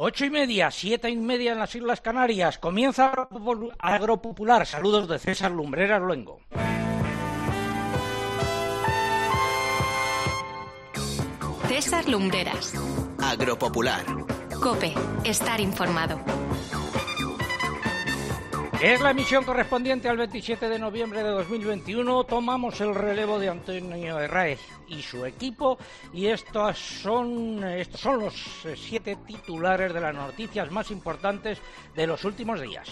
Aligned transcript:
Ocho 0.00 0.24
y 0.24 0.30
media, 0.30 0.70
siete 0.70 1.10
y 1.10 1.16
media 1.16 1.50
en 1.50 1.58
las 1.58 1.74
Islas 1.74 2.00
Canarias. 2.00 2.58
Comienza 2.58 3.28
Agropopular. 3.80 4.64
Saludos 4.64 5.08
de 5.08 5.18
César 5.18 5.50
Lumbreras 5.50 6.00
Luengo. 6.00 6.38
César 11.66 12.08
Lumbreras. 12.08 12.74
Agropopular. 13.20 14.04
Cope, 14.62 14.94
estar 15.24 15.60
informado. 15.60 16.20
Es 18.80 19.00
la 19.00 19.10
emisión 19.10 19.42
correspondiente 19.42 20.08
al 20.08 20.16
27 20.16 20.68
de 20.68 20.78
noviembre 20.78 21.24
de 21.24 21.30
2021. 21.30 22.22
Tomamos 22.22 22.80
el 22.80 22.94
relevo 22.94 23.40
de 23.40 23.48
Antonio 23.48 24.20
Herráez 24.20 24.60
y 24.86 25.02
su 25.02 25.26
equipo 25.26 25.78
y 26.12 26.26
estos 26.26 26.78
son, 26.78 27.64
estos 27.64 28.00
son 28.00 28.20
los 28.20 28.34
siete 28.76 29.16
titulares 29.26 29.92
de 29.92 30.00
las 30.00 30.14
noticias 30.14 30.70
más 30.70 30.92
importantes 30.92 31.58
de 31.96 32.06
los 32.06 32.24
últimos 32.24 32.60
días. 32.60 32.88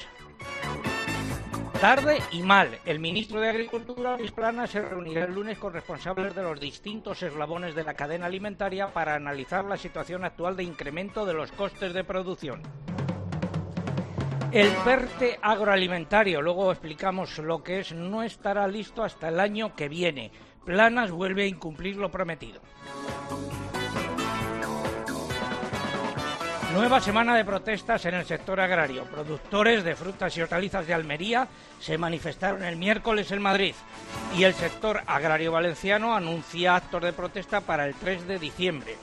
Tarde 1.80 2.20
y 2.32 2.42
mal. 2.42 2.80
El 2.84 2.98
ministro 2.98 3.40
de 3.40 3.50
Agricultura, 3.50 4.16
Luis 4.18 4.32
Plana, 4.32 4.66
se 4.66 4.82
reunirá 4.82 5.26
el 5.26 5.34
lunes 5.34 5.56
con 5.56 5.72
responsables 5.72 6.34
de 6.34 6.42
los 6.42 6.58
distintos 6.58 7.22
eslabones 7.22 7.76
de 7.76 7.84
la 7.84 7.94
cadena 7.94 8.26
alimentaria 8.26 8.88
para 8.92 9.14
analizar 9.14 9.64
la 9.64 9.76
situación 9.76 10.24
actual 10.24 10.56
de 10.56 10.64
incremento 10.64 11.24
de 11.24 11.34
los 11.34 11.52
costes 11.52 11.92
de 11.94 12.02
producción. 12.02 12.60
El 14.52 14.70
PERTE 14.84 15.38
agroalimentario, 15.42 16.40
luego 16.40 16.70
explicamos 16.70 17.38
lo 17.38 17.62
que 17.62 17.80
es, 17.80 17.92
no 17.92 18.22
estará 18.22 18.66
listo 18.68 19.02
hasta 19.02 19.28
el 19.28 19.40
año 19.40 19.74
que 19.74 19.88
viene. 19.88 20.30
Planas 20.64 21.10
vuelve 21.10 21.44
a 21.44 21.46
incumplir 21.46 21.96
lo 21.96 22.10
prometido. 22.10 22.60
Nueva 26.72 27.00
semana 27.00 27.36
de 27.36 27.44
protestas 27.44 28.04
en 28.04 28.14
el 28.14 28.24
sector 28.26 28.60
agrario. 28.60 29.04
Productores 29.04 29.82
de 29.82 29.96
frutas 29.96 30.36
y 30.36 30.42
hortalizas 30.42 30.86
de 30.86 30.94
Almería 30.94 31.48
se 31.80 31.96
manifestaron 31.96 32.62
el 32.62 32.76
miércoles 32.76 33.30
en 33.32 33.40
Madrid 33.40 33.74
y 34.36 34.44
el 34.44 34.54
sector 34.54 35.00
agrario 35.06 35.52
valenciano 35.52 36.14
anuncia 36.14 36.76
actos 36.76 37.02
de 37.02 37.12
protesta 37.12 37.62
para 37.62 37.86
el 37.86 37.94
3 37.94 38.26
de 38.28 38.38
diciembre. 38.38 38.96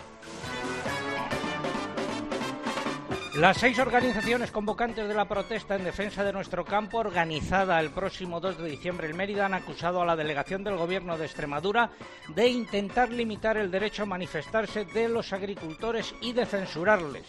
Las 3.35 3.57
seis 3.57 3.79
organizaciones 3.79 4.51
convocantes 4.51 5.07
de 5.07 5.13
la 5.15 5.27
protesta 5.27 5.75
en 5.75 5.83
defensa 5.83 6.23
de 6.23 6.31
nuestro 6.31 6.63
campo, 6.63 6.99
organizada 6.99 7.79
el 7.79 7.89
próximo 7.89 8.39
2 8.39 8.59
de 8.59 8.69
diciembre 8.69 9.09
en 9.09 9.17
Mérida, 9.17 9.47
han 9.47 9.55
acusado 9.55 10.03
a 10.03 10.05
la 10.05 10.15
delegación 10.15 10.63
del 10.63 10.77
Gobierno 10.77 11.17
de 11.17 11.25
Extremadura 11.25 11.89
de 12.27 12.47
intentar 12.47 13.09
limitar 13.09 13.57
el 13.57 13.71
derecho 13.71 14.03
a 14.03 14.05
manifestarse 14.05 14.85
de 14.85 15.09
los 15.09 15.33
agricultores 15.33 16.13
y 16.21 16.33
de 16.33 16.45
censurarles. 16.45 17.25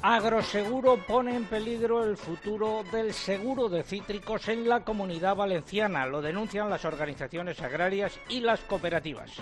Agroseguro 0.00 0.96
pone 1.08 1.34
en 1.34 1.44
peligro 1.46 2.04
el 2.04 2.16
futuro 2.16 2.84
del 2.92 3.12
seguro 3.12 3.68
de 3.68 3.82
cítricos 3.82 4.46
en 4.46 4.68
la 4.68 4.84
comunidad 4.84 5.34
valenciana, 5.34 6.06
lo 6.06 6.22
denuncian 6.22 6.70
las 6.70 6.84
organizaciones 6.84 7.60
agrarias 7.60 8.16
y 8.28 8.40
las 8.40 8.60
cooperativas. 8.60 9.32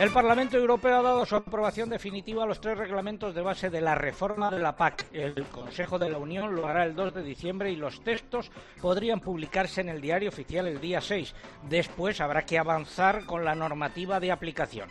El 0.00 0.12
Parlamento 0.12 0.56
Europeo 0.56 0.96
ha 0.96 1.02
dado 1.02 1.26
su 1.26 1.36
aprobación 1.36 1.90
definitiva 1.90 2.44
a 2.44 2.46
los 2.46 2.58
tres 2.58 2.78
reglamentos 2.78 3.34
de 3.34 3.42
base 3.42 3.68
de 3.68 3.82
la 3.82 3.94
reforma 3.94 4.50
de 4.50 4.58
la 4.58 4.74
PAC. 4.74 5.04
El 5.12 5.44
Consejo 5.48 5.98
de 5.98 6.08
la 6.08 6.16
Unión 6.16 6.56
lo 6.56 6.66
hará 6.66 6.86
el 6.86 6.94
2 6.94 7.12
de 7.12 7.22
diciembre 7.22 7.70
y 7.70 7.76
los 7.76 8.02
textos 8.02 8.50
podrían 8.80 9.20
publicarse 9.20 9.82
en 9.82 9.90
el 9.90 10.00
diario 10.00 10.30
oficial 10.30 10.66
el 10.68 10.80
día 10.80 11.02
6. 11.02 11.34
Después 11.68 12.22
habrá 12.22 12.46
que 12.46 12.58
avanzar 12.58 13.26
con 13.26 13.44
la 13.44 13.54
normativa 13.54 14.20
de 14.20 14.32
aplicación. 14.32 14.88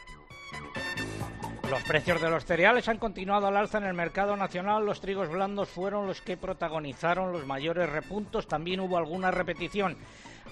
Los 1.71 1.81
precios 1.85 2.21
de 2.21 2.29
los 2.29 2.45
cereales 2.45 2.87
han 2.87 2.99
continuado 2.99 3.47
al 3.47 3.57
alza 3.57 3.79
en 3.79 3.85
el 3.85 3.95
mercado 3.95 4.37
nacional. 4.37 4.85
Los 4.85 5.01
trigos 5.01 5.29
blandos 5.29 5.69
fueron 5.69 6.05
los 6.05 6.21
que 6.21 6.37
protagonizaron 6.37 7.31
los 7.31 7.47
mayores 7.47 7.89
repuntos. 7.89 8.47
También 8.47 8.79
hubo 8.79 8.95
alguna 8.95 9.31
repetición. 9.31 9.97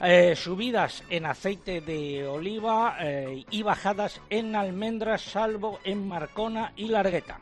Eh, 0.02 0.36
subidas 0.36 1.04
en 1.10 1.26
aceite 1.26 1.82
de 1.82 2.28
oliva 2.28 2.98
eh, 3.00 3.46
y 3.50 3.64
bajadas 3.64 4.22
en 4.30 4.56
almendras, 4.56 5.22
salvo 5.22 5.80
en 5.84 6.08
Marcona 6.08 6.72
y 6.76 6.88
Largueta. 6.88 7.40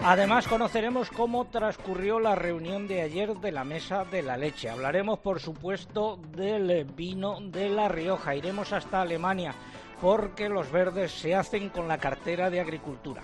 Además, 0.00 0.46
conoceremos 0.46 1.10
cómo 1.10 1.46
transcurrió 1.46 2.20
la 2.20 2.34
reunión 2.34 2.86
de 2.86 3.02
ayer 3.02 3.34
de 3.34 3.52
la 3.52 3.64
Mesa 3.64 4.04
de 4.04 4.22
la 4.22 4.36
Leche. 4.36 4.70
Hablaremos, 4.70 5.18
por 5.18 5.40
supuesto, 5.40 6.18
del 6.30 6.84
vino 6.84 7.38
de 7.40 7.68
La 7.68 7.88
Rioja. 7.88 8.34
Iremos 8.36 8.72
hasta 8.72 9.02
Alemania 9.02 9.54
porque 10.00 10.48
los 10.48 10.70
verdes 10.70 11.10
se 11.12 11.34
hacen 11.34 11.70
con 11.70 11.88
la 11.88 11.98
cartera 11.98 12.50
de 12.50 12.60
Agricultura. 12.60 13.22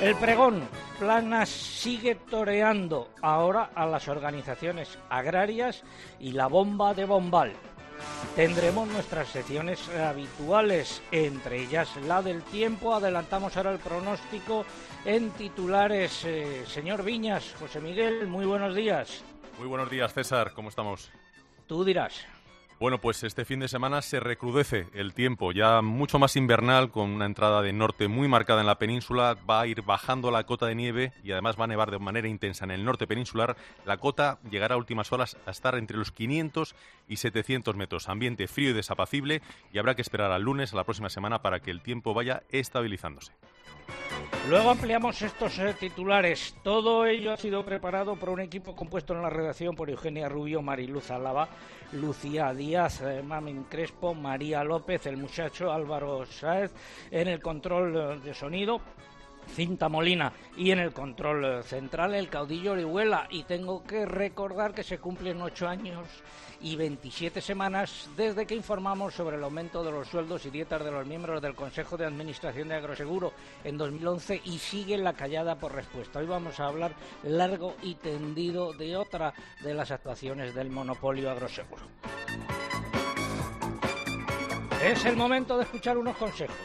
El 0.00 0.16
pregón 0.16 0.62
Planas 0.98 1.48
sigue 1.48 2.14
toreando 2.14 3.08
ahora 3.22 3.70
a 3.74 3.86
las 3.86 4.08
organizaciones 4.08 4.98
agrarias 5.08 5.82
y 6.20 6.32
la 6.32 6.46
bomba 6.46 6.94
de 6.94 7.04
Bombal. 7.04 7.52
Tendremos 8.36 8.88
nuestras 8.88 9.28
secciones 9.28 9.88
habituales, 9.88 11.02
entre 11.10 11.62
ellas 11.62 11.88
la 12.06 12.22
del 12.22 12.42
tiempo. 12.42 12.94
Adelantamos 12.94 13.56
ahora 13.56 13.72
el 13.72 13.78
pronóstico 13.78 14.64
en 15.04 15.30
titulares. 15.30 16.24
Eh, 16.24 16.64
señor 16.66 17.02
Viñas, 17.02 17.54
José 17.58 17.80
Miguel, 17.80 18.26
muy 18.26 18.44
buenos 18.46 18.74
días. 18.74 19.24
Muy 19.58 19.68
buenos 19.68 19.88
días, 19.90 20.12
César. 20.12 20.52
¿Cómo 20.54 20.68
estamos? 20.68 21.10
Tú 21.66 21.84
dirás. 21.84 22.26
Bueno, 22.80 23.00
pues 23.00 23.22
este 23.22 23.44
fin 23.44 23.60
de 23.60 23.68
semana 23.68 24.02
se 24.02 24.18
recrudece 24.18 24.88
el 24.94 25.14
tiempo, 25.14 25.52
ya 25.52 25.80
mucho 25.80 26.18
más 26.18 26.34
invernal, 26.34 26.90
con 26.90 27.10
una 27.10 27.24
entrada 27.24 27.62
de 27.62 27.72
norte 27.72 28.08
muy 28.08 28.26
marcada 28.26 28.62
en 28.62 28.66
la 28.66 28.78
península. 28.78 29.36
Va 29.48 29.60
a 29.60 29.66
ir 29.68 29.82
bajando 29.82 30.32
la 30.32 30.44
cota 30.44 30.66
de 30.66 30.74
nieve 30.74 31.12
y 31.22 31.30
además 31.30 31.58
va 31.58 31.64
a 31.64 31.68
nevar 31.68 31.92
de 31.92 32.00
manera 32.00 32.26
intensa 32.26 32.64
en 32.64 32.72
el 32.72 32.84
norte 32.84 33.06
peninsular. 33.06 33.56
La 33.86 33.98
cota 33.98 34.38
llegará 34.50 34.74
a 34.74 34.78
últimas 34.78 35.12
horas 35.12 35.36
a 35.46 35.52
estar 35.52 35.76
entre 35.76 35.96
los 35.96 36.10
500 36.10 36.74
y 37.08 37.16
700 37.16 37.76
metros. 37.76 38.08
Ambiente 38.08 38.48
frío 38.48 38.70
y 38.70 38.74
desapacible 38.74 39.40
y 39.72 39.78
habrá 39.78 39.94
que 39.94 40.02
esperar 40.02 40.32
al 40.32 40.42
lunes, 40.42 40.72
a 40.72 40.76
la 40.76 40.84
próxima 40.84 41.10
semana, 41.10 41.42
para 41.42 41.60
que 41.60 41.70
el 41.70 41.80
tiempo 41.80 42.12
vaya 42.12 42.42
estabilizándose. 42.50 43.32
Luego 44.48 44.70
ampliamos 44.70 45.22
estos 45.22 45.58
eh, 45.58 45.74
titulares. 45.78 46.54
Todo 46.62 47.06
ello 47.06 47.32
ha 47.32 47.36
sido 47.38 47.64
preparado 47.64 48.14
por 48.16 48.28
un 48.28 48.40
equipo 48.40 48.76
compuesto 48.76 49.14
en 49.14 49.22
la 49.22 49.30
redacción 49.30 49.74
por 49.74 49.88
Eugenia 49.88 50.28
Rubio, 50.28 50.60
Mariluz 50.60 51.10
Álava, 51.10 51.48
Lucía 51.92 52.52
Díaz, 52.52 53.00
eh, 53.00 53.22
Mamen 53.22 53.64
Crespo, 53.64 54.12
María 54.12 54.62
López, 54.62 55.06
el 55.06 55.16
muchacho 55.16 55.72
Álvaro 55.72 56.26
Sáez, 56.26 56.72
en 57.10 57.28
el 57.28 57.40
control 57.40 57.96
eh, 57.96 58.20
de 58.22 58.34
sonido. 58.34 58.82
Cinta 59.48 59.88
Molina 59.88 60.32
y 60.56 60.70
en 60.70 60.78
el 60.78 60.92
control 60.92 61.62
central 61.64 62.14
el 62.14 62.28
caudillo 62.28 62.72
Orihuela. 62.72 63.26
Y 63.30 63.44
tengo 63.44 63.84
que 63.84 64.06
recordar 64.06 64.74
que 64.74 64.82
se 64.82 64.98
cumplen 64.98 65.42
ocho 65.42 65.68
años 65.68 66.06
y 66.60 66.76
27 66.76 67.40
semanas 67.40 68.08
desde 68.16 68.46
que 68.46 68.54
informamos 68.54 69.14
sobre 69.14 69.36
el 69.36 69.44
aumento 69.44 69.84
de 69.84 69.92
los 69.92 70.08
sueldos 70.08 70.46
y 70.46 70.50
dietas 70.50 70.82
de 70.82 70.90
los 70.90 71.06
miembros 71.06 71.42
del 71.42 71.54
Consejo 71.54 71.96
de 71.96 72.06
Administración 72.06 72.68
de 72.68 72.76
Agroseguro 72.76 73.32
en 73.64 73.76
2011 73.76 74.40
y 74.44 74.58
sigue 74.58 74.96
la 74.96 75.12
callada 75.12 75.56
por 75.56 75.74
respuesta. 75.74 76.20
Hoy 76.20 76.26
vamos 76.26 76.58
a 76.60 76.66
hablar 76.66 76.92
largo 77.22 77.76
y 77.82 77.96
tendido 77.96 78.72
de 78.72 78.96
otra 78.96 79.34
de 79.62 79.74
las 79.74 79.90
actuaciones 79.90 80.54
del 80.54 80.70
monopolio 80.70 81.30
agroseguro. 81.30 81.82
Es 84.82 85.04
el 85.06 85.16
momento 85.16 85.56
de 85.56 85.64
escuchar 85.64 85.96
unos 85.96 86.16
consejos. 86.16 86.56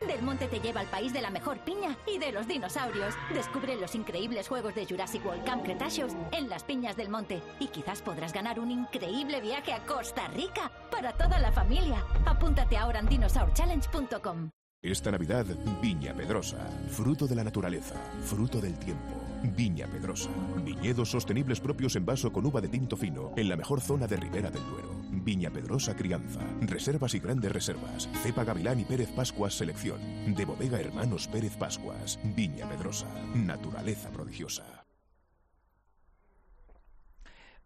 Del 0.00 0.22
Monte 0.22 0.48
te 0.48 0.60
lleva 0.60 0.80
al 0.80 0.86
país 0.88 1.12
de 1.12 1.22
la 1.22 1.30
mejor 1.30 1.58
piña 1.60 1.96
y 2.06 2.18
de 2.18 2.32
los 2.32 2.46
dinosaurios. 2.46 3.14
Descubre 3.32 3.76
los 3.76 3.94
increíbles 3.94 4.48
juegos 4.48 4.74
de 4.74 4.86
Jurassic 4.86 5.24
World 5.24 5.44
Camp 5.44 5.64
Cretaceous 5.64 6.14
en 6.32 6.48
las 6.48 6.64
piñas 6.64 6.96
del 6.96 7.08
monte. 7.08 7.42
Y 7.60 7.68
quizás 7.68 8.02
podrás 8.02 8.32
ganar 8.32 8.60
un 8.60 8.70
increíble 8.70 9.40
viaje 9.40 9.72
a 9.72 9.84
Costa 9.84 10.28
Rica 10.28 10.70
para 10.90 11.12
toda 11.12 11.38
la 11.38 11.52
familia. 11.52 12.04
Apúntate 12.26 12.76
ahora 12.76 13.00
en 13.00 13.06
dinosaurchallenge.com. 13.06 14.50
Esta 14.82 15.10
Navidad, 15.10 15.46
Viña 15.80 16.14
Pedrosa. 16.14 16.58
Fruto 16.90 17.26
de 17.26 17.34
la 17.34 17.42
naturaleza, 17.42 17.94
fruto 18.24 18.60
del 18.60 18.78
tiempo. 18.78 19.14
Viña 19.42 19.86
Pedrosa. 19.86 20.30
Viñedos 20.64 21.10
sostenibles 21.10 21.60
propios 21.60 21.96
en 21.96 22.04
vaso 22.04 22.32
con 22.32 22.46
uva 22.46 22.60
de 22.60 22.68
tinto 22.68 22.96
fino 22.96 23.32
en 23.36 23.48
la 23.48 23.56
mejor 23.56 23.80
zona 23.80 24.06
de 24.06 24.16
Ribera 24.16 24.50
del 24.50 24.62
Duero. 24.64 25.05
Viña 25.26 25.50
Pedrosa 25.50 25.96
Crianza. 25.96 26.38
Reservas 26.60 27.12
y 27.14 27.18
grandes 27.18 27.50
reservas. 27.50 28.08
Cepa 28.22 28.44
Gavilán 28.44 28.78
y 28.78 28.84
Pérez 28.84 29.10
Pascuas 29.10 29.54
Selección. 29.54 29.98
De 30.36 30.44
Bodega 30.44 30.78
Hermanos 30.78 31.26
Pérez 31.26 31.56
Pascuas. 31.56 32.20
Viña 32.22 32.68
Pedrosa. 32.68 33.08
Naturaleza 33.34 34.08
prodigiosa. 34.10 34.84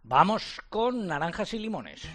Vamos 0.03 0.59
con 0.71 1.07
naranjas 1.07 1.53
y 1.53 1.59
limones. 1.59 2.09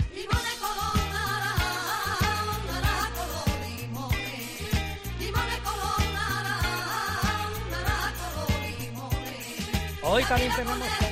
Hoy 10.01 10.23
también 10.23 10.51
tenemos 10.55 11.04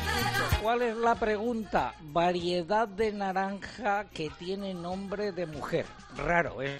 ¿Cuál 0.63 0.81
es 0.81 0.95
la 0.95 1.15
pregunta? 1.15 1.93
Variedad 1.99 2.87
de 2.87 3.11
naranja 3.11 4.05
que 4.05 4.29
tiene 4.29 4.73
nombre 4.73 5.33
de 5.33 5.45
mujer. 5.45 5.85
Raro, 6.15 6.61
¿eh? 6.61 6.79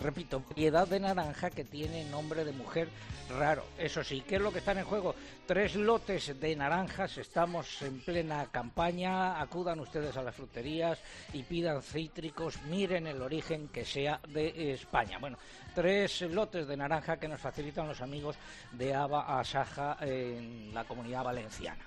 Repito, 0.00 0.44
variedad 0.48 0.86
de 0.86 1.00
naranja 1.00 1.50
que 1.50 1.64
tiene 1.64 2.04
nombre 2.04 2.44
de 2.44 2.52
mujer 2.52 2.88
raro. 3.36 3.64
Eso 3.76 4.04
sí, 4.04 4.20
¿qué 4.20 4.36
es 4.36 4.40
lo 4.40 4.52
que 4.52 4.60
está 4.60 4.70
en 4.70 4.84
juego? 4.84 5.16
Tres 5.48 5.74
lotes 5.74 6.38
de 6.38 6.54
naranjas, 6.54 7.18
estamos 7.18 7.82
en 7.82 7.98
plena 8.02 8.46
campaña, 8.52 9.40
acudan 9.40 9.80
ustedes 9.80 10.16
a 10.16 10.22
las 10.22 10.36
fruterías 10.36 11.00
y 11.32 11.42
pidan 11.42 11.82
cítricos, 11.82 12.62
miren 12.70 13.08
el 13.08 13.20
origen 13.20 13.66
que 13.66 13.84
sea 13.84 14.20
de 14.28 14.74
España. 14.74 15.18
Bueno, 15.18 15.38
tres 15.74 16.22
lotes 16.22 16.68
de 16.68 16.76
naranja 16.76 17.16
que 17.16 17.26
nos 17.26 17.40
facilitan 17.40 17.88
los 17.88 18.00
amigos 18.00 18.36
de 18.70 18.94
Aba 18.94 19.40
Asaja 19.40 19.96
en 20.02 20.72
la 20.72 20.84
comunidad 20.84 21.24
valenciana. 21.24 21.84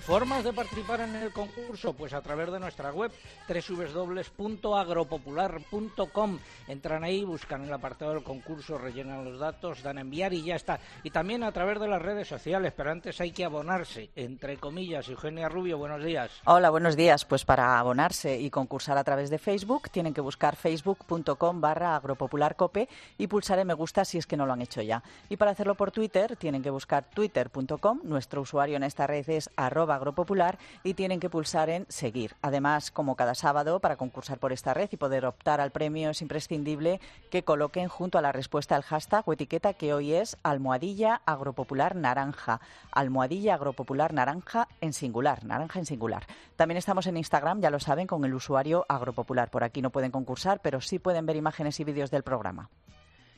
¿Formas 0.00 0.42
de 0.42 0.52
participar 0.52 1.02
en 1.02 1.14
el 1.16 1.32
concurso? 1.32 1.92
Pues 1.92 2.12
a 2.12 2.20
través 2.20 2.50
de 2.50 2.58
nuestra 2.58 2.90
web 2.90 3.12
www.agropopular.com. 3.46 6.38
Entran 6.66 7.04
ahí, 7.04 7.22
buscan 7.24 7.62
el 7.64 7.72
apartado 7.72 8.14
del 8.14 8.24
concurso, 8.24 8.78
rellenan 8.78 9.24
los 9.24 9.38
datos, 9.38 9.80
dan 9.82 9.98
a 9.98 10.00
enviar 10.00 10.32
y 10.32 10.42
ya 10.42 10.56
está. 10.56 10.80
Y 11.02 11.10
también 11.10 11.44
a 11.44 11.52
través 11.52 11.78
de 11.78 11.88
las 11.88 12.02
redes 12.02 12.26
sociales, 12.26 12.72
pero 12.76 12.90
antes 12.90 13.20
hay 13.20 13.30
que 13.32 13.44
abonarse, 13.44 14.10
entre 14.16 14.56
comillas. 14.56 15.08
Eugenia 15.08 15.48
Rubio, 15.48 15.78
buenos 15.78 16.02
días. 16.02 16.32
Hola, 16.46 16.70
buenos 16.70 16.96
días. 16.96 17.24
Pues 17.24 17.44
para 17.44 17.78
abonarse 17.78 18.40
y 18.40 18.50
concursar 18.50 18.98
a 18.98 19.04
través 19.04 19.30
de 19.30 19.38
Facebook, 19.38 19.90
tienen 19.90 20.14
que 20.14 20.20
buscar 20.20 20.56
facebook.com 20.56 21.60
barra 21.60 21.94
agropopularcope 21.96 22.88
y 23.18 23.26
pulsar 23.26 23.58
en 23.60 23.68
me 23.68 23.74
gusta 23.74 24.04
si 24.04 24.18
es 24.18 24.26
que 24.26 24.36
no 24.36 24.46
lo 24.46 24.54
han 24.54 24.62
hecho 24.62 24.82
ya. 24.82 25.02
Y 25.28 25.36
para 25.36 25.52
hacerlo 25.52 25.74
por 25.74 25.92
Twitter, 25.92 26.36
tienen 26.36 26.62
que 26.62 26.70
buscar 26.70 27.04
twitter.com. 27.10 28.00
Nuestro 28.02 28.40
usuario 28.40 28.76
en 28.76 28.82
esta 28.82 29.06
red 29.06 29.28
es 29.28 29.50
arroba 29.56 29.87
agropopular 29.92 30.58
y 30.82 30.94
tienen 30.94 31.20
que 31.20 31.30
pulsar 31.30 31.70
en 31.70 31.86
seguir. 31.88 32.34
Además, 32.42 32.90
como 32.90 33.16
cada 33.16 33.34
sábado, 33.34 33.80
para 33.80 33.96
concursar 33.96 34.38
por 34.38 34.52
esta 34.52 34.74
red 34.74 34.88
y 34.92 34.96
poder 34.96 35.26
optar 35.26 35.60
al 35.60 35.70
premio 35.70 36.10
es 36.10 36.22
imprescindible 36.22 37.00
que 37.30 37.42
coloquen 37.42 37.88
junto 37.88 38.18
a 38.18 38.22
la 38.22 38.32
respuesta 38.32 38.76
el 38.76 38.82
hashtag 38.82 39.22
o 39.26 39.32
etiqueta 39.32 39.74
que 39.74 39.94
hoy 39.94 40.14
es 40.14 40.36
almohadilla 40.42 41.22
agropopular 41.26 41.96
naranja. 41.96 42.60
Almohadilla 42.92 43.54
agropopular 43.54 44.12
naranja 44.12 44.68
en 44.80 44.92
singular, 44.92 45.44
naranja 45.44 45.78
en 45.78 45.86
singular. 45.86 46.26
También 46.56 46.78
estamos 46.78 47.06
en 47.06 47.16
Instagram, 47.16 47.60
ya 47.60 47.70
lo 47.70 47.80
saben, 47.80 48.06
con 48.06 48.24
el 48.24 48.34
usuario 48.34 48.84
agropopular. 48.88 49.50
Por 49.50 49.64
aquí 49.64 49.82
no 49.82 49.90
pueden 49.90 50.10
concursar, 50.10 50.60
pero 50.60 50.80
sí 50.80 50.98
pueden 50.98 51.26
ver 51.26 51.36
imágenes 51.36 51.78
y 51.80 51.84
vídeos 51.84 52.10
del 52.10 52.22
programa. 52.22 52.68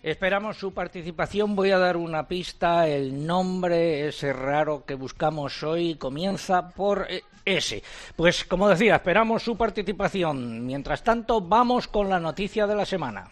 Esperamos 0.02 0.56
su 0.56 0.72
participación. 0.72 1.54
Voy 1.54 1.72
a 1.72 1.78
dar 1.78 1.96
una 1.96 2.26
pista. 2.26 2.88
El 2.88 3.26
nombre, 3.26 4.08
ese 4.08 4.32
raro 4.32 4.84
que 4.86 4.94
buscamos 4.94 5.62
hoy, 5.62 5.96
comienza 5.96 6.70
por 6.70 7.06
S. 7.44 7.82
Pues 8.16 8.44
como 8.44 8.68
decía, 8.68 8.96
esperamos 8.96 9.42
su 9.42 9.56
participación. 9.56 10.64
Mientras 10.66 11.04
tanto, 11.04 11.42
vamos 11.42 11.86
con 11.86 12.08
la 12.08 12.18
noticia 12.18 12.66
de 12.66 12.76
la 12.76 12.86
semana. 12.86 13.28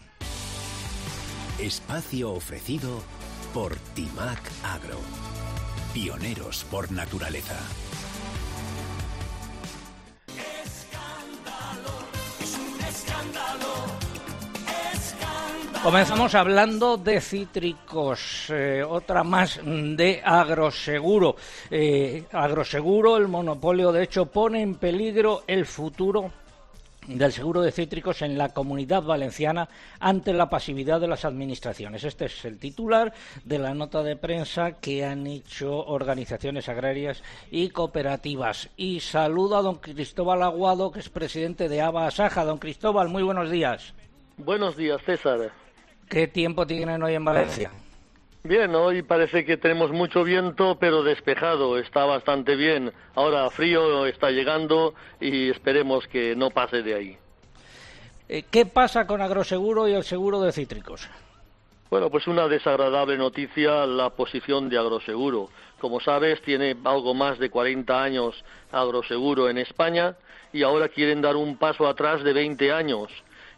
Espacio 1.57 2.31
ofrecido 2.31 3.01
por 3.53 3.75
Timac 3.95 4.39
Agro. 4.63 4.99
Pioneros 5.93 6.65
por 6.65 6.91
naturaleza. 6.91 7.57
Comenzamos 15.83 16.35
hablando 16.35 16.97
de 16.97 17.21
cítricos, 17.21 18.49
eh, 18.49 18.83
otra 18.83 19.23
más 19.23 19.61
de 19.63 20.21
agroseguro. 20.23 21.37
Eh, 21.71 22.25
agroseguro, 22.33 23.15
el 23.15 23.29
monopolio, 23.29 23.93
de 23.93 24.03
hecho, 24.03 24.25
pone 24.25 24.61
en 24.61 24.75
peligro 24.75 25.43
el 25.47 25.65
futuro 25.65 26.33
del 27.07 27.31
seguro 27.31 27.61
de 27.61 27.71
cítricos 27.71 28.21
en 28.21 28.37
la 28.37 28.49
comunidad 28.49 29.03
valenciana 29.03 29.69
ante 30.01 30.33
la 30.33 30.49
pasividad 30.49 30.99
de 30.99 31.07
las 31.07 31.23
administraciones. 31.23 32.03
Este 32.03 32.25
es 32.25 32.43
el 32.43 32.59
titular 32.59 33.13
de 33.45 33.57
la 33.57 33.73
nota 33.73 34.03
de 34.03 34.17
prensa 34.17 34.73
que 34.73 35.05
han 35.05 35.25
hecho 35.27 35.85
organizaciones 35.85 36.67
agrarias 36.67 37.23
y 37.51 37.69
cooperativas. 37.69 38.69
Y 38.75 38.99
saludo 38.99 39.55
a 39.55 39.61
don 39.61 39.77
Cristóbal 39.77 40.43
Aguado, 40.43 40.91
que 40.91 40.99
es 40.99 41.09
presidente 41.09 41.69
de 41.69 41.81
ABA 41.81 42.07
Asaja. 42.07 42.43
Don 42.43 42.59
Cristóbal, 42.59 43.07
muy 43.07 43.23
buenos 43.23 43.49
días. 43.49 43.93
Buenos 44.37 44.75
días, 44.75 45.01
César. 45.05 45.51
¿Qué 46.09 46.27
tiempo 46.27 46.65
tienen 46.65 47.03
hoy 47.03 47.13
en 47.13 47.23
Valencia? 47.23 47.71
Bien, 48.43 48.73
hoy 48.73 49.03
parece 49.03 49.45
que 49.45 49.57
tenemos 49.57 49.91
mucho 49.91 50.23
viento, 50.23 50.75
pero 50.79 51.03
despejado, 51.03 51.77
está 51.77 52.03
bastante 52.05 52.55
bien. 52.55 52.91
Ahora 53.13 53.47
frío 53.51 54.07
está 54.07 54.31
llegando 54.31 54.95
y 55.21 55.51
esperemos 55.51 56.07
que 56.07 56.35
no 56.35 56.49
pase 56.49 56.81
de 56.81 56.95
ahí. 56.95 57.17
Eh, 58.27 58.43
¿Qué 58.49 58.65
pasa 58.65 59.05
con 59.05 59.21
Agroseguro 59.21 59.87
y 59.87 59.93
el 59.93 60.03
seguro 60.03 60.41
de 60.41 60.51
cítricos? 60.51 61.07
Bueno, 61.91 62.09
pues 62.09 62.25
una 62.25 62.47
desagradable 62.47 63.15
noticia 63.15 63.85
la 63.85 64.09
posición 64.09 64.67
de 64.67 64.79
Agroseguro. 64.79 65.49
Como 65.79 65.99
sabes, 65.99 66.41
tiene 66.41 66.75
algo 66.85 67.13
más 67.13 67.37
de 67.37 67.51
40 67.51 68.01
años 68.01 68.43
Agroseguro 68.71 69.47
en 69.47 69.59
España 69.59 70.15
y 70.53 70.63
ahora 70.63 70.89
quieren 70.89 71.21
dar 71.21 71.35
un 71.35 71.57
paso 71.57 71.87
atrás 71.87 72.23
de 72.23 72.33
20 72.33 72.71
años 72.71 73.11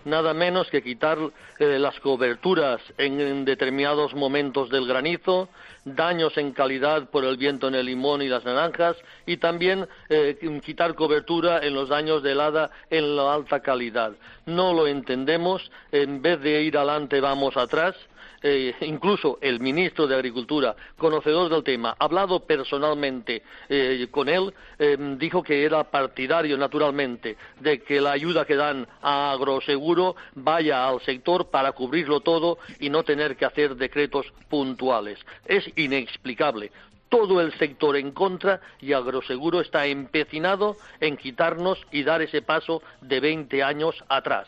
nada 0.06 0.34
menos 0.34 0.70
que 0.70 0.82
quitar 0.82 1.18
eh, 1.60 1.80
las 1.80 2.00
coberturas 2.00 2.82
en, 2.98 3.46
determinados 3.46 4.14
momentos 4.14 4.70
del 4.70 4.88
granizo, 4.88 5.50
daños 5.86 6.38
en 6.38 6.52
calidad 6.52 7.10
por 7.10 7.26
el 7.26 7.38
viento 7.38 7.68
en 7.68 7.76
el 7.76 7.86
limón 7.86 8.22
y 8.22 8.28
las 8.28 8.46
naranjas 8.46 8.96
y 9.26 9.38
también 9.38 9.88
eh, 10.10 10.38
quitar 10.64 10.96
cobertura 10.96 11.60
en 11.60 11.74
los 11.74 11.90
daños 11.90 12.24
de 12.24 12.32
helada 12.32 12.70
en 12.90 13.16
la 13.16 13.34
alta 13.34 13.62
calidad. 13.62 14.14
No 14.46 14.74
lo 14.74 14.88
entendemos, 14.88 15.72
en 15.92 16.22
vez 16.22 16.42
de 16.42 16.64
ir 16.64 16.78
adelante 16.78 17.20
vamos 17.22 17.58
atrás 17.58 17.96
eh, 18.42 18.74
incluso 18.82 19.38
el 19.42 19.60
ministro 19.60 20.08
de 20.08 20.16
Agricultura, 20.16 20.76
conocedor 20.98 21.50
del 21.50 21.64
tema, 21.64 21.96
hablado 22.00 22.40
personalmente 22.42 23.44
eh, 23.70 24.08
con 24.10 24.30
él, 24.30 24.54
eh, 24.80 24.98
dijo 25.18 25.44
que 25.44 25.64
era 25.64 25.84
partidario, 25.84 26.58
naturalmente, 26.58 27.38
de 27.60 27.82
que 27.82 28.02
la 28.02 28.12
ayuda 28.12 28.46
que 28.46 28.56
dan 28.56 28.88
a 29.02 29.32
Agroseguro 29.32 30.16
vaya 30.36 30.88
al 30.88 31.02
sector 31.02 31.50
para 31.50 31.72
cubrirlo 31.74 32.22
todo 32.22 32.58
y 32.80 32.90
no 32.90 33.04
tener 33.04 33.36
que 33.36 33.46
hacer 33.46 33.76
decretos 33.76 34.34
puntuales. 34.50 35.20
Es 35.46 35.70
inexplicable 35.76 36.72
todo 37.10 37.42
el 37.42 37.54
sector 37.60 37.98
en 37.98 38.12
contra 38.12 38.62
y 38.80 38.94
Agroseguro 38.94 39.60
está 39.60 39.86
empecinado 39.86 40.78
en 41.02 41.18
quitarnos 41.18 41.86
y 41.92 42.04
dar 42.04 42.22
ese 42.22 42.42
paso 42.42 42.82
de 43.02 43.20
20 43.20 43.62
años 43.64 44.02
atrás. 44.08 44.48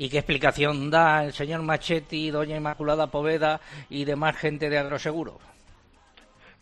¿Y 0.00 0.08
qué 0.08 0.16
explicación 0.16 0.88
da 0.88 1.26
el 1.26 1.34
señor 1.34 1.60
Machetti, 1.60 2.30
doña 2.30 2.56
Inmaculada 2.56 3.08
Poveda 3.08 3.60
y 3.90 4.06
demás 4.06 4.34
gente 4.34 4.70
de 4.70 4.78
Agroseguro? 4.78 5.38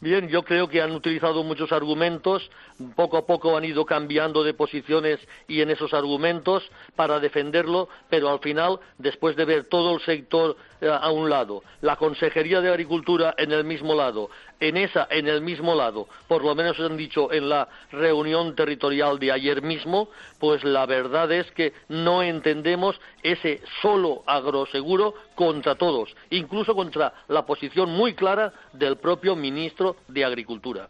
Bien, 0.00 0.26
yo 0.26 0.42
creo 0.42 0.68
que 0.68 0.82
han 0.82 0.90
utilizado 0.90 1.44
muchos 1.44 1.70
argumentos, 1.70 2.50
poco 2.94 3.16
a 3.16 3.26
poco 3.26 3.56
han 3.56 3.64
ido 3.64 3.84
cambiando 3.84 4.44
de 4.44 4.54
posiciones 4.54 5.18
y 5.46 5.60
en 5.60 5.70
esos 5.70 5.92
argumentos 5.94 6.68
para 6.94 7.20
defenderlo, 7.20 7.88
pero 8.08 8.30
al 8.30 8.38
final, 8.40 8.78
después 8.98 9.36
de 9.36 9.44
ver 9.44 9.64
todo 9.64 9.94
el 9.94 10.00
sector 10.02 10.56
eh, 10.80 10.88
a 10.88 11.10
un 11.10 11.28
lado, 11.28 11.62
la 11.80 11.96
Consejería 11.96 12.60
de 12.60 12.68
Agricultura 12.68 13.34
en 13.36 13.52
el 13.52 13.64
mismo 13.64 13.94
lado, 13.94 14.30
en 14.60 14.76
esa, 14.76 15.08
en 15.10 15.26
el 15.28 15.40
mismo 15.40 15.74
lado, 15.74 16.08
por 16.28 16.44
lo 16.44 16.54
menos 16.54 16.78
han 16.78 16.96
dicho 16.96 17.32
en 17.32 17.48
la 17.48 17.68
reunión 17.90 18.54
territorial 18.54 19.18
de 19.18 19.32
ayer 19.32 19.62
mismo, 19.62 20.08
pues 20.38 20.62
la 20.64 20.86
verdad 20.86 21.30
es 21.32 21.50
que 21.52 21.72
no 21.88 22.22
entendemos 22.22 23.00
ese 23.22 23.60
solo 23.82 24.22
agroseguro 24.26 25.14
contra 25.34 25.74
todos, 25.74 26.14
incluso 26.30 26.74
contra 26.74 27.12
la 27.28 27.44
posición 27.44 27.90
muy 27.90 28.14
clara 28.14 28.52
del 28.72 28.96
propio 28.96 29.34
ministro 29.34 29.96
de 30.08 30.24
Agricultura. 30.24 30.88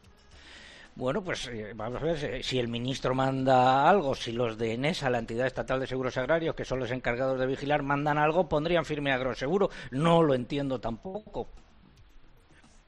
Bueno, 0.98 1.22
pues 1.22 1.46
eh, 1.46 1.74
vamos 1.76 2.02
a 2.02 2.06
ver 2.06 2.42
si 2.42 2.58
el 2.58 2.66
ministro 2.66 3.14
manda 3.14 3.88
algo, 3.88 4.16
si 4.16 4.32
los 4.32 4.58
de 4.58 4.72
ENESA, 4.72 5.08
la 5.08 5.20
entidad 5.20 5.46
estatal 5.46 5.78
de 5.78 5.86
seguros 5.86 6.16
agrarios, 6.16 6.56
que 6.56 6.64
son 6.64 6.80
los 6.80 6.90
encargados 6.90 7.38
de 7.38 7.46
vigilar, 7.46 7.84
mandan 7.84 8.18
algo, 8.18 8.48
pondrían 8.48 8.84
firme 8.84 9.12
agroseguro. 9.12 9.70
No 9.92 10.24
lo 10.24 10.34
entiendo 10.34 10.80
tampoco 10.80 11.50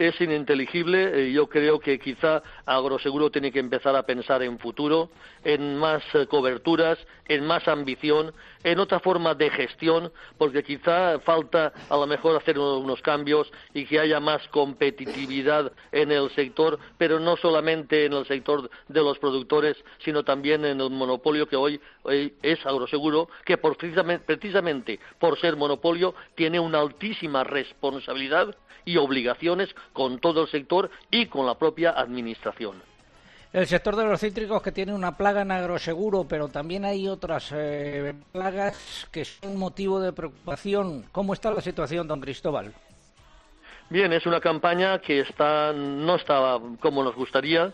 es 0.01 0.19
ininteligible. 0.21 1.29
Eh, 1.29 1.33
yo 1.33 1.47
creo 1.47 1.79
que 1.79 1.99
quizá 1.99 2.43
Agroseguro 2.65 3.31
tiene 3.31 3.53
que 3.53 3.59
empezar 3.59 3.95
a 3.95 4.05
pensar 4.05 4.43
en 4.43 4.59
futuro, 4.59 5.11
en 5.45 5.77
más 5.77 6.03
eh, 6.15 6.27
coberturas, 6.27 6.99
en 7.29 7.47
más 7.47 7.69
ambición, 7.69 8.33
en 8.65 8.79
otra 8.81 8.99
forma 9.01 9.35
de 9.35 9.51
gestión, 9.51 10.11
porque 10.39 10.65
quizá 10.65 11.21
falta 11.21 11.73
a 11.89 11.97
lo 11.97 12.07
mejor 12.07 12.37
hacer 12.37 12.59
unos 12.59 13.03
cambios 13.03 13.53
y 13.75 13.85
que 13.85 14.01
haya 14.01 14.21
más 14.21 14.47
competitividad 14.49 15.71
en 15.93 16.11
el 16.13 16.31
sector, 16.31 16.79
pero 16.97 17.21
no 17.21 17.37
solamente 17.37 18.07
en 18.07 18.15
el 18.15 18.27
sector 18.27 18.71
de 18.89 19.03
los 19.03 19.19
productores, 19.19 19.77
sino 19.99 20.25
también 20.25 20.65
en 20.65 20.81
el 20.81 20.91
monopolio 20.91 21.47
que 21.47 21.57
hoy, 21.57 21.79
es 22.05 22.67
Agroseguro, 22.67 23.29
que 23.45 23.59
precisamente 23.59 24.99
por 25.19 25.39
ser 25.39 25.57
monopolio 25.57 26.15
tiene 26.35 26.59
una 26.61 26.81
altísima 26.81 27.45
responsabilidad 27.45 28.55
y 28.85 28.97
obligaciones 28.97 29.75
con 29.93 30.19
todo 30.19 30.43
el 30.43 30.49
sector 30.49 30.91
y 31.11 31.27
con 31.27 31.47
la 31.47 31.57
propia 31.57 31.91
Administración. 31.91 32.83
El 33.53 33.67
sector 33.67 33.97
de 33.97 34.05
los 34.05 34.21
cítricos 34.21 34.63
que 34.63 34.71
tiene 34.71 34.95
una 34.95 35.17
plaga 35.17 35.43
en 35.43 35.51
agroseguro, 35.51 36.25
pero 36.29 36.49
también 36.49 36.85
hay 36.85 37.09
otras 37.09 37.51
eh, 37.53 38.15
plagas 38.31 39.09
que 39.11 39.25
son 39.25 39.59
motivo 39.59 39.99
de 39.99 40.13
preocupación. 40.13 41.05
¿Cómo 41.11 41.33
está 41.35 41.51
la 41.51 41.61
situación, 41.61 42.07
don 42.07 42.21
Cristóbal? 42.21 42.73
Bien, 43.89 44.13
es 44.13 44.25
una 44.25 44.41
campaña 44.41 45.01
que 45.01 45.19
está, 45.19 45.73
no 45.73 46.15
estaba 46.15 46.61
como 46.79 47.03
nos 47.03 47.17
gustaría. 47.17 47.73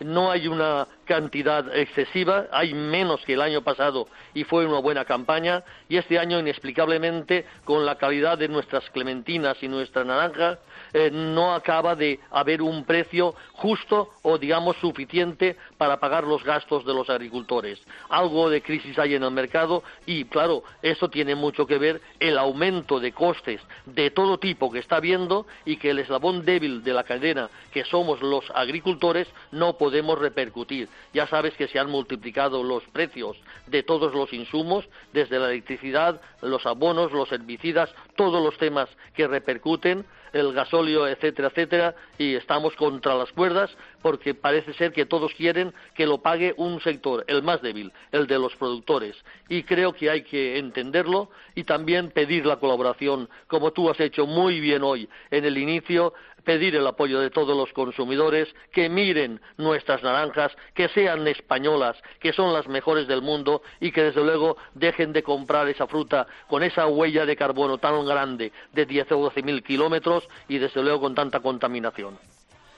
No 0.00 0.30
hay 0.30 0.48
una 0.48 0.88
cantidad 1.08 1.74
excesiva, 1.74 2.46
hay 2.52 2.74
menos 2.74 3.24
que 3.24 3.32
el 3.32 3.40
año 3.40 3.62
pasado 3.62 4.08
y 4.34 4.44
fue 4.44 4.66
una 4.66 4.78
buena 4.78 5.06
campaña. 5.06 5.64
Y 5.88 5.96
este 5.96 6.18
año, 6.18 6.38
inexplicablemente, 6.38 7.46
con 7.64 7.86
la 7.86 7.96
calidad 7.96 8.36
de 8.36 8.46
nuestras 8.46 8.88
clementinas 8.90 9.56
y 9.62 9.68
nuestra 9.68 10.04
naranja, 10.04 10.58
eh, 10.92 11.10
no 11.10 11.54
acaba 11.54 11.96
de 11.96 12.20
haber 12.30 12.60
un 12.60 12.84
precio 12.84 13.34
justo 13.54 14.10
o, 14.22 14.36
digamos, 14.36 14.76
suficiente 14.76 15.56
para 15.78 15.98
pagar 15.98 16.24
los 16.24 16.44
gastos 16.44 16.84
de 16.84 16.92
los 16.92 17.08
agricultores. 17.08 17.80
Algo 18.10 18.50
de 18.50 18.60
crisis 18.60 18.98
hay 18.98 19.14
en 19.14 19.22
el 19.22 19.30
mercado 19.30 19.82
y, 20.04 20.26
claro, 20.26 20.62
eso 20.82 21.08
tiene 21.08 21.34
mucho 21.34 21.66
que 21.66 21.78
ver 21.78 22.02
el 22.20 22.36
aumento 22.36 23.00
de 23.00 23.12
costes 23.12 23.62
de 23.86 24.10
todo 24.10 24.38
tipo 24.38 24.70
que 24.70 24.80
está 24.80 24.96
habiendo 24.96 25.46
y 25.64 25.78
que 25.78 25.90
el 25.90 26.00
eslabón 26.00 26.44
débil 26.44 26.82
de 26.84 26.92
la 26.92 27.04
cadena, 27.04 27.48
que 27.72 27.84
somos 27.84 28.20
los 28.20 28.44
agricultores, 28.54 29.26
no 29.52 29.78
podemos 29.78 30.18
repercutir. 30.18 30.88
Ya 31.12 31.26
sabes 31.26 31.54
que 31.54 31.68
se 31.68 31.78
han 31.78 31.90
multiplicado 31.90 32.62
los 32.62 32.84
precios 32.84 33.36
de 33.66 33.82
todos 33.82 34.14
los 34.14 34.32
insumos, 34.32 34.88
desde 35.12 35.38
la 35.38 35.50
electricidad, 35.50 36.20
los 36.42 36.64
abonos, 36.66 37.12
los 37.12 37.30
herbicidas, 37.32 37.90
todos 38.16 38.42
los 38.42 38.56
temas 38.58 38.88
que 39.14 39.26
repercuten 39.26 40.04
el 40.32 40.52
gasóleo, 40.52 41.06
etcétera, 41.06 41.48
etcétera, 41.48 41.94
y 42.18 42.34
estamos 42.34 42.74
contra 42.74 43.14
las 43.14 43.32
cuerdas 43.32 43.70
porque 44.02 44.34
parece 44.34 44.72
ser 44.74 44.92
que 44.92 45.06
todos 45.06 45.32
quieren 45.34 45.72
que 45.94 46.06
lo 46.06 46.18
pague 46.18 46.54
un 46.56 46.80
sector, 46.80 47.24
el 47.26 47.42
más 47.42 47.62
débil, 47.62 47.92
el 48.12 48.26
de 48.26 48.38
los 48.38 48.54
productores. 48.56 49.16
Y 49.48 49.62
creo 49.62 49.92
que 49.92 50.10
hay 50.10 50.22
que 50.22 50.58
entenderlo 50.58 51.30
y 51.54 51.64
también 51.64 52.10
pedir 52.10 52.46
la 52.46 52.56
colaboración, 52.56 53.28
como 53.46 53.72
tú 53.72 53.90
has 53.90 54.00
hecho 54.00 54.26
muy 54.26 54.60
bien 54.60 54.82
hoy 54.82 55.08
en 55.30 55.44
el 55.44 55.58
inicio, 55.58 56.14
pedir 56.48 56.74
el 56.76 56.86
apoyo 56.86 57.20
de 57.20 57.28
todos 57.28 57.54
los 57.54 57.70
consumidores, 57.74 58.48
que 58.72 58.88
miren 58.88 59.38
nuestras 59.58 60.02
naranjas, 60.02 60.50
que 60.72 60.88
sean 60.88 61.28
españolas, 61.28 61.94
que 62.20 62.32
son 62.32 62.54
las 62.54 62.66
mejores 62.66 63.06
del 63.06 63.20
mundo 63.20 63.60
y 63.80 63.92
que 63.92 64.04
desde 64.04 64.24
luego 64.24 64.56
dejen 64.72 65.12
de 65.12 65.22
comprar 65.22 65.68
esa 65.68 65.86
fruta 65.86 66.26
con 66.48 66.62
esa 66.62 66.86
huella 66.86 67.26
de 67.26 67.36
carbono 67.36 67.76
tan 67.76 68.02
grande 68.06 68.50
de 68.72 68.86
10 68.86 69.12
o 69.12 69.18
12 69.24 69.42
mil 69.42 69.62
kilómetros 69.62 70.26
y 70.48 70.56
desde 70.56 70.82
luego 70.82 71.02
con 71.02 71.14
tanta 71.14 71.40
contaminación. 71.40 72.18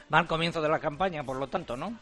Mal 0.09 0.27
comienzo 0.27 0.61
de 0.61 0.69
la 0.69 0.81
campaña, 0.81 1.23
por 1.23 1.37
lo 1.37 1.47
tanto, 1.47 1.77
¿no? 1.77 1.97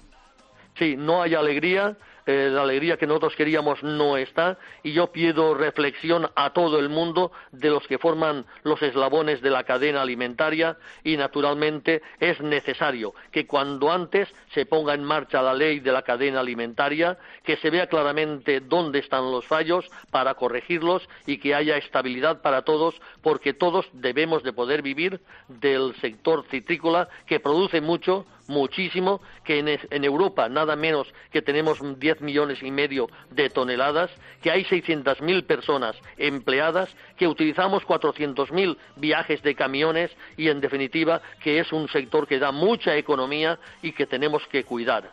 Sí, 0.79 0.97
no 0.97 1.21
hay 1.21 1.35
alegría, 1.35 1.99
eh, 2.29 2.51
la 2.53 2.61
alegría 2.61 2.99
que 2.99 3.07
nosotros 3.07 3.35
queríamos 3.35 3.83
no 3.83 4.19
está 4.19 4.59
y 4.83 4.93
yo 4.93 5.11
pido 5.11 5.55
reflexión 5.55 6.29
a 6.37 6.51
todo 6.51 6.79
el 6.79 6.91
mundo 6.91 7.33
de 7.53 7.71
los 7.71 7.87
que 7.87 7.97
forman 7.97 8.45
los 8.65 8.83
eslabones 8.83 9.41
de 9.41 9.49
la 9.49 9.65
cadena 9.65 10.03
alimentaria 10.03 10.77
y 11.03 11.17
naturalmente 11.17 12.03
es 12.21 12.39
necesario 12.43 13.15
que 13.33 13.47
cuando 13.47 13.91
antes 13.91 14.29
se 14.53 14.67
ponga 14.67 14.93
en 14.93 15.05
marcha 15.05 15.41
la 15.41 15.55
ley 15.55 15.81
de 15.81 15.91
la 15.91 16.03
cadena 16.03 16.41
alimentaria, 16.41 17.17
que 17.45 17.57
se 17.57 17.71
vea 17.71 17.87
claramente 17.87 18.61
dónde 18.61 18.99
están 18.99 19.33
los 19.33 19.47
fallos 19.47 19.89
para 20.11 20.35
corregirlos 20.35 21.09
y 21.25 21.39
que 21.39 21.55
haya 21.55 21.79
estabilidad 21.79 22.43
para 22.43 22.61
todos 22.61 22.95
porque 23.23 23.55
todos 23.55 23.89
debemos 23.95 24.43
de 24.43 24.53
poder 24.53 24.83
vivir 24.83 25.23
del 25.49 25.95
sector 26.03 26.45
citrícola 26.51 27.09
que 27.25 27.41
produce 27.41 27.81
mucho 27.81 28.27
muchísimo, 28.49 29.21
que 29.45 29.59
en, 29.59 30.05
Europa 30.05 30.49
nada 30.49 30.75
menos 30.75 31.07
que 31.31 31.43
tenemos 31.43 31.79
10 31.99 32.18
millones 32.21 32.63
y 32.63 32.71
medio 32.71 33.09
de 33.31 33.51
toneladas, 33.51 34.11
que 34.43 34.51
hay 34.51 34.65
600.000 34.65 35.47
personas 35.47 35.97
empleadas, 36.17 36.95
que 37.17 37.27
utilizamos 37.27 37.83
400.000 37.85 38.77
viajes 38.97 39.43
de 39.43 39.55
camiones 39.55 40.11
y, 40.37 40.49
en 40.49 40.61
definitiva, 40.61 41.23
que 41.43 41.61
es 41.61 41.73
un 41.73 41.89
sector 41.89 42.27
que 42.27 42.39
da 42.39 42.53
mucha 42.53 42.97
economía 42.97 43.59
y 43.83 43.93
que 43.93 44.07
tenemos 44.07 44.47
que 44.49 44.65
cuidar. 44.65 45.13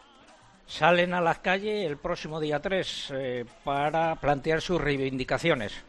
Salen 0.68 1.14
a 1.14 1.22
las 1.22 1.40
calles 1.40 1.86
el 1.86 1.98
próximo 1.98 2.40
día 2.40 2.60
3 2.60 3.14
eh, 3.14 3.46
para 3.64 4.16
plantear 4.16 4.62
sus 4.62 4.82
reivindicaciones 4.82 5.84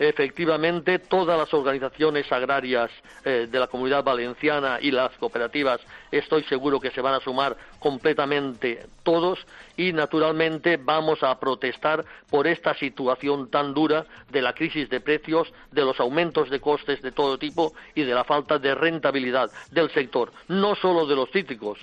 efectivamente 0.00 0.98
todas 0.98 1.38
las 1.38 1.52
organizaciones 1.52 2.32
agrarias 2.32 2.90
eh, 3.22 3.46
de 3.50 3.58
la 3.58 3.66
comunidad 3.66 4.02
valenciana 4.02 4.78
y 4.80 4.90
las 4.90 5.12
cooperativas 5.18 5.78
estoy 6.10 6.42
seguro 6.44 6.80
que 6.80 6.90
se 6.90 7.02
van 7.02 7.14
a 7.14 7.20
sumar 7.20 7.54
completamente 7.78 8.86
todos 9.02 9.38
y 9.76 9.92
naturalmente 9.92 10.78
vamos 10.78 11.22
a 11.22 11.38
protestar 11.38 12.02
por 12.30 12.46
esta 12.46 12.74
situación 12.74 13.50
tan 13.50 13.74
dura 13.74 14.06
de 14.30 14.40
la 14.40 14.54
crisis 14.54 14.88
de 14.88 15.00
precios, 15.00 15.52
de 15.70 15.84
los 15.84 16.00
aumentos 16.00 16.48
de 16.48 16.60
costes 16.60 17.02
de 17.02 17.12
todo 17.12 17.36
tipo 17.36 17.74
y 17.94 18.02
de 18.02 18.14
la 18.14 18.24
falta 18.24 18.58
de 18.58 18.74
rentabilidad 18.74 19.50
del 19.70 19.90
sector, 19.90 20.32
no 20.48 20.74
solo 20.76 21.06
de 21.06 21.16
los 21.16 21.30
cítricos, 21.30 21.78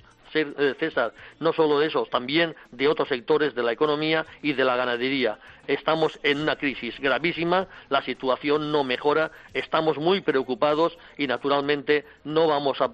César, 0.79 1.13
no 1.39 1.53
solo 1.53 1.79
de 1.79 1.88
esos, 1.88 2.10
también 2.10 2.56
de 2.72 2.88
otros 2.88 3.08
sectores 3.08 3.56
de 3.56 3.63
la 3.63 3.72
economía 3.72 4.25
y 4.41 4.53
de 4.53 4.65
la 4.65 4.75
ganadería. 4.75 5.39
Estamos 5.67 6.20
en 6.24 6.41
una 6.41 6.56
crisis 6.56 7.00
gravísima, 7.00 7.67
la 7.89 8.01
situación 8.01 8.72
no 8.72 8.84
mejora, 8.84 9.32
estamos 9.53 9.98
muy 9.98 10.22
preocupados 10.22 10.98
y 11.17 11.27
naturalmente 11.27 12.06
no 12.24 12.48
vamos 12.48 12.82
a 12.82 12.91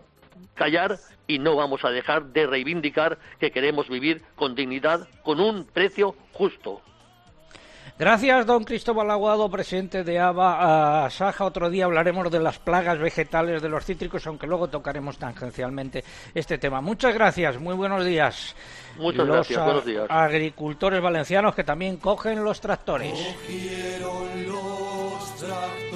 callar 0.56 0.98
y 1.28 1.40
no 1.40 1.56
vamos 1.56 1.86
a 1.86 1.90
dejar 1.92 2.26
de 2.26 2.48
reivindicar 2.48 3.18
que 3.40 3.52
queremos 3.52 3.90
vivir 3.90 4.22
con 4.36 4.56
dignidad, 4.56 5.08
con 5.24 5.40
un 5.40 5.66
precio 5.66 6.16
justo. 6.34 6.82
Gracias, 8.00 8.48
don 8.48 8.64
Cristóbal 8.64 9.12
Aguado, 9.12 9.50
presidente 9.52 10.04
de 10.04 10.18
ABA 10.20 11.08
Saja. 11.12 11.46
Otro 11.46 11.70
día 11.70 11.86
hablaremos 11.86 12.32
de 12.32 12.40
las 12.40 12.58
plagas 12.58 12.98
vegetales 12.98 13.62
de 13.62 13.70
los 13.70 13.86
cítricos, 13.86 14.26
aunque 14.26 14.48
luego 14.48 14.68
tocaremos 14.68 15.20
tangencialmente 15.20 16.04
este 16.34 16.58
tema. 16.58 16.82
Muchas 16.82 17.14
gracias, 17.14 17.60
muy 17.60 17.76
buenos 17.76 18.04
días. 18.04 18.56
Muchas 18.98 19.28
gracias, 19.28 19.64
buenos 19.64 19.86
días. 19.86 20.08
Agricultores 20.10 21.02
valencianos 21.04 21.54
que 21.54 21.64
también 21.64 21.98
cogen 21.98 22.44
los 22.44 22.60
tractores. 22.60 23.14
los 24.48 25.36
tractores 25.36 25.93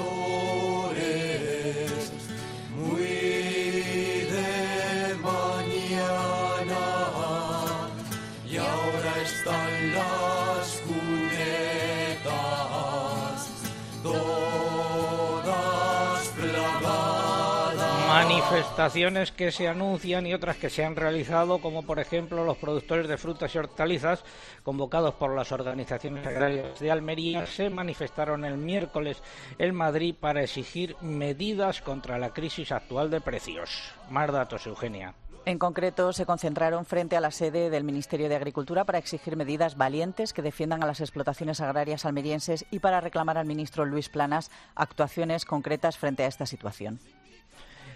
Manifestaciones 18.38 19.32
que 19.32 19.52
se 19.52 19.68
anuncian 19.68 20.28
y 20.28 20.34
otras 20.36 20.58
que 20.58 20.70
se 20.70 20.86
han 20.86 20.96
realizado, 20.96 21.58
como 21.58 21.82
por 21.82 21.98
ejemplo 21.98 22.44
los 22.44 22.58
productores 22.58 23.08
de 23.08 23.18
frutas 23.18 23.56
y 23.56 23.58
hortalizas, 23.58 24.24
convocados 24.62 25.16
por 25.16 25.34
las 25.34 25.52
organizaciones 25.52 26.26
agrarias 26.26 26.80
de 26.80 26.92
Almería, 26.92 27.48
se 27.48 27.72
manifestaron 27.72 28.46
el 28.46 28.58
miércoles 28.58 29.24
en 29.58 29.74
Madrid 29.74 30.14
para 30.20 30.44
exigir 30.44 30.96
medidas 31.02 31.82
contra 31.82 32.20
la 32.20 32.30
crisis 32.30 32.72
actual 32.72 33.10
de 33.10 33.22
precios. 33.22 33.92
Más 34.12 34.32
datos, 34.32 34.68
Eugenia. 34.68 35.16
En 35.46 35.58
concreto, 35.58 36.14
se 36.14 36.28
concentraron 36.28 36.86
frente 36.86 37.18
a 37.18 37.22
la 37.22 37.32
sede 37.32 37.72
del 37.72 37.86
Ministerio 37.86 38.30
de 38.30 38.36
Agricultura 38.36 38.86
para 38.86 39.00
exigir 39.00 39.36
medidas 39.36 39.78
valientes 39.78 40.32
que 40.32 40.44
defiendan 40.44 40.84
a 40.84 40.88
las 40.88 41.02
explotaciones 41.02 41.60
agrarias 41.60 42.06
almerienses 42.06 42.66
y 42.70 42.80
para 42.80 43.02
reclamar 43.02 43.40
al 43.40 43.48
ministro 43.48 43.84
Luis 43.84 44.10
Planas 44.10 44.52
actuaciones 44.76 45.44
concretas 45.44 45.98
frente 45.98 46.24
a 46.24 46.28
esta 46.28 46.46
situación. 46.46 47.00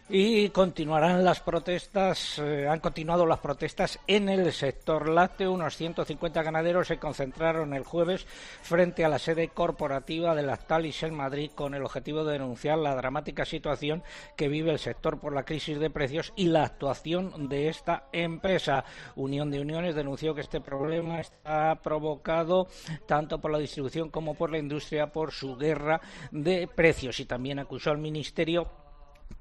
Y 0.10 0.50
continuarán 0.50 1.24
las 1.24 1.39
protestas, 1.39 2.38
eh, 2.39 2.67
han 2.67 2.81
continuado 2.81 3.25
las 3.25 3.39
protestas 3.39 3.98
en 4.08 4.27
el 4.27 4.51
sector 4.51 5.08
lácteo. 5.08 5.53
Unos 5.53 5.77
150 5.77 6.43
ganaderos 6.43 6.88
se 6.88 6.98
concentraron 6.98 7.74
el 7.74 7.86
jueves 7.86 8.25
frente 8.62 9.05
a 9.05 9.10
la 9.10 9.20
sede 9.20 9.48
corporativa 9.48 10.36
de 10.36 10.43
Lactalis 10.43 11.03
en 11.03 11.13
Madrid 11.13 11.51
con 11.55 11.75
el 11.75 11.84
objetivo 11.84 12.25
de 12.25 12.34
denunciar 12.34 12.77
la 12.77 12.96
dramática 12.96 13.46
situación 13.46 14.03
que 14.36 14.50
vive 14.50 14.72
el 14.72 14.79
sector 14.79 15.17
por 15.17 15.34
la 15.34 15.43
crisis 15.43 15.79
de 15.79 15.89
precios 15.89 16.34
y 16.36 16.48
la 16.48 16.63
actuación 16.63 17.48
de 17.48 17.70
esta 17.70 18.10
empresa. 18.12 18.84
Unión 19.15 19.50
de 19.50 19.62
Uniones 19.62 19.96
denunció 19.96 20.36
que 20.36 20.41
este 20.41 20.60
problema 20.60 21.22
está 21.22 21.75
provocado 21.81 22.67
tanto 23.05 23.39
por 23.39 23.51
la 23.51 23.60
distribución 23.60 24.10
como 24.10 24.36
por 24.36 24.51
la 24.51 24.58
industria 24.58 25.08
por 25.08 25.31
su 25.31 25.55
guerra 25.55 26.01
de 26.31 26.67
precios 26.67 27.20
y 27.22 27.25
también 27.25 27.60
acusó 27.60 27.91
al 27.91 27.98
Ministerio 27.98 28.81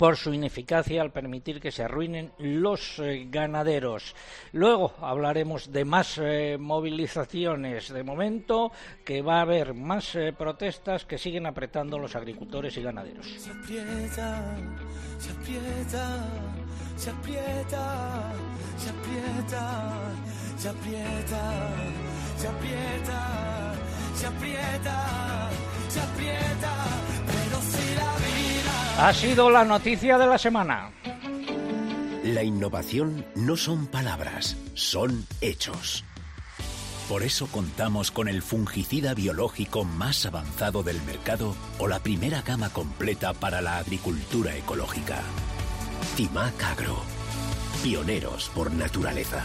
por 0.01 0.17
su 0.17 0.33
ineficacia 0.33 1.03
al 1.03 1.13
permitir 1.13 1.61
que 1.61 1.71
se 1.71 1.83
arruinen 1.83 2.33
los 2.39 2.99
eh, 3.01 3.27
ganaderos. 3.29 4.15
Luego 4.51 4.95
hablaremos 5.03 5.73
de 5.73 5.85
más 5.85 6.17
eh, 6.17 6.57
movilizaciones. 6.59 7.93
De 7.93 8.03
momento 8.03 8.73
que 9.05 9.21
va 9.21 9.41
a 9.41 9.43
haber 9.43 9.75
más 9.75 10.15
eh, 10.15 10.33
protestas 10.33 11.05
que 11.05 11.19
siguen 11.19 11.45
apretando 11.45 11.99
los 11.99 12.17
agricultores 12.17 12.79
y 12.79 12.83
ganaderos. 12.83 13.27
Se 13.27 13.51
aprieta, 13.51 14.57
se 15.19 15.31
aprieta, 15.33 16.25
se 16.97 17.11
aprieta, 17.11 18.33
se 18.79 18.89
aprieta, 18.89 19.93
se 20.57 20.69
aprieta, 22.49 23.75
se 24.17 24.27
aprieta, 24.27 25.51
se 25.91 26.01
aprieta, 26.01 26.75
pero 27.27 27.61
si 27.61 27.95
la 27.97 28.17
vida 28.17 28.40
Ha 28.99 29.13
sido 29.15 29.51
la 29.51 29.65
noticia 29.65 30.19
de 30.19 30.27
la 30.27 30.39
semana. 30.39 30.91
La 32.23 32.43
innovación 32.43 33.25
no 33.35 33.57
son 33.57 33.87
palabras, 33.87 34.57
son 34.75 35.27
hechos. 35.41 36.05
Por 37.09 37.23
eso 37.23 37.49
contamos 37.49 38.11
con 38.11 38.29
el 38.29 38.41
fungicida 38.41 39.15
biológico 39.15 39.85
más 39.85 40.27
avanzado 40.27 40.83
del 40.83 41.03
mercado 41.03 41.57
o 41.79 41.89
la 41.89 41.99
primera 41.99 42.43
gama 42.43 42.71
completa 42.71 43.33
para 43.33 43.61
la 43.61 43.79
agricultura 43.79 44.55
ecológica. 44.55 45.21
Timac 46.17 46.63
Agro. 46.63 47.03
Pioneros 47.83 48.51
por 48.55 48.71
naturaleza. 48.71 49.43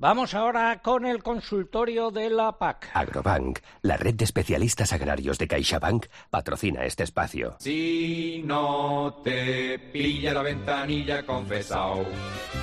Vamos 0.00 0.32
ahora 0.34 0.80
con 0.80 1.04
el 1.06 1.24
consultorio 1.24 2.12
de 2.12 2.30
la 2.30 2.56
PAC. 2.56 2.88
Agrobank, 2.94 3.58
la 3.82 3.96
red 3.96 4.14
de 4.14 4.26
especialistas 4.26 4.92
agrarios 4.92 5.38
de 5.38 5.48
CaixaBank, 5.48 6.06
patrocina 6.30 6.84
este 6.84 7.02
espacio. 7.02 7.56
Si 7.58 8.40
no 8.44 9.20
te 9.24 9.76
pilla 9.92 10.32
la 10.34 10.42
ventanilla 10.42 11.26
confesao, 11.26 12.04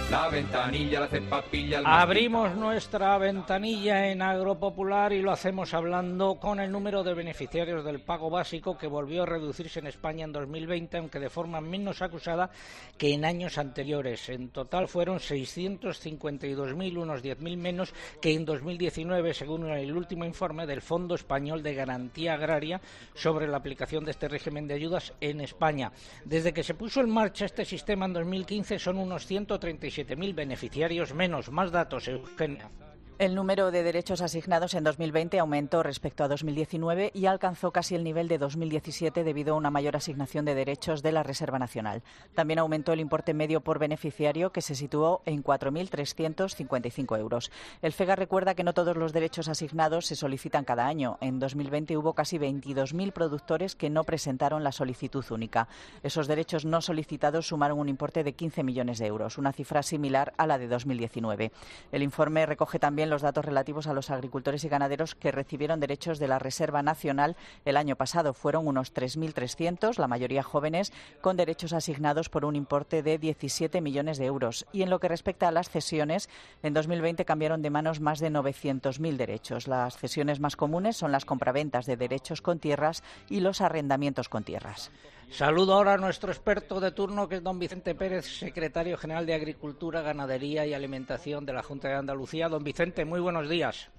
la 0.09 0.29
ventanilla 0.29 1.01
la 1.01 1.07
cepa 1.09 1.41
pilla 1.41 1.79
el 1.79 1.85
Abrimos 1.85 2.55
nuestra 2.55 3.17
ventanilla 3.17 4.07
en 4.09 4.21
Agropopular 4.21 5.11
y 5.11 5.21
lo 5.21 5.31
hacemos 5.31 5.73
hablando 5.73 6.35
con 6.35 6.61
el 6.61 6.71
número 6.71 7.03
de 7.03 7.15
beneficiarios 7.15 7.83
del 7.83 7.99
pago 7.99 8.29
básico 8.29 8.77
que 8.77 8.87
volvió 8.87 9.23
a 9.23 9.25
reducirse 9.25 9.79
en 9.79 9.87
España 9.87 10.23
en 10.23 10.31
2020, 10.31 10.99
aunque 10.99 11.19
de 11.19 11.29
forma 11.29 11.59
menos 11.59 12.01
acusada 12.01 12.49
que 12.97 13.13
en 13.13 13.25
años 13.25 13.57
anteriores. 13.57 14.29
En 14.29 14.51
total 14.51 14.87
fueron 14.87 15.19
652.000, 15.19 16.97
unos 16.97 17.24
10.000 17.25 17.57
menos 17.57 17.93
que 18.21 18.33
en 18.33 18.45
2019, 18.45 19.33
según 19.33 19.69
el 19.69 19.95
último 19.95 20.25
informe 20.25 20.65
del 20.65 20.81
Fondo 20.81 21.15
Español 21.15 21.63
de 21.63 21.73
Garantía 21.73 22.35
Agraria 22.35 22.81
sobre 23.13 23.47
la 23.47 23.57
aplicación 23.57 24.05
de 24.05 24.11
este 24.11 24.27
régimen 24.27 24.67
de 24.67 24.75
ayudas 24.75 25.13
en 25.19 25.41
España. 25.41 25.91
Desde 26.23 26.53
que 26.53 26.63
se 26.63 26.75
puso 26.75 27.01
en 27.01 27.09
marcha 27.09 27.45
este 27.45 27.65
sistema 27.65 28.05
en 28.05 28.13
2015 28.13 28.79
son 28.79 28.97
unos 28.97 29.29
137.000 29.29 30.35
beneficiarios 30.35 31.13
menos. 31.13 31.51
Más 31.51 31.71
datos, 31.71 32.07
Eugenia. 32.07 32.69
El 33.17 33.33
número 33.33 33.71
de 33.71 33.81
derechos 33.81 34.19
asignados 34.19 34.73
en 34.73 34.83
2020 34.83 35.39
aumentó 35.39 35.81
respecto 35.83 36.25
a 36.25 36.27
2019 36.27 37.11
y 37.13 37.27
alcanzó 37.27 37.71
casi 37.71 37.95
el 37.95 38.03
nivel 38.03 38.27
de 38.27 38.37
2017 38.37 39.23
debido 39.23 39.53
a 39.53 39.57
una 39.57 39.71
mayor 39.71 39.95
asignación 39.95 40.43
de 40.43 40.53
derechos 40.53 41.01
de 41.01 41.13
la 41.13 41.23
Reserva 41.23 41.57
Nacional. 41.57 42.03
También 42.33 42.59
aumentó 42.59 42.91
el 42.91 42.99
importe 42.99 43.33
medio 43.33 43.61
por 43.61 43.79
beneficiario, 43.79 44.51
que 44.51 44.59
se 44.59 44.75
situó 44.75 45.21
en 45.25 45.45
4.355 45.45 47.17
euros. 47.17 47.51
El 47.81 47.93
FEGA 47.93 48.17
recuerda 48.17 48.53
que 48.53 48.65
no 48.65 48.73
todos 48.73 48.97
los 48.97 49.13
derechos 49.13 49.47
asignados 49.47 50.07
se 50.07 50.17
solicitan 50.17 50.65
cada 50.65 50.85
año. 50.85 51.17
En 51.21 51.39
2020 51.39 51.95
hubo 51.95 52.15
casi 52.15 52.37
22.000 52.37 53.13
productores 53.13 53.75
que 53.75 53.89
no 53.89 54.03
presentaron 54.03 54.61
la 54.61 54.73
solicitud 54.73 55.23
única. 55.29 55.69
Esos 56.03 56.27
derechos 56.27 56.65
no 56.65 56.81
solicitados 56.81 57.47
sumaron 57.47 57.79
un 57.79 57.87
importe 57.87 58.25
de 58.25 58.33
15 58.33 58.63
millones 58.63 58.99
de 58.99 59.05
euros, 59.05 59.37
una 59.37 59.53
cifra 59.53 59.83
similar 59.83 60.33
a 60.35 60.47
la 60.47 60.57
de 60.57 60.67
2019. 60.67 61.53
El 61.93 62.03
informe 62.03 62.45
recoge 62.45 62.77
también 62.77 63.04
los 63.09 63.21
datos 63.21 63.45
relativos 63.45 63.87
a 63.87 63.93
los 63.93 64.09
agricultores 64.09 64.63
y 64.63 64.69
ganaderos 64.69 65.15
que 65.15 65.31
recibieron 65.31 65.79
derechos 65.79 66.19
de 66.19 66.27
la 66.27 66.39
Reserva 66.39 66.81
Nacional 66.81 67.35
el 67.65 67.77
año 67.77 67.95
pasado. 67.95 68.33
Fueron 68.33 68.67
unos 68.67 68.93
3.300, 68.93 69.97
la 69.97 70.07
mayoría 70.07 70.43
jóvenes, 70.43 70.93
con 71.21 71.37
derechos 71.37 71.73
asignados 71.73 72.29
por 72.29 72.45
un 72.45 72.55
importe 72.55 73.03
de 73.03 73.17
17 73.17 73.81
millones 73.81 74.17
de 74.17 74.25
euros. 74.25 74.65
Y 74.71 74.81
en 74.81 74.89
lo 74.89 74.99
que 74.99 75.07
respecta 75.07 75.47
a 75.47 75.51
las 75.51 75.69
cesiones, 75.69 76.29
en 76.63 76.73
2020 76.73 77.25
cambiaron 77.25 77.61
de 77.61 77.69
manos 77.69 77.99
más 77.99 78.19
de 78.19 78.31
900.000 78.31 79.17
derechos. 79.17 79.67
Las 79.67 79.97
cesiones 79.97 80.39
más 80.39 80.55
comunes 80.55 80.97
son 80.97 81.11
las 81.11 81.25
compraventas 81.25 81.85
de 81.85 81.97
derechos 81.97 82.41
con 82.41 82.59
tierras 82.59 83.03
y 83.29 83.39
los 83.39 83.61
arrendamientos 83.61 84.29
con 84.29 84.43
tierras. 84.43 84.91
Saludo 85.31 85.73
ahora 85.73 85.95
a 85.95 85.97
nuestro 85.97 86.31
experto 86.31 86.79
de 86.79 86.91
turno, 86.91 87.27
que 87.27 87.37
es 87.37 87.43
don 87.43 87.59
Vicente 87.59 87.95
Pérez, 87.95 88.25
secretario 88.25 88.95
general 88.95 89.25
de 89.25 89.33
Agricultura, 89.33 90.01
Ganadería 90.01 90.65
y 90.65 90.73
Alimentación 90.73 91.45
de 91.45 91.51
la 91.51 91.63
Junta 91.63 91.89
de 91.89 91.95
Andalucía. 91.95 92.47
Don 92.47 92.63
Vicente, 92.63 92.94
muy 93.03 93.19
buenos 93.19 93.49
días. 93.49 93.89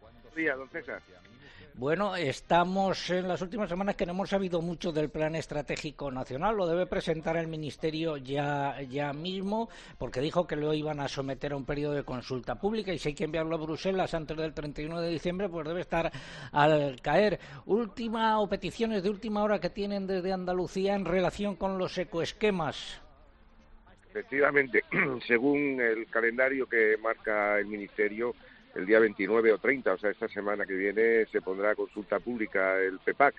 Buenos 0.00 0.34
días, 0.34 0.56
don 0.56 0.68
César. 0.70 1.02
Bueno, 1.76 2.14
estamos 2.14 3.10
en 3.10 3.26
las 3.26 3.42
últimas 3.42 3.68
semanas 3.68 3.96
que 3.96 4.06
no 4.06 4.12
hemos 4.12 4.30
sabido 4.30 4.62
mucho 4.62 4.92
del 4.92 5.10
Plan 5.10 5.34
Estratégico 5.34 6.08
Nacional. 6.08 6.56
Lo 6.56 6.68
debe 6.68 6.86
presentar 6.86 7.36
el 7.36 7.48
Ministerio 7.48 8.16
ya, 8.16 8.80
ya 8.82 9.12
mismo, 9.12 9.68
porque 9.98 10.20
dijo 10.20 10.46
que 10.46 10.54
lo 10.54 10.72
iban 10.72 11.00
a 11.00 11.08
someter 11.08 11.52
a 11.52 11.56
un 11.56 11.64
periodo 11.64 11.94
de 11.94 12.04
consulta 12.04 12.54
pública 12.54 12.92
y 12.92 12.98
si 13.00 13.08
hay 13.08 13.14
que 13.16 13.24
enviarlo 13.24 13.56
a 13.56 13.58
Bruselas 13.58 14.14
antes 14.14 14.36
del 14.36 14.54
31 14.54 15.00
de 15.00 15.10
diciembre, 15.10 15.48
pues 15.48 15.66
debe 15.66 15.80
estar 15.80 16.12
al 16.52 17.00
caer. 17.02 17.40
Última 17.66 18.38
o 18.38 18.48
peticiones 18.48 19.02
de 19.02 19.10
última 19.10 19.42
hora 19.42 19.58
que 19.58 19.70
tienen 19.70 20.06
desde 20.06 20.32
Andalucía 20.32 20.94
en 20.94 21.04
relación 21.04 21.56
con 21.56 21.76
los 21.76 21.98
ecoesquemas. 21.98 23.03
Efectivamente, 24.14 24.84
según 25.26 25.80
el 25.80 26.06
calendario 26.06 26.68
que 26.68 26.96
marca 27.02 27.58
el 27.58 27.66
Ministerio, 27.66 28.36
el 28.76 28.86
día 28.86 29.00
29 29.00 29.52
o 29.52 29.58
30, 29.58 29.92
o 29.92 29.98
sea, 29.98 30.10
esta 30.10 30.28
semana 30.28 30.64
que 30.64 30.74
viene, 30.74 31.26
se 31.26 31.40
pondrá 31.40 31.72
a 31.72 31.74
consulta 31.74 32.20
pública 32.20 32.78
el 32.78 33.00
PEPAC. 33.00 33.34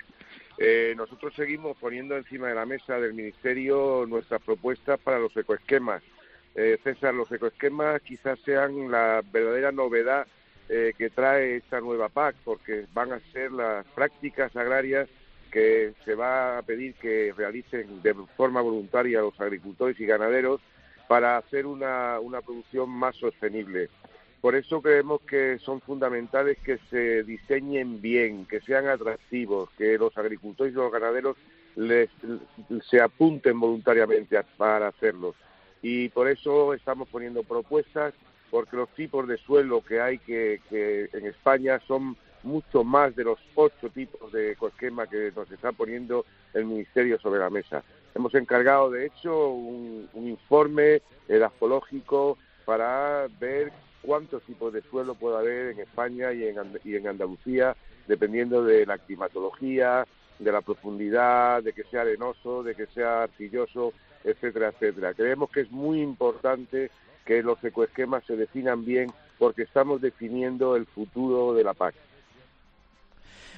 Eh, 0.58 0.94
nosotros 0.98 1.34
seguimos 1.34 1.78
poniendo 1.78 2.18
encima 2.18 2.50
de 2.50 2.56
la 2.56 2.66
mesa 2.66 3.00
del 3.00 3.14
Ministerio 3.14 4.06
nuestras 4.06 4.42
propuestas 4.42 5.00
para 5.00 5.18
los 5.18 5.36
ecoesquemas. 5.38 6.04
Eh, 6.56 6.78
César, 6.84 7.14
los 7.14 7.32
ecoesquemas 7.32 8.02
quizás 8.02 8.38
sean 8.40 8.92
la 8.92 9.22
verdadera 9.32 9.72
novedad 9.72 10.28
eh, 10.68 10.92
que 10.98 11.10
trae 11.10 11.56
esta 11.56 11.80
nueva 11.80 12.10
PAC, 12.10 12.36
porque 12.44 12.86
van 12.94 13.14
a 13.14 13.22
ser 13.32 13.50
las 13.54 13.86
prácticas 13.88 14.54
agrarias 14.58 15.08
que 15.56 15.94
se 16.04 16.16
va 16.16 16.58
a 16.58 16.64
pedir 16.64 16.96
que 16.96 17.34
realicen 17.38 18.02
de 18.04 18.14
forma 18.36 18.60
voluntaria 18.60 19.22
los 19.22 19.40
agricultores 19.40 19.98
y 20.02 20.06
ganaderos 20.06 20.60
para 21.08 21.38
hacer 21.38 21.66
una, 21.66 22.20
una 22.20 22.42
producción 22.42 22.90
más 22.90 23.16
sostenible. 23.16 23.88
Por 24.42 24.56
eso 24.56 24.82
creemos 24.82 25.22
que 25.22 25.58
son 25.60 25.80
fundamentales 25.80 26.58
que 26.58 26.78
se 26.90 27.24
diseñen 27.24 28.02
bien, 28.02 28.46
que 28.48 28.60
sean 28.60 28.86
atractivos, 28.90 29.70
que 29.78 29.98
los 29.98 30.18
agricultores 30.18 30.74
y 30.74 30.76
los 30.76 30.92
ganaderos 30.92 31.38
les, 31.78 32.10
se 32.90 33.00
apunten 33.00 33.58
voluntariamente 33.58 34.38
a- 34.38 34.44
para 34.58 34.90
hacerlos. 34.90 35.38
Y 35.82 36.10
por 36.10 36.28
eso 36.28 36.74
estamos 36.74 37.08
poniendo 37.08 37.44
propuestas, 37.44 38.14
porque 38.52 38.76
los 38.76 38.90
tipos 38.90 39.26
de 39.26 39.38
suelo 39.38 39.82
que 39.86 40.02
hay 40.02 40.18
que, 40.18 40.60
que 40.70 41.10
en 41.14 41.28
España 41.28 41.80
son 41.88 42.18
mucho 42.46 42.84
más 42.84 43.16
de 43.16 43.24
los 43.24 43.40
ocho 43.56 43.90
tipos 43.90 44.32
de 44.32 44.52
ecoesquema 44.52 45.08
que 45.08 45.32
nos 45.36 45.50
está 45.52 45.72
poniendo 45.72 46.26
el 46.54 46.66
Ministerio 46.66 47.20
sobre 47.20 47.40
la 47.40 47.50
mesa. 47.50 47.84
Hemos 48.14 48.34
encargado, 48.36 48.90
de 48.92 49.08
hecho, 49.08 49.50
un, 49.50 50.08
un 50.14 50.30
informe 50.30 51.02
edafológico 51.28 52.38
para 52.66 53.28
ver 53.40 53.74
cuántos 54.02 54.44
tipos 54.44 54.72
de 54.72 54.82
suelo 54.84 55.16
puede 55.16 55.38
haber 55.38 55.72
en 55.72 55.80
España 55.80 56.32
y 56.32 56.48
en, 56.48 56.56
y 56.84 56.96
en 56.96 57.08
Andalucía, 57.08 57.76
dependiendo 58.08 58.64
de 58.64 58.86
la 58.86 58.98
climatología, 58.98 60.06
de 60.40 60.52
la 60.52 60.62
profundidad, 60.62 61.64
de 61.64 61.74
que 61.74 61.84
sea 61.86 62.02
arenoso, 62.02 62.64
de 62.64 62.76
que 62.76 62.88
sea 62.88 63.24
arcilloso, 63.24 63.94
etcétera, 64.24 64.70
etcétera. 64.70 65.14
Creemos 65.14 65.50
que 65.50 65.62
es 65.62 65.72
muy 65.72 66.02
importante 66.02 66.92
que 67.26 67.42
los 67.42 67.62
ecoesquemas 67.64 68.24
se 68.26 68.36
definan 68.36 68.86
bien 68.86 69.12
porque 69.40 69.64
estamos 69.64 70.02
definiendo 70.02 70.76
el 70.76 70.86
futuro 70.86 71.54
de 71.54 71.64
la 71.64 71.74
PAC. 71.74 71.96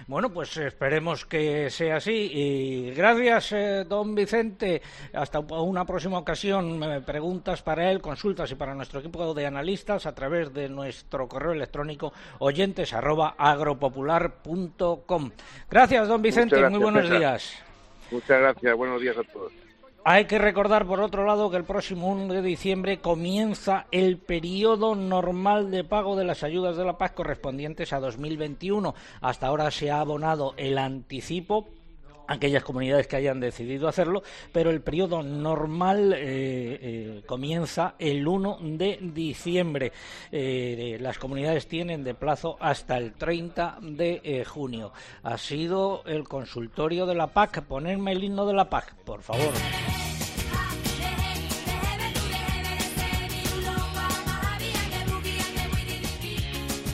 Bueno, 0.05 0.31
pues 0.31 0.55
esperemos 0.57 1.25
que 1.25 1.69
sea 1.69 1.97
así. 1.97 2.29
Y 2.31 2.91
gracias, 2.91 3.51
eh, 3.53 3.85
don 3.87 4.13
Vicente. 4.15 4.81
Hasta 5.13 5.39
una 5.39 5.85
próxima 5.85 6.19
ocasión. 6.19 6.81
Eh, 6.83 7.01
preguntas 7.01 7.61
para 7.61 7.89
él, 7.89 8.01
consultas 8.01 8.51
y 8.51 8.55
para 8.55 8.75
nuestro 8.75 8.99
equipo 8.99 9.33
de 9.33 9.45
analistas 9.45 10.05
a 10.05 10.13
través 10.13 10.53
de 10.53 10.69
nuestro 10.69 11.27
correo 11.27 11.51
electrónico 11.53 12.13
oyentes 12.39 12.93
arroba 12.93 13.35
agropopular.com. 13.37 15.31
Gracias, 15.69 16.07
don 16.07 16.21
Vicente. 16.21 16.55
Muchas 16.55 16.71
Muy 16.71 16.79
gracias, 16.79 16.81
buenos 16.81 17.03
César. 17.03 17.19
días. 17.19 17.63
Muchas 18.11 18.39
gracias. 18.39 18.75
Buenos 18.75 19.01
días 19.01 19.17
a 19.17 19.23
todos. 19.23 19.66
Hay 20.09 20.23
que 20.23 20.37
recordar, 20.37 20.85
por 20.85 21.01
otro 21.01 21.25
lado, 21.25 21.51
que 21.51 21.57
el 21.57 21.65
próximo 21.65 22.07
1 22.07 22.33
de 22.33 22.41
diciembre 22.41 22.99
comienza 22.99 23.87
el 23.91 24.19
periodo 24.19 24.95
normal 24.95 25.69
de 25.69 25.83
pago 25.83 26.15
de 26.15 26.23
las 26.23 26.43
ayudas 26.43 26.77
de 26.77 26.85
la 26.85 26.97
paz 26.97 27.11
correspondientes 27.11 27.91
a 27.91 27.99
2021. 27.99 28.95
Hasta 29.19 29.47
ahora 29.47 29.69
se 29.69 29.91
ha 29.91 29.99
abonado 29.99 30.53
el 30.55 30.77
anticipo 30.77 31.67
aquellas 32.27 32.63
comunidades 32.63 33.07
que 33.07 33.15
hayan 33.15 33.39
decidido 33.39 33.87
hacerlo, 33.87 34.23
pero 34.51 34.69
el 34.69 34.81
periodo 34.81 35.23
normal 35.23 36.13
eh, 36.13 36.19
eh, 36.19 37.23
comienza 37.25 37.95
el 37.99 38.27
1 38.27 38.59
de 38.61 38.99
diciembre. 39.01 39.91
Eh, 40.31 40.97
las 40.99 41.17
comunidades 41.17 41.67
tienen 41.67 42.03
de 42.03 42.13
plazo 42.13 42.57
hasta 42.59 42.97
el 42.97 43.13
30 43.13 43.79
de 43.81 44.45
junio. 44.45 44.91
Ha 45.23 45.37
sido 45.37 46.03
el 46.05 46.27
consultorio 46.27 47.05
de 47.05 47.15
la 47.15 47.27
PAC. 47.27 47.63
Ponerme 47.63 48.11
el 48.11 48.23
himno 48.23 48.45
de 48.45 48.53
la 48.53 48.69
PAC, 48.69 48.95
por 49.03 49.21
favor. 49.21 49.53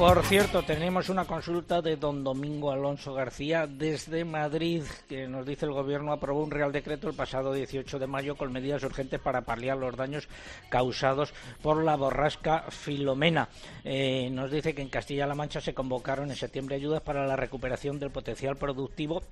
Por 0.04 0.22
cierto, 0.26 0.64
tenemos 0.64 1.08
una 1.08 1.24
consulta 1.24 1.82
de 1.82 1.96
don 1.96 2.26
Domingo 2.26 2.74
Alonso 2.74 3.14
García 3.14 3.68
desde 3.68 4.26
Madrid, 4.26 4.84
que 5.08 5.30
nos 5.30 5.46
dice 5.46 5.66
el 5.66 5.72
Gobierno 5.72 6.12
aprobó 6.12 6.44
un 6.44 6.52
Real 6.52 6.74
Decreto 6.74 7.08
el 7.08 7.16
pasado 7.16 7.54
18 7.54 8.00
de 8.00 8.06
mayo 8.06 8.36
con 8.36 8.52
medidas 8.52 8.84
urgentes 8.84 9.22
para 9.22 9.44
paliar 9.44 9.78
los 9.78 9.96
daños 9.96 10.28
causados 10.68 11.34
por 11.62 11.86
la 11.86 11.96
borrasca 11.96 12.66
Filomena. 12.70 13.48
Eh, 13.86 14.30
nos 14.30 14.52
dice 14.52 14.76
que 14.76 14.82
en 14.82 14.90
Castilla-La 14.90 15.36
Mancha 15.36 15.62
se 15.62 15.74
convocaron 15.74 16.30
en 16.30 16.36
septiembre 16.36 16.76
ayudas 16.76 17.02
para 17.02 17.26
la 17.26 17.38
recuperación 17.38 17.98
del 17.98 18.12
potencial 18.12 18.58
productivo 18.58 19.24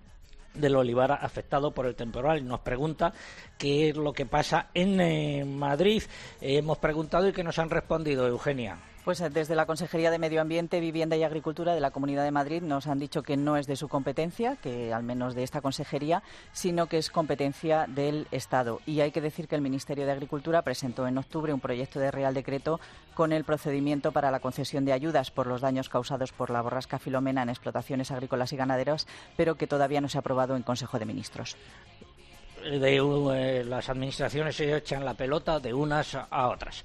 del 0.53 0.77
olivar 0.77 1.11
afectado 1.11 1.71
por 1.71 1.85
el 1.85 1.95
temporal. 1.95 2.47
Nos 2.47 2.61
pregunta 2.61 3.11
qué 3.57 3.89
es 3.89 3.97
lo 3.97 4.13
que 4.13 4.25
pasa 4.25 4.69
en 4.73 5.01
eh, 5.01 5.43
Madrid. 5.43 6.01
hemos 6.39 6.77
preguntado 6.77 7.27
y 7.27 7.33
que 7.33 7.43
nos 7.43 7.59
han 7.59 7.69
respondido, 7.69 8.25
Eugenia. 8.25 8.79
Pues 9.03 9.19
eh, 9.19 9.31
desde 9.31 9.55
la 9.55 9.65
Consejería 9.65 10.11
de 10.11 10.19
Medio 10.19 10.41
Ambiente, 10.41 10.79
Vivienda 10.79 11.15
y 11.15 11.23
Agricultura 11.23 11.73
de 11.73 11.79
la 11.79 11.89
Comunidad 11.89 12.23
de 12.23 12.29
Madrid 12.29 12.61
nos 12.61 12.85
han 12.85 12.99
dicho 12.99 13.23
que 13.23 13.35
no 13.35 13.57
es 13.57 13.65
de 13.65 13.75
su 13.75 13.87
competencia, 13.87 14.57
que 14.57 14.93
al 14.93 15.01
menos 15.01 15.33
de 15.33 15.41
esta 15.41 15.61
consejería, 15.61 16.21
sino 16.53 16.85
que 16.85 16.99
es 16.99 17.09
competencia 17.09 17.87
del 17.87 18.27
Estado. 18.31 18.79
Y 18.85 19.01
hay 19.01 19.11
que 19.11 19.21
decir 19.21 19.47
que 19.47 19.55
el 19.55 19.61
Ministerio 19.61 20.05
de 20.05 20.11
Agricultura 20.11 20.61
presentó 20.61 21.07
en 21.07 21.17
octubre 21.17 21.51
un 21.51 21.59
proyecto 21.59 21.99
de 21.99 22.11
Real 22.11 22.35
Decreto 22.35 22.79
con 23.15 23.33
el 23.33 23.43
procedimiento 23.43 24.11
para 24.11 24.29
la 24.29 24.39
concesión 24.39 24.85
de 24.85 24.93
ayudas 24.93 25.31
por 25.31 25.47
los 25.47 25.61
daños 25.61 25.89
causados 25.89 26.31
por 26.31 26.51
la 26.51 26.61
borrasca 26.61 26.99
Filomena 26.99 27.41
en 27.41 27.49
explotaciones 27.49 28.11
agrícolas 28.11 28.53
y 28.53 28.57
ganaderas, 28.57 29.07
pero 29.35 29.55
que 29.55 29.65
todavía 29.65 30.01
no 30.01 30.09
se 30.09 30.19
ha 30.19 30.21
aprobado 30.21 30.55
en 30.55 30.61
Consejo 30.61 30.99
de 30.99 31.05
Ministros 31.05 31.57
de 32.61 32.97
eh, 32.97 33.63
las 33.63 33.89
administraciones 33.89 34.55
se 34.55 34.75
echan 34.75 35.03
la 35.03 35.13
pelota 35.13 35.59
de 35.59 35.73
unas 35.73 36.15
a 36.15 36.47
otras. 36.47 36.83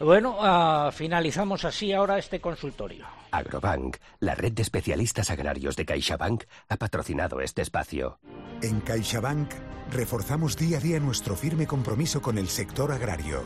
Bueno, 0.00 0.38
ah, 0.40 0.90
finalizamos 0.94 1.66
así 1.66 1.92
ahora 1.92 2.18
este 2.18 2.40
consultorio. 2.40 3.04
Agrobank, 3.32 3.98
la 4.18 4.34
red 4.34 4.52
de 4.52 4.62
especialistas 4.62 5.30
agrarios 5.30 5.76
de 5.76 5.84
CaixaBank, 5.84 6.44
ha 6.70 6.76
patrocinado 6.78 7.42
este 7.42 7.60
espacio. 7.60 8.18
En 8.62 8.80
CaixaBank 8.80 9.52
reforzamos 9.92 10.56
día 10.56 10.78
a 10.78 10.80
día 10.80 10.98
nuestro 11.00 11.36
firme 11.36 11.66
compromiso 11.66 12.22
con 12.22 12.38
el 12.38 12.48
sector 12.48 12.92
agrario. 12.92 13.42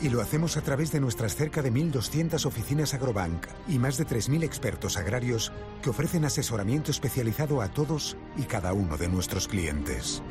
Y 0.00 0.08
lo 0.08 0.22
hacemos 0.22 0.56
a 0.56 0.62
través 0.62 0.90
de 0.90 1.00
nuestras 1.00 1.36
cerca 1.36 1.60
de 1.60 1.70
1.200 1.70 2.46
oficinas 2.46 2.94
Agrobank 2.94 3.46
y 3.68 3.78
más 3.78 3.98
de 3.98 4.06
3.000 4.06 4.42
expertos 4.42 4.96
agrarios 4.96 5.52
que 5.82 5.90
ofrecen 5.90 6.24
asesoramiento 6.24 6.92
especializado 6.92 7.60
a 7.60 7.68
todos 7.68 8.16
y 8.38 8.44
cada 8.44 8.72
uno 8.72 8.96
de 8.96 9.08
nuestros 9.08 9.48
clientes. 9.48 10.22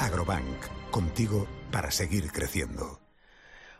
Agrobank, 0.00 0.90
contigo 0.90 1.46
para 1.70 1.92
seguir 1.92 2.32
creciendo. 2.32 3.07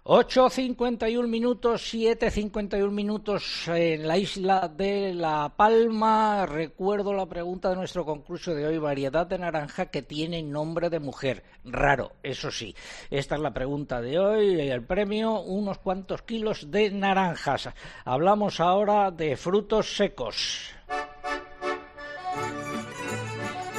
8.51 0.08 1.26
minutos, 1.26 1.92
7.51 1.92 2.90
minutos 2.90 3.68
en 3.68 4.08
la 4.08 4.16
isla 4.16 4.66
de 4.66 5.12
La 5.12 5.52
Palma. 5.54 6.46
Recuerdo 6.46 7.12
la 7.12 7.26
pregunta 7.26 7.68
de 7.68 7.76
nuestro 7.76 8.06
concurso 8.06 8.54
de 8.54 8.66
hoy, 8.66 8.78
variedad 8.78 9.26
de 9.26 9.36
naranja 9.36 9.90
que 9.90 10.00
tiene 10.00 10.42
nombre 10.42 10.88
de 10.88 10.98
mujer. 10.98 11.42
Raro, 11.62 12.12
eso 12.22 12.50
sí. 12.50 12.74
Esta 13.10 13.34
es 13.34 13.42
la 13.42 13.52
pregunta 13.52 14.00
de 14.00 14.18
hoy. 14.18 14.58
El 14.58 14.82
premio, 14.82 15.42
unos 15.42 15.76
cuantos 15.76 16.22
kilos 16.22 16.70
de 16.70 16.90
naranjas. 16.90 17.68
Hablamos 18.06 18.60
ahora 18.60 19.10
de 19.10 19.36
frutos 19.36 19.94
secos. 19.94 20.70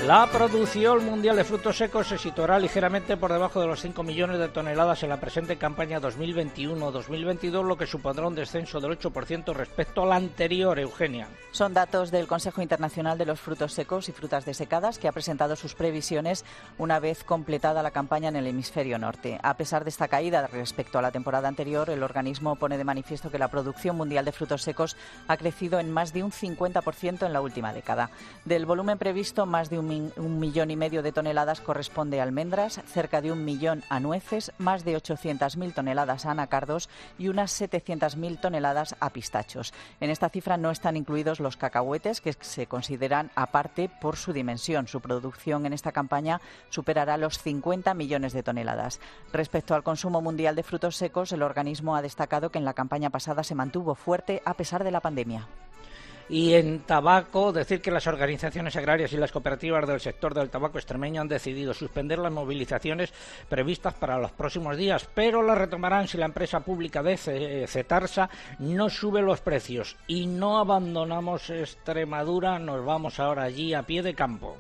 La 0.10 0.26
producción 0.26 1.06
mundial 1.06 1.36
de 1.36 1.43
frutos 1.43 1.78
secos 1.78 2.08
se 2.08 2.17
situará 2.17 2.58
ligeramente 2.58 3.15
por 3.15 3.32
debajo 3.32 3.62
de 3.62 3.67
los 3.67 3.80
5 3.82 4.02
millones 4.02 4.39
de 4.39 4.50
toneladas 4.50 5.04
en 5.04 5.10
la 5.10 5.19
presente 5.19 5.58
campaña 5.58 6.02
2021-2022, 6.02 7.63
lo 7.63 7.78
que 7.78 7.86
supondrá 7.86 8.26
un 8.26 8.34
descenso 8.34 8.80
del 8.80 8.98
8% 8.98 9.54
respecto 9.54 10.02
a 10.02 10.08
la 10.08 10.15
anterior, 10.15 10.80
Eugenia. 10.80 11.28
Son 11.52 11.76
datos 11.76 12.10
del 12.10 12.26
Consejo 12.26 12.63
Internacional 12.63 13.19
de 13.19 13.28
los 13.28 13.39
Frutos 13.39 13.74
Secos 13.74 14.10
y 14.10 14.12
Frutas 14.12 14.45
Desecadas, 14.45 14.98
que 14.98 15.08
ha 15.08 15.12
presentado 15.12 15.56
sus 15.56 15.76
previsiones 15.76 16.43
una 16.80 17.00
vez 17.00 17.24
completada 17.24 17.84
la 17.84 17.91
campaña 17.91 18.30
en 18.30 18.36
el 18.36 18.48
hemisferio 18.48 18.98
norte. 18.98 19.39
A 19.43 19.58
pesar 19.58 19.84
de 19.84 19.91
esta 19.91 20.08
caída 20.08 20.48
respecto 20.48 20.98
a 20.98 21.04
la 21.04 21.12
temporada 21.12 21.48
anterior, 21.48 21.88
el 21.91 22.02
organismo 22.02 22.56
pone 22.56 22.80
de 22.80 22.84
manifiesto 22.84 23.30
que 23.30 23.38
la 23.38 23.50
producción 23.50 23.95
mundial 23.95 24.26
de 24.26 24.32
frutos 24.32 24.63
secos 24.63 24.98
ha 25.28 25.38
crecido 25.38 25.80
en 25.80 25.91
más 25.91 26.13
de 26.13 26.24
un 26.24 26.32
50% 26.32 27.28
en 27.28 27.34
la 27.34 27.41
última 27.41 27.74
década. 27.74 28.10
Del 28.43 28.65
volumen 28.65 28.98
previsto, 28.98 29.45
más 29.45 29.69
de 29.69 29.78
un 29.78 29.99
un 30.18 30.40
millón 30.40 30.72
y 30.72 30.76
medio 30.76 31.04
de 31.04 31.12
toneladas 31.12 31.62
corresponde 31.62 32.20
a 32.20 32.24
almendras, 32.24 32.82
cerca 32.86 33.22
de 33.22 33.32
un 33.32 33.46
millón 33.46 33.84
a 33.90 34.00
nueces, 34.00 34.52
más 34.58 34.86
de 34.86 34.98
800.000 34.98 35.74
toneladas 35.74 36.26
a 36.26 36.32
anacardos 36.32 36.90
y 37.18 37.28
unas 37.28 37.60
700.000 37.60 38.40
toneladas 38.40 38.96
a 39.00 39.10
pistachos. 39.10 39.74
En 40.00 40.10
esta 40.10 40.30
cifra 40.30 40.58
no 40.58 40.72
están 40.72 40.98
incluidos 40.98 41.40
los 41.40 41.58
cacahuetes, 41.58 42.22
que 42.22 42.34
se 42.34 42.68
consideran 42.68 43.32
aparte 43.36 43.90
por 44.02 44.18
su 44.18 44.34
dimensión. 44.34 44.88
Su 44.88 45.02
producción 45.02 45.66
en 45.66 45.74
esta 45.74 45.92
campaña 45.92 46.42
superará 46.70 47.18
los 47.18 47.40
50 47.40 47.94
millones 47.94 48.34
de 48.34 48.44
toneladas. 48.44 49.00
Respecto 49.34 49.76
al 49.76 49.84
consumo 49.84 50.22
mundial 50.22 50.56
de 50.56 50.64
frutos 50.64 50.96
secos, 50.96 51.32
el 51.32 51.44
organismo 51.44 51.96
ha 51.96 52.02
destacado 52.02 52.52
que 52.52 52.60
en 52.60 52.66
la 52.66 52.74
campaña 52.74 53.10
pasada 53.10 53.44
se 53.44 53.56
mantuvo 53.56 53.96
fuerte 53.96 54.42
a 54.46 54.56
pesar 54.56 54.84
de 54.84 54.92
la 54.92 55.02
pandemia. 55.02 55.48
Y 56.30 56.54
en 56.54 56.82
tabaco, 56.82 57.52
decir 57.52 57.82
que 57.82 57.89
las 57.89 58.06
organizaciones 58.06 58.76
agrarias 58.76 59.12
y 59.13 59.18
las 59.18 59.32
cooperativas 59.32 59.88
del 59.88 60.00
sector 60.00 60.34
del 60.34 60.50
tabaco 60.50 60.78
extremeño 60.78 61.22
han 61.22 61.28
decidido 61.28 61.74
suspender 61.74 62.20
las 62.20 62.32
movilizaciones 62.32 63.12
previstas 63.50 63.96
para 63.96 64.20
los 64.20 64.32
próximos 64.32 64.78
días, 64.78 65.10
pero 65.13 65.42
las 65.42 65.58
retomarán 65.58 66.08
si 66.08 66.18
la 66.18 66.26
empresa 66.26 66.60
pública 66.60 67.02
de 67.02 67.65
Cetarsa 67.68 68.30
no 68.60 68.89
sube 68.89 69.22
los 69.22 69.42
precios. 69.42 69.98
Y 70.08 70.28
no 70.28 70.60
abandonamos 70.60 71.50
Extremadura, 71.50 72.60
nos 72.60 72.86
vamos 72.86 73.20
ahora 73.20 73.44
allí 73.44 73.74
a 73.74 73.84
pie 73.84 74.04
de 74.04 74.13
campo. 74.13 74.58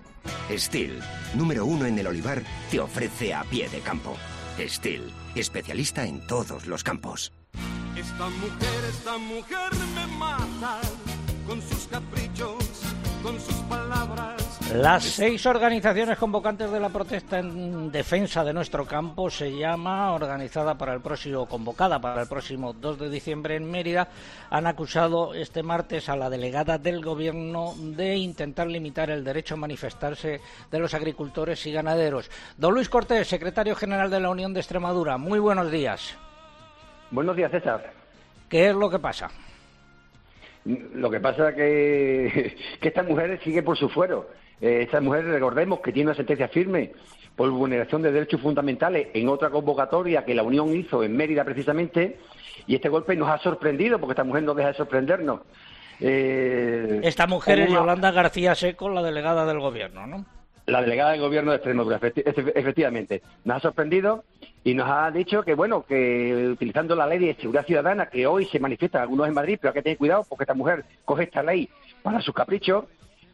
Steel, 0.51 0.99
número 1.35 1.65
uno 1.65 1.85
en 1.85 1.99
el 1.99 2.07
olivar, 2.07 2.41
te 2.71 2.79
ofrece 2.79 3.33
a 3.33 3.43
pie 3.43 3.69
de 3.69 3.79
campo. 3.79 4.15
Steel, 4.59 5.11
especialista 5.35 6.03
en 6.05 6.25
todos 6.25 6.65
los 6.65 6.83
campos. 6.83 7.31
Esta 7.95 8.29
mujer, 8.29 8.85
esta 8.89 9.17
mujer 9.17 9.71
me 9.95 10.07
mata 10.17 10.79
con 11.49 11.61
sus 11.63 11.87
caprichos, 11.87 12.57
con 13.23 13.39
sus 13.39 13.55
palabras. 13.63 14.69
Las 14.71 15.03
seis 15.03 15.47
organizaciones 15.47 16.15
convocantes 16.19 16.69
de 16.69 16.79
la 16.79 16.89
protesta 16.89 17.39
en 17.39 17.91
defensa 17.91 18.43
de 18.43 18.53
nuestro 18.53 18.85
campo 18.85 19.31
se 19.31 19.57
llama, 19.57 20.13
organizada 20.13 20.77
para 20.77 20.93
el 20.93 21.01
próximo, 21.01 21.47
convocada 21.47 21.99
para 21.99 22.21
el 22.21 22.27
próximo 22.27 22.73
2 22.73 22.99
de 22.99 23.09
diciembre 23.09 23.55
en 23.55 23.69
Mérida, 23.69 24.09
han 24.51 24.67
acusado 24.67 25.33
este 25.33 25.63
martes 25.63 26.07
a 26.07 26.15
la 26.15 26.29
delegada 26.29 26.77
del 26.77 27.03
Gobierno 27.03 27.73
de 27.79 28.15
intentar 28.15 28.67
limitar 28.67 29.09
el 29.09 29.23
derecho 29.23 29.55
a 29.55 29.57
manifestarse 29.57 30.41
de 30.69 30.79
los 30.79 30.93
agricultores 30.93 31.65
y 31.65 31.71
ganaderos. 31.71 32.29
Don 32.57 32.75
Luis 32.75 32.89
Cortés, 32.89 33.27
secretario 33.27 33.75
general 33.75 34.11
de 34.11 34.19
la 34.19 34.29
Unión 34.29 34.53
de 34.53 34.59
Extremadura, 34.59 35.17
muy 35.17 35.39
buenos 35.39 35.71
días. 35.71 36.15
Buenos 37.09 37.35
días, 37.35 37.49
César. 37.49 37.91
¿Qué 38.47 38.69
es 38.69 38.75
lo 38.75 38.87
que 38.87 38.99
pasa? 38.99 39.31
Lo 40.65 41.09
que 41.09 41.19
pasa 41.19 41.49
es 41.49 41.55
que, 41.55 42.55
que 42.81 42.87
esta 42.87 43.03
mujer 43.03 43.39
sigue 43.43 43.63
por 43.63 43.77
su 43.77 43.89
fuero. 43.89 44.27
Eh, 44.61 44.81
esta 44.83 44.99
mujer, 44.99 45.25
recordemos 45.25 45.79
que 45.79 45.93
tiene 45.93 46.09
una 46.09 46.17
sentencia 46.17 46.49
firme 46.49 46.91
por 47.35 47.49
vulneración 47.49 48.01
de 48.01 48.11
derechos 48.11 48.41
fundamentales 48.41 49.07
en 49.13 49.29
otra 49.29 49.49
convocatoria 49.49 50.25
que 50.25 50.35
la 50.35 50.43
Unión 50.43 50.75
hizo 50.75 51.03
en 51.03 51.15
Mérida 51.15 51.45
precisamente, 51.45 52.17
y 52.67 52.75
este 52.75 52.89
golpe 52.89 53.15
nos 53.15 53.29
ha 53.29 53.37
sorprendido, 53.37 53.99
porque 53.99 54.11
esta 54.11 54.25
mujer 54.25 54.43
no 54.43 54.53
deja 54.53 54.69
de 54.69 54.73
sorprendernos. 54.75 55.41
Eh, 56.01 56.99
esta 57.03 57.27
mujer 57.27 57.59
es 57.59 57.71
Yolanda 57.71 58.11
García 58.11 58.55
Seco, 58.55 58.89
la 58.89 59.01
delegada 59.01 59.45
del 59.45 59.59
Gobierno, 59.59 60.07
¿no? 60.07 60.25
La 60.69 60.81
delegada 60.81 61.11
del 61.11 61.21
Gobierno 61.21 61.51
de 61.51 61.57
Extremadura, 61.57 61.99
efectivamente. 61.99 63.23
Nos 63.43 63.57
ha 63.57 63.59
sorprendido 63.59 64.23
y 64.63 64.75
nos 64.75 64.87
ha 64.87 65.09
dicho 65.09 65.41
que, 65.41 65.55
bueno, 65.55 65.83
que 65.83 66.49
utilizando 66.51 66.95
la 66.95 67.07
ley 67.07 67.17
de 67.17 67.35
seguridad 67.35 67.65
ciudadana, 67.65 68.05
que 68.05 68.27
hoy 68.27 68.45
se 68.45 68.59
manifiesta 68.59 69.01
algunos 69.01 69.27
en 69.27 69.33
Madrid, 69.33 69.57
pero 69.59 69.71
hay 69.71 69.73
que 69.73 69.81
tener 69.81 69.97
cuidado 69.97 70.25
porque 70.29 70.43
esta 70.43 70.53
mujer 70.53 70.85
coge 71.05 71.23
esta 71.23 71.41
ley 71.41 71.67
para 72.03 72.21
sus 72.21 72.35
caprichos, 72.35 72.85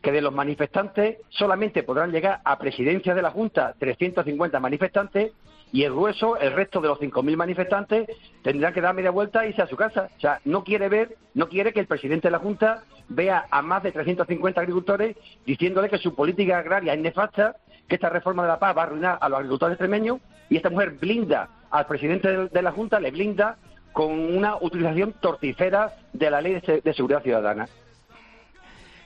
que 0.01 0.13
de 0.13 0.21
los 0.21 0.33
manifestantes 0.33 1.17
solamente 1.29 1.83
podrán 1.83 2.11
llegar 2.11 2.39
a 2.45 2.57
presidencia 2.57 3.13
de 3.13 3.21
la 3.21 3.31
Junta 3.31 3.75
350 3.77 4.59
manifestantes 4.59 5.33
y 5.71 5.83
el 5.83 5.91
grueso, 5.91 6.37
el 6.37 6.53
resto 6.53 6.79
de 6.79 6.87
los 6.87 6.99
5.000 6.99 7.35
manifestantes, 7.35 8.07
tendrán 8.43 8.73
que 8.73 8.81
dar 8.81 8.95
media 8.95 9.11
vuelta 9.11 9.43
e 9.43 9.49
irse 9.49 9.61
a 9.61 9.67
su 9.67 9.75
casa. 9.75 10.09
O 10.15 10.19
sea, 10.19 10.39
no 10.45 10.63
quiere 10.63 10.89
ver, 10.89 11.17
no 11.33 11.49
quiere 11.49 11.73
que 11.73 11.79
el 11.79 11.87
presidente 11.87 12.27
de 12.27 12.31
la 12.31 12.39
Junta 12.39 12.83
vea 13.09 13.45
a 13.51 13.61
más 13.61 13.83
de 13.83 13.91
350 13.91 14.61
agricultores 14.61 15.17
diciéndole 15.45 15.89
que 15.89 15.97
su 15.97 16.15
política 16.15 16.59
agraria 16.59 16.93
es 16.93 16.99
nefasta 16.99 17.57
que 17.87 17.95
esta 17.95 18.09
reforma 18.09 18.43
de 18.43 18.49
la 18.49 18.59
paz 18.59 18.75
va 18.75 18.81
a 18.81 18.85
arruinar 18.85 19.17
a 19.21 19.29
los 19.29 19.39
agricultores 19.39 19.73
extremeños 19.73 20.19
y 20.49 20.57
esta 20.57 20.69
mujer 20.69 20.91
blinda 20.91 21.49
al 21.71 21.85
presidente 21.85 22.47
de, 22.47 22.61
la 22.61 22.71
Junta, 22.71 22.99
le 22.99 23.11
blinda 23.11 23.57
con 23.91 24.11
una 24.11 24.55
utilización 24.55 25.13
torticera 25.13 25.95
de 26.13 26.29
la 26.29 26.41
ley 26.41 26.61
de 26.61 26.93
seguridad 26.93 27.21
ciudadana. 27.21 27.67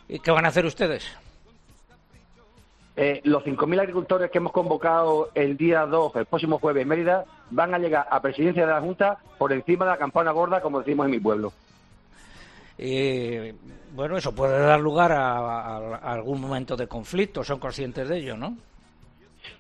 ¿Y 0.08 0.20
qué 0.20 0.32
van 0.32 0.46
a 0.46 0.50
hacer 0.50 0.66
ustedes? 0.66 1.18
Eh, 3.02 3.22
los 3.24 3.46
5.000 3.46 3.80
agricultores 3.80 4.30
que 4.30 4.40
hemos 4.40 4.52
convocado 4.52 5.30
el 5.34 5.56
día 5.56 5.86
2, 5.86 6.18
el 6.18 6.26
próximo 6.26 6.60
jueves 6.60 6.82
en 6.82 6.90
Mérida, 6.90 7.24
van 7.50 7.74
a 7.74 7.80
llegar 7.80 8.06
a 8.12 8.22
presidencia 8.22 8.66
de 8.66 8.74
la 8.74 8.82
Junta 8.82 9.18
por 9.38 9.54
encima 9.54 9.86
de 9.86 9.92
la 9.92 9.98
campana 9.98 10.32
gorda, 10.32 10.60
como 10.60 10.80
decimos 10.80 11.06
en 11.06 11.12
mi 11.12 11.20
pueblo. 11.20 11.54
Eh, 12.78 13.56
bueno, 13.96 14.18
eso 14.18 14.34
puede 14.36 14.60
dar 14.60 14.82
lugar 14.82 15.14
a, 15.14 15.38
a- 15.38 15.96
a 15.96 16.12
algún 16.14 16.42
momento 16.42 16.76
de 16.76 16.88
conflicto, 16.88 17.42
son 17.44 17.60
conscientes 17.60 18.10
de 18.10 18.18
ello, 18.18 18.36
¿no? 18.36 18.58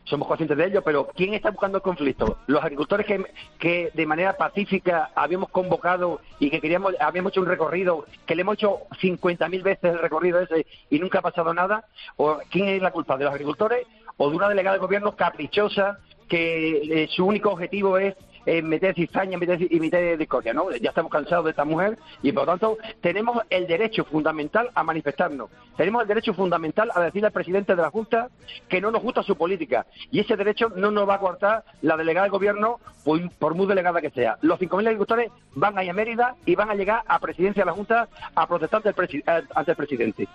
Somos 0.05 0.27
conscientes 0.27 0.57
de 0.57 0.65
ello, 0.65 0.81
pero 0.83 1.07
¿quién 1.15 1.33
está 1.33 1.51
buscando 1.51 1.77
el 1.77 1.83
conflicto? 1.83 2.38
Los 2.47 2.63
agricultores 2.63 3.05
que, 3.05 3.23
que 3.59 3.91
de 3.93 4.05
manera 4.05 4.38
pacífica 4.38 5.12
habíamos 5.13 5.49
convocado 5.49 6.19
y 6.39 6.49
que 6.49 6.59
queríamos, 6.59 6.95
habíamos 6.99 7.31
hecho 7.31 7.41
un 7.41 7.47
recorrido, 7.47 8.05
que 8.25 8.35
le 8.35 8.41
hemos 8.41 8.55
hecho 8.55 8.79
50.000 9.01 9.62
veces 9.62 9.93
el 9.93 9.99
recorrido 9.99 10.39
ese 10.39 10.65
y 10.89 10.99
nunca 10.99 11.19
ha 11.19 11.23
pasado 11.23 11.53
nada. 11.53 11.85
¿O 12.17 12.39
¿Quién 12.49 12.69
es 12.69 12.81
la 12.81 12.91
culpa? 12.91 13.17
¿De 13.17 13.25
los 13.25 13.33
agricultores 13.33 13.85
o 14.17 14.29
de 14.29 14.35
una 14.35 14.49
delegada 14.49 14.75
de 14.75 14.81
gobierno 14.81 15.15
caprichosa 15.15 15.99
que 16.27 17.03
eh, 17.03 17.07
su 17.09 17.25
único 17.25 17.49
objetivo 17.51 17.97
es 17.97 18.15
eh, 18.45 18.62
meter 18.62 18.95
cizaña 18.95 19.38
meter, 19.38 19.62
y 19.62 19.80
meter 19.80 20.17
discordia, 20.17 20.54
¿no? 20.54 20.71
Ya 20.71 20.89
estamos 20.89 21.12
cansados 21.12 21.45
de 21.45 21.52
esta 21.52 21.65
mujer 21.65 21.97
y 22.21 22.32
por 22.32 22.45
lo 22.45 22.52
tanto 22.54 22.78
tenemos 23.02 23.41
el 23.49 23.67
derecho 23.67 24.06
fundamental 24.06 24.69
a 24.73 24.84
manifestarnos. 24.84 25.49
Tenemos 25.78 26.02
el 26.02 26.08
derecho 26.08 26.34
fundamental 26.34 26.91
a 26.93 27.02
decirle 27.02 27.28
al 27.28 27.34
presidente 27.34 27.75
de 27.75 27.82
la 27.82 27.89
Junta 27.89 28.30
que 28.67 28.82
no 28.82 28.91
nos 28.91 29.02
gusta 29.02 29.23
su 29.23 29.36
política 29.36 29.86
y 30.12 30.19
ese 30.19 30.36
derecho 30.36 30.69
no 30.75 30.91
nos 30.91 31.08
va 31.08 31.15
a 31.15 31.19
cortar 31.19 31.63
la 31.82 31.97
delegada 31.97 32.25
de 32.25 32.32
gobierno 32.32 32.80
por, 33.04 33.30
por 33.32 33.56
muy 33.56 33.67
delegada 33.67 34.02
que 34.02 34.10
sea. 34.12 34.38
Los 34.41 34.60
5.000 34.60 34.88
agricultores 34.88 35.32
van 35.56 35.78
a 35.78 35.84
ir 35.84 35.89
a 35.89 35.93
Mérida 35.93 36.36
y 36.45 36.56
van 36.56 36.69
a 36.69 36.75
llegar 36.75 37.04
a 37.08 37.19
presidencia 37.19 37.63
de 37.63 37.67
la 37.67 37.73
Junta 37.73 38.08
a 38.36 38.47
protestar 38.47 38.82
eh, 38.86 39.23
ante 39.56 39.71
el 39.71 39.78
presidente. 39.78 40.28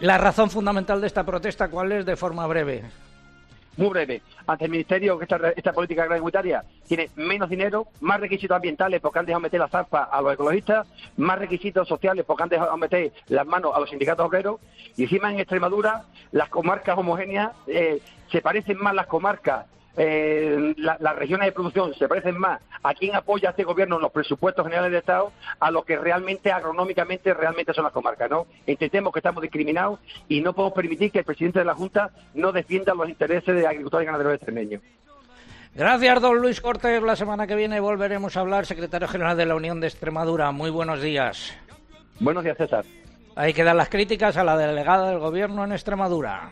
La 0.00 0.18
razón 0.18 0.50
fundamental 0.50 1.00
de 1.00 1.06
esta 1.06 1.24
protesta, 1.24 1.68
¿cuál 1.68 1.92
es? 1.92 2.04
De 2.04 2.16
forma 2.16 2.46
breve. 2.46 2.84
Muy 3.76 3.88
breve. 3.88 4.22
Ante 4.46 4.64
el 4.64 4.70
Ministerio, 4.70 5.18
que 5.18 5.24
esta, 5.24 5.50
esta 5.50 5.72
política 5.72 6.02
agroalimentaria 6.02 6.64
tiene 6.86 7.10
menos 7.16 7.48
dinero, 7.48 7.88
más 8.00 8.20
requisitos 8.20 8.56
ambientales 8.56 9.00
porque 9.00 9.18
han 9.18 9.26
dejado 9.26 9.40
meter 9.40 9.60
la 9.60 9.68
zarpa 9.68 10.04
a 10.04 10.20
los 10.22 10.34
ecologistas, 10.34 10.86
más 11.16 11.38
requisitos 11.38 11.86
sociales 11.88 12.24
porque 12.26 12.42
han 12.42 12.48
dejado 12.48 12.76
meter 12.76 13.12
las 13.28 13.46
manos 13.46 13.72
a 13.74 13.80
los 13.80 13.90
sindicatos 13.90 14.26
obreros, 14.26 14.60
y 14.96 15.04
encima 15.04 15.30
en 15.30 15.40
Extremadura 15.40 16.04
las 16.32 16.48
comarcas 16.48 16.98
homogéneas 16.98 17.52
eh, 17.66 18.00
se 18.30 18.40
parecen 18.40 18.78
más 18.78 18.94
las 18.94 19.06
comarcas. 19.06 19.66
Eh, 19.96 20.74
la- 20.76 20.96
las 21.00 21.16
regiones 21.16 21.46
de 21.46 21.52
producción 21.52 21.94
se 21.94 22.08
parecen 22.08 22.38
más 22.38 22.60
a 22.82 22.94
quién 22.94 23.14
apoya 23.14 23.48
a 23.48 23.50
este 23.50 23.64
gobierno 23.64 23.96
en 23.96 24.02
los 24.02 24.12
presupuestos 24.12 24.64
generales 24.64 24.92
de 24.92 24.98
Estado 24.98 25.32
a 25.58 25.70
lo 25.70 25.82
que 25.84 25.96
realmente 25.96 26.52
agronómicamente 26.52 27.32
realmente 27.34 27.72
son 27.74 27.84
las 27.84 27.92
comarcas, 27.92 28.30
¿no? 28.30 28.46
Entendemos 28.66 29.12
que 29.12 29.18
estamos 29.20 29.42
discriminados 29.42 29.98
y 30.28 30.40
no 30.40 30.52
podemos 30.52 30.74
permitir 30.74 31.10
que 31.10 31.20
el 31.20 31.24
presidente 31.24 31.58
de 31.60 31.64
la 31.64 31.74
Junta 31.74 32.10
no 32.34 32.52
defienda 32.52 32.94
los 32.94 33.08
intereses 33.08 33.54
de 33.54 33.66
agricultores 33.66 34.04
y 34.04 34.06
ganaderos 34.06 34.34
extremeños. 34.34 34.82
Gracias, 35.74 36.20
don 36.22 36.38
Luis 36.40 36.60
Cortés. 36.60 37.02
La 37.02 37.16
semana 37.16 37.46
que 37.46 37.54
viene 37.54 37.80
volveremos 37.80 38.36
a 38.36 38.40
hablar, 38.40 38.64
secretario 38.64 39.08
general 39.08 39.36
de 39.36 39.44
la 39.46 39.54
Unión 39.54 39.78
de 39.80 39.88
Extremadura. 39.88 40.50
Muy 40.50 40.70
buenos 40.70 41.02
días. 41.02 41.54
Buenos 42.18 42.44
días, 42.44 42.56
César. 42.56 42.84
Ahí 43.34 43.52
quedan 43.52 43.76
las 43.76 43.90
críticas 43.90 44.38
a 44.38 44.44
la 44.44 44.56
delegada 44.56 45.10
del 45.10 45.18
gobierno 45.18 45.64
en 45.64 45.72
Extremadura. 45.72 46.48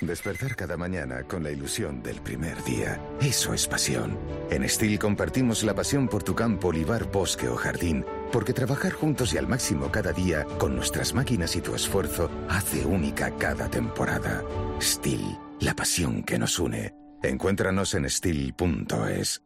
Despertar 0.00 0.54
cada 0.54 0.76
mañana 0.76 1.22
con 1.22 1.42
la 1.42 1.50
ilusión 1.50 2.02
del 2.02 2.20
primer 2.20 2.62
día. 2.64 3.00
Eso 3.20 3.54
es 3.54 3.66
pasión. 3.66 4.18
En 4.50 4.68
Steel 4.68 4.98
compartimos 4.98 5.64
la 5.64 5.74
pasión 5.74 6.06
por 6.06 6.22
tu 6.22 6.34
campo, 6.34 6.68
olivar, 6.68 7.10
bosque 7.10 7.48
o 7.48 7.56
jardín, 7.56 8.04
porque 8.30 8.52
trabajar 8.52 8.92
juntos 8.92 9.32
y 9.32 9.38
al 9.38 9.48
máximo 9.48 9.90
cada 9.90 10.12
día, 10.12 10.44
con 10.58 10.76
nuestras 10.76 11.14
máquinas 11.14 11.56
y 11.56 11.62
tu 11.62 11.74
esfuerzo, 11.74 12.30
hace 12.48 12.84
única 12.84 13.30
cada 13.36 13.70
temporada. 13.70 14.44
Steel, 14.82 15.38
la 15.60 15.74
pasión 15.74 16.22
que 16.22 16.38
nos 16.38 16.58
une. 16.58 16.94
Encuéntranos 17.22 17.94
en 17.94 18.08
steel.es. 18.10 19.42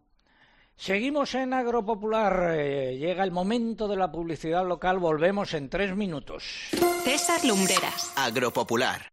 Seguimos 0.76 1.34
en 1.34 1.52
Agropopular. 1.52 2.54
Eh, 2.56 2.96
llega 2.98 3.22
el 3.22 3.30
momento 3.30 3.86
de 3.86 3.96
la 3.96 4.10
publicidad 4.10 4.66
local. 4.66 4.98
Volvemos 4.98 5.54
en 5.54 5.68
tres 5.68 5.94
minutos. 5.94 6.70
César 7.04 7.44
Lumbreras. 7.44 8.12
Agropopular. 8.16 9.12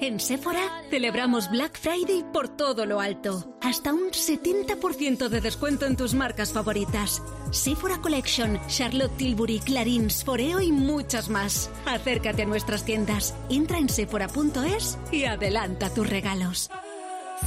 En 0.00 0.20
Sephora 0.20 0.84
celebramos 0.90 1.50
Black 1.50 1.76
Friday 1.76 2.24
por 2.32 2.48
todo 2.48 2.86
lo 2.86 3.00
alto. 3.00 3.56
Hasta 3.60 3.92
un 3.92 4.10
70% 4.10 5.28
de 5.28 5.40
descuento 5.40 5.86
en 5.86 5.96
tus 5.96 6.14
marcas 6.14 6.52
favoritas. 6.52 7.20
Sephora 7.50 8.00
Collection, 8.00 8.60
Charlotte 8.68 9.16
Tilbury, 9.16 9.58
Clarins, 9.58 10.24
Foreo 10.24 10.60
y 10.60 10.70
muchas 10.70 11.28
más. 11.28 11.68
Acércate 11.84 12.42
a 12.42 12.46
nuestras 12.46 12.84
tiendas. 12.84 13.34
Entra 13.50 13.78
en 13.78 13.88
sephora.es 13.88 14.98
y 15.10 15.24
adelanta 15.24 15.92
tus 15.92 16.08
regalos. 16.08 16.70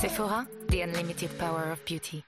Sephora, 0.02 0.46
the 0.70 0.84
unlimited 0.84 1.30
power 1.38 1.72
of 1.72 1.80
beauty. 1.88 2.24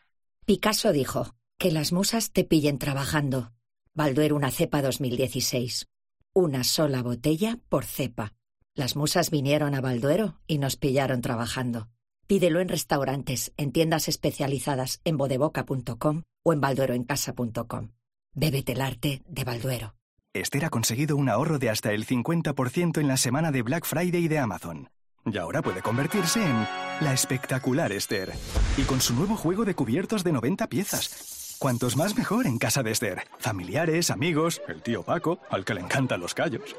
Picasso 0.46 0.94
dijo, 0.94 1.36
que 1.58 1.72
las 1.72 1.92
musas 1.92 2.32
te 2.32 2.46
pillen 2.46 2.80
trabajando. 2.80 3.52
Balduero 3.94 4.38
una 4.38 4.52
cepa 4.52 4.82
2016. 4.82 5.88
Una 6.34 6.64
sola 6.64 7.04
botella 7.04 7.60
por 7.68 7.84
cepa. 7.84 8.34
Las 8.76 8.96
musas 8.96 9.30
vinieron 9.30 9.76
a 9.76 9.82
Balduero 9.82 10.40
y 10.48 10.58
nos 10.58 10.78
pillaron 10.78 11.22
trabajando. 11.22 11.90
Pídelo 12.26 12.60
en 12.60 12.70
restaurantes, 12.70 13.54
en 13.56 13.72
tiendas 13.72 14.08
especializadas 14.08 15.00
en 15.04 15.18
bodeboca.com 15.18 16.24
o 16.44 16.54
en 16.54 16.62
baldueroencasa.com. 16.62 17.90
Bébete 18.34 18.72
el 18.72 18.82
arte 18.82 19.22
de 19.28 19.44
Balduero. 19.44 19.94
Esther 20.34 20.66
ha 20.66 20.72
conseguido 20.72 21.16
un 21.16 21.30
ahorro 21.30 21.60
de 21.60 21.70
hasta 21.70 21.92
el 21.92 22.08
50% 22.08 23.00
en 23.00 23.08
la 23.08 23.18
semana 23.18 23.52
de 23.52 23.62
Black 23.62 23.86
Friday 23.86 24.28
de 24.28 24.40
Amazon. 24.40 24.90
Y 25.24 25.38
ahora 25.38 25.62
puede 25.62 25.84
convertirse 25.84 26.44
en 26.44 26.68
la 27.00 27.14
espectacular 27.14 27.92
Esther. 27.92 28.34
Y 28.76 28.82
con 28.84 29.02
su 29.02 29.14
nuevo 29.14 29.36
juego 29.36 29.66
de 29.66 29.76
cubiertos 29.76 30.24
de 30.24 30.32
90 30.32 30.68
piezas. 30.68 31.58
Cuantos 31.60 31.96
más 31.96 32.18
mejor 32.18 32.48
en 32.48 32.58
casa 32.58 32.82
de 32.82 32.92
Esther. 32.92 33.22
Familiares, 33.38 34.10
amigos, 34.10 34.64
el 34.68 34.82
tío 34.82 35.04
Paco, 35.04 35.38
al 35.52 35.64
que 35.64 35.76
le 35.76 35.82
encantan 35.82 36.20
los 36.20 36.34
callos. 36.34 36.76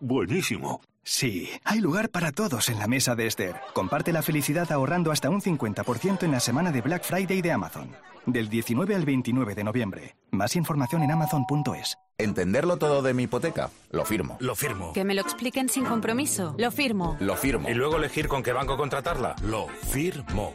Buenísimo. 0.00 0.80
Sí, 1.04 1.48
hay 1.64 1.80
lugar 1.80 2.10
para 2.10 2.30
todos 2.30 2.68
en 2.68 2.78
la 2.78 2.86
mesa 2.86 3.16
de 3.16 3.26
Esther. 3.26 3.56
Comparte 3.74 4.12
la 4.12 4.22
felicidad 4.22 4.70
ahorrando 4.70 5.10
hasta 5.10 5.30
un 5.30 5.40
50% 5.40 6.22
en 6.22 6.30
la 6.30 6.40
semana 6.40 6.70
de 6.70 6.80
Black 6.80 7.02
Friday 7.02 7.42
de 7.42 7.52
Amazon. 7.52 7.90
Del 8.24 8.48
19 8.48 8.94
al 8.94 9.04
29 9.04 9.54
de 9.54 9.64
noviembre. 9.64 10.16
Más 10.30 10.54
información 10.54 11.02
en 11.02 11.10
amazon.es. 11.10 11.98
¿Entenderlo 12.22 12.76
todo 12.76 13.02
de 13.02 13.14
mi 13.14 13.24
hipoteca? 13.24 13.70
Lo 13.90 14.04
firmo. 14.04 14.36
Lo 14.38 14.54
firmo. 14.54 14.92
Que 14.92 15.04
me 15.04 15.14
lo 15.14 15.22
expliquen 15.22 15.68
sin 15.68 15.84
compromiso. 15.84 16.54
Lo 16.56 16.70
firmo. 16.70 17.16
Lo 17.18 17.36
firmo. 17.36 17.68
Y 17.68 17.74
luego 17.74 17.96
elegir 17.96 18.28
con 18.28 18.42
qué 18.42 18.52
banco 18.52 18.76
contratarla. 18.76 19.34
Lo 19.42 19.66
firmo. 19.66 20.54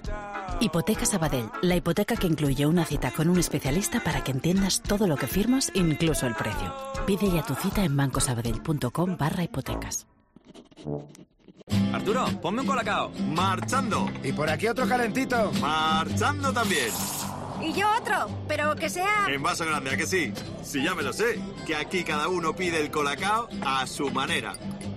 Hipoteca 0.61 1.05
Sabadell, 1.05 1.49
la 1.61 1.75
hipoteca 1.75 2.15
que 2.15 2.27
incluye 2.27 2.65
una 2.65 2.85
cita 2.85 3.11
con 3.11 3.29
un 3.29 3.37
especialista 3.37 3.99
para 3.99 4.23
que 4.23 4.31
entiendas 4.31 4.81
todo 4.81 5.07
lo 5.07 5.17
que 5.17 5.27
firmas, 5.27 5.69
incluso 5.73 6.25
el 6.25 6.35
precio. 6.35 6.73
Pide 7.05 7.29
ya 7.29 7.43
tu 7.43 7.53
cita 7.53 7.83
en 7.83 7.97
bancosabadell.com 7.97 9.17
barra 9.17 9.43
hipotecas. 9.43 10.07
Arturo, 11.93 12.27
ponme 12.41 12.61
un 12.61 12.67
colacao. 12.67 13.11
Marchando. 13.35 14.09
Y 14.23 14.31
por 14.31 14.49
aquí 14.49 14.67
otro 14.67 14.87
calentito. 14.87 15.51
Marchando 15.59 16.53
también. 16.53 16.91
Y 17.61 17.73
yo 17.73 17.87
otro, 17.99 18.29
pero 18.47 18.75
que 18.75 18.89
sea... 18.89 19.25
En 19.27 19.41
vaso 19.41 19.65
grande, 19.65 19.91
¿a 19.91 19.97
que 19.97 20.05
sí? 20.05 20.31
Sí, 20.61 20.83
ya 20.83 20.93
me 20.93 21.03
lo 21.03 21.11
sé. 21.11 21.39
Que 21.65 21.75
aquí 21.75 22.03
cada 22.03 22.27
uno 22.27 22.55
pide 22.55 22.79
el 22.79 22.91
colacao 22.91 23.49
a 23.65 23.85
su 23.87 24.11
manera. 24.11 24.53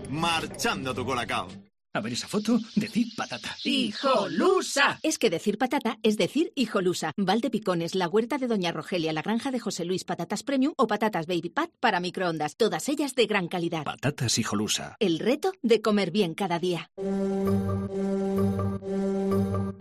Marchando 0.09 0.95
tu 0.95 1.05
colacao. 1.05 1.49
A 1.93 2.01
ver 2.01 2.13
esa 2.13 2.29
foto, 2.29 2.61
decid 2.77 3.09
patata. 3.17 3.57
¡Hijolusa! 3.65 5.01
Es 5.03 5.19
que 5.19 5.29
decir 5.29 5.59
patata 5.59 5.99
es 6.05 6.17
decir 6.17 6.53
hijolusa. 6.55 7.13
Valde 7.17 7.51
Picones, 7.51 7.97
la 7.97 8.09
huerta 8.09 8.39
de 8.39 8.47
Doña 8.47 8.71
Rogelia, 8.71 9.13
la 9.13 9.23
granja 9.23 9.51
de 9.51 9.59
José 9.59 9.85
Luis, 9.85 10.05
patatas 10.05 10.45
premium 10.45 10.73
o 10.77 10.87
patatas 10.87 11.27
baby 11.27 11.51
pat 11.51 11.71
para 11.81 11.99
microondas. 11.99 12.55
Todas 12.57 12.89
ellas 12.89 13.17
de 13.17 13.27
gran 13.27 13.49
calidad. 13.49 13.83
Patatas 13.83 14.39
hijolusa. 14.39 14.95
El 15.01 15.19
reto 15.19 15.53
de 15.63 15.83
comer 15.83 16.13
bien 16.13 16.35
cada 16.35 16.61
día. 16.61 16.91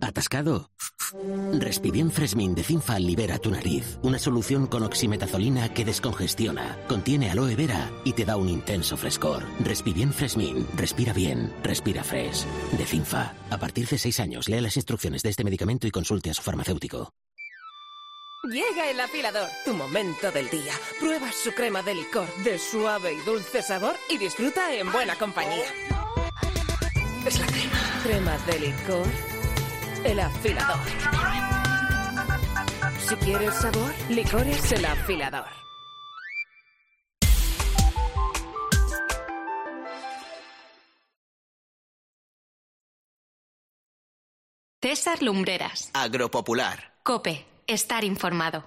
¿Atascado? 0.00 0.68
Respibien 1.52 2.10
Fresmin 2.10 2.54
de 2.54 2.62
Cinfa 2.62 2.98
libera 2.98 3.38
tu 3.38 3.50
nariz. 3.50 3.98
Una 4.02 4.18
solución 4.18 4.66
con 4.66 4.82
oximetazolina 4.82 5.72
que 5.72 5.84
descongestiona, 5.84 6.78
contiene 6.88 7.30
aloe 7.30 7.56
vera 7.56 7.90
y 8.04 8.12
te 8.12 8.24
da 8.24 8.36
un 8.36 8.48
intenso 8.48 8.96
frescor. 8.96 9.44
Respibien 9.60 10.12
Fresmin. 10.12 10.66
Respira 10.76 11.12
bien. 11.12 11.52
Respira 11.62 11.99
De 12.02 12.86
Cinfa. 12.86 13.34
A 13.50 13.58
partir 13.58 13.86
de 13.86 13.98
6 13.98 14.20
años, 14.20 14.48
lea 14.48 14.60
las 14.60 14.76
instrucciones 14.76 15.22
de 15.22 15.30
este 15.30 15.44
medicamento 15.44 15.86
y 15.86 15.90
consulte 15.90 16.30
a 16.30 16.34
su 16.34 16.42
farmacéutico. 16.42 17.12
Llega 18.44 18.90
el 18.90 18.98
afilador, 18.98 19.48
tu 19.66 19.74
momento 19.74 20.32
del 20.32 20.48
día. 20.48 20.72
Prueba 20.98 21.30
su 21.30 21.52
crema 21.52 21.82
de 21.82 21.94
licor 21.94 22.26
de 22.42 22.58
suave 22.58 23.12
y 23.12 23.20
dulce 23.20 23.62
sabor 23.62 23.94
y 24.08 24.16
disfruta 24.16 24.74
en 24.74 24.90
buena 24.90 25.14
compañía. 25.16 25.66
Es 27.26 27.38
la 27.38 27.46
crema. 27.46 28.00
Crema 28.02 28.38
de 28.46 28.60
licor. 28.60 29.06
El 30.04 30.20
afilador. 30.20 30.80
Si 33.06 33.14
quieres 33.16 33.54
sabor, 33.54 33.92
licores 34.08 34.72
el 34.72 34.86
afilador. 34.86 35.44
César 44.82 45.22
Lumbreras. 45.22 45.90
Agropopular. 45.92 46.94
Cope. 47.02 47.44
Estar 47.66 48.02
informado. 48.02 48.64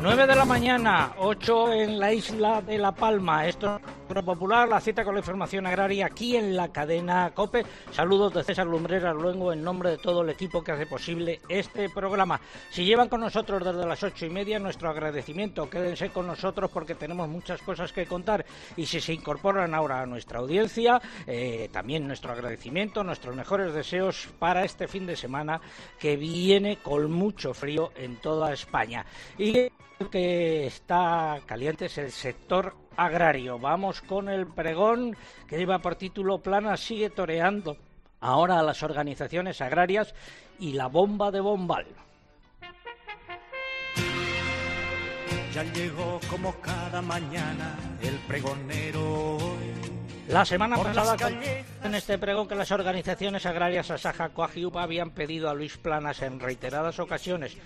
9 0.00 0.26
de 0.28 0.36
la 0.36 0.44
mañana, 0.44 1.14
8 1.18 1.72
en 1.72 1.98
la 1.98 2.12
isla 2.12 2.62
de 2.62 2.78
La 2.78 2.92
Palma. 2.92 3.48
Esto 3.48 3.80
Popular, 4.08 4.68
la 4.68 4.80
cita 4.80 5.04
con 5.04 5.14
la 5.14 5.20
información 5.20 5.66
agraria 5.66 6.06
aquí 6.06 6.34
en 6.34 6.56
la 6.56 6.72
cadena 6.72 7.30
COPE. 7.34 7.64
Saludos 7.92 8.32
de 8.32 8.42
César 8.42 8.66
Lumbreras 8.66 9.14
luego 9.14 9.52
en 9.52 9.62
nombre 9.62 9.90
de 9.90 9.98
todo 9.98 10.22
el 10.22 10.30
equipo 10.30 10.64
que 10.64 10.72
hace 10.72 10.86
posible 10.86 11.40
este 11.48 11.90
programa. 11.90 12.40
Si 12.70 12.84
llevan 12.84 13.10
con 13.10 13.20
nosotros 13.20 13.62
desde 13.62 13.86
las 13.86 14.02
ocho 14.02 14.24
y 14.24 14.30
media, 14.30 14.58
nuestro 14.58 14.88
agradecimiento. 14.88 15.68
Quédense 15.68 16.08
con 16.08 16.26
nosotros 16.26 16.70
porque 16.72 16.94
tenemos 16.94 17.28
muchas 17.28 17.60
cosas 17.60 17.92
que 17.92 18.06
contar. 18.06 18.44
Y 18.76 18.86
si 18.86 19.00
se 19.00 19.12
incorporan 19.12 19.74
ahora 19.74 20.00
a 20.00 20.06
nuestra 20.06 20.40
audiencia, 20.40 21.00
eh, 21.26 21.68
también 21.70 22.06
nuestro 22.06 22.32
agradecimiento, 22.32 23.04
nuestros 23.04 23.36
mejores 23.36 23.74
deseos 23.74 24.26
para 24.38 24.64
este 24.64 24.88
fin 24.88 25.06
de 25.06 25.16
semana 25.16 25.60
que 25.98 26.16
viene 26.16 26.78
con 26.78 27.12
mucho 27.12 27.52
frío 27.52 27.92
en 27.94 28.16
toda 28.16 28.54
España. 28.54 29.04
Y 29.36 29.70
que 30.10 30.66
está 30.66 31.40
caliente 31.46 31.86
es 31.86 31.98
el 31.98 32.10
sector 32.10 32.87
agrario. 32.98 33.58
Vamos 33.58 34.02
con 34.02 34.28
el 34.28 34.46
pregón 34.46 35.16
que 35.46 35.56
lleva 35.56 35.78
por 35.78 35.94
título 35.94 36.38
Plana 36.38 36.76
sigue 36.76 37.08
toreando 37.08 37.76
ahora 38.20 38.58
a 38.58 38.62
las 38.62 38.82
organizaciones 38.82 39.60
agrarias 39.60 40.14
y 40.58 40.72
la 40.72 40.88
bomba 40.88 41.30
de 41.30 41.40
Bombal. 41.40 41.86
Ya 45.54 45.62
llegó 45.62 46.20
como 46.28 46.52
cada 46.60 47.00
mañana 47.00 47.76
el 48.02 48.16
pregonero. 48.26 49.38
La 50.28 50.44
semana 50.44 50.76
pasada 50.76 51.16
en 51.84 51.94
este 51.94 52.18
pregón 52.18 52.46
que 52.46 52.54
las 52.54 52.70
organizaciones 52.70 53.46
agrarias 53.46 53.90
Asaja 53.90 54.28
Coajiupa 54.28 54.82
habían 54.82 55.10
pedido 55.10 55.48
a 55.48 55.54
Luis 55.54 55.78
Planas 55.78 56.20
en 56.20 56.38
reiteradas 56.38 56.98
ocasiones 56.98 57.56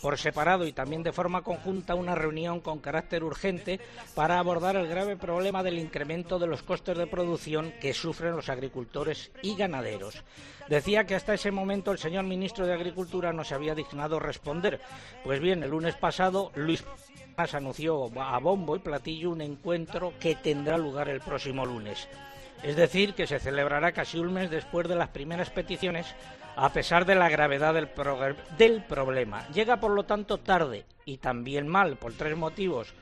por 0.00 0.16
separado 0.18 0.66
y 0.66 0.72
también 0.72 1.02
de 1.02 1.12
forma 1.12 1.42
conjunta 1.42 1.96
una 1.96 2.14
reunión 2.14 2.60
con 2.60 2.78
carácter 2.78 3.24
urgente 3.24 3.80
para 4.14 4.38
abordar 4.38 4.76
el 4.76 4.86
grave 4.86 5.16
problema 5.16 5.64
del 5.64 5.78
incremento 5.78 6.38
de 6.38 6.46
los 6.46 6.62
costes 6.62 6.96
de 6.96 7.08
producción 7.08 7.72
que 7.80 7.92
sufren 7.92 8.36
los 8.36 8.48
agricultores 8.48 9.32
y 9.42 9.56
ganaderos. 9.56 10.22
Decía 10.68 11.04
que 11.04 11.16
hasta 11.16 11.34
ese 11.34 11.50
momento 11.50 11.90
el 11.90 11.98
señor 11.98 12.24
ministro 12.24 12.66
de 12.66 12.72
Agricultura 12.72 13.32
no 13.32 13.44
se 13.44 13.54
había 13.54 13.74
dignado 13.74 14.20
responder. 14.20 14.80
Pues 15.24 15.40
bien, 15.40 15.62
el 15.62 15.70
lunes 15.70 15.96
pasado 15.96 16.52
Luis 16.54 16.84
Planas 17.42 17.54
anunció 17.54 18.08
a 18.20 18.38
bombo 18.38 18.76
y 18.76 18.78
platillo 18.78 19.30
un 19.30 19.40
encuentro 19.40 20.12
que 20.20 20.36
tendrá 20.36 20.78
lugar 20.78 21.08
el 21.08 21.20
próximo 21.20 21.66
lunes. 21.66 22.06
Es 22.62 22.76
decir, 22.76 23.14
que 23.14 23.26
se 23.26 23.40
celebrará 23.40 23.90
casi 23.90 24.20
un 24.20 24.32
mes 24.32 24.48
después 24.48 24.86
de 24.86 24.94
las 24.94 25.08
primeras 25.08 25.50
peticiones, 25.50 26.06
a 26.54 26.72
pesar 26.72 27.04
de 27.04 27.16
la 27.16 27.28
gravedad 27.28 27.74
del 27.74 28.82
problema. 28.84 29.48
Llega, 29.48 29.78
por 29.78 29.90
lo 29.90 30.04
tanto, 30.04 30.38
tarde 30.38 30.84
y 31.04 31.16
también 31.16 31.66
mal, 31.66 31.96
por 31.96 32.12
tres 32.12 32.36
motivos. 32.36 32.94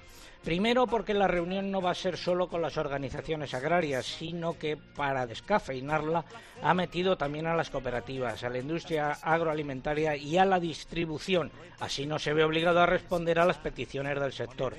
Primero, 0.44 0.86
porque 0.86 1.12
la 1.12 1.26
reunión 1.26 1.70
no 1.70 1.82
va 1.82 1.90
a 1.90 1.94
ser 1.94 2.16
solo 2.16 2.48
con 2.48 2.62
las 2.62 2.78
organizaciones 2.78 3.52
agrarias, 3.52 4.06
sino 4.06 4.58
que 4.58 4.78
para 4.78 5.26
descafeinarla 5.26 6.24
ha 6.62 6.72
metido 6.72 7.16
también 7.16 7.46
a 7.46 7.54
las 7.54 7.68
cooperativas, 7.68 8.42
a 8.42 8.48
la 8.48 8.58
industria 8.58 9.18
agroalimentaria 9.20 10.16
y 10.16 10.38
a 10.38 10.46
la 10.46 10.58
distribución. 10.58 11.52
Así 11.78 12.06
no 12.06 12.18
se 12.18 12.32
ve 12.32 12.42
obligado 12.42 12.80
a 12.80 12.86
responder 12.86 13.38
a 13.38 13.44
las 13.44 13.58
peticiones 13.58 14.18
del 14.18 14.32
sector. 14.32 14.74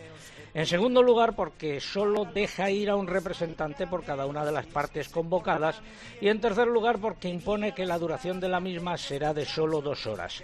En 0.53 0.65
segundo 0.65 1.03
lugar, 1.03 1.35
porque 1.35 1.79
solo 1.79 2.25
deja 2.25 2.69
ir 2.71 2.89
a 2.89 2.95
un 2.95 3.07
representante 3.07 3.85
por 3.85 4.03
cada 4.03 4.25
una 4.25 4.43
de 4.43 4.51
las 4.51 4.65
partes 4.65 5.09
convocadas. 5.09 5.79
Y 6.19 6.27
en 6.27 6.41
tercer 6.41 6.67
lugar, 6.67 6.99
porque 6.99 7.29
impone 7.29 7.73
que 7.73 7.85
la 7.85 7.99
duración 7.99 8.39
de 8.39 8.49
la 8.49 8.59
misma 8.59 8.97
será 8.97 9.33
de 9.33 9.45
solo 9.45 9.79
dos 9.79 10.07
horas. 10.07 10.43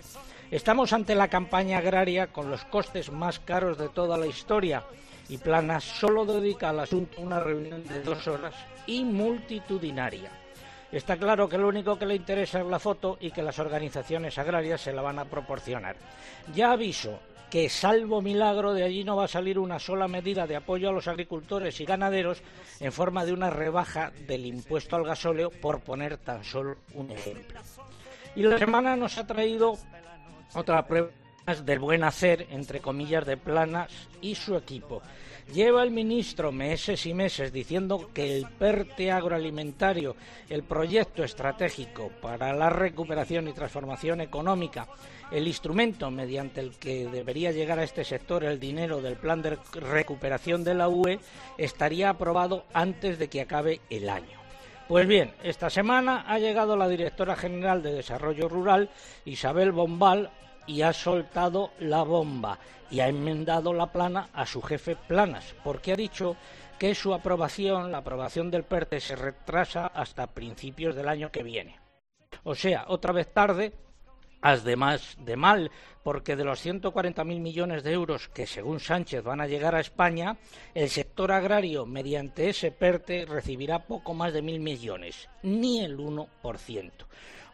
Estamos 0.50 0.94
ante 0.94 1.14
la 1.14 1.28
campaña 1.28 1.80
agraria 1.80 2.28
con 2.28 2.50
los 2.50 2.64
costes 2.66 3.12
más 3.12 3.40
caros 3.40 3.78
de 3.78 3.90
toda 3.90 4.18
la 4.18 4.28
historia 4.28 4.82
y 5.28 5.38
Planas 5.38 5.84
solo 5.84 6.26
dedica 6.26 6.70
al 6.70 6.80
asunto 6.80 7.22
una 7.22 7.42
reunión 7.42 7.84
de 7.84 8.02
dos 8.02 8.26
horas 8.30 8.56
y 8.86 9.04
multitudinaria. 9.04 10.32
Está 10.90 11.18
claro 11.18 11.50
que 11.50 11.58
lo 11.58 11.68
único 11.68 12.00
que 12.00 12.06
le 12.06 12.16
interesa 12.16 12.62
es 12.62 12.66
la 12.66 12.80
foto 12.80 13.18
y 13.20 13.32
que 13.32 13.44
las 13.44 13.60
organizaciones 13.60 14.38
agrarias 14.38 14.80
se 14.80 14.94
la 14.94 15.02
van 15.02 15.20
a 15.20 15.26
proporcionar. 15.26 15.98
Ya 16.56 16.72
aviso 16.72 17.20
que 17.50 17.68
salvo 17.68 18.22
milagro 18.22 18.74
de 18.74 18.84
allí 18.84 19.04
no 19.04 19.18
va 19.18 19.26
a 19.26 19.30
salir 19.30 19.60
una 19.60 19.80
sola 19.80 20.08
medida 20.08 20.48
de 20.48 20.56
apoyo 20.56 20.88
a 20.88 20.94
los 20.94 21.10
agricultores 21.10 21.82
y 21.82 21.86
ganaderos 21.86 22.42
en 22.80 22.94
forma 22.94 23.26
de 23.26 23.34
una 23.34 23.50
rebaja 23.50 24.12
del 24.28 24.46
impuesto 24.46 24.96
al 24.96 25.04
gasóleo, 25.04 25.50
por 25.50 25.82
poner 25.82 26.18
tan 26.18 26.46
solo 26.46 26.78
un 26.94 27.12
ejemplo. 27.12 27.60
Y 28.36 28.44
la 28.44 28.58
semana 28.58 28.96
nos 28.96 29.18
ha 29.18 29.26
traído 29.26 29.78
otra 30.54 30.86
prueba 30.86 31.10
del 31.64 31.80
buen 31.80 32.04
hacer, 32.04 32.48
entre 32.52 32.82
comillas, 32.82 33.26
de 33.26 33.38
Planas 33.38 33.92
y 34.22 34.36
su 34.36 34.56
equipo. 34.56 35.02
Lleva 35.54 35.82
el 35.82 35.92
ministro 35.92 36.52
meses 36.52 37.06
y 37.06 37.14
meses 37.14 37.54
diciendo 37.54 38.10
que 38.14 38.36
el 38.36 38.48
PERTE 38.48 39.12
agroalimentario, 39.12 40.18
el 40.50 40.64
proyecto 40.64 41.24
estratégico 41.24 42.12
para 42.22 42.54
la 42.54 42.70
recuperación 42.70 43.48
y 43.48 43.54
transformación 43.54 44.20
económica, 44.20 44.88
el 45.32 45.48
instrumento 45.48 46.12
mediante 46.12 46.60
el 46.60 46.72
que 46.78 47.08
debería 47.08 47.54
llegar 47.54 47.80
a 47.80 47.84
este 47.86 48.04
sector 48.04 48.44
el 48.44 48.60
dinero 48.60 49.02
del 49.02 49.16
plan 49.16 49.42
de 49.42 49.58
recuperación 49.72 50.66
de 50.66 50.74
la 50.74 50.90
UE, 50.90 51.20
estaría 51.58 52.10
aprobado 52.10 52.66
antes 52.74 53.18
de 53.18 53.30
que 53.30 53.40
acabe 53.40 53.80
el 53.90 54.10
año. 54.10 54.37
Pues 54.88 55.06
bien, 55.06 55.34
esta 55.44 55.70
semana 55.70 56.24
ha 56.28 56.40
llegado 56.40 56.78
la 56.78 56.88
directora 56.88 57.36
general 57.36 57.84
de 57.84 57.92
Desarrollo 57.92 58.48
Rural, 58.48 58.90
Isabel 59.26 59.74
Bombal, 59.74 60.32
y 60.66 60.82
ha 60.82 60.94
soltado 60.94 61.72
la 61.80 62.04
bomba 62.04 62.58
y 62.90 63.02
ha 63.02 63.10
enmendado 63.10 63.74
la 63.74 63.92
plana 63.92 64.30
a 64.34 64.46
su 64.46 64.62
jefe 64.62 64.96
Planas, 64.96 65.56
porque 65.62 65.92
ha 65.92 65.96
dicho 65.98 66.38
que 66.80 66.96
su 66.96 67.14
aprobación, 67.14 67.92
la 67.92 67.98
aprobación 67.98 68.50
del 68.50 68.64
PERTE, 68.64 69.02
se 69.02 69.18
retrasa 69.18 69.88
hasta 69.88 70.28
principios 70.28 70.96
del 70.96 71.10
año 71.10 71.32
que 71.32 71.44
viene. 71.44 71.80
O 72.44 72.56
sea, 72.56 72.86
otra 72.88 73.12
vez 73.12 73.34
tarde, 73.34 73.74
además 74.48 75.18
de 75.20 75.36
mal, 75.36 75.72
porque 76.04 76.36
de 76.36 76.46
los 76.46 76.66
140.000 76.66 77.26
millones 77.40 77.84
de 77.84 77.92
euros 77.92 78.30
que, 78.30 78.48
según 78.48 78.80
Sánchez, 78.80 79.24
van 79.24 79.42
a 79.42 79.48
llegar 79.48 79.76
a 79.76 79.82
España, 79.82 80.38
el 80.74 80.90
sector 80.90 81.32
agrario, 81.32 81.86
mediante 81.86 82.50
ese 82.50 82.72
PERTE, 82.72 83.26
recibirá 83.26 83.80
poco 83.80 84.14
más 84.14 84.32
de 84.32 84.42
mil 84.42 84.60
millones, 84.60 85.28
ni 85.44 85.82
el 85.82 85.98
1%. 85.98 86.92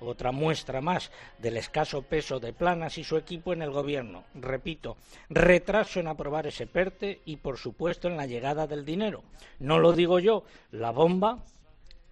Otra 0.01 0.31
muestra 0.31 0.81
más 0.81 1.11
del 1.39 1.57
escaso 1.57 2.01
peso 2.01 2.39
de 2.39 2.53
Planas 2.53 2.97
y 2.97 3.03
su 3.03 3.17
equipo 3.17 3.53
en 3.53 3.61
el 3.61 3.71
gobierno. 3.71 4.25
Repito, 4.35 4.97
retraso 5.29 5.99
en 5.99 6.07
aprobar 6.07 6.45
ese 6.45 6.67
PERTE 6.67 7.21
y, 7.25 7.37
por 7.37 7.57
supuesto, 7.57 8.07
en 8.07 8.17
la 8.17 8.27
llegada 8.27 8.67
del 8.67 8.85
dinero. 8.85 9.23
No 9.59 9.79
lo 9.79 9.93
digo 9.93 10.19
yo, 10.19 10.43
la 10.71 10.91
bomba 10.91 11.39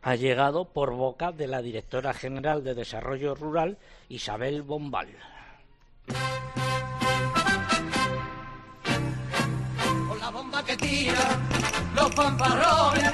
ha 0.02 0.16
llegado 0.16 0.66
por 0.66 0.92
boca 0.94 1.32
de 1.32 1.48
la 1.48 1.62
directora 1.62 2.14
general 2.14 2.64
de 2.64 2.74
Desarrollo 2.74 3.36
Rural, 3.36 3.78
Isabel 4.10 4.64
Bombal. 4.64 5.10
Con 10.08 10.20
la 10.20 10.30
bomba 10.32 10.64
que 10.66 10.76
tira 10.78 11.40
los 11.96 12.16
fanfarrones, 12.16 13.12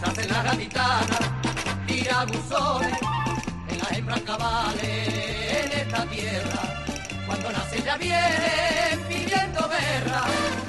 se 0.00 0.06
hace 0.06 0.28
la 0.28 0.42
gaditana, 0.42 1.18
tira 1.86 2.24
buzones, 2.24 2.98
en 3.68 3.78
las 3.78 3.92
hembras 3.92 4.20
cabales 4.22 4.82
en 4.82 5.72
esta 5.72 6.06
tierra. 6.06 6.84
Cuando 7.26 7.52
nace 7.52 7.82
ya 7.82 7.96
viene 7.96 8.98
pidiendo 9.08 9.68
guerra. 9.68 10.63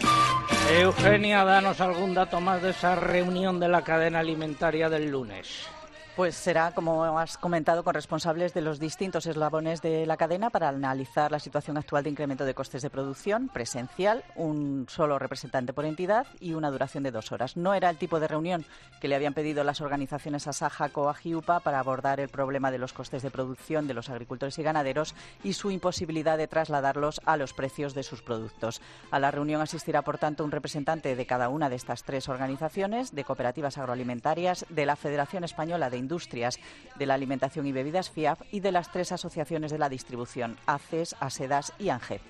Eugenia, 0.68 1.46
danos 1.46 1.80
algún 1.80 2.16
dato 2.16 2.42
más 2.42 2.62
de 2.62 2.72
esa 2.72 2.96
reunión 2.96 3.60
de 3.60 3.68
la 3.68 3.84
cadena 3.84 4.20
alimentaria 4.20 4.90
del 4.90 5.12
lunes. 5.12 5.68
Pues 6.16 6.36
será, 6.36 6.72
como 6.72 7.20
has 7.20 7.38
comentado, 7.38 7.84
con 7.84 7.94
responsables 7.94 8.54
de 8.54 8.62
los 8.62 8.80
distintos 8.80 9.26
eslabones 9.26 9.82
de 9.82 10.06
la 10.06 10.16
cadena 10.16 10.50
para 10.50 10.70
analizar 10.70 11.30
la 11.30 11.40
situación 11.40 11.76
actual 11.76 12.06
de 12.06 12.10
incremento 12.10 12.46
de 12.46 12.54
costes 12.54 12.82
de 12.82 12.90
producción 12.90 13.50
presencial, 13.50 14.24
un 14.38 14.86
solo 14.88 15.20
representante 15.20 15.74
por 15.74 15.84
entidad 15.84 16.26
y 16.40 16.54
una 16.54 16.72
duración 16.72 17.04
de 17.04 17.12
dos 17.12 17.34
horas. 17.34 17.58
No 17.58 17.74
era 17.74 17.90
el 17.90 17.98
tipo 17.98 18.22
de 18.22 18.30
reunión 18.30 18.64
que 19.02 19.10
le 19.10 19.16
habían 19.16 19.34
pedido 19.34 19.66
las 19.66 19.82
organizaciones 19.82 20.48
Asaja, 20.48 20.88
COA 20.88 21.18
y 21.22 21.36
UPA 21.36 21.60
para 21.60 21.80
abordar 21.80 22.22
el 22.22 22.30
problema 22.30 22.72
de 22.72 22.78
los 22.78 22.94
costes 22.94 23.22
de 23.22 23.30
producción 23.30 23.86
de 23.86 23.94
los 23.94 24.10
agricultores 24.10 24.58
y 24.58 24.64
ganaderos 24.64 25.16
y 25.44 25.52
su 25.52 25.70
imposibilidad 25.70 26.38
de 26.38 26.48
trasladarlos 26.48 27.20
a 27.26 27.36
los 27.36 27.52
precios 27.52 27.94
de 27.94 28.04
sus 28.04 28.22
productos. 28.22 28.82
A 29.12 29.20
la 29.20 29.32
reunión 29.32 29.60
asistirá, 29.60 30.02
por 30.02 30.18
tanto, 30.18 30.46
un 30.46 30.52
representante 30.52 31.14
de 31.18 31.26
cada 31.26 31.50
una 31.50 31.68
de 31.68 31.76
estas 31.76 32.04
tres 32.04 32.30
organizaciones, 32.30 33.14
de 33.14 33.26
cooperativas 33.26 33.78
agroalimentarias, 33.78 34.66
de 34.70 34.86
la 34.86 34.96
Federación 34.96 35.44
Española 35.44 35.90
de 35.90 36.05
Industrias 36.06 36.60
de 37.00 37.06
la 37.08 37.16
Alimentación 37.16 37.66
y 37.66 37.72
Bebidas 37.72 38.12
FIAF 38.12 38.42
y 38.52 38.60
de 38.60 38.72
las 38.72 38.92
tres 38.92 39.12
asociaciones 39.12 39.72
de 39.72 39.80
la 39.80 39.90
distribución, 39.90 40.56
ACES, 40.68 41.16
ASEDAS 41.20 41.74
y 41.80 41.90
ANGEP. 41.90 42.22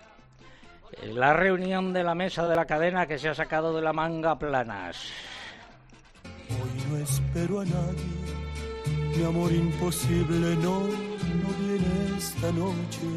La 1.03 1.33
reunión 1.33 1.91
de 1.91 2.03
la 2.03 2.15
mesa 2.15 2.47
de 2.47 2.55
la 2.55 2.65
cadena 2.65 3.05
que 3.05 3.17
se 3.17 3.27
ha 3.27 3.35
sacado 3.35 3.75
de 3.75 3.81
la 3.81 3.91
manga 3.91 4.39
planas. 4.39 5.11
Hoy 6.49 6.83
no 6.89 6.97
espero 6.97 7.59
a 7.59 7.65
nadie, 7.65 9.17
mi 9.17 9.25
amor 9.25 9.51
imposible 9.51 10.55
no, 10.55 10.79
no 10.81 11.49
viene 11.59 12.17
esta 12.17 12.51
noche. 12.53 13.07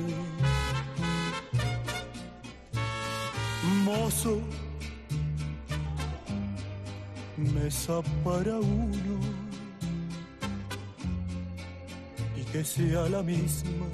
Mozo, 3.85 4.41
mesa 7.37 8.01
para 8.25 8.57
uno 8.57 9.48
que 12.53 12.65
sea 12.65 13.03
la 13.09 13.23
misma 13.23 13.87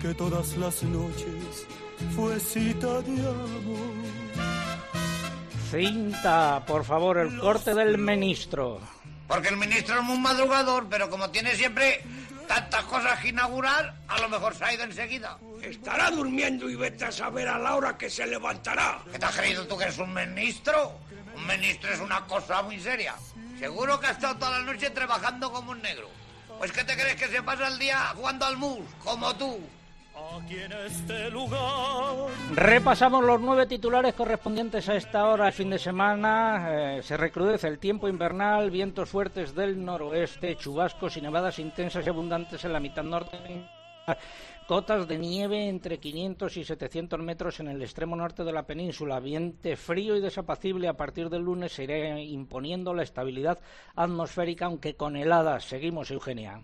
que 0.00 0.14
todas 0.14 0.56
las 0.56 0.82
noches 0.82 1.66
fue 2.16 2.40
cita 2.40 3.02
de 3.02 3.20
amor. 3.20 3.94
Cinta, 5.70 6.64
por 6.66 6.84
favor, 6.84 7.18
el 7.18 7.38
corte 7.38 7.74
del 7.74 7.98
ministro. 7.98 8.80
Porque 9.28 9.48
el 9.48 9.56
ministro 9.56 9.96
es 9.96 10.02
muy 10.02 10.18
madrugador, 10.18 10.88
pero 10.88 11.10
como 11.10 11.30
tiene 11.30 11.54
siempre 11.54 12.02
tantas 12.48 12.82
cosas 12.84 13.20
que 13.20 13.28
inaugurar, 13.28 13.94
a 14.08 14.18
lo 14.20 14.28
mejor 14.28 14.54
se 14.54 14.64
ha 14.64 14.74
ido 14.74 14.84
enseguida. 14.84 15.38
Estará 15.62 16.10
durmiendo 16.10 16.68
y 16.68 16.74
vete 16.74 17.04
a 17.04 17.12
saber 17.12 17.46
a 17.46 17.58
la 17.58 17.76
hora 17.76 17.96
que 17.96 18.08
se 18.08 18.26
levantará. 18.26 19.00
¿Qué 19.12 19.18
te 19.18 19.26
has 19.26 19.36
creído 19.36 19.66
tú 19.66 19.76
que 19.76 19.84
eres 19.84 19.98
un 19.98 20.12
ministro? 20.12 20.98
Un 21.36 21.46
ministro 21.46 21.92
es 21.92 22.00
una 22.00 22.24
cosa 22.26 22.62
muy 22.62 22.80
seria. 22.80 23.14
Seguro 23.58 24.00
que 24.00 24.06
ha 24.06 24.12
estado 24.12 24.36
toda 24.36 24.58
la 24.58 24.64
noche 24.64 24.90
trabajando 24.90 25.52
como 25.52 25.72
un 25.72 25.82
negro. 25.82 26.08
Pues 26.60 26.72
¿qué 26.72 26.84
te 26.84 26.92
crees 26.92 27.16
que 27.16 27.28
se 27.28 27.42
pasa 27.42 27.68
el 27.68 27.78
día 27.78 27.96
jugando 28.14 28.44
al 28.44 28.58
mus? 28.58 28.80
Como 29.02 29.34
tú. 29.34 29.60
Aquí 30.44 30.58
en 30.58 30.70
este 30.72 31.30
lugar. 31.30 31.58
Repasamos 32.52 33.24
los 33.24 33.40
nueve 33.40 33.64
titulares 33.64 34.12
correspondientes 34.12 34.86
a 34.90 34.94
esta 34.94 35.24
hora 35.24 35.46
el 35.46 35.54
fin 35.54 35.70
de 35.70 35.78
semana. 35.78 36.66
Eh, 36.68 37.02
se 37.02 37.16
recrudece 37.16 37.66
el 37.66 37.78
tiempo 37.78 38.08
invernal, 38.08 38.70
vientos 38.70 39.08
fuertes 39.08 39.54
del 39.54 39.82
noroeste, 39.82 40.54
chubascos 40.56 41.16
y 41.16 41.22
nevadas 41.22 41.58
intensas 41.58 42.04
y 42.04 42.10
abundantes 42.10 42.62
en 42.62 42.74
la 42.74 42.80
mitad 42.80 43.04
norte. 43.04 43.38
Cotas 44.70 45.08
de 45.08 45.18
nieve 45.18 45.68
entre 45.68 45.98
500 45.98 46.56
y 46.56 46.64
700 46.64 47.18
metros 47.18 47.58
en 47.58 47.66
el 47.66 47.82
extremo 47.82 48.14
norte 48.14 48.44
de 48.44 48.52
la 48.52 48.68
península. 48.68 49.18
Viente 49.18 49.74
frío 49.74 50.14
y 50.14 50.20
desapacible 50.20 50.86
a 50.86 50.96
partir 50.96 51.28
del 51.28 51.42
lunes 51.42 51.72
se 51.72 51.82
irá 51.82 52.20
imponiendo 52.20 52.94
la 52.94 53.02
estabilidad 53.02 53.58
atmosférica, 53.96 54.66
aunque 54.66 54.94
con 54.94 55.16
heladas. 55.16 55.64
Seguimos, 55.64 56.12
Eugenia. 56.12 56.62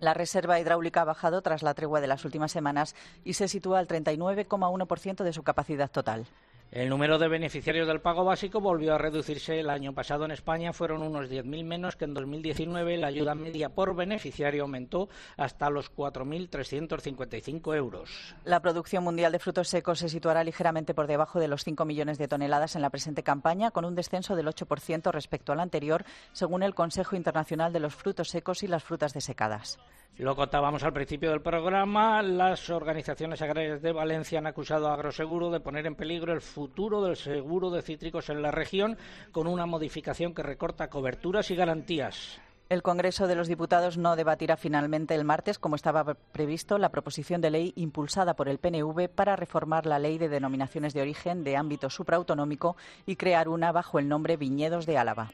La 0.00 0.12
reserva 0.12 0.60
hidráulica 0.60 1.00
ha 1.00 1.04
bajado 1.06 1.40
tras 1.40 1.62
la 1.62 1.72
tregua 1.72 2.02
de 2.02 2.08
las 2.08 2.26
últimas 2.26 2.52
semanas 2.52 2.94
y 3.24 3.32
se 3.32 3.48
sitúa 3.48 3.78
al 3.78 3.88
39,1% 3.88 5.24
de 5.24 5.32
su 5.32 5.42
capacidad 5.42 5.90
total. 5.90 6.26
El 6.72 6.88
número 6.88 7.18
de 7.18 7.28
beneficiarios 7.28 7.86
del 7.86 8.00
pago 8.00 8.24
básico 8.24 8.60
volvió 8.60 8.94
a 8.94 8.98
reducirse 8.98 9.60
el 9.60 9.70
año 9.70 9.94
pasado 9.94 10.24
en 10.24 10.32
España. 10.32 10.72
Fueron 10.72 11.00
unos 11.02 11.30
10.000 11.30 11.64
menos 11.64 11.96
que 11.96 12.04
en 12.04 12.12
2019. 12.12 12.96
La 12.98 13.06
ayuda 13.06 13.34
media 13.34 13.68
por 13.68 13.94
beneficiario 13.94 14.62
aumentó 14.62 15.08
hasta 15.36 15.70
los 15.70 15.94
4.355 15.94 17.76
euros. 17.76 18.34
La 18.44 18.60
producción 18.60 19.04
mundial 19.04 19.32
de 19.32 19.38
frutos 19.38 19.68
secos 19.68 20.00
se 20.00 20.08
situará 20.08 20.42
ligeramente 20.42 20.92
por 20.92 21.06
debajo 21.06 21.38
de 21.38 21.48
los 21.48 21.62
5 21.62 21.84
millones 21.84 22.18
de 22.18 22.28
toneladas 22.28 22.74
en 22.74 22.82
la 22.82 22.90
presente 22.90 23.22
campaña, 23.22 23.70
con 23.70 23.84
un 23.84 23.94
descenso 23.94 24.34
del 24.34 24.48
8% 24.48 25.12
respecto 25.12 25.52
al 25.52 25.60
anterior, 25.60 26.04
según 26.32 26.62
el 26.62 26.74
Consejo 26.74 27.16
Internacional 27.16 27.72
de 27.72 27.80
los 27.80 27.94
Frutos 27.94 28.28
Secos 28.28 28.62
y 28.64 28.68
las 28.68 28.82
Frutas 28.82 29.14
Desecadas. 29.14 29.78
Lo 30.18 30.34
contábamos 30.34 30.82
al 30.82 30.94
principio 30.94 31.30
del 31.30 31.42
programa. 31.42 32.22
Las 32.22 32.70
organizaciones 32.70 33.42
agrarias 33.42 33.82
de 33.82 33.92
Valencia 33.92 34.38
han 34.38 34.46
acusado 34.46 34.88
a 34.88 34.94
Agroseguro 34.94 35.50
de 35.50 35.60
poner 35.60 35.86
en 35.86 35.94
peligro 35.94 36.32
el 36.32 36.40
futuro 36.40 37.02
del 37.04 37.16
seguro 37.16 37.70
de 37.70 37.82
cítricos 37.82 38.30
en 38.30 38.40
la 38.40 38.50
región 38.50 38.96
con 39.30 39.46
una 39.46 39.66
modificación 39.66 40.34
que 40.34 40.42
recorta 40.42 40.88
coberturas 40.88 41.50
y 41.50 41.56
garantías. 41.56 42.40
El 42.68 42.82
Congreso 42.82 43.28
de 43.28 43.36
los 43.36 43.46
Diputados 43.46 43.96
no 43.96 44.16
debatirá 44.16 44.56
finalmente 44.56 45.14
el 45.14 45.24
martes, 45.24 45.58
como 45.58 45.76
estaba 45.76 46.14
previsto, 46.32 46.78
la 46.78 46.88
proposición 46.88 47.40
de 47.40 47.50
ley 47.50 47.72
impulsada 47.76 48.34
por 48.34 48.48
el 48.48 48.58
PNV 48.58 49.08
para 49.08 49.36
reformar 49.36 49.86
la 49.86 50.00
ley 50.00 50.18
de 50.18 50.28
denominaciones 50.28 50.92
de 50.92 51.02
origen 51.02 51.44
de 51.44 51.56
ámbito 51.56 51.90
supraautonómico 51.90 52.76
y 53.04 53.14
crear 53.14 53.48
una 53.48 53.70
bajo 53.70 54.00
el 54.00 54.08
nombre 54.08 54.36
Viñedos 54.36 54.84
de 54.86 54.98
Álava 54.98 55.30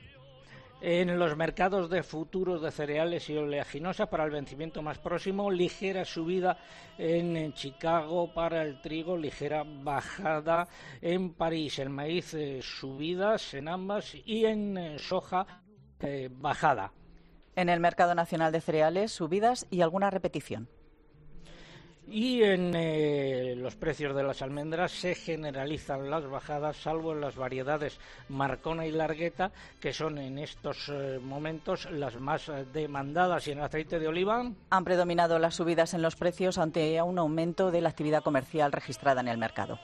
en 0.83 1.17
los 1.17 1.37
mercados 1.37 1.89
de 1.89 2.03
futuros 2.03 2.61
de 2.61 2.73
cereales 2.73 3.31
y 3.31 3.37
oleaginosa 3.37 4.11
para 4.11 4.25
el 4.25 4.33
vencimiento 4.33 4.83
más 4.83 4.99
próximo, 4.99 5.49
ligera 5.49 6.05
subida 6.05 6.59
en 6.99 7.53
Chicago 7.55 8.35
para 8.35 8.63
el 8.63 8.81
trigo, 8.81 9.17
ligera 9.17 9.63
bajada 9.65 10.67
en 11.01 11.35
París, 11.35 11.79
el 11.79 11.89
maíz 11.89 12.35
eh, 12.35 12.61
subidas 12.63 13.55
en 13.55 13.69
ambas 13.69 14.17
y 14.27 14.45
en 14.45 14.77
eh, 14.77 14.99
soja 14.99 15.47
eh, 16.01 16.29
bajada. 16.33 16.93
En 17.55 17.69
el 17.69 17.79
mercado 17.79 18.17
nacional 18.17 18.51
de 18.51 18.61
cereales, 18.61 19.13
subidas 19.13 19.69
y 19.71 19.83
alguna 19.83 20.11
repetición. 20.11 20.69
Y 22.09 22.43
en 22.43 22.75
eh, 22.75 23.55
los 23.57 23.77
precios 23.77 24.15
de 24.15 24.25
las 24.25 24.43
almendras 24.43 24.91
se 24.93 25.15
generalizan 25.15 26.11
las 26.11 26.29
bajadas, 26.29 26.77
salvo 26.77 27.13
en 27.13 27.21
las 27.21 27.37
variedades 27.37 27.99
Marcona 28.29 28.87
y 28.87 28.91
Largueta, 28.91 29.53
que 29.81 29.93
son 29.93 30.19
en 30.19 30.39
estos 30.39 30.91
eh, 30.93 31.21
momentos 31.23 31.89
las 31.91 32.19
más 32.21 32.49
eh, 32.49 32.67
demandadas. 32.73 33.47
Y 33.47 33.53
en 33.53 33.59
el 33.59 33.65
aceite 33.65 33.99
de 33.99 34.09
oliva. 34.09 34.51
Han 34.71 34.85
predominado 34.85 35.39
las 35.39 35.55
subidas 35.55 35.95
en 35.95 36.03
los 36.03 36.17
precios 36.17 36.59
ante 36.59 37.01
un 37.01 37.19
aumento 37.19 37.71
de 37.71 37.81
la 37.81 37.91
actividad 37.91 38.23
comercial 38.23 38.73
registrada 38.73 39.21
en 39.21 39.29
el 39.29 39.39
mercado. 39.39 39.79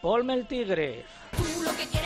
Polme 0.00 0.34
el 0.34 0.46
tigre. 0.46 1.04
Tú 1.36 1.62
lo 1.62 1.72
que 1.72 2.05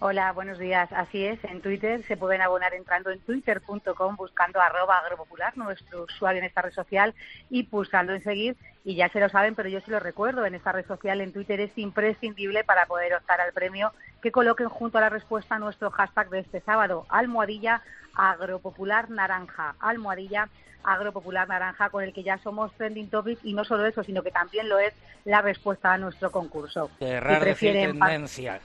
Hola, 0.01 0.33
buenos 0.33 0.59
días. 0.59 0.93
Así 0.93 1.25
es, 1.25 1.43
en 1.45 1.63
Twitter 1.63 2.03
se 2.03 2.17
pueden 2.17 2.43
abonar 2.43 2.75
entrando 2.75 3.11
en 3.11 3.21
twitter.com 3.21 4.17
buscando 4.17 4.61
arroba 4.61 4.99
agropopular, 4.99 5.57
nuestro 5.57 6.03
usuario 6.03 6.41
en 6.41 6.47
esta 6.47 6.63
red 6.63 6.73
social, 6.73 7.15
y 7.49 7.63
pulsando 7.63 8.13
en 8.13 8.23
seguir. 8.23 8.57
Y 8.85 8.97
ya 8.97 9.09
se 9.09 9.21
lo 9.21 9.29
saben, 9.31 9.55
pero 9.55 9.69
yo 9.69 9.81
se 9.81 9.91
lo 9.91 10.01
recuerdo, 10.01 10.45
en 10.45 10.55
esta 10.55 10.73
red 10.73 10.87
social, 10.87 11.21
en 11.21 11.33
Twitter, 11.33 11.61
es 11.61 11.79
imprescindible 11.79 12.65
para 12.65 12.87
poder 12.87 13.15
optar 13.15 13.41
al 13.41 13.53
premio 13.53 13.93
que 14.21 14.33
coloquen 14.33 14.69
junto 14.69 14.99
a 14.99 15.01
la 15.01 15.09
respuesta 15.09 15.59
nuestro 15.59 15.91
hashtag 15.91 16.29
de 16.29 16.41
este 16.41 16.61
sábado, 16.61 17.07
almohadilla 17.09 17.83
agropopular 18.15 19.11
naranja, 19.11 19.75
almohadilla 19.81 20.49
agropopular 20.83 21.49
naranja 21.49 21.89
con 21.89 22.05
el 22.05 22.13
que 22.13 22.23
ya 22.23 22.37
somos 22.39 22.73
trending 22.75 23.09
topic 23.09 23.39
y 23.43 23.55
no 23.55 23.65
solo 23.65 23.87
eso, 23.87 24.05
sino 24.05 24.23
que 24.23 24.31
también 24.31 24.69
lo 24.69 24.79
es 24.79 24.93
la 25.25 25.41
respuesta 25.41 25.95
a 25.95 25.99
nuestro 25.99 26.31
concurso. 26.31 26.91
De 27.01 27.21
raro 27.21 27.45
decir 27.45 27.73
tendencia. 27.73 28.61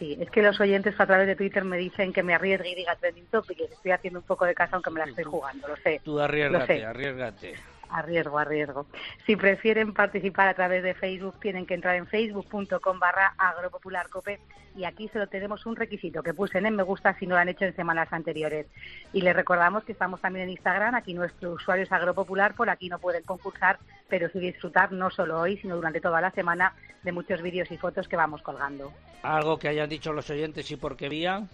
Sí, 0.00 0.16
es 0.18 0.30
que 0.30 0.40
los 0.40 0.58
oyentes 0.58 0.98
a 0.98 1.06
través 1.06 1.26
de 1.26 1.36
Twitter 1.36 1.62
me 1.62 1.76
dicen 1.76 2.10
que 2.14 2.22
me 2.22 2.32
arriesgue 2.32 2.70
y 2.70 2.74
diga 2.74 2.96
trending 2.96 3.26
topic 3.26 3.58
les 3.60 3.70
estoy 3.70 3.90
haciendo 3.92 4.20
un 4.20 4.24
poco 4.24 4.46
de 4.46 4.54
caso 4.54 4.76
aunque 4.76 4.90
me 4.90 5.00
la 5.00 5.04
estoy 5.04 5.24
jugando, 5.24 5.68
lo 5.68 5.76
sé. 5.76 6.00
Tú 6.02 6.18
arriesgate, 6.18 6.86
arriesgate. 6.86 7.54
Arriesgo, 7.92 8.38
arriesgo. 8.38 8.86
Si 9.26 9.36
prefieren 9.36 9.94
participar 9.94 10.48
a 10.48 10.54
través 10.54 10.82
de 10.82 10.94
Facebook, 10.94 11.40
tienen 11.40 11.66
que 11.66 11.74
entrar 11.74 11.96
en 11.96 12.06
facebook.com 12.06 12.98
barra 12.98 13.34
agropopularcope 13.36 14.40
y 14.76 14.84
aquí 14.84 15.08
solo 15.08 15.26
tenemos 15.26 15.66
un 15.66 15.76
requisito, 15.76 16.22
que 16.22 16.34
puse 16.34 16.58
en 16.58 16.74
me 16.74 16.82
gusta 16.82 17.16
si 17.18 17.26
no 17.26 17.34
lo 17.34 17.40
han 17.40 17.48
hecho 17.48 17.64
en 17.64 17.74
semanas 17.74 18.12
anteriores. 18.12 18.66
Y 19.12 19.20
les 19.20 19.34
recordamos 19.34 19.84
que 19.84 19.92
estamos 19.92 20.20
también 20.20 20.44
en 20.44 20.50
Instagram, 20.50 20.94
aquí 20.94 21.14
nuestro 21.14 21.52
usuario 21.52 21.84
es 21.84 21.92
agropopular, 21.92 22.54
por 22.54 22.70
aquí 22.70 22.88
no 22.88 22.98
pueden 22.98 23.24
concursar, 23.24 23.78
pero 24.08 24.28
sí 24.30 24.38
disfrutar 24.38 24.92
no 24.92 25.10
solo 25.10 25.40
hoy, 25.40 25.56
sino 25.58 25.76
durante 25.76 26.00
toda 26.00 26.20
la 26.20 26.30
semana 26.30 26.74
de 27.02 27.12
muchos 27.12 27.42
vídeos 27.42 27.70
y 27.70 27.78
fotos 27.78 28.08
que 28.08 28.16
vamos 28.16 28.42
colgando. 28.42 28.92
Algo 29.22 29.58
que 29.58 29.68
hayan 29.68 29.88
dicho 29.88 30.12
los 30.12 30.30
oyentes 30.30 30.70
y 30.70 30.76
por 30.76 30.96
qué 30.96 31.08
vía. 31.08 31.48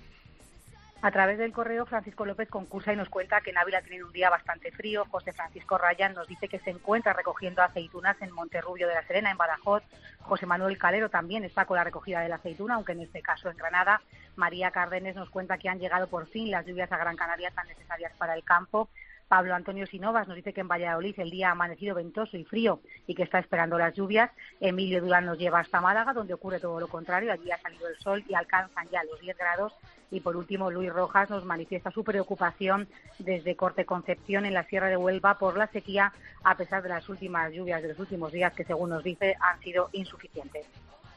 A 1.06 1.12
través 1.12 1.38
del 1.38 1.52
correo, 1.52 1.86
Francisco 1.86 2.26
López 2.26 2.48
concursa 2.48 2.92
y 2.92 2.96
nos 2.96 3.08
cuenta 3.08 3.40
que 3.40 3.52
Návila 3.52 3.78
ha 3.78 3.82
tenido 3.82 4.08
un 4.08 4.12
día 4.12 4.28
bastante 4.28 4.72
frío. 4.72 5.04
José 5.08 5.32
Francisco 5.32 5.78
Ryan 5.78 6.14
nos 6.14 6.26
dice 6.26 6.48
que 6.48 6.58
se 6.58 6.70
encuentra 6.70 7.12
recogiendo 7.12 7.62
aceitunas 7.62 8.20
en 8.22 8.32
Monterrubio 8.32 8.88
de 8.88 8.94
la 8.94 9.06
Serena, 9.06 9.30
en 9.30 9.36
Badajoz. 9.36 9.84
José 10.22 10.46
Manuel 10.46 10.78
Calero 10.78 11.08
también 11.08 11.44
está 11.44 11.64
con 11.64 11.76
la 11.76 11.84
recogida 11.84 12.22
de 12.22 12.28
la 12.28 12.34
aceituna, 12.34 12.74
aunque 12.74 12.90
en 12.90 13.02
este 13.02 13.22
caso 13.22 13.48
en 13.48 13.56
Granada. 13.56 14.02
María 14.34 14.72
Cárdenes 14.72 15.14
nos 15.14 15.30
cuenta 15.30 15.58
que 15.58 15.68
han 15.68 15.78
llegado 15.78 16.08
por 16.08 16.26
fin 16.26 16.50
las 16.50 16.66
lluvias 16.66 16.90
a 16.90 16.96
Gran 16.96 17.14
Canaria 17.14 17.52
tan 17.52 17.68
necesarias 17.68 18.12
para 18.18 18.34
el 18.34 18.42
campo. 18.42 18.88
Pablo 19.28 19.54
Antonio 19.54 19.86
Sinovas 19.86 20.28
nos 20.28 20.36
dice 20.36 20.52
que 20.52 20.60
en 20.60 20.68
Valladolid 20.68 21.18
el 21.18 21.30
día 21.30 21.48
ha 21.48 21.52
amanecido 21.52 21.96
ventoso 21.96 22.36
y 22.36 22.44
frío 22.44 22.80
y 23.06 23.14
que 23.14 23.24
está 23.24 23.40
esperando 23.40 23.76
las 23.76 23.94
lluvias. 23.94 24.30
Emilio 24.60 25.00
Durán 25.00 25.26
nos 25.26 25.38
lleva 25.38 25.60
hasta 25.60 25.80
Málaga, 25.80 26.12
donde 26.12 26.34
ocurre 26.34 26.60
todo 26.60 26.78
lo 26.78 26.86
contrario. 26.88 27.32
Allí 27.32 27.50
ha 27.50 27.58
salido 27.58 27.88
el 27.88 27.96
sol 27.98 28.24
y 28.28 28.34
alcanzan 28.34 28.88
ya 28.90 29.02
los 29.04 29.20
10 29.20 29.36
grados. 29.36 29.72
Y 30.12 30.20
por 30.20 30.36
último, 30.36 30.70
Luis 30.70 30.92
Rojas 30.92 31.28
nos 31.30 31.44
manifiesta 31.44 31.90
su 31.90 32.04
preocupación 32.04 32.88
desde 33.18 33.56
Corte 33.56 33.84
Concepción 33.84 34.46
en 34.46 34.54
la 34.54 34.62
Sierra 34.64 34.88
de 34.88 34.96
Huelva 34.96 35.38
por 35.38 35.56
la 35.56 35.66
sequía, 35.66 36.12
a 36.44 36.56
pesar 36.56 36.84
de 36.84 36.90
las 36.90 37.08
últimas 37.08 37.52
lluvias 37.52 37.82
de 37.82 37.88
los 37.88 37.98
últimos 37.98 38.30
días 38.30 38.52
que, 38.54 38.64
según 38.64 38.90
nos 38.90 39.02
dice, 39.02 39.34
han 39.40 39.60
sido 39.60 39.88
insuficientes. 39.92 40.66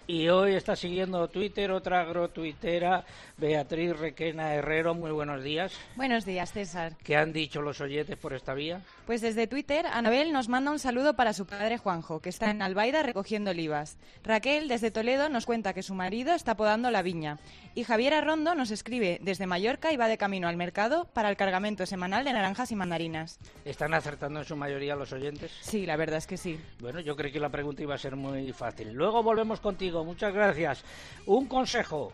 Y 0.09 0.27
hoy 0.27 0.55
está 0.55 0.75
siguiendo 0.75 1.27
Twitter 1.27 1.69
otra 1.69 2.01
agrotuitera, 2.01 3.05
Beatriz 3.37 3.95
Requena 3.95 4.55
Herrero. 4.55 4.95
Muy 4.95 5.11
buenos 5.11 5.43
días. 5.43 5.71
Buenos 5.95 6.25
días, 6.25 6.51
César. 6.51 6.93
¿Qué 7.03 7.15
han 7.15 7.31
dicho 7.31 7.61
los 7.61 7.79
oyentes 7.79 8.17
por 8.17 8.33
esta 8.33 8.55
vía? 8.55 8.81
Pues 9.09 9.21
desde 9.21 9.47
Twitter, 9.47 9.87
Anabel 9.87 10.31
nos 10.31 10.49
manda 10.49 10.69
un 10.69 10.77
saludo 10.77 11.15
para 11.15 11.33
su 11.33 11.47
padre 11.47 11.79
Juanjo, 11.79 12.21
que 12.21 12.29
está 12.29 12.51
en 12.51 12.61
Albaida 12.61 13.01
recogiendo 13.01 13.49
olivas. 13.49 13.97
Raquel, 14.21 14.67
desde 14.67 14.91
Toledo, 14.91 15.29
nos 15.29 15.47
cuenta 15.47 15.73
que 15.73 15.81
su 15.81 15.95
marido 15.95 16.35
está 16.35 16.55
podando 16.55 16.91
la 16.91 17.01
viña. 17.01 17.39
Y 17.73 17.85
Javier 17.85 18.13
Arrondo 18.13 18.53
nos 18.53 18.69
escribe 18.69 19.17
desde 19.23 19.47
Mallorca 19.47 19.91
y 19.91 19.97
va 19.97 20.07
de 20.07 20.19
camino 20.19 20.47
al 20.47 20.57
mercado 20.57 21.05
para 21.11 21.31
el 21.31 21.37
cargamento 21.37 21.87
semanal 21.87 22.23
de 22.23 22.33
naranjas 22.33 22.71
y 22.71 22.75
mandarinas. 22.75 23.39
¿Están 23.65 23.95
acertando 23.95 24.41
en 24.41 24.45
su 24.45 24.55
mayoría 24.55 24.95
los 24.95 25.11
oyentes? 25.11 25.53
Sí, 25.59 25.87
la 25.87 25.95
verdad 25.95 26.19
es 26.19 26.27
que 26.27 26.37
sí. 26.37 26.59
Bueno, 26.79 26.99
yo 26.99 27.15
creí 27.15 27.31
que 27.31 27.39
la 27.39 27.49
pregunta 27.49 27.81
iba 27.81 27.95
a 27.95 27.97
ser 27.97 28.15
muy 28.15 28.53
fácil. 28.53 28.93
Luego 28.93 29.23
volvemos 29.23 29.59
contigo. 29.59 30.05
Muchas 30.05 30.31
gracias. 30.35 30.83
Un 31.25 31.47
consejo. 31.47 32.13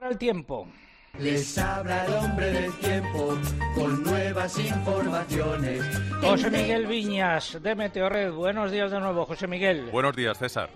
Para 0.00 0.12
el 0.12 0.18
tiempo. 0.18 0.66
Les 1.18 1.58
habla 1.58 2.06
el 2.06 2.14
hombre 2.14 2.50
del 2.50 2.72
tiempo 2.78 3.38
con 3.74 4.02
nuevas 4.02 4.58
informaciones. 4.58 5.84
José 6.22 6.50
Miguel 6.50 6.86
Viñas 6.86 7.58
de 7.62 7.74
Meteorred. 7.74 8.32
Buenos 8.32 8.72
días 8.72 8.90
de 8.90 8.98
nuevo, 8.98 9.26
José 9.26 9.46
Miguel. 9.46 9.90
Buenos 9.92 10.16
días, 10.16 10.38
César. 10.38 10.70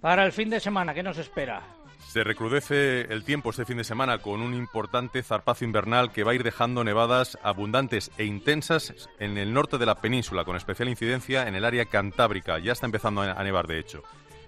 Para 0.00 0.24
el 0.24 0.32
fin 0.32 0.50
de 0.50 0.58
semana, 0.58 0.94
¿qué 0.94 1.04
nos 1.04 1.16
espera? 1.16 1.62
Se 2.08 2.24
recrudece 2.24 3.02
el 3.02 3.22
tiempo 3.22 3.50
este 3.50 3.64
fin 3.64 3.76
de 3.76 3.84
semana 3.84 4.18
con 4.18 4.42
un 4.42 4.52
importante 4.52 5.22
zarpazo 5.22 5.64
invernal 5.64 6.10
que 6.10 6.24
va 6.24 6.32
a 6.32 6.34
ir 6.34 6.42
dejando 6.42 6.82
nevadas 6.82 7.38
abundantes 7.44 8.10
e 8.18 8.24
intensas 8.24 9.08
en 9.20 9.38
el 9.38 9.52
norte 9.52 9.78
de 9.78 9.86
la 9.86 10.00
península, 10.00 10.44
con 10.44 10.56
especial 10.56 10.88
incidencia 10.88 11.46
en 11.46 11.54
el 11.54 11.64
área 11.64 11.84
cantábrica. 11.84 12.58
Ya 12.58 12.72
está 12.72 12.86
empezando 12.86 13.22
a 13.22 13.44
nevar, 13.44 13.68
de 13.68 13.78
hecho. 13.78 14.02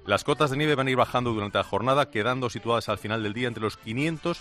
Las 0.09 0.24
cotas 0.24 0.48
de 0.48 0.56
nieve 0.56 0.74
van 0.74 0.86
a 0.86 0.90
ir 0.90 0.96
bajando 0.96 1.34
durante 1.34 1.59
la 1.59 1.64
jornada, 1.64 2.09
quedando 2.11 2.48
situadas 2.48 2.88
al 2.88 2.96
final 2.96 3.22
del 3.22 3.34
día 3.34 3.46
entre 3.46 3.62
los 3.62 3.76
500 3.76 4.40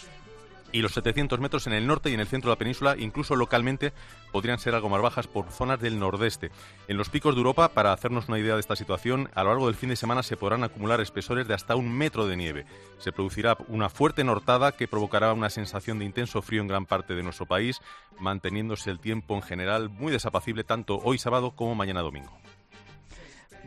y 0.71 0.81
los 0.81 0.93
700 0.93 1.41
metros 1.41 1.67
en 1.67 1.73
el 1.73 1.85
norte 1.85 2.09
y 2.09 2.13
en 2.13 2.21
el 2.21 2.27
centro 2.27 2.49
de 2.49 2.55
la 2.55 2.59
península, 2.59 2.95
incluso 2.97 3.35
localmente 3.35 3.91
podrían 4.31 4.59
ser 4.59 4.75
algo 4.75 4.87
más 4.87 5.01
bajas 5.01 5.27
por 5.27 5.51
zonas 5.51 5.81
del 5.81 5.99
nordeste. 5.99 6.51
En 6.87 6.95
los 6.95 7.09
picos 7.09 7.35
de 7.35 7.39
Europa, 7.39 7.67
para 7.67 7.91
hacernos 7.91 8.29
una 8.29 8.39
idea 8.39 8.53
de 8.53 8.61
esta 8.61 8.77
situación, 8.77 9.29
a 9.35 9.43
lo 9.43 9.49
largo 9.49 9.65
del 9.65 9.75
fin 9.75 9.89
de 9.89 9.97
semana 9.97 10.23
se 10.23 10.37
podrán 10.37 10.63
acumular 10.63 11.01
espesores 11.01 11.49
de 11.49 11.53
hasta 11.53 11.75
un 11.75 11.91
metro 11.91 12.27
de 12.27 12.37
nieve. 12.37 12.65
Se 12.99 13.11
producirá 13.11 13.57
una 13.67 13.89
fuerte 13.89 14.23
nortada 14.23 14.71
que 14.71 14.87
provocará 14.87 15.33
una 15.33 15.49
sensación 15.49 15.99
de 15.99 16.05
intenso 16.05 16.41
frío 16.41 16.61
en 16.61 16.69
gran 16.69 16.85
parte 16.85 17.13
de 17.13 17.23
nuestro 17.23 17.45
país, 17.45 17.81
manteniéndose 18.21 18.89
el 18.89 19.01
tiempo 19.01 19.35
en 19.35 19.41
general 19.41 19.89
muy 19.89 20.13
desapacible 20.13 20.63
tanto 20.63 20.97
hoy 21.03 21.17
sábado 21.17 21.51
como 21.51 21.75
mañana 21.75 22.01
domingo. 22.01 22.31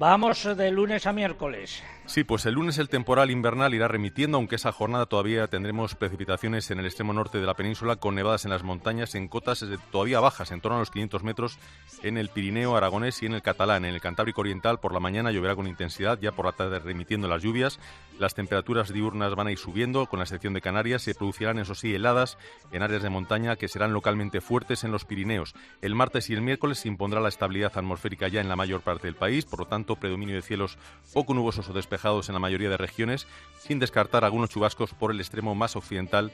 Vamos 0.01 0.45
de 0.57 0.71
lunes 0.71 1.05
a 1.07 1.13
miércoles. 1.13 1.83
Sí, 2.11 2.25
pues 2.25 2.45
el 2.45 2.55
lunes 2.55 2.77
el 2.79 2.89
temporal 2.89 3.31
invernal 3.31 3.73
irá 3.73 3.87
remitiendo, 3.87 4.37
aunque 4.37 4.57
esa 4.57 4.73
jornada 4.73 5.07
todavía 5.07 5.47
tendremos 5.47 5.95
precipitaciones 5.95 6.69
en 6.73 6.81
el 6.81 6.87
extremo 6.87 7.13
norte 7.13 7.39
de 7.39 7.47
la 7.47 7.55
península 7.55 7.95
con 7.95 8.17
nevadas 8.17 8.45
en 8.45 8.51
las 8.51 8.65
montañas 8.65 9.15
en 9.15 9.29
cotas 9.29 9.65
todavía 9.93 10.19
bajas, 10.19 10.51
en 10.51 10.61
torno 10.61 10.79
a 10.79 10.81
los 10.81 10.91
500 10.91 11.23
metros 11.23 11.61
en 12.03 12.19
el 12.19 12.29
Pirineo 12.29 12.77
aragonés 12.77 13.23
y 13.23 13.27
en 13.27 13.35
el 13.35 13.43
Catalán. 13.43 13.85
En 13.85 13.95
el 13.95 14.01
Cantábrico 14.01 14.41
Oriental 14.41 14.81
por 14.81 14.93
la 14.93 14.99
mañana 14.99 15.31
lloverá 15.31 15.55
con 15.55 15.69
intensidad, 15.69 16.19
ya 16.21 16.33
por 16.33 16.47
la 16.47 16.53
tarde 16.53 16.81
remitiendo 16.81 17.29
las 17.29 17.45
lluvias. 17.45 17.79
Las 18.19 18.35
temperaturas 18.35 18.93
diurnas 18.93 19.37
van 19.37 19.47
a 19.47 19.53
ir 19.53 19.59
subiendo, 19.59 20.07
con 20.07 20.19
la 20.19 20.25
excepción 20.25 20.53
de 20.53 20.61
Canarias. 20.61 21.03
Se 21.03 21.15
producirán, 21.15 21.61
eso 21.61 21.77
sí, 21.77 21.95
heladas 21.95 22.39
en 22.73 22.83
áreas 22.83 23.05
de 23.05 23.09
montaña 23.09 23.55
que 23.55 23.69
serán 23.69 23.93
localmente 23.93 24.41
fuertes 24.41 24.83
en 24.83 24.91
los 24.91 25.05
Pirineos. 25.05 25.55
El 25.81 25.95
martes 25.95 26.29
y 26.29 26.35
el 26.35 26.43
miércoles 26.43 26.81
se 26.81 26.89
impondrá 26.89 27.21
la 27.21 27.29
estabilidad 27.29 27.79
atmosférica 27.79 28.27
ya 28.27 28.41
en 28.41 28.49
la 28.49 28.57
mayor 28.57 28.81
parte 28.81 29.07
del 29.07 29.15
país, 29.15 29.45
por 29.45 29.61
lo 29.61 29.67
tanto, 29.67 29.95
predominio 29.95 30.35
de 30.35 30.43
cielos 30.43 30.77
poco 31.15 31.35
nubosos 31.35 31.69
o 31.69 31.73
despejados 31.73 32.00
en 32.05 32.33
la 32.35 32.39
mayoría 32.39 32.71
de 32.71 32.77
regiones, 32.77 33.27
sin 33.59 33.79
descartar 33.79 34.25
algunos 34.25 34.51
chubascos 34.51 34.95
por 34.95 35.11
el 35.11 35.21
extremo 35.21 35.55
más 35.55 35.77
occidental 35.77 36.33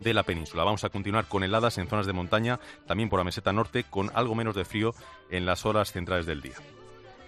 de 0.00 0.14
la 0.14 0.22
península. 0.22 0.64
Vamos 0.64 0.84
a 0.84 0.90
continuar 0.90 1.26
con 1.26 1.44
heladas 1.44 1.78
en 1.78 1.88
zonas 1.88 2.06
de 2.06 2.12
montaña, 2.12 2.60
también 2.86 3.08
por 3.08 3.18
la 3.18 3.24
meseta 3.24 3.52
norte, 3.52 3.84
con 3.84 4.10
algo 4.14 4.34
menos 4.34 4.54
de 4.54 4.64
frío 4.64 4.94
en 5.30 5.46
las 5.46 5.66
horas 5.66 5.92
centrales 5.92 6.26
del 6.26 6.42
día. 6.42 6.56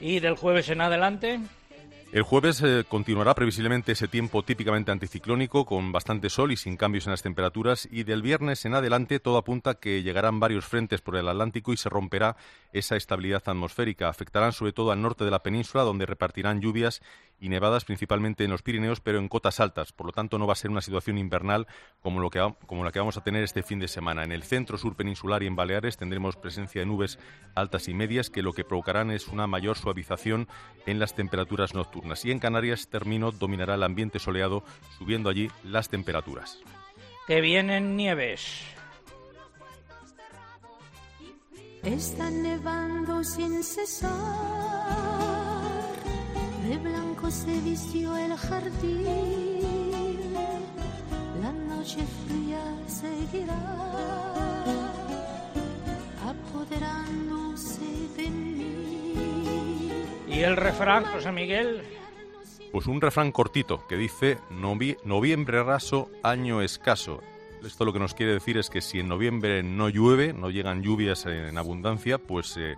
¿Y 0.00 0.20
del 0.20 0.36
jueves 0.36 0.68
en 0.68 0.80
adelante? 0.80 1.40
El 2.12 2.22
jueves 2.24 2.60
eh, 2.62 2.84
continuará 2.88 3.36
previsiblemente 3.36 3.92
ese 3.92 4.08
tiempo 4.08 4.42
típicamente 4.42 4.90
anticiclónico, 4.90 5.64
con 5.64 5.92
bastante 5.92 6.28
sol 6.28 6.50
y 6.50 6.56
sin 6.56 6.76
cambios 6.76 7.06
en 7.06 7.12
las 7.12 7.22
temperaturas, 7.22 7.86
y 7.88 8.02
del 8.02 8.20
viernes 8.20 8.64
en 8.64 8.74
adelante 8.74 9.20
todo 9.20 9.36
apunta 9.36 9.74
que 9.74 10.02
llegarán 10.02 10.40
varios 10.40 10.64
frentes 10.64 11.00
por 11.02 11.14
el 11.14 11.28
Atlántico 11.28 11.72
y 11.72 11.76
se 11.76 11.88
romperá 11.88 12.36
esa 12.72 12.96
estabilidad 12.96 13.44
atmosférica. 13.46 14.08
Afectarán 14.08 14.52
sobre 14.52 14.72
todo 14.72 14.90
al 14.90 15.00
norte 15.00 15.24
de 15.24 15.30
la 15.30 15.44
península, 15.44 15.84
donde 15.84 16.04
repartirán 16.04 16.60
lluvias 16.60 17.00
y 17.40 17.48
nevadas 17.48 17.84
principalmente 17.84 18.44
en 18.44 18.50
los 18.50 18.62
Pirineos, 18.62 19.00
pero 19.00 19.18
en 19.18 19.28
cotas 19.28 19.60
altas. 19.60 19.92
Por 19.92 20.06
lo 20.06 20.12
tanto, 20.12 20.38
no 20.38 20.46
va 20.46 20.52
a 20.52 20.56
ser 20.56 20.70
una 20.70 20.82
situación 20.82 21.18
invernal 21.18 21.66
como, 22.00 22.20
lo 22.20 22.30
que, 22.30 22.38
como 22.66 22.84
la 22.84 22.92
que 22.92 22.98
vamos 22.98 23.16
a 23.16 23.24
tener 23.24 23.42
este 23.42 23.62
fin 23.62 23.80
de 23.80 23.88
semana. 23.88 24.24
En 24.24 24.32
el 24.32 24.42
centro 24.42 24.76
sur 24.78 24.94
peninsular 24.94 25.42
y 25.42 25.46
en 25.46 25.56
Baleares 25.56 25.96
tendremos 25.96 26.36
presencia 26.36 26.80
de 26.80 26.86
nubes 26.86 27.18
altas 27.54 27.88
y 27.88 27.94
medias 27.94 28.30
que 28.30 28.42
lo 28.42 28.52
que 28.52 28.64
provocarán 28.64 29.10
es 29.10 29.28
una 29.28 29.46
mayor 29.46 29.78
suavización 29.78 30.48
en 30.86 30.98
las 30.98 31.14
temperaturas 31.14 31.74
nocturnas. 31.74 32.24
Y 32.24 32.30
en 32.30 32.38
Canarias, 32.38 32.88
termino, 32.88 33.32
dominará 33.32 33.74
el 33.74 33.82
ambiente 33.82 34.18
soleado, 34.18 34.62
subiendo 34.98 35.30
allí 35.30 35.50
las 35.64 35.88
temperaturas. 35.88 36.58
Que 37.26 37.40
vienen 37.40 37.96
nieves. 37.96 38.62
Está 41.82 42.30
nevando 42.30 43.24
sin 43.24 43.62
cesar 43.62 45.09
De 46.70 46.78
blanco 46.78 47.28
se 47.32 47.58
vistió 47.62 48.16
el 48.16 48.32
jardín, 48.36 49.04
la 51.42 51.50
noche 51.50 51.98
fría 52.28 52.62
seguirá, 52.86 53.58
apoderándose 56.24 57.80
de 58.16 58.30
mí. 58.30 59.14
¿Y 60.28 60.38
el 60.44 60.56
refrán, 60.56 61.06
José 61.06 61.32
Miguel? 61.32 61.82
Pues 62.70 62.86
un 62.86 63.00
refrán 63.00 63.32
cortito 63.32 63.84
que 63.88 63.96
dice 63.96 64.38
"Novi- 64.52 64.96
noviembre 65.02 65.64
raso, 65.64 66.08
año 66.22 66.62
escaso. 66.62 67.20
Esto 67.64 67.84
lo 67.84 67.92
que 67.92 67.98
nos 67.98 68.14
quiere 68.14 68.34
decir 68.34 68.56
es 68.58 68.70
que 68.70 68.80
si 68.80 69.00
en 69.00 69.08
noviembre 69.08 69.64
no 69.64 69.88
llueve, 69.88 70.32
no 70.32 70.50
llegan 70.50 70.82
lluvias 70.84 71.26
en 71.26 71.58
abundancia, 71.58 72.18
pues 72.18 72.56
eh, 72.56 72.76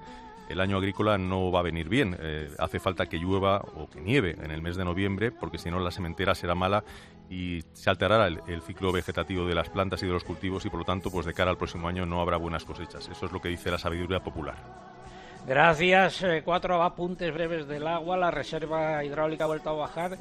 el 0.52 0.60
año 0.60 0.76
agrícola 0.76 1.18
no 1.18 1.50
va 1.50 1.60
a 1.60 1.62
venir 1.62 1.88
bien. 1.88 2.16
Eh, 2.20 2.50
hace 2.58 2.78
falta 2.78 3.06
que 3.06 3.18
llueva 3.18 3.58
o 3.74 3.88
que 3.88 4.00
nieve 4.00 4.36
en 4.42 4.50
el 4.50 4.62
mes 4.62 4.76
de 4.76 4.84
noviembre, 4.84 5.32
porque 5.32 5.58
si 5.58 5.70
no 5.70 5.80
la 5.80 5.90
sementera 5.90 6.34
será 6.34 6.54
mala 6.54 6.84
y 7.30 7.64
se 7.72 7.88
alterará 7.88 8.26
el, 8.26 8.62
ciclo 8.62 8.92
vegetativo 8.92 9.46
de 9.46 9.54
las 9.54 9.70
plantas 9.70 10.02
y 10.02 10.06
de 10.06 10.12
los 10.12 10.24
cultivos 10.24 10.64
y 10.66 10.70
por 10.70 10.80
lo 10.80 10.84
tanto, 10.84 11.10
pues 11.10 11.24
de 11.24 11.32
cara 11.32 11.50
al 11.50 11.56
próximo 11.56 11.88
año 11.88 12.04
no 12.04 12.20
habrá 12.20 12.36
buenas 12.36 12.64
cosechas. 12.64 13.08
Eso 13.08 13.26
es 13.26 13.32
lo 13.32 13.40
que 13.40 13.48
dice 13.48 13.70
la 13.70 13.78
sabiduría 13.78 14.20
popular. 14.20 14.56
Gracias. 15.46 16.22
Eh, 16.22 16.42
cuatro 16.44 16.82
apuntes 16.82 17.32
breves 17.32 17.66
del 17.66 17.86
agua. 17.86 18.16
La 18.16 18.30
reserva 18.30 19.02
hidráulica 19.02 19.44
ha 19.44 19.48
vuelto 19.48 19.70
a 19.70 19.72
bajar. 19.72 20.18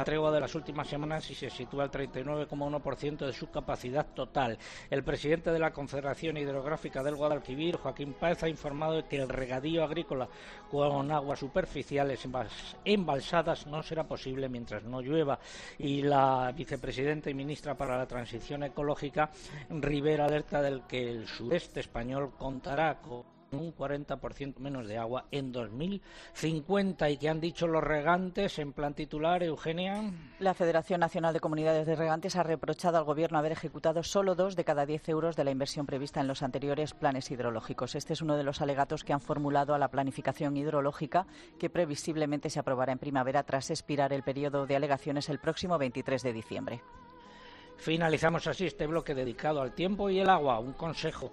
La 0.00 0.04
tregua 0.04 0.32
de 0.32 0.40
las 0.40 0.54
últimas 0.54 0.88
semanas 0.88 1.30
y 1.30 1.34
se 1.34 1.50
sitúa 1.50 1.84
al 1.84 1.90
39,1% 1.90 3.26
de 3.26 3.34
su 3.34 3.50
capacidad 3.50 4.06
total. 4.14 4.56
El 4.88 5.04
presidente 5.04 5.50
de 5.50 5.58
la 5.58 5.74
Confederación 5.74 6.38
Hidrográfica 6.38 7.02
del 7.02 7.16
Guadalquivir, 7.16 7.76
Joaquín 7.76 8.14
Páez, 8.14 8.42
ha 8.42 8.48
informado 8.48 8.94
de 8.94 9.04
que 9.04 9.18
el 9.18 9.28
regadío 9.28 9.84
agrícola 9.84 10.26
con 10.70 11.10
aguas 11.10 11.40
superficiales 11.40 12.26
embalsadas 12.82 13.66
no 13.66 13.82
será 13.82 14.04
posible 14.04 14.48
mientras 14.48 14.84
no 14.84 15.02
llueva. 15.02 15.38
Y 15.76 16.00
la 16.00 16.50
vicepresidenta 16.56 17.28
y 17.28 17.34
ministra 17.34 17.76
para 17.76 17.98
la 17.98 18.06
Transición 18.06 18.62
Ecológica, 18.62 19.30
Rivera, 19.68 20.24
alerta 20.24 20.62
del 20.62 20.86
que 20.86 21.10
el 21.10 21.28
sureste 21.28 21.80
español 21.80 22.32
contará 22.38 23.02
con 23.02 23.39
un 23.52 23.74
40% 23.74 24.58
menos 24.58 24.86
de 24.86 24.98
agua 24.98 25.26
en 25.30 25.52
2050 25.52 27.10
y 27.10 27.16
que 27.16 27.28
han 27.28 27.40
dicho 27.40 27.66
los 27.66 27.82
regantes 27.82 28.58
en 28.58 28.72
plan 28.72 28.94
titular, 28.94 29.42
Eugenia. 29.42 30.12
La 30.38 30.54
Federación 30.54 31.00
Nacional 31.00 31.34
de 31.34 31.40
Comunidades 31.40 31.86
de 31.86 31.96
Regantes 31.96 32.36
ha 32.36 32.42
reprochado 32.42 32.98
al 32.98 33.04
Gobierno 33.04 33.38
haber 33.38 33.52
ejecutado 33.52 34.02
solo 34.02 34.34
dos 34.34 34.56
de 34.56 34.64
cada 34.64 34.86
diez 34.86 35.08
euros 35.08 35.36
de 35.36 35.44
la 35.44 35.50
inversión 35.50 35.86
prevista 35.86 36.20
en 36.20 36.28
los 36.28 36.42
anteriores 36.42 36.94
planes 36.94 37.30
hidrológicos. 37.30 37.94
Este 37.94 38.12
es 38.12 38.22
uno 38.22 38.36
de 38.36 38.44
los 38.44 38.60
alegatos 38.60 39.04
que 39.04 39.12
han 39.12 39.20
formulado 39.20 39.74
a 39.74 39.78
la 39.78 39.88
planificación 39.88 40.56
hidrológica 40.56 41.26
que 41.58 41.70
previsiblemente 41.70 42.50
se 42.50 42.60
aprobará 42.60 42.92
en 42.92 42.98
primavera 42.98 43.42
tras 43.42 43.70
expirar 43.70 44.12
el 44.12 44.22
periodo 44.22 44.66
de 44.66 44.76
alegaciones 44.76 45.28
el 45.28 45.38
próximo 45.38 45.78
23 45.78 46.22
de 46.22 46.32
diciembre. 46.32 46.82
Finalizamos 47.76 48.46
así 48.46 48.66
este 48.66 48.86
bloque 48.86 49.14
dedicado 49.14 49.62
al 49.62 49.72
tiempo 49.72 50.10
y 50.10 50.20
el 50.20 50.28
agua. 50.28 50.58
Un 50.58 50.74
consejo. 50.74 51.32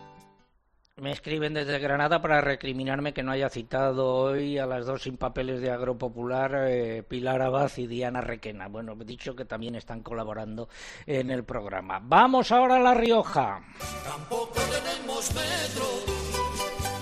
Me 1.01 1.11
escriben 1.11 1.55
desde 1.55 1.79
Granada 1.79 2.21
para 2.21 2.41
recriminarme 2.41 3.11
que 3.11 3.23
no 3.23 3.31
haya 3.31 3.49
citado 3.49 4.07
hoy 4.07 4.59
a 4.59 4.67
las 4.67 4.85
dos 4.85 5.01
sin 5.01 5.17
papeles 5.17 5.59
de 5.59 5.71
Agropopular, 5.71 6.67
eh, 6.67 7.01
Pilar 7.01 7.41
Abad 7.41 7.71
y 7.77 7.87
Diana 7.87 8.21
Requena. 8.21 8.67
Bueno, 8.67 8.95
he 9.01 9.03
dicho 9.03 9.35
que 9.35 9.43
también 9.43 9.73
están 9.73 10.03
colaborando 10.03 10.69
en 11.07 11.31
el 11.31 11.43
programa. 11.43 11.99
Vamos 12.03 12.51
ahora 12.51 12.75
a 12.75 12.79
La 12.79 12.93
Rioja. 12.93 13.63
Tampoco 14.03 14.61
tenemos 14.61 15.33
metro 15.33 15.87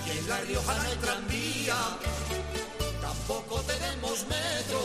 y 0.06 0.18
en 0.18 0.28
La 0.30 0.40
Rioja 0.40 0.74
no 0.76 0.82
hay 0.82 0.96
tranvía. 0.96 1.76
Tampoco 3.02 3.60
tenemos 3.60 4.26
metro, 4.28 4.80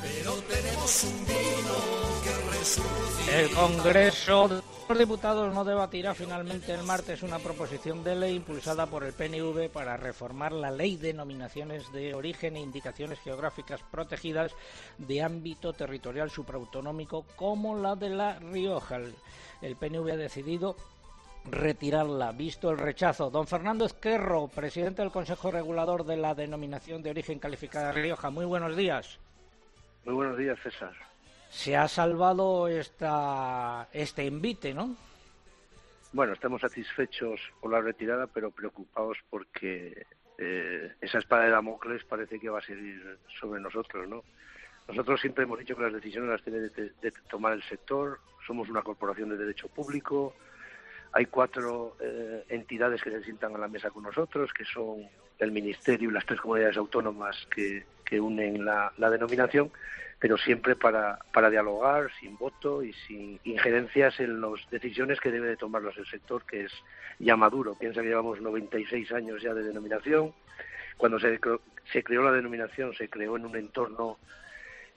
pero 0.00 0.32
tenemos 0.48 1.04
un 1.04 1.26
vino 1.26 1.76
que 2.24 2.58
resucita. 2.58 3.38
El 3.38 3.50
Congreso 3.50 4.62
los 4.90 4.98
Diputados 4.98 5.54
no 5.54 5.64
debatirá 5.64 6.14
finalmente 6.14 6.74
el 6.74 6.82
martes 6.82 7.22
una 7.22 7.38
proposición 7.38 8.02
de 8.02 8.16
ley 8.16 8.34
impulsada 8.34 8.86
por 8.86 9.04
el 9.04 9.12
PNV 9.12 9.70
para 9.70 9.96
reformar 9.96 10.50
la 10.50 10.72
ley 10.72 10.96
de 10.96 11.08
denominaciones 11.08 11.92
de 11.92 12.12
origen 12.12 12.56
e 12.56 12.60
indicaciones 12.60 13.20
geográficas 13.20 13.80
protegidas 13.88 14.52
de 14.98 15.22
ámbito 15.22 15.72
territorial 15.74 16.28
supraautonómico 16.28 17.24
como 17.36 17.76
la 17.76 17.94
de 17.94 18.10
La 18.10 18.40
Rioja. 18.40 18.98
El, 19.62 19.76
PNV 19.76 20.10
ha 20.10 20.16
decidido 20.16 20.74
retirarla, 21.44 22.32
visto 22.32 22.68
el 22.68 22.78
rechazo. 22.78 23.30
Don 23.30 23.46
Fernando 23.46 23.84
Esquerro, 23.84 24.48
presidente 24.48 25.02
del 25.02 25.12
Consejo 25.12 25.52
Regulador 25.52 26.04
de 26.04 26.16
la 26.16 26.34
Denominación 26.34 27.00
de 27.00 27.10
Origen 27.10 27.38
Calificada 27.38 27.92
Rioja. 27.92 28.30
Muy 28.30 28.44
buenos 28.44 28.76
días. 28.76 29.20
Muy 30.04 30.14
buenos 30.14 30.36
días, 30.36 30.58
César. 30.64 31.09
Se 31.50 31.76
ha 31.76 31.88
salvado 31.88 32.68
esta, 32.68 33.88
este 33.92 34.26
envite, 34.26 34.72
¿no? 34.72 34.96
Bueno, 36.12 36.32
estamos 36.32 36.60
satisfechos 36.60 37.40
por 37.60 37.70
la 37.70 37.80
retirada, 37.80 38.26
pero 38.26 38.50
preocupados 38.50 39.18
porque 39.28 40.06
eh, 40.38 40.94
esa 41.00 41.18
espada 41.18 41.44
de 41.44 41.50
Damocles 41.50 42.04
parece 42.04 42.40
que 42.40 42.48
va 42.48 42.60
a 42.60 42.62
seguir 42.62 43.18
sobre 43.40 43.60
nosotros, 43.60 44.08
¿no? 44.08 44.24
Nosotros 44.88 45.20
siempre 45.20 45.44
hemos 45.44 45.58
dicho 45.58 45.76
que 45.76 45.82
las 45.82 45.92
decisiones 45.92 46.30
las 46.30 46.42
tiene 46.42 46.60
de, 46.60 46.92
de 47.00 47.12
tomar 47.28 47.52
el 47.52 47.62
sector, 47.62 48.18
somos 48.46 48.68
una 48.68 48.82
corporación 48.82 49.28
de 49.28 49.36
derecho 49.36 49.68
público, 49.68 50.34
hay 51.12 51.26
cuatro 51.26 51.96
eh, 52.00 52.44
entidades 52.48 53.02
que 53.02 53.10
se 53.10 53.22
sientan 53.24 53.54
a 53.54 53.58
la 53.58 53.68
mesa 53.68 53.90
con 53.90 54.04
nosotros, 54.04 54.52
que 54.52 54.64
son 54.64 55.08
el 55.38 55.50
Ministerio 55.50 56.10
y 56.10 56.12
las 56.12 56.24
tres 56.24 56.40
comunidades 56.40 56.76
autónomas 56.76 57.46
que, 57.54 57.84
que 58.10 58.20
unen 58.20 58.64
la, 58.64 58.92
la, 58.98 59.08
denominación, 59.08 59.70
pero 60.18 60.36
siempre 60.36 60.76
para, 60.76 61.20
para 61.32 61.48
dialogar, 61.48 62.10
sin 62.20 62.36
voto 62.36 62.82
y 62.82 62.92
sin 62.92 63.40
injerencias 63.44 64.18
en 64.20 64.40
las 64.40 64.68
decisiones 64.70 65.20
que 65.20 65.30
debe 65.30 65.48
de 65.48 65.56
tomarlos 65.56 65.96
el 65.96 66.06
sector, 66.06 66.44
que 66.44 66.64
es 66.64 66.72
ya 67.20 67.36
maduro. 67.36 67.76
Piensa 67.78 68.02
que 68.02 68.08
llevamos 68.08 68.40
96 68.40 69.12
años 69.12 69.40
ya 69.40 69.54
de 69.54 69.62
denominación. 69.62 70.34
Cuando 70.96 71.18
se, 71.20 71.38
se 71.92 72.02
creó 72.02 72.22
la 72.22 72.32
denominación, 72.32 72.92
se 72.94 73.08
creó 73.08 73.36
en 73.36 73.46
un 73.46 73.56
entorno 73.56 74.18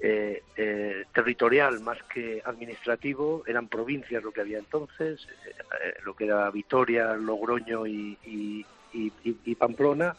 eh, 0.05 0.43
eh, 0.57 1.05
territorial 1.13 1.79
más 1.79 1.97
que 2.13 2.41
administrativo, 2.43 3.43
eran 3.47 3.69
provincias 3.69 4.21
lo 4.21 4.33
que 4.33 4.41
había 4.41 4.57
entonces, 4.57 5.25
eh, 5.45 5.93
lo 6.03 6.13
que 6.13 6.25
era 6.25 6.51
Vitoria, 6.51 7.13
Logroño 7.13 7.87
y, 7.87 8.65
Pamplona, 9.57 10.13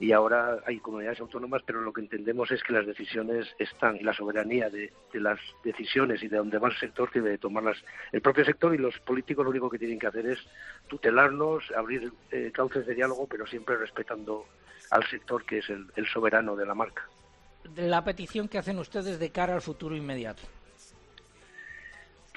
y 0.00 0.12
ahora 0.12 0.60
hay 0.66 0.78
comunidades 0.78 1.20
autónomas, 1.20 1.62
pero 1.64 1.82
lo 1.82 1.92
que 1.92 2.00
entendemos 2.00 2.50
es 2.50 2.62
que 2.62 2.72
las 2.72 2.86
decisiones 2.86 3.46
están, 3.58 3.96
y 3.96 4.02
la 4.02 4.14
soberanía 4.14 4.70
de, 4.70 4.92
las 5.12 5.38
decisiones 5.62 6.22
y 6.22 6.28
de 6.28 6.38
dónde 6.38 6.58
va 6.58 6.68
el 6.68 6.76
sector 6.76 7.10
debe 7.12 7.30
de 7.30 7.38
tomarlas 7.38 7.76
el 8.10 8.22
propio 8.22 8.44
sector 8.44 8.74
y 8.74 8.78
los 8.78 8.98
políticos 9.00 9.44
lo 9.44 9.50
único 9.50 9.68
que 9.68 9.78
tienen 9.78 9.98
que 9.98 10.06
hacer 10.06 10.26
es 10.26 10.38
tutelarnos, 10.88 11.70
abrir 11.76 12.10
cauces 12.52 12.86
de 12.86 12.94
diálogo, 12.94 13.26
pero 13.26 13.46
siempre 13.46 13.76
respetando 13.76 14.46
al 14.90 15.04
sector 15.06 15.44
que 15.44 15.58
es 15.58 15.68
el, 15.68 15.86
el 15.94 16.06
soberano 16.06 16.56
de 16.56 16.64
la 16.64 16.74
marca 16.74 17.06
la 17.76 18.02
petición 18.02 18.48
que 18.48 18.58
hacen 18.58 18.78
ustedes 18.78 19.18
de 19.18 19.30
cara 19.30 19.54
al 19.54 19.62
futuro 19.62 19.94
inmediato? 19.94 20.42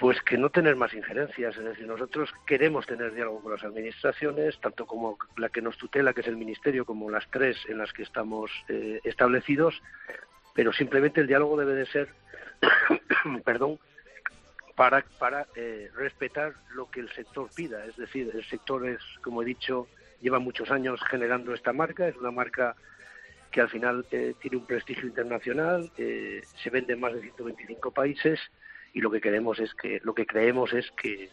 Pues 0.04 0.22
que 0.22 0.38
no 0.38 0.50
tener 0.50 0.76
más 0.76 0.94
injerencias, 0.94 1.56
es 1.56 1.64
decir, 1.64 1.88
nosotros 1.88 2.30
queremos 2.46 2.86
tener 2.86 3.14
diálogo 3.14 3.42
con 3.42 3.54
las 3.54 3.64
administraciones, 3.64 4.60
tanto 4.60 4.86
como 4.86 5.18
la 5.38 5.48
que 5.48 5.62
nos 5.62 5.78
tutela, 5.78 6.12
que 6.12 6.20
es 6.20 6.28
el 6.28 6.36
Ministerio, 6.36 6.84
como 6.84 7.10
las 7.10 7.26
tres 7.32 7.56
en 7.70 7.78
las 7.78 7.94
que 7.94 8.04
estamos 8.04 8.52
eh, 8.68 9.00
establecidos, 9.06 9.82
pero 10.54 10.74
simplemente 10.74 11.22
el 11.22 11.28
diálogo 11.28 11.56
debe 11.56 11.76
de 11.76 11.86
ser, 11.86 12.10
perdón, 13.46 13.80
para, 14.76 15.06
para 15.20 15.48
eh, 15.56 15.90
respetar 15.96 16.52
lo 16.76 16.92
que 16.92 17.00
el 17.00 17.10
sector 17.14 17.48
pida, 17.56 17.86
es 17.86 17.96
decir, 17.96 18.30
el 18.34 18.44
sector 18.44 18.86
es, 18.86 19.00
como 19.22 19.42
he 19.42 19.46
dicho, 19.46 19.88
lleva 20.20 20.38
muchos 20.38 20.70
años 20.70 21.00
generando 21.10 21.54
esta 21.54 21.72
marca, 21.72 22.10
es 22.10 22.18
una 22.18 22.32
marca 22.32 22.76
que 23.52 23.62
al 23.62 23.70
final 23.70 24.06
eh, 24.12 24.34
tiene 24.42 24.58
un 24.58 24.66
prestigio 24.66 25.08
internacional, 25.08 25.90
eh, 25.98 26.42
se 26.62 26.70
vende 26.70 26.92
en 26.92 27.00
más 27.00 27.14
de 27.14 27.22
125 27.22 27.92
países 27.92 28.42
y 28.94 29.02
lo 29.02 29.12
que 29.12 29.20
queremos 29.20 29.60
es 29.60 29.74
que 29.74 30.00
lo 30.04 30.14
que 30.14 30.26
creemos 30.26 30.72
es 30.74 30.90
que, 30.92 31.30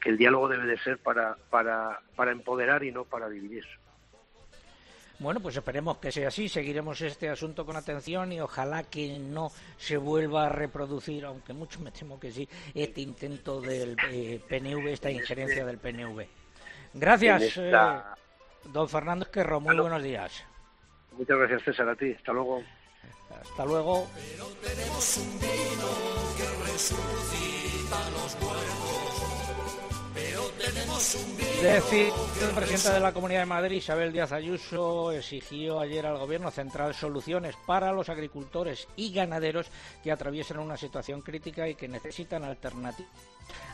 que 0.00 0.10
el 0.10 0.16
diálogo 0.16 0.48
debe 0.48 0.66
de 0.66 0.78
ser 0.78 0.98
para, 0.98 1.36
para, 1.50 2.00
para 2.16 2.32
empoderar 2.32 2.82
y 2.82 2.90
no 2.90 3.04
para 3.04 3.28
dividir. 3.28 3.64
Bueno, 5.18 5.40
pues 5.40 5.56
esperemos 5.56 5.96
que 5.96 6.12
sea 6.12 6.28
así, 6.28 6.48
seguiremos 6.48 7.00
este 7.00 7.30
asunto 7.30 7.64
con 7.64 7.76
atención 7.76 8.32
y 8.32 8.40
ojalá 8.40 8.82
que 8.82 9.18
no 9.18 9.50
se 9.78 9.96
vuelva 9.96 10.46
a 10.46 10.48
reproducir, 10.50 11.24
aunque 11.24 11.54
mucho 11.54 11.80
me 11.80 11.90
temo 11.90 12.20
que 12.20 12.30
sí, 12.30 12.46
este 12.74 13.00
intento 13.00 13.60
del 13.62 13.96
eh, 14.10 14.40
PNV, 14.46 14.88
esta 14.88 15.10
injerencia 15.10 15.64
del 15.64 15.78
PNV. 15.78 16.26
Gracias, 16.92 17.56
eh, 17.56 17.72
don 18.72 18.88
Fernando 18.88 19.24
Esquerro, 19.24 19.60
muy 19.60 19.76
buenos 19.76 20.02
días. 20.02 20.44
Muchas 21.12 21.38
gracias, 21.38 21.62
César, 21.62 21.88
a 21.88 21.96
ti. 21.96 22.12
Hasta 22.12 22.32
luego. 22.32 22.62
Hasta 23.30 23.64
luego. 23.64 24.06
Tenemos 24.62 25.16
un 25.16 25.40
vino 25.40 26.15
que 26.76 26.94
resucita 26.94 28.10
los 28.10 28.38
muertos. 28.40 28.66
Pero 30.14 30.42
tenemos 30.58 31.14
un. 31.14 31.36
Decir, 31.62 32.12
el 32.42 32.54
presidente 32.54 32.90
de 32.90 33.00
la 33.00 33.12
Comunidad 33.12 33.40
de 33.40 33.46
Madrid, 33.46 33.78
Isabel 33.78 34.12
Díaz 34.12 34.32
Ayuso, 34.32 35.10
exigió 35.12 35.80
ayer 35.80 36.04
al 36.04 36.18
Gobierno 36.18 36.50
central 36.50 36.94
soluciones 36.94 37.54
para 37.66 37.92
los 37.92 38.10
agricultores 38.10 38.88
y 38.96 39.10
ganaderos 39.12 39.68
que 40.02 40.12
atraviesan 40.12 40.58
una 40.58 40.76
situación 40.76 41.22
crítica 41.22 41.66
y 41.66 41.74
que 41.74 41.88
necesitan 41.88 42.44
alternativas 42.44 43.10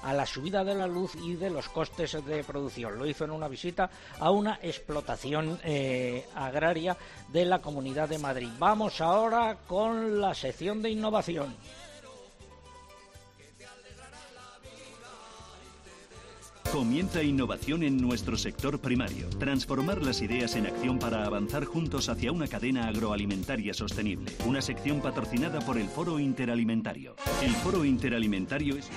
a 0.03 0.12
la 0.12 0.26
subida 0.26 0.62
de 0.64 0.74
la 0.74 0.86
luz 0.86 1.14
y 1.16 1.34
de 1.34 1.50
los 1.50 1.68
costes 1.68 2.24
de 2.24 2.44
producción. 2.44 2.98
Lo 2.98 3.07
hizo 3.07 3.24
en 3.24 3.30
una 3.30 3.48
visita 3.48 3.90
a 4.20 4.30
una 4.30 4.59
explotación 4.62 5.59
eh, 5.64 6.26
agraria 6.34 6.96
de 7.28 7.46
la 7.46 7.61
Comunidad 7.61 8.09
de 8.09 8.18
Madrid. 8.18 8.50
Vamos 8.59 9.00
ahora 9.00 9.57
con 9.66 10.20
la 10.20 10.34
sección 10.34 10.82
de 10.82 10.90
innovación. 10.90 11.57
Comienza 16.72 17.22
innovación 17.22 17.82
en 17.82 17.98
nuestro 17.98 18.34
sector 18.38 18.80
primario. 18.80 19.28
Transformar 19.38 20.00
las 20.00 20.22
ideas 20.22 20.56
en 20.56 20.66
acción 20.66 20.98
para 20.98 21.26
avanzar 21.26 21.66
juntos 21.66 22.08
hacia 22.08 22.32
una 22.32 22.48
cadena 22.48 22.88
agroalimentaria 22.88 23.74
sostenible. 23.74 24.32
Una 24.46 24.62
sección 24.62 25.02
patrocinada 25.02 25.60
por 25.60 25.76
el 25.76 25.86
Foro 25.86 26.18
Interalimentario. 26.18 27.14
El 27.42 27.50
Foro 27.50 27.84
Interalimentario 27.84 28.76
es... 28.76 28.88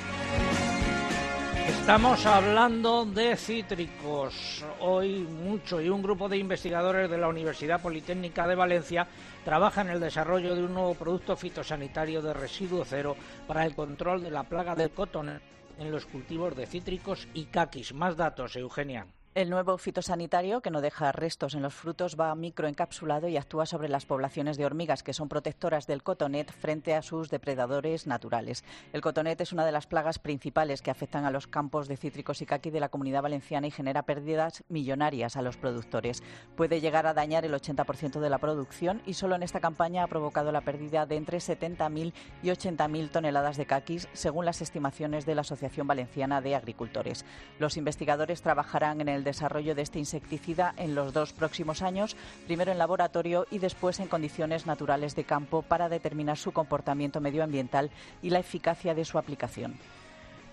Estamos 1.68 2.26
hablando 2.26 3.06
de 3.06 3.36
cítricos. 3.36 4.64
Hoy 4.80 5.28
mucho 5.44 5.82
y 5.82 5.90
un 5.90 6.02
grupo 6.02 6.30
de 6.30 6.38
investigadores 6.38 7.10
de 7.10 7.18
la 7.18 7.28
Universidad 7.28 7.82
Politécnica 7.82 8.48
de 8.48 8.56
Valencia 8.56 9.06
trabaja 9.44 9.82
en 9.82 9.90
el 9.90 10.00
desarrollo 10.00 10.56
de 10.56 10.64
un 10.64 10.74
nuevo 10.74 10.94
producto 10.94 11.36
fitosanitario 11.36 12.22
de 12.22 12.34
residuo 12.34 12.86
cero 12.86 13.18
para 13.46 13.66
el 13.66 13.76
control 13.76 14.24
de 14.24 14.32
la 14.32 14.44
plaga 14.44 14.76
del 14.76 14.92
cotón 14.92 15.42
en 15.78 15.92
los 15.92 16.06
cultivos 16.06 16.56
de 16.56 16.66
cítricos 16.66 17.28
y 17.34 17.46
caquis. 17.46 17.94
Más 17.94 18.18
datos, 18.18 18.56
Eugenia. 18.56 19.08
El 19.36 19.50
nuevo 19.50 19.78
fitosanitario, 19.78 20.62
que 20.62 20.72
no 20.72 20.80
deja 20.80 21.12
restos 21.12 21.56
en 21.56 21.62
los 21.62 21.74
frutos, 21.74 22.16
va 22.18 22.34
microencapsulado 22.36 23.28
y 23.28 23.36
actúa 23.36 23.66
sobre 23.66 23.90
las 23.90 24.06
poblaciones 24.06 24.56
de 24.56 24.66
hormigas, 24.66 25.04
que 25.04 25.12
son 25.12 25.28
protectoras 25.28 25.88
del 25.88 26.04
cotonet 26.04 26.54
frente 26.54 26.96
a 26.96 27.02
sus 27.02 27.30
depredadores 27.30 28.08
naturales. 28.08 28.64
El 28.94 29.02
cotonet 29.02 29.42
es 29.42 29.52
una 29.52 29.66
de 29.66 29.74
las 29.74 29.88
plagas 29.88 30.20
principales 30.20 30.82
que 30.82 30.90
afectan 30.90 31.26
a 31.26 31.32
los 31.32 31.48
campos 31.48 31.90
de 31.90 31.98
cítricos 31.98 32.42
y 32.42 32.46
caqui 32.46 32.70
de 32.70 32.80
la 32.80 32.88
comunidad 32.88 33.24
valenciana 33.24 33.68
y 33.68 33.72
genera 33.72 34.04
pérdidas 34.04 34.64
millonarias 34.70 35.36
a 35.36 35.42
los 35.42 35.58
productores. 35.58 36.24
Puede 36.56 36.80
llegar 36.80 37.06
a 37.06 37.14
dañar 37.14 37.44
el 37.44 37.56
80% 37.56 38.22
de 38.22 38.30
la 38.30 38.38
producción 38.38 39.02
y 39.06 39.16
solo 39.16 39.36
en 39.36 39.44
esta 39.44 39.60
campaña 39.60 40.06
ha 40.06 40.08
provocado 40.08 40.54
la 40.54 40.62
pérdida 40.62 41.06
de 41.06 41.18
entre 41.18 41.40
70.000 41.40 42.14
y 42.42 42.48
80.000 42.48 43.12
toneladas 43.12 43.58
de 43.58 43.66
caquis, 43.66 44.08
según 44.14 44.46
las 44.46 44.62
estimaciones 44.62 45.26
de 45.26 45.36
la 45.36 45.42
Asociación 45.42 45.88
Valenciana 45.88 46.40
de 46.40 46.56
Agricultores. 46.56 47.26
Los 47.60 47.76
investigadores 47.76 48.42
trabajarán 48.42 49.02
en 49.02 49.10
el 49.10 49.25
desarrollo 49.26 49.76
de 49.76 49.82
este 49.82 50.00
insecticida 50.00 50.74
en 50.78 50.96
los 50.96 51.12
dos 51.12 51.34
próximos 51.34 51.82
años, 51.82 52.16
primero 52.46 52.72
en 52.72 52.78
laboratorio 52.78 53.46
y 53.52 53.60
después 53.60 54.00
en 54.00 54.08
condiciones 54.08 54.66
naturales 54.66 55.14
de 55.16 55.26
campo 55.26 55.64
para 55.64 55.90
determinar 55.90 56.38
su 56.38 56.54
comportamiento 56.54 57.20
medioambiental 57.20 57.92
y 58.22 58.30
la 58.30 58.40
eficacia 58.40 58.94
de 58.94 59.04
su 59.04 59.18
aplicación. 59.18 59.78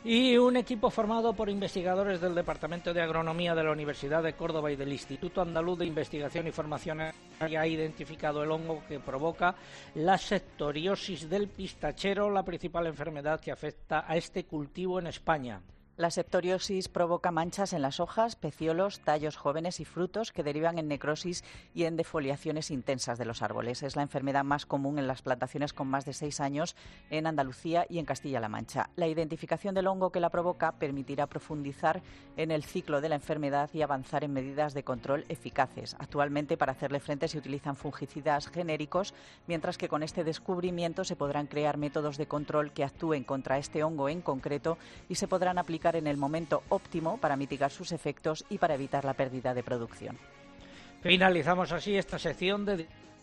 Y 0.05 0.37
un 0.37 0.57
equipo 0.57 0.91
formado 0.91 1.33
por 1.33 1.49
investigadores 1.49 2.21
del 2.21 2.35
Departamento 2.35 2.93
de 2.93 3.03
Agronomía 3.03 3.55
de 3.55 3.63
la 3.63 3.71
Universidad 3.71 4.21
de 4.21 4.33
Córdoba 4.33 4.73
y 4.73 4.75
del 4.75 4.91
Instituto 4.91 5.41
Andaluz 5.41 5.79
de 5.79 5.87
Investigación 5.87 6.49
y 6.49 6.51
Formación 6.51 7.03
ha 7.03 7.67
identificado 7.69 8.43
el 8.43 8.51
hongo 8.51 8.83
que 8.89 8.99
provoca 8.99 9.55
la 9.95 10.19
sectoriosis 10.19 11.31
del 11.31 11.47
pistachero, 11.47 12.31
la 12.31 12.43
principal 12.43 12.89
enfermedad 12.89 13.39
que 13.39 13.53
afecta 13.53 14.05
a 14.05 14.17
este 14.17 14.45
cultivo 14.45 14.99
en 14.99 15.07
España. 15.07 15.61
La 15.99 16.11
septoriosis 16.11 16.89
provoca 16.89 17.31
manchas 17.31 17.75
en 17.75 17.83
las 17.83 18.01
hojas, 18.01 18.35
peciolos, 18.35 19.01
tallos 19.01 19.37
jóvenes 19.37 19.79
y 19.79 19.85
frutos 19.85 20.33
que 20.33 20.43
derivan 20.43 20.79
en 20.79 20.89
necrosis 20.89 21.45
y 21.75 21.85
en 21.85 21.99
defoliaciones 21.99 22.71
intensas 22.71 23.19
de 23.19 23.27
los 23.27 23.43
árboles. 23.43 23.83
Es 23.83 23.95
la 23.95 24.01
enfermedad 24.01 24.43
más 24.43 24.65
común 24.65 24.99
en 24.99 25.07
las 25.07 25.21
plantaciones 25.21 25.75
con 25.75 25.89
más 25.89 26.07
de 26.07 26.15
seis 26.15 26.41
años 26.41 26.77
en 27.11 27.27
Andalucía 27.27 27.85
y 27.91 27.99
en 27.99 28.07
Castilla-La 28.07 28.49
Mancha. 28.49 28.89
La 28.97 29.07
identificación 29.07 29.75
del 29.75 29.87
hongo 29.87 30.11
que 30.11 30.21
la 30.21 30.31
provoca 30.31 30.73
permitirá 30.73 31.27
profundizar 31.27 32.03
en 32.39 32.53
el 32.53 32.65
ciclo 32.65 33.03
de 33.03 33.11
la 33.11 33.17
enfermedad 33.17 33.69
y 33.75 33.83
avanzar 33.83 34.25
en 34.25 34.33
medidas 34.33 34.73
de 34.73 34.85
control 34.85 35.27
eficaces. 35.29 35.95
Actualmente, 35.99 36.57
para 36.57 36.73
hacerle 36.73 37.01
frente 37.01 37.29
se 37.29 37.37
utilizan 37.37 37.77
fungicidas 37.77 38.49
genéricos, 38.49 39.13
mientras 39.47 39.77
que 39.77 39.91
con 39.91 40.03
este 40.03 40.25
descubrimiento 40.25 41.05
se 41.05 41.17
podrán 41.17 41.49
crear 41.49 41.77
métodos 41.77 42.17
de 42.17 42.27
control 42.27 42.73
que 42.73 42.83
actúen 42.83 43.25
contra 43.25 43.59
este 43.59 43.85
hongo 43.85 44.09
en 44.09 44.23
concreto 44.23 44.79
y 45.11 45.17
se 45.17 45.29
podrán 45.29 45.59
aplicar 45.59 45.82
en 45.91 46.07
el 46.07 46.17
momento 46.17 46.63
óptimo 46.69 47.19
para 47.19 47.37
mitigar 47.37 47.71
sus 47.71 47.93
efectos 47.93 48.45
y 48.49 48.59
para 48.59 48.75
evitar 48.75 49.05
la 49.05 49.15
pérdida 49.15 49.53
de 49.55 49.63
producción. 49.63 50.17
Finalizamos 51.03 51.73
así 51.73 51.97
esta 51.97 52.19
sección 52.19 52.65
de 52.65 52.87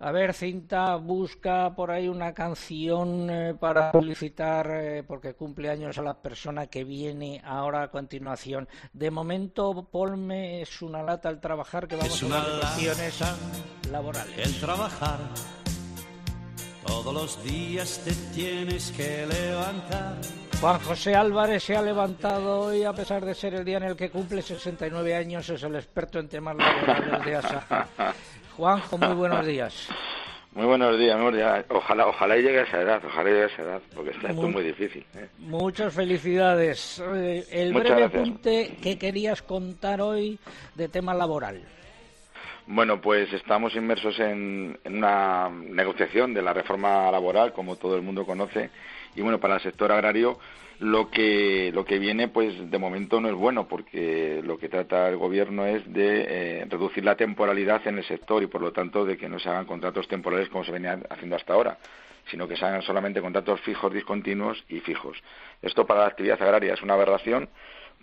A 0.00 0.12
ver, 0.12 0.32
Cinta 0.32 0.94
busca 0.94 1.74
por 1.74 1.90
ahí 1.90 2.08
una 2.08 2.32
canción 2.32 3.28
eh, 3.30 3.54
para 3.58 3.90
felicitar, 3.90 4.70
eh, 4.70 5.02
porque 5.02 5.34
cumple 5.34 5.70
años 5.70 5.98
a 5.98 6.02
la 6.02 6.14
persona 6.14 6.68
que 6.68 6.84
viene 6.84 7.42
ahora 7.44 7.82
a 7.82 7.90
continuación. 7.90 8.68
De 8.92 9.10
momento, 9.10 9.88
ponme 9.90 10.62
es 10.62 10.82
una 10.82 11.02
lata 11.02 11.28
al 11.28 11.40
trabajar, 11.40 11.88
que 11.88 11.96
vamos 11.96 12.14
Es 12.14 12.22
a 12.22 12.26
una 12.26 12.44
cuestiones 12.44 13.20
lata 13.20 13.36
laborales. 13.90 14.38
El 14.38 14.60
trabajar. 14.60 15.18
Todos 16.86 17.12
los 17.12 17.42
días 17.42 18.00
te 18.04 18.12
tienes 18.32 18.92
que 18.92 19.26
levantar. 19.26 20.14
Juan 20.60 20.78
José 20.80 21.16
Álvarez 21.16 21.64
se 21.64 21.76
ha 21.76 21.82
levantado 21.82 22.60
hoy, 22.60 22.84
a 22.84 22.92
pesar 22.92 23.24
de 23.24 23.34
ser 23.34 23.54
el 23.54 23.64
día 23.64 23.78
en 23.78 23.84
el 23.84 23.96
que 23.96 24.10
cumple 24.10 24.42
69 24.42 25.14
años, 25.14 25.48
es 25.48 25.62
el 25.64 25.74
experto 25.74 26.20
en 26.20 26.28
temas 26.28 26.56
laborales 26.56 27.24
de 27.24 27.34
ASA. 27.34 27.88
Juanjo, 28.58 28.98
muy 28.98 29.14
buenos 29.14 29.46
días. 29.46 29.88
Muy 30.52 30.66
buenos 30.66 30.98
días, 30.98 31.16
días. 31.32 31.64
Ojalá, 31.68 32.08
ojalá 32.08 32.34
llegue 32.34 32.58
a 32.58 32.62
esa 32.64 32.80
edad, 32.80 33.00
ojalá 33.06 33.30
llegue 33.30 33.42
a 33.44 33.46
esa 33.46 33.62
edad, 33.62 33.80
porque 33.94 34.10
está 34.10 34.30
esto 34.30 34.42
Muy- 34.42 34.50
muy 34.50 34.62
difícil. 34.64 35.06
¿eh? 35.14 35.28
Muchas 35.38 35.94
felicidades. 35.94 37.00
Eh, 37.14 37.44
El 37.52 37.72
Muchas 37.72 37.84
breve 37.90 38.00
gracias. 38.00 38.20
apunte 38.22 38.76
que 38.82 38.98
querías 38.98 39.42
contar 39.42 40.00
hoy 40.00 40.40
de 40.74 40.88
tema 40.88 41.14
laboral. 41.14 41.62
Bueno, 42.66 43.00
pues 43.00 43.32
estamos 43.32 43.76
inmersos 43.76 44.18
en, 44.18 44.76
en 44.82 44.96
una 44.96 45.48
negociación 45.48 46.34
de 46.34 46.42
la 46.42 46.52
reforma 46.52 47.08
laboral, 47.12 47.52
como 47.52 47.76
todo 47.76 47.94
el 47.94 48.02
mundo 48.02 48.26
conoce, 48.26 48.70
y 49.14 49.22
bueno, 49.22 49.38
para 49.40 49.54
el 49.56 49.60
sector 49.60 49.92
agrario 49.92 50.38
lo 50.80 51.10
que 51.10 51.72
lo 51.74 51.84
que 51.84 51.98
viene, 51.98 52.28
pues 52.28 52.70
de 52.70 52.78
momento 52.78 53.20
no 53.20 53.28
es 53.28 53.34
bueno, 53.34 53.66
porque 53.66 54.40
lo 54.44 54.58
que 54.58 54.68
trata 54.68 55.08
el 55.08 55.16
gobierno 55.16 55.66
es 55.66 55.92
de 55.92 56.26
eh, 56.28 56.66
reducir 56.68 57.04
la 57.04 57.16
temporalidad 57.16 57.84
en 57.86 57.98
el 57.98 58.04
sector 58.04 58.42
y 58.42 58.46
por 58.46 58.60
lo 58.60 58.72
tanto 58.72 59.04
de 59.04 59.16
que 59.16 59.28
no 59.28 59.38
se 59.38 59.48
hagan 59.48 59.66
contratos 59.66 60.06
temporales 60.06 60.48
como 60.48 60.64
se 60.64 60.72
venía 60.72 61.00
haciendo 61.10 61.36
hasta 61.36 61.54
ahora, 61.54 61.78
sino 62.30 62.46
que 62.46 62.56
se 62.56 62.64
hagan 62.64 62.82
solamente 62.82 63.20
contratos 63.20 63.60
fijos, 63.62 63.92
discontinuos 63.92 64.64
y 64.68 64.80
fijos. 64.80 65.18
Esto 65.62 65.84
para 65.84 66.00
la 66.00 66.06
actividad 66.06 66.40
agraria 66.40 66.74
es 66.74 66.82
una 66.82 66.94
aberración 66.94 67.48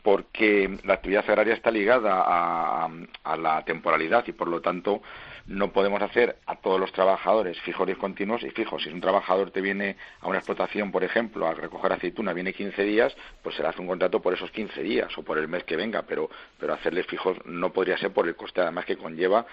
porque 0.03 0.78
la 0.84 0.95
actividad 0.95 1.24
agraria 1.28 1.53
está 1.53 1.72
ligada 1.72 2.24
a, 2.28 2.89
a 3.24 3.38
la 3.38 3.64
temporalidad 3.64 4.24
y 4.28 4.34
por 4.34 4.49
lo 4.49 4.62
tanto 4.62 5.01
no 5.48 5.72
podemos 5.72 6.02
hacer 6.02 6.38
a 6.46 6.56
todos 6.56 6.80
los 6.80 6.91
trabajadores 6.91 7.60
fijos 7.62 7.88
discontinuos 7.88 8.43
y 8.43 8.50
fijos. 8.50 8.84
Si 8.84 8.89
un 8.89 9.02
trabajador 9.02 9.52
te 9.52 9.62
viene 9.62 9.96
a 10.22 10.28
una 10.28 10.39
explotación, 10.39 10.91
por 10.91 11.04
ejemplo, 11.04 11.48
a 11.48 11.54
recoger 11.54 11.93
aceituna, 11.93 12.34
viene 12.34 12.54
15 12.54 12.84
días, 12.84 13.16
pues 13.43 13.56
se 13.56 13.62
le 13.62 13.70
hace 13.70 13.82
un 13.82 13.88
contrato 13.88 14.22
por 14.22 14.34
esos 14.34 14.52
15 14.52 14.82
días 14.82 15.16
o 15.18 15.24
por 15.24 15.38
el 15.38 15.48
mes 15.48 15.64
que 15.64 15.76
venga, 15.76 16.02
pero, 16.04 16.30
pero 16.60 16.74
hacerle 16.74 17.04
fijos 17.04 17.38
no 17.46 17.72
podría 17.72 17.98
ser 17.98 18.12
por 18.12 18.28
el 18.28 18.36
coste 18.36 18.62
además 18.62 18.86
que 18.86 18.98
conlleva 18.98 19.46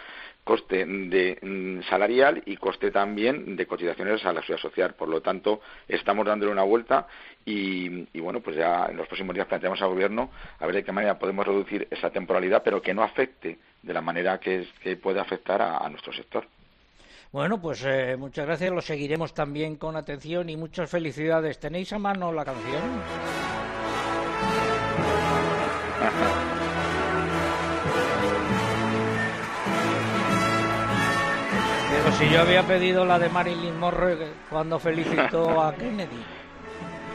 coste 0.44 0.84
de 0.84 1.38
mm, 1.40 1.88
salarial 1.88 2.42
y 2.46 2.56
coste 2.56 2.90
también 2.90 3.56
de 3.56 3.66
cotizaciones 3.66 4.24
a 4.24 4.32
la 4.32 4.40
seguridad 4.40 4.62
social. 4.62 4.94
Por 4.94 5.08
lo 5.08 5.20
tanto, 5.20 5.60
estamos 5.88 6.26
dándole 6.26 6.52
una 6.52 6.62
vuelta 6.62 7.06
y, 7.44 8.08
y, 8.12 8.20
bueno, 8.20 8.40
pues 8.40 8.56
ya 8.56 8.86
en 8.90 8.96
los 8.96 9.06
próximos 9.06 9.34
días 9.34 9.46
planteamos 9.46 9.80
al 9.82 9.88
gobierno 9.88 10.30
a 10.58 10.66
ver 10.66 10.76
de 10.76 10.84
qué 10.84 10.92
manera 10.92 11.18
podemos 11.18 11.46
reducir 11.46 11.86
esa 11.90 12.10
temporalidad, 12.10 12.62
pero 12.64 12.82
que 12.82 12.94
no 12.94 13.02
afecte 13.02 13.58
de 13.82 13.94
la 13.94 14.00
manera 14.00 14.38
que, 14.38 14.66
que 14.82 14.96
puede 14.96 15.20
afectar 15.20 15.60
a, 15.62 15.78
a 15.78 15.88
nuestro 15.88 16.12
sector. 16.12 16.46
Bueno, 17.32 17.60
pues 17.60 17.82
eh, 17.86 18.16
muchas 18.18 18.44
gracias, 18.44 18.70
lo 18.70 18.82
seguiremos 18.82 19.32
también 19.32 19.76
con 19.76 19.96
atención 19.96 20.50
y 20.50 20.56
muchas 20.56 20.90
felicidades. 20.90 21.58
¿Tenéis 21.58 21.92
a 21.94 21.98
mano 21.98 22.30
la 22.30 22.44
canción? 22.44 23.41
Si 32.22 32.34
yo 32.34 32.40
había 32.40 32.62
pedido 32.62 33.04
la 33.04 33.18
de 33.18 33.28
Marilyn 33.28 33.78
Monroe 33.78 34.32
cuando 34.50 34.78
felicitó 34.78 35.60
a 35.62 35.74
Kennedy. 35.76 36.24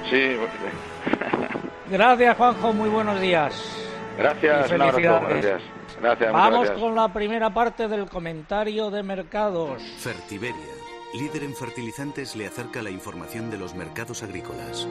Sí. 0.09 0.35
Gracias, 1.89 2.37
Juanjo, 2.37 2.73
muy 2.73 2.89
buenos 2.89 3.19
días. 3.19 3.53
Gracias, 4.17 4.71
Y 4.71 4.75
un 4.75 4.81
abrazo, 4.81 4.97
felicidades. 4.97 5.45
gracias. 5.45 5.61
Gracias, 6.01 6.33
Vamos 6.33 6.59
gracias. 6.65 6.79
con 6.79 6.95
la 6.95 7.13
primera 7.13 7.49
parte 7.53 7.87
del 7.87 8.09
comentario 8.09 8.89
de 8.91 9.03
mercados. 9.03 9.81
Fertiberia, 9.99 10.55
líder 11.13 11.43
en 11.43 11.55
fertilizantes, 11.55 12.35
le 12.35 12.45
acerca 12.47 12.81
la 12.81 12.89
información 12.91 13.49
de 13.49 13.57
los 13.57 13.73
mercados 13.75 14.21
agrícolas. 14.23 14.87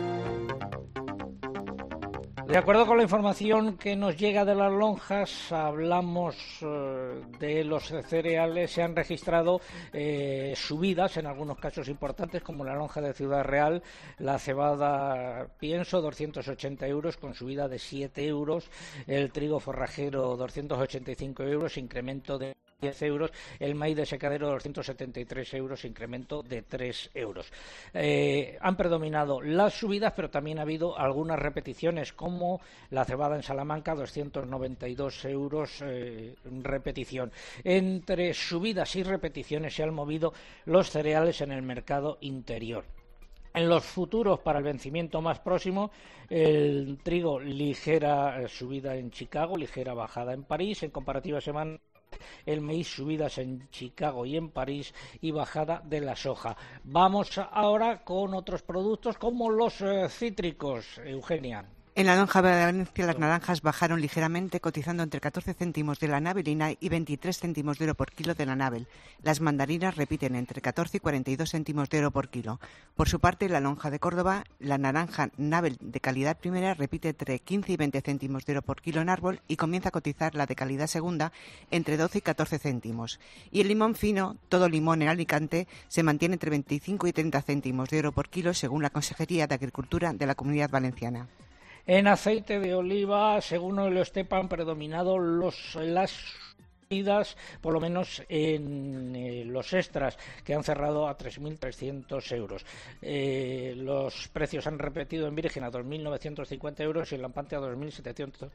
De 2.46 2.56
acuerdo 2.56 2.86
con 2.86 2.96
la 2.96 3.02
información 3.02 3.76
que 3.76 3.96
nos 3.96 4.16
llega 4.16 4.44
de 4.44 4.54
las 4.54 4.72
lonjas, 4.72 5.50
hablamos 5.50 6.36
eh, 6.62 7.20
de 7.40 7.64
los 7.64 7.92
cereales. 8.08 8.70
Se 8.70 8.82
han 8.82 8.94
registrado 8.94 9.60
eh, 9.92 10.54
subidas, 10.54 11.16
en 11.16 11.26
algunos 11.26 11.58
casos 11.58 11.88
importantes, 11.88 12.44
como 12.44 12.64
la 12.64 12.76
lonja 12.76 13.00
de 13.00 13.14
Ciudad 13.14 13.42
Real, 13.42 13.82
la 14.18 14.38
cebada 14.38 15.48
pienso, 15.58 16.00
280 16.00 16.86
euros, 16.86 17.16
con 17.16 17.34
subida 17.34 17.66
de 17.66 17.80
7 17.80 18.24
euros. 18.24 18.70
El 19.08 19.32
trigo 19.32 19.58
forrajero, 19.58 20.36
285 20.36 21.42
euros, 21.42 21.76
incremento 21.76 22.38
de 22.38 22.54
10 22.80 23.02
euros, 23.02 23.32
el 23.58 23.74
maíz 23.74 23.96
de 23.96 24.04
secadero 24.04 24.50
273 24.50 25.54
euros, 25.54 25.86
incremento 25.86 26.42
de 26.42 26.60
3 26.60 27.10
euros. 27.14 27.50
Eh, 27.94 28.58
han 28.60 28.76
predominado 28.76 29.40
las 29.40 29.72
subidas, 29.72 30.12
pero 30.14 30.28
también 30.28 30.58
ha 30.58 30.62
habido 30.62 30.98
algunas 30.98 31.38
repeticiones, 31.38 32.12
como 32.12 32.60
la 32.90 33.06
cebada 33.06 33.36
en 33.36 33.42
Salamanca, 33.42 33.94
292 33.94 35.24
euros, 35.24 35.82
eh, 35.82 36.34
repetición. 36.44 37.32
Entre 37.64 38.34
subidas 38.34 38.94
y 38.96 39.02
repeticiones 39.02 39.74
se 39.74 39.82
han 39.82 39.94
movido 39.94 40.34
los 40.66 40.90
cereales 40.90 41.40
en 41.40 41.52
el 41.52 41.62
mercado 41.62 42.18
interior. 42.20 42.84
En 43.54 43.70
los 43.70 43.86
futuros 43.86 44.40
para 44.40 44.58
el 44.58 44.66
vencimiento 44.66 45.22
más 45.22 45.38
próximo, 45.38 45.90
el 46.28 46.98
trigo 47.02 47.40
ligera 47.40 48.46
subida 48.48 48.96
en 48.96 49.10
Chicago, 49.10 49.56
ligera 49.56 49.94
bajada 49.94 50.34
en 50.34 50.44
París, 50.44 50.82
en 50.82 50.90
comparativa 50.90 51.40
semana 51.40 51.78
el 52.44 52.60
maíz 52.60 52.88
subidas 52.88 53.38
en 53.38 53.68
Chicago 53.70 54.26
y 54.26 54.36
en 54.36 54.50
París 54.50 54.92
y 55.20 55.30
bajada 55.30 55.82
de 55.84 56.00
la 56.00 56.16
soja. 56.16 56.56
Vamos 56.84 57.38
ahora 57.38 58.04
con 58.04 58.34
otros 58.34 58.62
productos 58.62 59.18
como 59.18 59.50
los 59.50 59.80
eh, 59.80 60.08
cítricos, 60.08 60.98
Eugenia. 61.04 61.64
En 61.98 62.04
la 62.04 62.14
lonja 62.14 62.42
de 62.42 62.50
Valencia 62.50 63.06
las 63.06 63.18
naranjas 63.18 63.62
bajaron 63.62 64.02
ligeramente, 64.02 64.60
cotizando 64.60 65.02
entre 65.02 65.18
14 65.18 65.54
céntimos 65.54 65.98
de 65.98 66.08
la 66.08 66.20
navelina 66.20 66.72
y 66.78 66.90
23 66.90 67.38
céntimos 67.38 67.78
de 67.78 67.86
euro 67.86 67.94
por 67.94 68.12
kilo 68.12 68.34
de 68.34 68.44
la 68.44 68.54
navel. 68.54 68.86
Las 69.22 69.40
mandarinas 69.40 69.96
repiten 69.96 70.36
entre 70.36 70.60
14 70.60 70.98
y 70.98 71.00
42 71.00 71.50
céntimos 71.50 71.88
de 71.88 71.96
euro 71.96 72.10
por 72.10 72.28
kilo. 72.28 72.60
Por 72.96 73.08
su 73.08 73.18
parte, 73.18 73.46
en 73.46 73.52
la 73.52 73.60
lonja 73.60 73.88
de 73.88 73.98
Córdoba, 73.98 74.44
la 74.60 74.76
naranja 74.76 75.30
navel 75.38 75.78
de 75.80 76.00
calidad 76.00 76.36
primera 76.36 76.74
repite 76.74 77.08
entre 77.08 77.38
15 77.38 77.72
y 77.72 77.76
20 77.78 78.02
céntimos 78.02 78.44
de 78.44 78.52
euro 78.52 78.60
por 78.60 78.82
kilo 78.82 79.00
en 79.00 79.08
árbol 79.08 79.40
y 79.48 79.56
comienza 79.56 79.88
a 79.88 79.92
cotizar 79.92 80.34
la 80.34 80.44
de 80.44 80.54
calidad 80.54 80.88
segunda 80.88 81.32
entre 81.70 81.96
12 81.96 82.18
y 82.18 82.20
14 82.20 82.58
céntimos. 82.58 83.20
Y 83.50 83.62
el 83.62 83.68
limón 83.68 83.94
fino, 83.94 84.36
todo 84.50 84.68
limón 84.68 85.00
en 85.00 85.08
Alicante, 85.08 85.66
se 85.88 86.02
mantiene 86.02 86.34
entre 86.34 86.50
25 86.50 87.06
y 87.06 87.14
30 87.14 87.40
céntimos 87.40 87.88
de 87.88 87.96
euro 87.96 88.12
por 88.12 88.28
kilo 88.28 88.52
según 88.52 88.82
la 88.82 88.90
Consejería 88.90 89.46
de 89.46 89.54
Agricultura 89.54 90.12
de 90.12 90.26
la 90.26 90.34
Comunidad 90.34 90.68
Valenciana. 90.68 91.26
En 91.86 92.06
aceite 92.08 92.58
de 92.58 92.74
oliva, 92.74 93.40
según 93.40 93.78
Estepa, 93.96 94.38
han 94.38 94.48
predominado 94.48 95.18
los, 95.18 95.76
las 95.76 96.12
por 97.60 97.72
lo 97.72 97.80
menos 97.80 98.22
en 98.28 99.14
eh, 99.16 99.44
los 99.44 99.72
extras, 99.72 100.16
que 100.44 100.54
han 100.54 100.62
cerrado 100.62 101.08
a 101.08 101.18
3.300 101.18 102.32
euros. 102.36 102.64
Eh, 103.02 103.74
los 103.76 104.28
precios 104.28 104.68
han 104.68 104.78
repetido 104.78 105.26
en 105.26 105.34
virgen 105.34 105.64
a 105.64 105.70
2.950 105.72 106.80
euros 106.82 107.10
y 107.10 107.16
en 107.16 107.22
lampante 107.22 107.56
a 107.56 107.60
2.700 107.60 108.50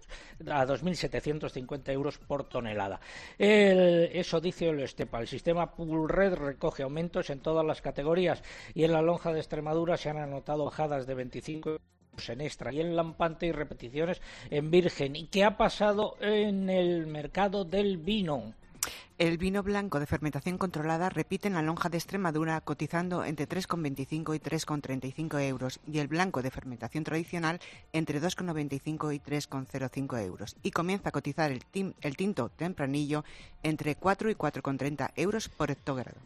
a 0.49 0.65
2.750 0.65 1.91
euros 1.91 2.17
por 2.19 2.45
tonelada. 2.45 3.01
El- 3.37 4.09
eso 4.13 4.39
dice 4.39 4.69
el 4.69 4.79
Estepa. 4.79 5.19
El 5.19 5.27
sistema 5.27 5.71
Pulred 5.75 6.33
recoge 6.35 6.83
aumentos 6.83 7.29
en 7.29 7.41
todas 7.41 7.65
las 7.65 7.81
categorías 7.81 8.41
y 8.73 8.85
en 8.85 8.93
la 8.93 9.01
lonja 9.01 9.33
de 9.33 9.39
Extremadura 9.39 9.97
se 9.97 10.09
han 10.09 10.17
anotado 10.17 10.63
bajadas 10.65 11.05
de 11.05 11.15
25 11.15 11.69
euros 11.69 11.81
en 12.29 12.41
extra 12.41 12.71
y 12.71 12.81
en 12.81 12.95
lampante 12.95 13.47
y 13.47 13.51
repeticiones 13.51 14.21
en 14.49 14.69
virgen. 14.71 15.15
¿Y 15.15 15.27
qué 15.27 15.43
ha 15.43 15.57
pasado 15.57 16.17
en 16.21 16.69
el 16.69 17.07
mercado 17.07 17.65
del 17.65 17.97
vino? 17.97 18.53
El 19.17 19.37
vino 19.37 19.61
blanco 19.61 19.99
de 19.99 20.07
fermentación 20.07 20.57
controlada 20.57 21.09
repite 21.09 21.47
en 21.47 21.53
la 21.53 21.61
lonja 21.61 21.89
de 21.89 21.97
Extremadura 21.97 22.59
cotizando 22.61 23.23
entre 23.23 23.47
3,25 23.47 24.35
y 24.35 24.39
3,35 24.39 25.39
euros 25.41 25.79
y 25.85 25.99
el 25.99 26.07
blanco 26.07 26.41
de 26.41 26.49
fermentación 26.49 27.03
tradicional 27.03 27.59
entre 27.93 28.19
2,95 28.19 29.13
y 29.13 29.19
3,05 29.19 30.25
euros 30.25 30.55
y 30.63 30.71
comienza 30.71 31.09
a 31.09 31.11
cotizar 31.11 31.51
el 31.51 32.15
tinto 32.17 32.49
tempranillo 32.49 33.23
entre 33.61 33.95
4 33.95 34.31
y 34.31 34.35
4,30 34.35 35.11
euros 35.15 35.49
por 35.49 35.69
hectogrado. 35.69 36.17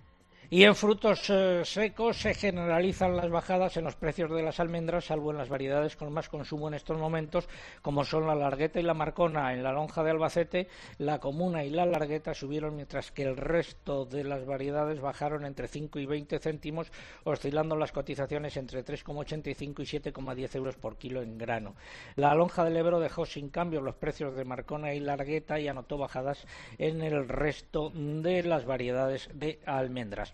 Y 0.49 0.63
en 0.63 0.75
frutos 0.75 1.29
eh, 1.29 1.61
secos 1.63 2.17
se 2.17 2.35
generalizan 2.35 3.15
las 3.15 3.29
bajadas 3.29 3.77
en 3.77 3.85
los 3.85 3.95
precios 3.95 4.29
de 4.29 4.43
las 4.43 4.59
almendras, 4.59 5.05
salvo 5.05 5.31
en 5.31 5.37
las 5.37 5.49
variedades 5.49 5.95
con 5.95 6.13
más 6.13 6.29
consumo 6.29 6.67
en 6.67 6.75
estos 6.75 6.99
momentos, 6.99 7.49
como 7.81 8.03
son 8.05 8.27
la 8.27 8.35
largueta 8.35 8.79
y 8.79 8.83
la 8.83 8.93
marcona. 8.93 9.53
En 9.53 9.63
la 9.63 9.71
lonja 9.71 10.03
de 10.03 10.11
Albacete, 10.11 10.67
la 10.99 11.19
comuna 11.19 11.63
y 11.63 11.71
la 11.71 11.85
largueta 11.85 12.33
subieron, 12.35 12.75
mientras 12.75 13.11
que 13.11 13.23
el 13.23 13.37
resto 13.37 14.05
de 14.05 14.23
las 14.23 14.45
variedades 14.45 15.01
bajaron 15.01 15.45
entre 15.45 15.67
5 15.67 15.97
y 15.99 16.05
20 16.05 16.39
céntimos, 16.39 16.91
oscilando 17.23 17.75
las 17.75 17.91
cotizaciones 17.91 18.55
entre 18.57 18.85
3,85 18.85 19.55
y 19.79 20.11
7,10 20.11 20.55
euros 20.55 20.75
por 20.75 20.97
kilo 20.97 21.23
en 21.23 21.39
grano. 21.39 21.75
La 22.15 22.35
lonja 22.35 22.63
del 22.63 22.77
Ebro 22.77 22.99
dejó 22.99 23.25
sin 23.25 23.49
cambio 23.49 23.81
los 23.81 23.95
precios 23.95 24.35
de 24.35 24.45
marcona 24.45 24.93
y 24.93 24.99
largueta 24.99 25.59
y 25.59 25.67
anotó 25.67 25.97
bajadas 25.97 26.45
en 26.77 27.01
el 27.01 27.27
resto 27.27 27.91
de 27.95 28.43
las 28.43 28.65
variedades 28.65 29.29
de 29.33 29.59
almendras. 29.65 30.33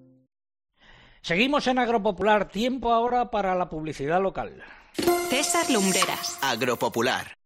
Seguimos 1.21 1.67
en 1.67 1.79
Agropopular. 1.79 2.49
Tiempo 2.49 2.91
ahora 2.91 3.31
para 3.31 3.55
la 3.55 3.69
publicidad 3.69 4.21
local. 4.21 4.63
César 5.29 5.69
Lumbreras. 5.69 6.39
Agropopular. 6.41 7.37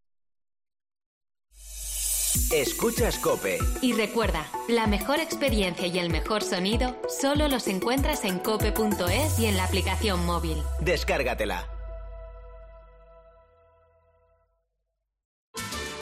Escuchas 2.51 3.17
Cope. 3.19 3.57
Y 3.82 3.93
recuerda, 3.93 4.45
la 4.67 4.88
mejor 4.88 5.19
experiencia 5.19 5.88
y 5.88 5.99
el 5.99 6.09
mejor 6.09 6.43
sonido 6.43 6.95
solo 7.07 7.47
los 7.47 7.67
encuentras 7.67 8.23
en 8.26 8.39
cope.es 8.39 9.39
y 9.39 9.45
en 9.47 9.57
la 9.57 9.63
aplicación 9.63 10.26
móvil. 10.26 10.61
Descárgatela. 10.82 11.67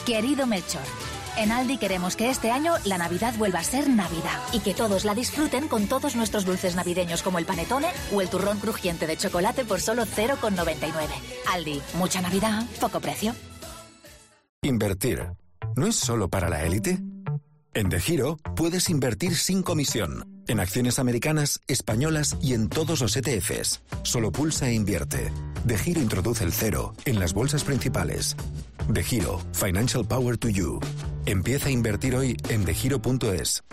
Querido 0.06 0.46
Melchor, 0.46 0.82
en 1.38 1.52
Aldi 1.52 1.78
queremos 1.78 2.16
que 2.16 2.30
este 2.30 2.52
año 2.52 2.74
la 2.86 2.98
Navidad 2.98 3.34
vuelva 3.38 3.60
a 3.60 3.64
ser 3.64 3.90
Navidad 3.90 4.40
y 4.52 4.60
que 4.60 4.74
todos 4.74 5.06
la 5.06 5.16
disfruten 5.16 5.68
con 5.68 5.88
todos 5.88 6.16
nuestros 6.16 6.46
dulces 6.46 6.76
navideños 6.76 7.22
como 7.24 7.40
el 7.40 7.46
panetone 7.46 7.90
o 8.14 8.22
el 8.22 8.30
turrón 8.30 8.60
crujiente 8.60 9.08
de 9.08 9.18
chocolate 9.18 9.66
por 9.66 9.82
solo 9.82 10.04
0,99. 10.06 10.94
Aldi, 11.52 11.82
mucha 11.96 12.22
Navidad, 12.22 12.64
poco 12.80 13.00
precio. 13.00 13.36
Invertir. 14.62 15.28
¿No 15.76 15.88
es 15.88 15.96
solo 15.96 16.30
para 16.30 16.50
la 16.50 16.64
élite? 16.64 17.00
En 17.74 17.90
De 17.90 18.00
Giro 18.00 18.38
puedes 18.56 18.90
invertir 18.90 19.36
sin 19.36 19.64
comisión. 19.64 20.33
En 20.48 20.60
acciones 20.60 21.00
americanas, 21.00 21.62
españolas 21.68 22.38
y 22.42 22.54
en 22.54 22.70
todos 22.70 23.02
los 23.02 23.16
ETFs. 23.16 23.82
Solo 24.04 24.32
pulsa 24.32 24.70
e 24.70 24.74
invierte. 24.74 25.32
De 25.64 25.78
Giro 25.78 26.02
introduce 26.02 26.44
el 26.44 26.52
cero 26.52 26.94
en 27.06 27.20
las 27.20 27.34
bolsas 27.34 27.64
principales. 27.64 28.36
De 28.90 29.04
Giro, 29.04 29.40
Financial 29.54 30.06
Power 30.06 30.38
to 30.38 30.50
You. 30.50 30.80
Empieza 31.26 31.70
a 31.70 31.72
invertir 31.72 32.16
hoy 32.16 32.38
en 32.50 32.66
degiro.es. 32.66 33.64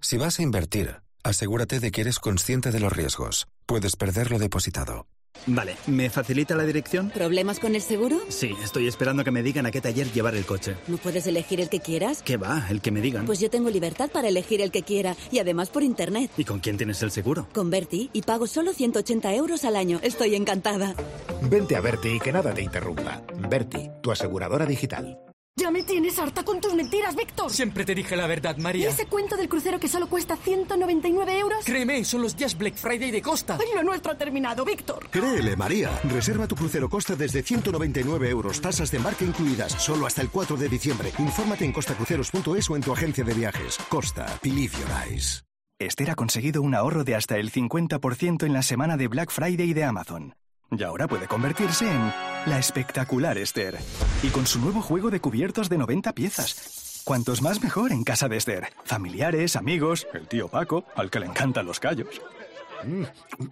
Si 0.00 0.16
vas 0.16 0.38
a 0.38 0.42
invertir, 0.42 0.96
asegúrate 1.24 1.80
de 1.80 1.90
que 1.90 2.02
eres 2.02 2.20
consciente 2.20 2.70
de 2.70 2.80
los 2.80 2.92
riesgos. 2.92 3.48
Puedes 3.66 3.96
perder 3.96 4.30
lo 4.30 4.38
depositado. 4.38 5.06
Vale, 5.46 5.76
¿me 5.86 6.10
facilita 6.10 6.54
la 6.54 6.64
dirección? 6.64 7.10
¿Problemas 7.10 7.58
con 7.58 7.74
el 7.74 7.82
seguro? 7.82 8.18
Sí, 8.28 8.54
estoy 8.62 8.86
esperando 8.86 9.24
que 9.24 9.30
me 9.30 9.42
digan 9.42 9.66
a 9.66 9.70
qué 9.70 9.80
taller 9.80 10.10
llevar 10.12 10.34
el 10.34 10.44
coche. 10.44 10.76
¿No 10.86 10.96
puedes 10.96 11.26
elegir 11.26 11.60
el 11.60 11.68
que 11.68 11.80
quieras? 11.80 12.22
¿Qué 12.22 12.36
va? 12.36 12.66
El 12.70 12.80
que 12.80 12.90
me 12.90 13.00
digan. 13.00 13.26
Pues 13.26 13.40
yo 13.40 13.50
tengo 13.50 13.70
libertad 13.70 14.10
para 14.10 14.28
elegir 14.28 14.60
el 14.60 14.70
que 14.70 14.82
quiera 14.82 15.16
y 15.30 15.38
además 15.38 15.70
por 15.70 15.82
internet. 15.82 16.30
¿Y 16.36 16.44
con 16.44 16.60
quién 16.60 16.76
tienes 16.76 17.02
el 17.02 17.10
seguro? 17.10 17.48
Con 17.52 17.70
Berti 17.70 18.10
y 18.12 18.22
pago 18.22 18.46
solo 18.46 18.72
180 18.72 19.34
euros 19.34 19.64
al 19.64 19.76
año. 19.76 20.00
Estoy 20.02 20.34
encantada. 20.34 20.94
Vente 21.42 21.76
a 21.76 21.80
Berti 21.80 22.08
y 22.08 22.20
que 22.20 22.32
nada 22.32 22.52
te 22.52 22.62
interrumpa. 22.62 23.22
Berti, 23.48 23.90
tu 24.02 24.10
aseguradora 24.10 24.66
digital. 24.66 25.18
Ya 25.58 25.72
me 25.72 25.82
tienes 25.82 26.16
harta 26.20 26.44
con 26.44 26.60
tus 26.60 26.72
mentiras, 26.72 27.16
Víctor. 27.16 27.50
Siempre 27.50 27.84
te 27.84 27.92
dije 27.92 28.14
la 28.14 28.28
verdad, 28.28 28.54
¿Y 28.56 28.60
María. 28.60 28.88
ese 28.90 29.06
cuento 29.06 29.36
del 29.36 29.48
crucero 29.48 29.80
que 29.80 29.88
solo 29.88 30.08
cuesta 30.08 30.36
199 30.36 31.36
euros? 31.36 31.64
Créeme, 31.64 32.04
son 32.04 32.22
los 32.22 32.36
días 32.36 32.56
Black 32.56 32.76
Friday 32.76 33.10
de 33.10 33.20
Costa. 33.20 33.58
Ay, 33.60 33.66
lo 33.74 33.82
nuestro 33.82 34.12
ha 34.12 34.14
terminado, 34.16 34.64
Víctor. 34.64 35.08
Créele, 35.10 35.56
María. 35.56 35.90
Reserva 36.04 36.46
tu 36.46 36.54
crucero 36.54 36.88
Costa 36.88 37.16
desde 37.16 37.42
199 37.42 38.30
euros, 38.30 38.60
tasas 38.60 38.92
de 38.92 38.98
embarque 38.98 39.24
incluidas, 39.24 39.72
solo 39.72 40.06
hasta 40.06 40.22
el 40.22 40.30
4 40.30 40.56
de 40.56 40.68
diciembre. 40.68 41.12
Infórmate 41.18 41.64
en 41.64 41.72
costacruceros.es 41.72 42.70
o 42.70 42.76
en 42.76 42.82
tu 42.82 42.92
agencia 42.92 43.24
de 43.24 43.34
viajes. 43.34 43.78
Costa, 43.88 44.38
believe 44.40 44.72
your 44.78 44.88
eyes. 45.08 45.42
Esther 45.80 46.10
ha 46.10 46.14
conseguido 46.14 46.62
un 46.62 46.74
ahorro 46.76 47.02
de 47.02 47.16
hasta 47.16 47.36
el 47.36 47.50
50% 47.50 48.44
en 48.46 48.52
la 48.52 48.62
semana 48.62 48.96
de 48.96 49.08
Black 49.08 49.30
Friday 49.32 49.72
de 49.72 49.84
Amazon. 49.84 50.34
Y 50.70 50.82
ahora 50.82 51.08
puede 51.08 51.26
convertirse 51.26 51.90
en 51.90 52.12
la 52.46 52.58
espectacular 52.58 53.38
Esther. 53.38 53.78
Y 54.22 54.28
con 54.28 54.46
su 54.46 54.60
nuevo 54.60 54.82
juego 54.82 55.10
de 55.10 55.20
cubiertos 55.20 55.68
de 55.68 55.78
90 55.78 56.12
piezas. 56.12 57.02
Cuantos 57.04 57.40
más 57.40 57.62
mejor 57.62 57.90
en 57.90 58.04
casa 58.04 58.28
de 58.28 58.36
Esther. 58.36 58.68
Familiares, 58.84 59.56
amigos, 59.56 60.06
el 60.12 60.28
tío 60.28 60.48
Paco, 60.48 60.84
al 60.94 61.10
que 61.10 61.20
le 61.20 61.26
encantan 61.26 61.64
los 61.64 61.80
callos. 61.80 62.20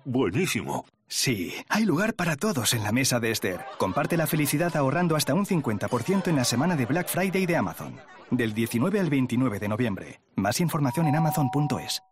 buenísimo. 0.05 0.85
Sí, 1.09 1.55
hay 1.69 1.85
lugar 1.85 2.14
para 2.14 2.37
todos 2.37 2.75
en 2.75 2.83
la 2.83 2.93
mesa 2.93 3.21
de 3.21 3.31
Esther. 3.31 3.64
Comparte 3.79 4.17
la 4.17 4.27
felicidad 4.27 4.77
ahorrando 4.77 5.17
hasta 5.17 5.35
un 5.35 5.47
50% 5.47 6.29
en 6.29 6.37
la 6.37 6.45
semana 6.45 6.77
de 6.77 6.85
Black 6.85 7.09
Friday 7.09 7.47
de 7.47 7.57
Amazon. 7.57 7.99
Del 8.31 8.53
19 8.53 9.01
al 9.01 9.09
29 9.09 9.59
de 9.59 9.69
noviembre. 9.69 10.21
Más 10.35 10.61
información 10.61 11.07
en 11.07 11.17
amazon.es. 11.17 12.03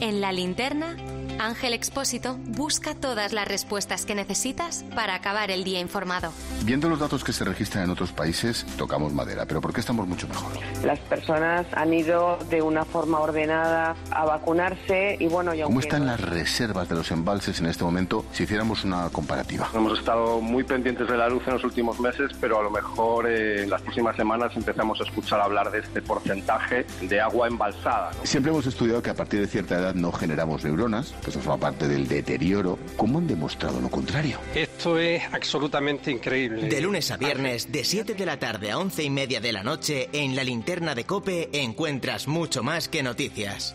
En 0.00 0.20
la 0.20 0.32
linterna, 0.32 0.96
Ángel 1.38 1.74
Expósito 1.74 2.36
busca 2.48 2.94
todas 2.94 3.32
las 3.32 3.48
respuestas 3.48 4.04
que 4.04 4.14
necesitas 4.14 4.84
para 4.94 5.14
acabar 5.14 5.50
el 5.50 5.64
día 5.64 5.80
informado. 5.80 6.32
Viendo 6.64 6.88
los 6.88 7.00
datos 7.00 7.24
que 7.24 7.32
se 7.32 7.44
registran 7.44 7.84
en 7.84 7.90
otros 7.90 8.12
países, 8.12 8.64
tocamos 8.76 9.12
madera. 9.12 9.46
¿Pero 9.46 9.60
por 9.60 9.72
qué 9.72 9.80
estamos 9.80 10.06
mucho 10.06 10.28
mejor? 10.28 10.52
Las 10.84 10.98
personas 11.00 11.66
han 11.72 11.92
ido 11.94 12.38
de 12.50 12.62
una 12.62 12.84
forma 12.84 13.18
ordenada 13.18 13.96
a 14.10 14.24
vacunarse 14.24 15.16
y 15.18 15.26
bueno, 15.26 15.54
y 15.54 15.62
¿Cómo 15.62 15.80
están 15.80 16.06
las 16.06 16.20
reservas 16.20 16.88
de 16.88 16.94
los 16.94 17.10
embalses 17.10 17.58
en 17.60 17.66
este 17.66 17.82
momento 17.82 18.24
si 18.32 18.44
hiciéramos 18.44 18.84
una 18.84 19.08
comparativa? 19.10 19.68
Hemos 19.74 19.98
estado 19.98 20.40
muy 20.40 20.62
pendientes 20.62 21.08
de 21.08 21.16
la 21.16 21.28
luz 21.28 21.42
en 21.46 21.54
los 21.54 21.64
últimos 21.64 21.98
meses, 21.98 22.30
pero 22.40 22.60
a 22.60 22.62
lo 22.62 22.70
mejor 22.70 23.28
eh, 23.28 23.62
en 23.62 23.70
las 23.70 23.82
próximas 23.82 24.16
semanas 24.16 24.52
empezamos 24.56 25.00
a 25.00 25.04
escuchar 25.04 25.40
hablar 25.40 25.70
de 25.70 25.80
este 25.80 26.02
porcentaje 26.02 26.86
de 27.00 27.20
agua 27.20 27.48
embalsada. 27.48 28.12
¿no? 28.12 28.26
Siempre 28.26 28.52
hemos 28.52 28.66
estudiado 28.66 29.02
que 29.02 29.10
a 29.10 29.14
partir 29.14 29.40
de 29.40 29.46
cierta 29.46 29.71
edad 29.76 29.94
no 29.94 30.12
generamos 30.12 30.64
neuronas, 30.64 31.14
que 31.22 31.30
eso 31.30 31.40
forma 31.40 31.58
parte 31.58 31.88
del 31.88 32.08
deterioro. 32.08 32.78
¿Cómo 32.96 33.18
han 33.18 33.26
demostrado 33.26 33.80
lo 33.80 33.90
contrario? 33.90 34.38
Esto 34.54 34.98
es 34.98 35.22
absolutamente 35.32 36.10
increíble. 36.10 36.68
De 36.68 36.80
lunes 36.80 37.10
a 37.10 37.16
viernes, 37.16 37.70
de 37.72 37.84
7 37.84 38.14
de 38.14 38.26
la 38.26 38.38
tarde 38.38 38.70
a 38.70 38.78
11 38.78 39.02
y 39.02 39.10
media 39.10 39.40
de 39.40 39.52
la 39.52 39.62
noche, 39.62 40.08
en 40.12 40.36
la 40.36 40.44
linterna 40.44 40.94
de 40.94 41.04
Cope 41.04 41.48
encuentras 41.52 42.28
mucho 42.28 42.62
más 42.62 42.88
que 42.88 43.02
noticias. 43.02 43.74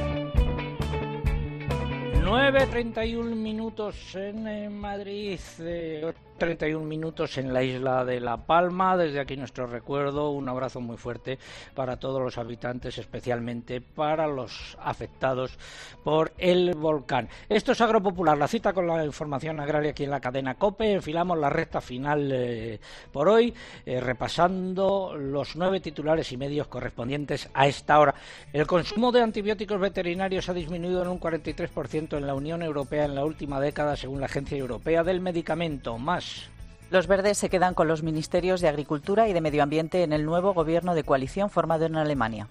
9.31 2.31 3.35
minutos 3.35 4.15
en 4.15 4.47
eh, 4.47 4.69
Madrid, 4.69 5.37
eh, 5.59 6.13
31 6.41 6.83
minutos 6.83 7.37
en 7.37 7.53
la 7.53 7.61
isla 7.61 8.03
de 8.03 8.19
La 8.19 8.35
Palma. 8.35 8.97
Desde 8.97 9.19
aquí 9.19 9.37
nuestro 9.37 9.67
recuerdo, 9.67 10.31
un 10.31 10.49
abrazo 10.49 10.81
muy 10.81 10.97
fuerte 10.97 11.37
para 11.75 11.97
todos 11.97 12.19
los 12.19 12.39
habitantes, 12.39 12.97
especialmente 12.97 13.79
para 13.79 14.25
los 14.25 14.75
afectados 14.81 15.51
por 16.03 16.31
el 16.39 16.73
volcán. 16.73 17.29
Esto 17.47 17.73
es 17.73 17.81
Agropopular, 17.81 18.39
la 18.39 18.47
cita 18.47 18.73
con 18.73 18.87
la 18.87 19.05
información 19.05 19.59
agraria 19.59 19.91
aquí 19.91 20.03
en 20.03 20.09
la 20.09 20.19
cadena 20.19 20.55
COPE. 20.55 20.93
Enfilamos 20.93 21.37
la 21.37 21.51
recta 21.51 21.79
final 21.79 22.31
eh, 22.33 22.79
por 23.11 23.29
hoy, 23.29 23.53
eh, 23.85 23.99
repasando 23.99 25.15
los 25.15 25.55
nueve 25.55 25.79
titulares 25.79 26.31
y 26.31 26.37
medios 26.37 26.65
correspondientes 26.65 27.49
a 27.53 27.67
esta 27.67 27.99
hora. 27.99 28.15
El 28.51 28.65
consumo 28.65 29.11
de 29.11 29.21
antibióticos 29.21 29.79
veterinarios 29.79 30.49
ha 30.49 30.55
disminuido 30.55 31.03
en 31.03 31.09
un 31.09 31.19
43% 31.19 32.17
en 32.21 32.27
la 32.27 32.35
Unión 32.35 32.61
Europea 32.61 33.05
en 33.05 33.15
la 33.15 33.25
última 33.25 33.59
década, 33.59 33.95
según 33.95 34.19
la 34.19 34.27
Agencia 34.27 34.57
Europea 34.57 35.03
del 35.03 35.19
Medicamento. 35.19 35.97
Más. 35.97 36.49
Los 36.89 37.07
verdes 37.07 37.37
se 37.37 37.49
quedan 37.49 37.73
con 37.73 37.87
los 37.87 38.03
ministerios 38.03 38.61
de 38.61 38.67
Agricultura 38.67 39.27
y 39.27 39.33
de 39.33 39.41
Medio 39.41 39.63
Ambiente 39.63 40.03
en 40.03 40.13
el 40.13 40.25
nuevo 40.25 40.53
gobierno 40.53 40.93
de 40.93 41.03
coalición 41.03 41.49
formado 41.49 41.85
en 41.85 41.95
Alemania. 41.95 42.47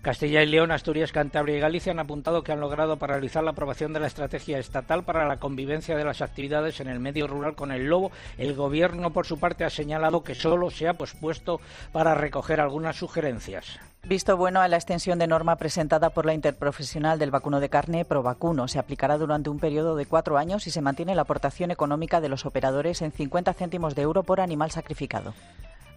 Castilla 0.00 0.42
y 0.42 0.46
León, 0.46 0.70
Asturias, 0.70 1.12
Cantabria 1.12 1.58
y 1.58 1.60
Galicia 1.60 1.92
han 1.92 1.98
apuntado 1.98 2.42
que 2.42 2.52
han 2.52 2.60
logrado 2.60 2.96
paralizar 2.96 3.44
la 3.44 3.50
aprobación 3.50 3.92
de 3.92 4.00
la 4.00 4.06
estrategia 4.06 4.58
estatal 4.58 5.04
para 5.04 5.28
la 5.28 5.36
convivencia 5.36 5.94
de 5.94 6.04
las 6.04 6.22
actividades 6.22 6.80
en 6.80 6.88
el 6.88 7.00
medio 7.00 7.26
rural 7.26 7.54
con 7.54 7.70
el 7.70 7.84
lobo. 7.84 8.10
El 8.38 8.54
Gobierno, 8.54 9.10
por 9.12 9.26
su 9.26 9.38
parte, 9.38 9.64
ha 9.64 9.70
señalado 9.70 10.24
que 10.24 10.34
solo 10.34 10.70
se 10.70 10.88
ha 10.88 10.94
pospuesto 10.94 11.60
para 11.92 12.14
recoger 12.14 12.60
algunas 12.60 12.96
sugerencias. 12.96 13.78
Visto 14.04 14.36
bueno 14.36 14.60
a 14.60 14.68
la 14.68 14.76
extensión 14.76 15.18
de 15.18 15.26
norma 15.26 15.56
presentada 15.56 16.10
por 16.10 16.26
la 16.26 16.34
interprofesional 16.34 17.18
del 17.18 17.30
vacuno 17.30 17.60
de 17.60 17.68
carne 17.68 18.04
Provacuno. 18.04 18.66
Se 18.66 18.78
aplicará 18.78 19.18
durante 19.18 19.50
un 19.50 19.60
periodo 19.60 19.94
de 19.94 20.06
cuatro 20.06 20.38
años 20.38 20.66
y 20.66 20.70
se 20.70 20.80
mantiene 20.80 21.14
la 21.14 21.22
aportación 21.22 21.70
económica 21.70 22.20
de 22.20 22.28
los 22.28 22.46
operadores 22.46 23.02
en 23.02 23.12
50 23.12 23.52
céntimos 23.52 23.94
de 23.94 24.02
euro 24.02 24.22
por 24.22 24.40
animal 24.40 24.70
sacrificado. 24.70 25.34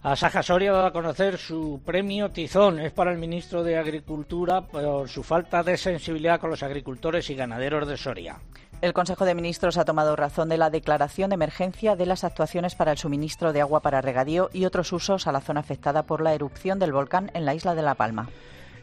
Asaja 0.02 0.42
Soria 0.42 0.70
dado 0.70 0.86
a 0.86 0.92
conocer 0.92 1.38
su 1.38 1.80
premio 1.82 2.30
Tizón. 2.30 2.78
Es 2.78 2.92
para 2.92 3.10
el 3.10 3.16
ministro 3.16 3.64
de 3.64 3.78
Agricultura 3.78 4.60
por 4.60 5.08
su 5.08 5.22
falta 5.22 5.62
de 5.62 5.78
sensibilidad 5.78 6.38
con 6.38 6.50
los 6.50 6.62
agricultores 6.62 7.30
y 7.30 7.34
ganaderos 7.34 7.88
de 7.88 7.96
Soria. 7.96 8.36
El 8.84 8.92
Consejo 8.92 9.24
de 9.24 9.34
Ministros 9.34 9.78
ha 9.78 9.86
tomado 9.86 10.14
razón 10.14 10.50
de 10.50 10.58
la 10.58 10.68
declaración 10.68 11.30
de 11.30 11.36
emergencia 11.36 11.96
de 11.96 12.04
las 12.04 12.22
actuaciones 12.22 12.74
para 12.74 12.92
el 12.92 12.98
suministro 12.98 13.54
de 13.54 13.62
agua 13.62 13.80
para 13.80 14.02
regadío 14.02 14.50
y 14.52 14.66
otros 14.66 14.92
usos 14.92 15.26
a 15.26 15.32
la 15.32 15.40
zona 15.40 15.60
afectada 15.60 16.02
por 16.02 16.20
la 16.20 16.34
erupción 16.34 16.78
del 16.78 16.92
volcán 16.92 17.30
en 17.32 17.46
la 17.46 17.54
isla 17.54 17.74
de 17.74 17.80
La 17.80 17.94
Palma. 17.94 18.28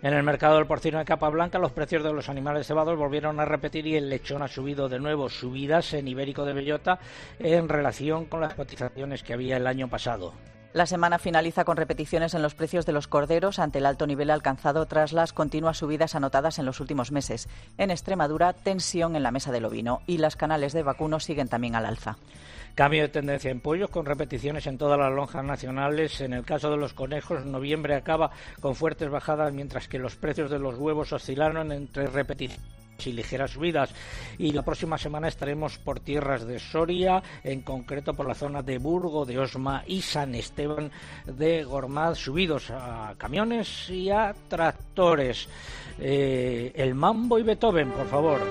En 0.01 0.15
el 0.15 0.23
mercado 0.23 0.55
del 0.55 0.65
porcino 0.65 0.97
de 0.97 1.05
capa 1.05 1.29
blanca, 1.29 1.59
los 1.59 1.71
precios 1.71 2.03
de 2.03 2.11
los 2.13 2.29
animales 2.29 2.65
cebados 2.65 2.97
volvieron 2.97 3.39
a 3.39 3.45
repetir 3.45 3.85
y 3.85 3.95
el 3.95 4.09
lechón 4.09 4.41
ha 4.41 4.47
subido 4.47 4.89
de 4.89 4.97
nuevo. 4.97 5.29
Subidas 5.29 5.93
en 5.93 6.07
Ibérico 6.07 6.45
de 6.45 6.53
Bellota 6.53 6.97
en 7.37 7.69
relación 7.69 8.25
con 8.25 8.41
las 8.41 8.55
cotizaciones 8.55 9.21
que 9.21 9.33
había 9.33 9.57
el 9.57 9.67
año 9.67 9.87
pasado. 9.87 10.33
La 10.73 10.85
semana 10.85 11.19
finaliza 11.19 11.65
con 11.65 11.75
repeticiones 11.75 12.33
en 12.33 12.41
los 12.41 12.55
precios 12.55 12.85
de 12.85 12.93
los 12.93 13.09
corderos 13.09 13.59
ante 13.59 13.79
el 13.79 13.85
alto 13.85 14.07
nivel 14.07 14.29
alcanzado 14.29 14.85
tras 14.85 15.11
las 15.11 15.33
continuas 15.33 15.77
subidas 15.77 16.15
anotadas 16.15 16.59
en 16.59 16.65
los 16.65 16.79
últimos 16.79 17.11
meses. 17.11 17.49
En 17.77 17.91
Extremadura, 17.91 18.53
tensión 18.53 19.17
en 19.17 19.23
la 19.23 19.31
mesa 19.31 19.51
del 19.51 19.65
ovino 19.65 20.01
y 20.07 20.19
las 20.19 20.37
canales 20.37 20.71
de 20.71 20.83
vacuno 20.83 21.19
siguen 21.19 21.49
también 21.49 21.75
al 21.75 21.85
alza. 21.85 22.17
Cambio 22.73 23.01
de 23.01 23.09
tendencia 23.09 23.51
en 23.51 23.59
pollos 23.59 23.89
con 23.89 24.05
repeticiones 24.05 24.65
en 24.65 24.77
todas 24.77 24.97
las 24.97 25.11
lonjas 25.11 25.43
nacionales. 25.43 26.21
En 26.21 26.31
el 26.31 26.45
caso 26.45 26.71
de 26.71 26.77
los 26.77 26.93
conejos, 26.93 27.45
noviembre 27.45 27.95
acaba 27.95 28.31
con 28.61 28.73
fuertes 28.73 29.09
bajadas, 29.09 29.51
mientras 29.51 29.89
que 29.89 29.99
los 29.99 30.15
precios 30.15 30.49
de 30.49 30.59
los 30.59 30.77
huevos 30.77 31.11
oscilaron 31.11 31.73
entre 31.73 32.07
repeticiones 32.07 32.80
y 33.07 33.13
ligeras 33.13 33.51
subidas. 33.51 33.93
Y 34.37 34.51
la 34.51 34.63
próxima 34.63 34.97
semana 34.97 35.27
estaremos 35.27 35.77
por 35.77 35.99
tierras 35.99 36.45
de 36.45 36.59
Soria, 36.59 37.21
en 37.43 37.61
concreto 37.61 38.13
por 38.13 38.27
la 38.27 38.35
zona 38.35 38.61
de 38.61 38.77
Burgo, 38.77 39.25
de 39.25 39.39
Osma 39.39 39.83
y 39.87 40.01
San 40.01 40.35
Esteban 40.35 40.91
de 41.25 41.63
Gormaz, 41.63 42.17
subidos 42.17 42.69
a 42.71 43.15
camiones 43.17 43.89
y 43.89 44.09
a 44.09 44.33
tractores. 44.47 45.47
Eh, 45.99 46.71
el 46.75 46.95
Mambo 46.95 47.37
y 47.39 47.43
Beethoven, 47.43 47.91
por 47.91 48.07
favor. 48.07 48.41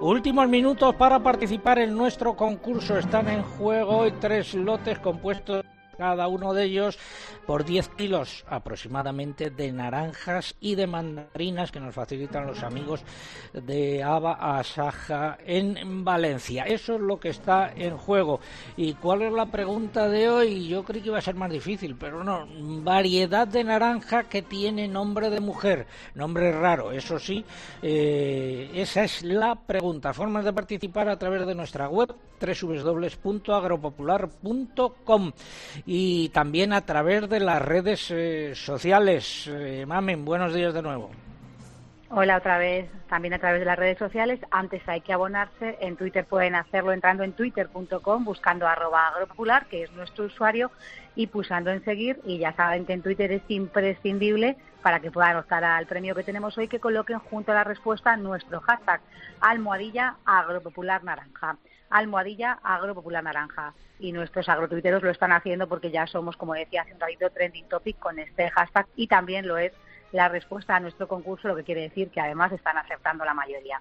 Últimos 0.00 0.46
minutos 0.46 0.94
para 0.96 1.18
participar 1.20 1.78
en 1.78 1.96
nuestro 1.96 2.36
concurso. 2.36 2.98
Están 2.98 3.28
en 3.28 3.42
juego 3.42 3.96
hoy 3.96 4.12
tres 4.20 4.52
lotes 4.52 4.98
compuestos 4.98 5.64
cada 5.96 6.28
uno 6.28 6.54
de 6.54 6.64
ellos 6.64 6.98
por 7.46 7.64
10 7.64 7.88
kilos 7.90 8.44
aproximadamente 8.48 9.50
de 9.50 9.72
naranjas 9.72 10.54
y 10.60 10.74
de 10.74 10.86
mandarinas 10.86 11.70
que 11.70 11.80
nos 11.80 11.94
facilitan 11.94 12.46
los 12.46 12.62
amigos 12.62 13.02
de 13.52 14.02
Aba 14.02 14.58
Asaja 14.58 15.38
en 15.44 16.04
Valencia. 16.04 16.64
Eso 16.64 16.94
es 16.94 17.00
lo 17.00 17.18
que 17.18 17.28
está 17.28 17.72
en 17.74 17.96
juego. 17.96 18.40
¿Y 18.76 18.94
cuál 18.94 19.22
es 19.22 19.32
la 19.32 19.46
pregunta 19.46 20.08
de 20.08 20.28
hoy? 20.28 20.68
Yo 20.68 20.84
creí 20.84 21.02
que 21.02 21.08
iba 21.08 21.18
a 21.18 21.22
ser 21.22 21.36
más 21.36 21.50
difícil, 21.50 21.96
pero 21.96 22.24
no. 22.24 22.46
Variedad 22.82 23.46
de 23.46 23.64
naranja 23.64 24.24
que 24.24 24.42
tiene 24.42 24.88
nombre 24.88 25.30
de 25.30 25.40
mujer, 25.40 25.86
nombre 26.14 26.52
raro, 26.52 26.92
eso 26.92 27.18
sí. 27.18 27.42
Eh, 27.82 28.70
esa 28.74 29.04
es 29.04 29.22
la 29.22 29.54
pregunta. 29.54 30.12
Formas 30.12 30.44
de 30.44 30.52
participar 30.52 31.08
a 31.08 31.18
través 31.18 31.46
de 31.46 31.54
nuestra 31.54 31.88
web 31.88 32.14
www.agropopular.com 32.38 35.32
y 35.86 36.30
también 36.30 36.72
a 36.72 36.80
través 36.80 37.28
de 37.30 37.38
las 37.38 37.62
redes 37.62 38.10
eh, 38.10 38.54
sociales. 38.56 39.46
Eh, 39.46 39.84
Mamen, 39.86 40.24
buenos 40.24 40.52
días 40.52 40.74
de 40.74 40.82
nuevo. 40.82 41.10
Hola 42.08 42.36
otra 42.36 42.58
vez, 42.58 42.88
también 43.08 43.34
a 43.34 43.38
través 43.38 43.60
de 43.60 43.66
las 43.66 43.78
redes 43.78 43.98
sociales. 43.98 44.40
Antes 44.50 44.82
hay 44.88 45.00
que 45.00 45.12
abonarse. 45.12 45.76
En 45.80 45.96
Twitter 45.96 46.24
pueden 46.24 46.54
hacerlo 46.54 46.92
entrando 46.92 47.22
en 47.22 47.32
twitter.com, 47.32 48.24
buscando 48.24 48.66
arroba 48.66 49.08
agropopular, 49.08 49.66
que 49.66 49.84
es 49.84 49.92
nuestro 49.92 50.24
usuario, 50.24 50.70
y 51.14 51.28
pulsando 51.28 51.70
en 51.70 51.84
seguir. 51.84 52.20
Y 52.24 52.38
ya 52.38 52.52
saben 52.54 52.84
que 52.84 52.92
en 52.92 53.02
Twitter 53.02 53.32
es 53.32 53.42
imprescindible 53.48 54.56
para 54.82 55.00
que 55.00 55.10
puedan 55.10 55.36
optar 55.36 55.64
al 55.64 55.86
premio 55.86 56.14
que 56.14 56.22
tenemos 56.22 56.56
hoy, 56.58 56.68
que 56.68 56.78
coloquen 56.78 57.18
junto 57.18 57.50
a 57.52 57.56
la 57.56 57.64
respuesta 57.64 58.16
nuestro 58.16 58.60
hashtag 58.60 59.00
almohadilla 59.40 60.16
agropopular 60.24 61.02
naranja 61.02 61.56
almohadilla 61.90 62.58
agropopular 62.62 63.22
naranja. 63.22 63.74
Y 63.98 64.12
nuestros 64.12 64.48
agrotuiteros 64.48 65.02
lo 65.02 65.10
están 65.10 65.32
haciendo 65.32 65.68
porque 65.68 65.90
ya 65.90 66.06
somos, 66.06 66.36
como 66.36 66.54
decía 66.54 66.82
hace 66.82 66.92
un 66.92 67.00
ratito, 67.00 67.30
trending 67.30 67.68
topic 67.68 67.98
con 67.98 68.18
este 68.18 68.50
hashtag 68.50 68.86
y 68.96 69.06
también 69.06 69.48
lo 69.48 69.56
es 69.56 69.72
la 70.12 70.28
respuesta 70.28 70.76
a 70.76 70.80
nuestro 70.80 71.08
concurso, 71.08 71.48
lo 71.48 71.56
que 71.56 71.64
quiere 71.64 71.82
decir 71.82 72.10
que 72.10 72.20
además 72.20 72.52
están 72.52 72.76
aceptando 72.78 73.24
la 73.24 73.34
mayoría. 73.34 73.80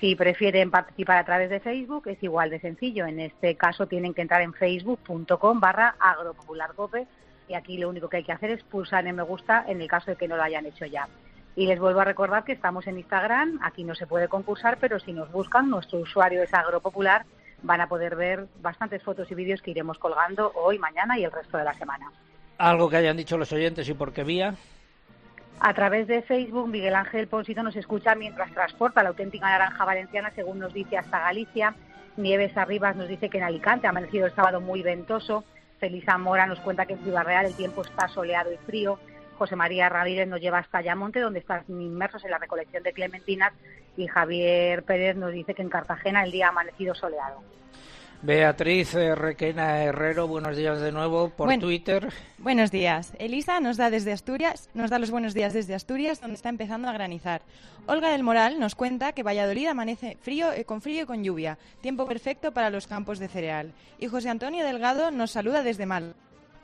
Si 0.00 0.16
prefieren 0.16 0.70
participar 0.70 1.18
a 1.18 1.24
través 1.24 1.50
de 1.50 1.60
Facebook, 1.60 2.08
es 2.08 2.22
igual 2.22 2.50
de 2.50 2.60
sencillo. 2.60 3.06
En 3.06 3.20
este 3.20 3.56
caso 3.56 3.86
tienen 3.86 4.14
que 4.14 4.22
entrar 4.22 4.42
en 4.42 4.52
facebook.com 4.52 5.60
barra 5.60 5.96
agropopularcope 5.98 7.06
y 7.48 7.54
aquí 7.54 7.78
lo 7.78 7.88
único 7.88 8.08
que 8.08 8.18
hay 8.18 8.24
que 8.24 8.32
hacer 8.32 8.50
es 8.50 8.62
pulsar 8.64 9.06
en 9.06 9.16
me 9.16 9.22
gusta 9.22 9.64
en 9.68 9.80
el 9.80 9.88
caso 9.88 10.10
de 10.10 10.16
que 10.16 10.28
no 10.28 10.36
lo 10.36 10.42
hayan 10.42 10.66
hecho 10.66 10.86
ya. 10.86 11.08
Y 11.56 11.66
les 11.66 11.78
vuelvo 11.78 12.00
a 12.00 12.04
recordar 12.04 12.44
que 12.44 12.52
estamos 12.52 12.86
en 12.86 12.98
Instagram, 12.98 13.60
aquí 13.62 13.84
no 13.84 13.94
se 13.94 14.06
puede 14.06 14.28
concursar, 14.28 14.78
pero 14.80 14.98
si 14.98 15.12
nos 15.12 15.30
buscan, 15.30 15.70
nuestro 15.70 16.00
usuario 16.00 16.42
es 16.42 16.52
Agropopular, 16.52 17.24
van 17.62 17.80
a 17.80 17.88
poder 17.88 18.16
ver 18.16 18.46
bastantes 18.60 19.02
fotos 19.02 19.30
y 19.30 19.34
vídeos 19.34 19.62
que 19.62 19.70
iremos 19.70 19.98
colgando 19.98 20.52
hoy, 20.54 20.78
mañana 20.78 21.18
y 21.18 21.24
el 21.24 21.32
resto 21.32 21.56
de 21.56 21.64
la 21.64 21.74
semana. 21.74 22.10
¿Algo 22.58 22.88
que 22.88 22.96
hayan 22.96 23.16
dicho 23.16 23.38
los 23.38 23.52
oyentes 23.52 23.88
y 23.88 23.94
por 23.94 24.12
qué 24.12 24.24
vía? 24.24 24.54
A 25.60 25.72
través 25.74 26.06
de 26.08 26.22
Facebook, 26.22 26.68
Miguel 26.68 26.94
Ángel 26.94 27.28
Ponsito 27.28 27.62
nos 27.62 27.76
escucha 27.76 28.14
mientras 28.14 28.52
transporta 28.52 29.02
la 29.02 29.10
auténtica 29.10 29.48
naranja 29.48 29.84
valenciana, 29.84 30.30
según 30.34 30.58
nos 30.58 30.74
dice, 30.74 30.98
hasta 30.98 31.20
Galicia. 31.20 31.74
Nieves 32.16 32.56
Arribas 32.56 32.96
nos 32.96 33.08
dice 33.08 33.28
que 33.28 33.38
en 33.38 33.44
Alicante 33.44 33.86
ha 33.86 33.90
amanecido 33.90 34.26
el 34.26 34.34
sábado 34.34 34.60
muy 34.60 34.82
ventoso. 34.82 35.44
Felisa 35.78 36.18
Mora 36.18 36.46
nos 36.46 36.60
cuenta 36.60 36.86
que 36.86 36.94
en 36.94 37.02
Ciudad 37.02 37.24
Real 37.24 37.46
el 37.46 37.56
tiempo 37.56 37.82
está 37.82 38.08
soleado 38.08 38.52
y 38.52 38.56
frío. 38.58 38.98
José 39.36 39.56
María 39.56 39.88
Ramírez 39.88 40.28
nos 40.28 40.40
lleva 40.40 40.58
hasta 40.58 40.78
Ayamonte, 40.78 41.20
donde 41.20 41.40
están 41.40 41.64
inmersos 41.68 42.24
en 42.24 42.30
la 42.30 42.38
recolección 42.38 42.82
de 42.82 42.92
clementinas, 42.92 43.52
y 43.96 44.06
Javier 44.06 44.82
Pérez 44.82 45.16
nos 45.16 45.32
dice 45.32 45.54
que 45.54 45.62
en 45.62 45.70
Cartagena 45.70 46.24
el 46.24 46.32
día 46.32 46.46
ha 46.46 46.50
amanecido 46.50 46.94
soleado. 46.94 47.42
Beatriz 48.24 48.94
eh, 48.94 49.14
Requena 49.14 49.82
Herrero, 49.84 50.26
buenos 50.26 50.56
días 50.56 50.80
de 50.80 50.92
nuevo 50.92 51.28
por 51.28 51.54
Twitter. 51.58 52.08
Buenos 52.38 52.70
días. 52.70 53.12
Elisa 53.18 53.60
nos 53.60 53.76
da 53.76 53.90
desde 53.90 54.12
Asturias, 54.12 54.70
nos 54.72 54.88
da 54.88 54.98
los 54.98 55.10
buenos 55.10 55.34
días 55.34 55.52
desde 55.52 55.74
Asturias, 55.74 56.22
donde 56.22 56.36
está 56.36 56.48
empezando 56.48 56.88
a 56.88 56.94
granizar. 56.94 57.42
Olga 57.86 58.10
del 58.12 58.22
Moral 58.22 58.58
nos 58.58 58.74
cuenta 58.76 59.12
que 59.12 59.22
Valladolid 59.22 59.66
amanece 59.66 60.16
frío, 60.22 60.52
eh, 60.52 60.64
con 60.64 60.80
frío 60.80 61.02
y 61.02 61.06
con 61.06 61.22
lluvia, 61.22 61.58
tiempo 61.82 62.06
perfecto 62.06 62.52
para 62.52 62.70
los 62.70 62.86
campos 62.86 63.18
de 63.18 63.28
cereal. 63.28 63.72
Y 63.98 64.06
José 64.06 64.30
Antonio 64.30 64.64
Delgado 64.64 65.10
nos 65.10 65.32
saluda 65.32 65.62
desde 65.62 65.84
Mal 65.84 66.14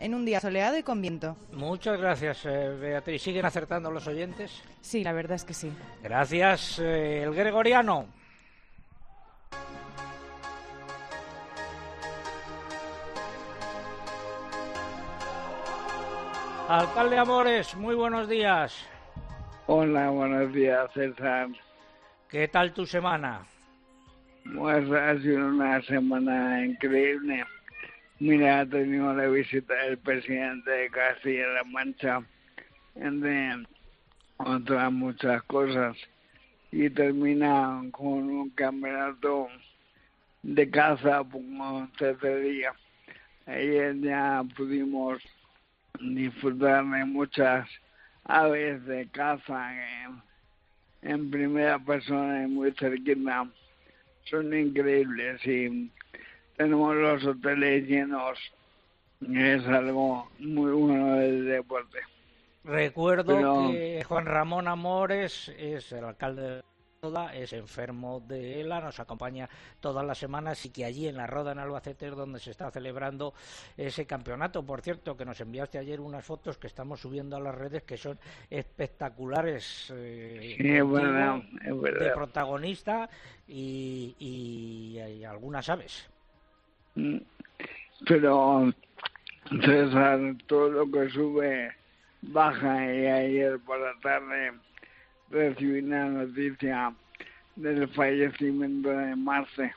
en 0.01 0.15
un 0.15 0.25
día 0.25 0.41
soleado 0.41 0.79
y 0.79 0.83
con 0.83 1.01
viento. 1.01 1.37
Muchas 1.53 2.01
gracias, 2.01 2.45
eh, 2.47 2.77
Beatriz. 2.81 3.23
¿Siguen 3.23 3.45
acertando 3.45 3.91
los 3.91 4.07
oyentes? 4.07 4.63
Sí, 4.81 5.05
la 5.05 5.13
verdad 5.13 5.37
es 5.37 5.45
que 5.45 5.55
sí. 5.55 5.71
Gracias, 6.03 6.79
eh, 6.79 7.23
el 7.23 7.35
gregoriano. 7.35 8.07
Alcalde 16.69 17.19
Amores, 17.19 17.77
muy 17.77 17.95
buenos 17.95 18.29
días. 18.29 18.87
Hola, 19.67 20.09
buenos 20.11 20.53
días, 20.53 20.91
César. 20.95 21.49
¿Qué 22.29 22.49
tal 22.49 22.73
tu 22.73 22.87
semana? 22.87 23.45
Pues 24.57 24.91
ha 24.91 25.19
sido 25.19 25.49
una 25.49 25.83
semana 25.83 26.65
increíble. 26.65 27.45
Mira, 28.23 28.61
ha 28.61 28.67
tenido 28.67 29.15
la 29.15 29.29
visita 29.29 29.73
del 29.77 29.97
presidente 29.97 30.71
de 30.71 30.91
Castilla-La 30.91 31.65
Mancha, 31.65 32.21
entre 32.95 33.65
otras 34.37 34.93
muchas 34.93 35.43
cosas, 35.45 35.97
y 36.71 36.91
termina 36.91 37.83
con 37.93 38.29
un 38.29 38.51
campeonato 38.51 39.49
de 40.43 40.69
caza 40.69 41.25
como 41.33 41.89
día. 42.43 42.75
Ayer 43.47 43.99
ya 44.01 44.45
pudimos 44.55 45.23
disfrutar 45.99 46.85
de 46.85 47.07
muchas 47.07 47.67
aves 48.25 48.85
de 48.85 49.09
caza 49.09 49.73
en, 50.05 50.23
en 51.11 51.31
primera 51.31 51.79
persona 51.79 52.43
y 52.43 52.49
muy 52.49 52.71
cerquita. 52.73 53.49
Son 54.25 54.53
increíbles 54.53 55.41
y 55.47 55.91
tenemos 56.61 56.95
los 56.95 57.25
hoteles 57.25 57.89
llenos. 57.89 58.39
Es 59.33 59.67
algo 59.67 60.29
muy 60.39 60.73
bueno 60.73 61.15
del 61.15 61.47
deporte. 61.47 62.01
Recuerdo 62.65 63.71
que 63.71 64.05
Juan 64.07 64.27
Ramón 64.27 64.69
Amores 64.69 65.51
es 65.57 65.91
el 65.93 66.05
alcalde 66.05 66.43
de 66.43 66.63
Roda, 67.03 67.35
es 67.35 67.55
enfermo 67.55 68.21
de 68.21 68.61
ELA, 68.61 68.81
nos 68.81 69.01
acompaña 69.01 69.49
todas 69.81 70.05
las 70.05 70.19
semanas 70.19 70.67
y 70.67 70.71
que 70.71 70.85
allí 70.85 71.09
en 71.09 71.17
la 71.17 71.27
Roda, 71.27 71.53
en 71.53 71.61
Albacete, 71.61 72.09
es 72.09 72.15
donde 72.15 72.39
se 72.39 72.51
está 72.51 72.71
celebrando 72.71 73.33
ese 73.79 74.05
campeonato. 74.05 74.63
Por 74.63 74.83
cierto, 74.83 75.17
que 75.17 75.25
nos 75.25 75.41
enviaste 75.41 75.79
ayer 75.79 75.99
unas 75.99 76.27
fotos 76.27 76.59
que 76.59 76.67
estamos 76.67 77.01
subiendo 77.01 77.37
a 77.37 77.41
las 77.41 77.55
redes 77.55 77.85
que 77.85 77.97
son 77.97 78.19
espectaculares. 78.51 79.91
Eh, 79.97 80.57
sí, 80.59 80.69
es 80.69 80.91
verdad, 80.91 81.37
De 81.39 82.11
protagonista 82.11 83.09
y, 83.49 84.15
y 84.19 85.25
algunas 85.25 85.67
aves. 85.71 86.10
Pero 88.07 88.73
César, 89.65 90.21
todo 90.47 90.71
lo 90.71 90.91
que 90.91 91.11
sube 91.11 91.73
baja 92.23 92.95
y 92.95 93.07
ayer 93.07 93.59
por 93.61 93.81
la 93.81 93.99
tarde 94.01 94.53
recibí 95.31 95.81
una 95.81 96.07
noticia 96.07 96.95
del 97.57 97.89
fallecimiento 97.89 98.91
de 98.91 99.17
Marce 99.17 99.73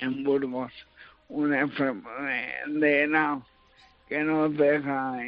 en 0.00 0.24
Burgos, 0.24 0.72
una 1.28 1.60
enfermedad 1.60 2.66
de 2.66 3.40
que 4.08 4.22
nos 4.22 4.56
deja 4.56 5.18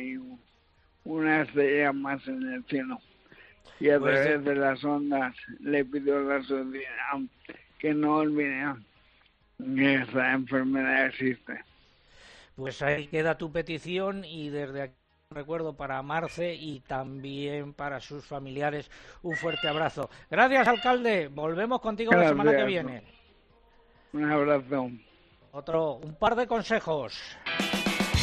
una 1.05 1.43
estrella 1.43 1.93
más 1.93 2.27
en 2.29 2.53
el 2.53 2.65
cielo. 2.65 3.01
Y 3.81 3.91
a 3.91 3.99
pues 3.99 4.15
través 4.15 4.45
de 4.45 4.55
las 4.57 4.85
ondas 4.85 5.35
le 5.61 5.85
pido 5.85 6.19
a 6.19 6.39
la 6.39 6.43
sociedad 6.43 7.21
que 7.79 7.95
no 7.95 8.17
olviden 8.17 8.85
esa 9.59 10.33
enfermedad 10.33 11.07
existe. 11.07 11.65
Pues 12.57 12.83
ahí 12.83 13.07
queda 13.07 13.39
tu 13.39 13.53
petición 13.53 14.25
y 14.25 14.49
desde 14.51 14.83
aquí 14.83 14.95
recuerdo 15.31 15.77
para 15.77 16.03
Marce 16.03 16.55
y 16.55 16.81
también 16.81 17.75
para 17.75 18.01
sus 18.01 18.25
familiares 18.25 18.91
un 19.23 19.37
fuerte 19.37 19.69
abrazo. 19.69 20.09
Gracias, 20.31 20.67
alcalde. 20.67 21.29
Volvemos 21.29 21.81
contigo 21.81 22.13
la 22.13 22.29
semana 22.29 22.57
que 22.57 22.65
viene. 22.65 23.03
Un 24.13 24.31
abrazo. 24.31 24.91
Otro, 25.53 25.95
un 25.97 26.15
par 26.15 26.35
de 26.35 26.47
consejos. 26.47 27.39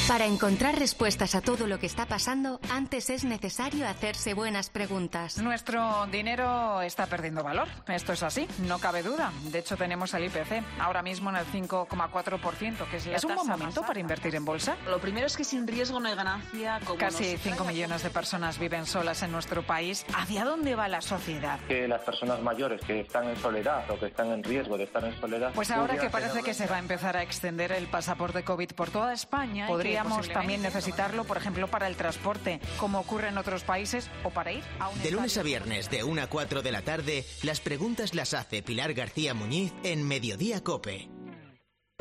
Para 0.07 0.25
encontrar 0.27 0.77
respuestas 0.77 1.33
a 1.33 1.41
todo 1.41 1.65
lo 1.65 1.79
que 1.79 1.87
está 1.87 2.05
pasando, 2.05 2.59
antes 2.69 3.09
es 3.09 3.23
necesario 3.23 3.87
hacerse 3.87 4.35
buenas 4.35 4.69
preguntas. 4.69 5.39
Nuestro 5.39 6.05
dinero 6.11 6.83
está 6.83 7.07
perdiendo 7.07 7.43
valor. 7.43 7.67
Esto 7.87 8.13
es 8.13 8.21
así, 8.21 8.47
no 8.67 8.77
cabe 8.77 9.01
duda. 9.01 9.31
De 9.45 9.57
hecho, 9.59 9.75
tenemos 9.75 10.13
el 10.13 10.25
IPC 10.25 10.63
ahora 10.79 11.01
mismo 11.01 11.31
en 11.31 11.37
el 11.37 11.45
5,4%, 11.47 12.87
que 12.87 12.97
es 12.97 13.07
la 13.07 13.15
¿Es 13.15 13.23
un 13.23 13.33
buen 13.33 13.47
momento 13.47 13.81
para 13.81 13.99
invertir 13.99 14.35
en 14.35 14.45
bolsa? 14.45 14.77
Lo 14.87 14.99
primero 15.01 15.25
es 15.25 15.35
que 15.35 15.43
sin 15.43 15.65
riesgo 15.65 15.99
no 15.99 16.07
hay 16.07 16.15
ganancia. 16.15 16.79
Como 16.85 16.99
Casi 16.99 17.31
nos- 17.33 17.41
5 17.41 17.63
millones 17.65 18.03
de 18.03 18.11
personas 18.11 18.59
viven 18.59 18.85
solas 18.85 19.23
en 19.23 19.31
nuestro 19.31 19.63
país. 19.63 20.05
¿Hacia 20.15 20.45
dónde 20.45 20.75
va 20.75 20.87
la 20.87 21.01
sociedad? 21.01 21.59
que 21.67 21.87
las 21.87 22.01
personas 22.01 22.39
mayores 22.43 22.79
que 22.81 22.99
están 22.99 23.27
en 23.27 23.37
soledad 23.37 23.89
o 23.89 23.99
que 23.99 24.05
están 24.05 24.31
en 24.31 24.43
riesgo 24.43 24.77
de 24.77 24.83
estar 24.83 25.03
en 25.03 25.19
soledad. 25.19 25.51
Pues 25.55 25.71
ahora 25.71 25.97
que 25.97 26.11
parece 26.11 26.43
que 26.43 26.53
se 26.53 26.67
va 26.67 26.75
a 26.75 26.79
empezar 26.79 27.17
a 27.17 27.23
extender 27.23 27.71
el 27.71 27.87
pasaporte 27.87 28.43
COVID 28.43 28.71
por 28.73 28.91
toda 28.91 29.11
España, 29.11 29.67
que 29.67 29.94
podríamos 29.95 30.17
posiblemente 30.17 30.33
también 30.33 30.61
necesitarlo, 30.61 31.23
por 31.23 31.37
ejemplo, 31.37 31.67
para 31.67 31.87
el 31.87 31.95
transporte, 31.95 32.59
como 32.77 32.99
ocurre 32.99 33.29
en 33.29 33.37
otros 33.37 33.63
países, 33.63 34.09
o 34.23 34.29
para 34.29 34.51
ir 34.51 34.63
a 34.79 34.89
un 34.89 35.01
De 35.01 35.11
lunes 35.11 35.37
a 35.37 35.43
viernes, 35.43 35.89
de 35.89 36.03
1 36.03 36.21
a 36.21 36.27
4 36.27 36.61
de 36.61 36.71
la 36.71 36.81
tarde, 36.81 37.25
las 37.43 37.59
preguntas 37.59 38.13
las 38.13 38.33
hace 38.33 38.61
Pilar 38.61 38.93
García 38.93 39.33
Muñiz 39.33 39.73
en 39.83 40.07
Mediodía 40.07 40.63
Cope. 40.63 41.09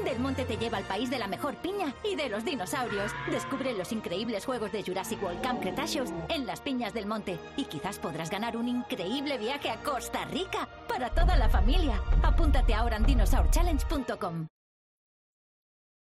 Del 0.03 0.19
Monte 0.19 0.45
te 0.45 0.57
lleva 0.57 0.79
al 0.79 0.85
país 0.85 1.09
de 1.09 1.19
la 1.19 1.29
mejor 1.29 1.55
piña 1.59 1.95
y 2.03 2.17
de 2.17 2.29
los 2.29 2.45
dinosaurios. 2.45 3.13
Descubre 3.31 3.73
los 3.75 3.93
increíbles 3.93 4.45
juegos 4.45 4.73
de 4.73 4.83
Jurassic 4.83 5.23
World 5.23 5.41
Camp 5.41 5.63
Cretaceous 5.63 6.13
en 6.29 6.47
las 6.47 6.61
piñas 6.61 6.93
del 6.93 7.07
monte. 7.07 7.39
Y 7.57 7.67
quizás 7.67 8.01
podrás 8.01 8.29
ganar 8.29 8.57
un 8.57 8.67
increíble 8.67 9.39
viaje 9.39 9.71
a 9.71 9.77
Costa 9.83 10.25
Rica 10.25 10.69
para 10.89 11.11
toda 11.11 11.37
la 11.37 11.49
familia. 11.49 12.03
Apúntate 12.25 12.75
ahora 12.75 12.97
en 12.97 13.05
dinosaurchallenge.com. 13.05 14.49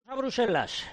A 0.07 0.15
Bruselas. 0.15 0.85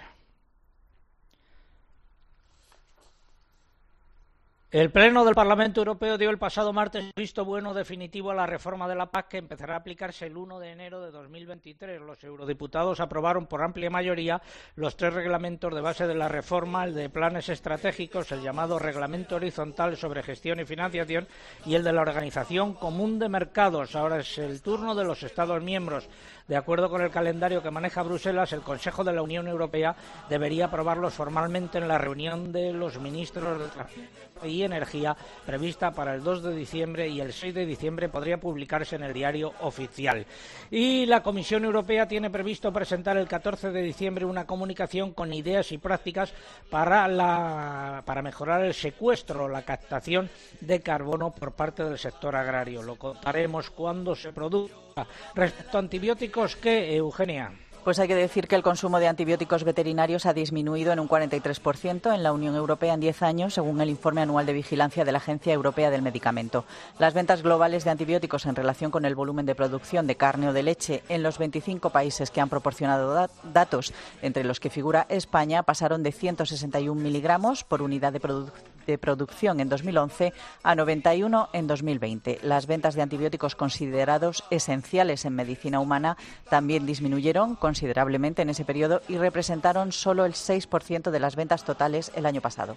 El 4.75 4.91
Pleno 4.91 5.23
del 5.23 5.35
Parlamento 5.35 5.79
Europeo 5.79 6.17
dio 6.17 6.29
el 6.29 6.37
pasado 6.37 6.73
martes 6.73 7.05
visto 7.15 7.45
bueno 7.45 7.73
definitivo 7.73 8.31
a 8.31 8.35
la 8.35 8.45
reforma 8.45 8.89
de 8.89 8.95
la 8.95 9.05
PAC 9.05 9.29
que 9.29 9.37
empezará 9.37 9.75
a 9.75 9.77
aplicarse 9.77 10.25
el 10.25 10.35
1 10.35 10.59
de 10.59 10.71
enero 10.71 10.99
de 10.99 11.11
2023. 11.11 12.01
Los 12.01 12.21
eurodiputados 12.25 12.99
aprobaron 12.99 13.47
por 13.47 13.63
amplia 13.63 13.89
mayoría 13.89 14.41
los 14.75 14.97
tres 14.97 15.13
reglamentos 15.13 15.73
de 15.73 15.79
base 15.79 16.07
de 16.07 16.15
la 16.15 16.27
reforma, 16.27 16.83
el 16.83 16.93
de 16.93 17.09
planes 17.09 17.47
estratégicos, 17.47 18.33
el 18.33 18.41
llamado 18.41 18.77
Reglamento 18.77 19.37
Horizontal 19.37 19.95
sobre 19.95 20.23
Gestión 20.23 20.59
y 20.59 20.65
Financiación 20.65 21.25
y 21.65 21.75
el 21.75 21.83
de 21.85 21.93
la 21.93 22.01
Organización 22.01 22.73
Común 22.73 23.17
de 23.17 23.29
Mercados. 23.29 23.95
Ahora 23.95 24.19
es 24.19 24.37
el 24.39 24.61
turno 24.61 24.93
de 24.93 25.05
los 25.05 25.23
Estados 25.23 25.63
miembros. 25.63 26.09
De 26.49 26.57
acuerdo 26.57 26.89
con 26.89 27.01
el 27.01 27.11
calendario 27.11 27.63
que 27.63 27.71
maneja 27.71 28.03
Bruselas, 28.03 28.51
el 28.51 28.59
Consejo 28.59 29.05
de 29.05 29.13
la 29.13 29.21
Unión 29.21 29.47
Europea 29.47 29.95
debería 30.27 30.65
aprobarlos 30.65 31.13
formalmente 31.13 31.77
en 31.77 31.87
la 31.87 31.97
reunión 31.97 32.51
de 32.51 32.73
los 32.73 32.99
ministros 32.99 33.57
de 33.57 33.67
Transporte 33.69 34.24
y 34.43 34.63
Energía 34.63 35.15
prevista 35.45 35.91
para 35.91 36.13
el 36.13 36.23
2 36.23 36.43
de 36.43 36.55
diciembre 36.55 37.07
y 37.07 37.21
el 37.21 37.31
6 37.31 37.53
de 37.53 37.65
diciembre 37.65 38.09
podría 38.09 38.37
publicarse 38.37 38.95
en 38.95 39.03
el 39.03 39.13
diario 39.13 39.53
oficial. 39.61 40.25
Y 40.69 41.05
la 41.05 41.23
Comisión 41.23 41.63
Europea 41.63 42.07
tiene 42.07 42.29
previsto 42.29 42.71
presentar 42.73 43.17
el 43.17 43.27
14 43.27 43.71
de 43.71 43.81
diciembre 43.81 44.25
una 44.25 44.45
comunicación 44.45 45.13
con 45.13 45.33
ideas 45.33 45.71
y 45.71 45.77
prácticas 45.77 46.33
para, 46.69 47.07
la, 47.07 48.03
para 48.05 48.21
mejorar 48.21 48.63
el 48.63 48.73
secuestro, 48.73 49.47
la 49.47 49.61
captación 49.61 50.29
de 50.61 50.81
carbono 50.81 51.31
por 51.31 51.53
parte 51.53 51.83
del 51.83 51.97
sector 51.97 52.35
agrario. 52.35 52.83
Lo 52.83 52.95
contaremos 52.95 53.69
cuando 53.69 54.15
se 54.15 54.33
produzca. 54.33 55.07
Respecto 55.33 55.77
a 55.77 55.81
antibióticos, 55.81 56.55
¿qué, 56.55 56.95
Eugenia? 56.95 57.51
Pues 57.85 57.99
hay 57.99 58.07
que 58.07 58.15
decir 58.15 58.47
que 58.47 58.55
el 58.55 58.63
consumo 58.63 58.99
de 58.99 59.07
antibióticos 59.07 59.63
veterinarios 59.63 60.25
ha 60.25 60.33
disminuido 60.33 60.91
en 60.91 60.99
un 60.99 61.07
43% 61.07 62.15
en 62.15 62.23
la 62.23 62.33
Unión 62.33 62.55
Europea 62.55 62.95
en 62.95 62.99
10 62.99 63.21
años, 63.21 63.53
según 63.53 63.79
el 63.79 63.91
informe 63.91 64.21
anual 64.21 64.47
de 64.47 64.53
vigilancia 64.53 65.05
de 65.05 65.11
la 65.11 65.19
Agencia 65.19 65.53
Europea 65.53 65.91
del 65.91 66.01
Medicamento. 66.01 66.65
Las 66.97 67.13
ventas 67.13 67.43
globales 67.43 67.83
de 67.83 67.91
antibióticos 67.91 68.47
en 68.47 68.55
relación 68.55 68.89
con 68.89 69.05
el 69.05 69.13
volumen 69.13 69.45
de 69.45 69.53
producción 69.53 70.07
de 70.07 70.15
carne 70.17 70.49
o 70.49 70.53
de 70.53 70.63
leche 70.63 71.03
en 71.09 71.21
los 71.21 71.37
25 71.37 71.91
países 71.91 72.31
que 72.31 72.41
han 72.41 72.49
proporcionado 72.49 73.13
dat- 73.13 73.29
datos, 73.53 73.93
entre 74.23 74.43
los 74.45 74.59
que 74.59 74.71
figura 74.71 75.05
España, 75.07 75.61
pasaron 75.61 76.01
de 76.01 76.11
161 76.11 76.99
miligramos 76.99 77.63
por 77.63 77.83
unidad 77.83 78.13
de, 78.13 78.19
produ- 78.21 78.49
de 78.85 78.97
producción 78.97 79.59
en 79.59 79.69
2011 79.69 80.33
a 80.63 80.75
91 80.75 81.49
en 81.53 81.67
2020. 81.67 82.39
Las 82.43 82.67
ventas 82.67 82.95
de 82.95 83.01
antibióticos 83.01 83.55
considerados 83.55 84.43
esenciales 84.49 85.25
en 85.25 85.35
medicina 85.35 85.79
humana 85.79 86.17
también 86.49 86.85
disminuyeron 86.85 87.55
considerablemente 87.55 88.41
en 88.41 88.49
ese 88.49 88.65
periodo 88.65 89.01
y 89.07 89.17
representaron 89.17 89.91
solo 89.91 90.25
el 90.25 90.33
6% 90.33 91.11
de 91.11 91.19
las 91.19 91.35
ventas 91.35 91.63
totales 91.63 92.11
el 92.15 92.25
año 92.25 92.41
pasado. 92.41 92.75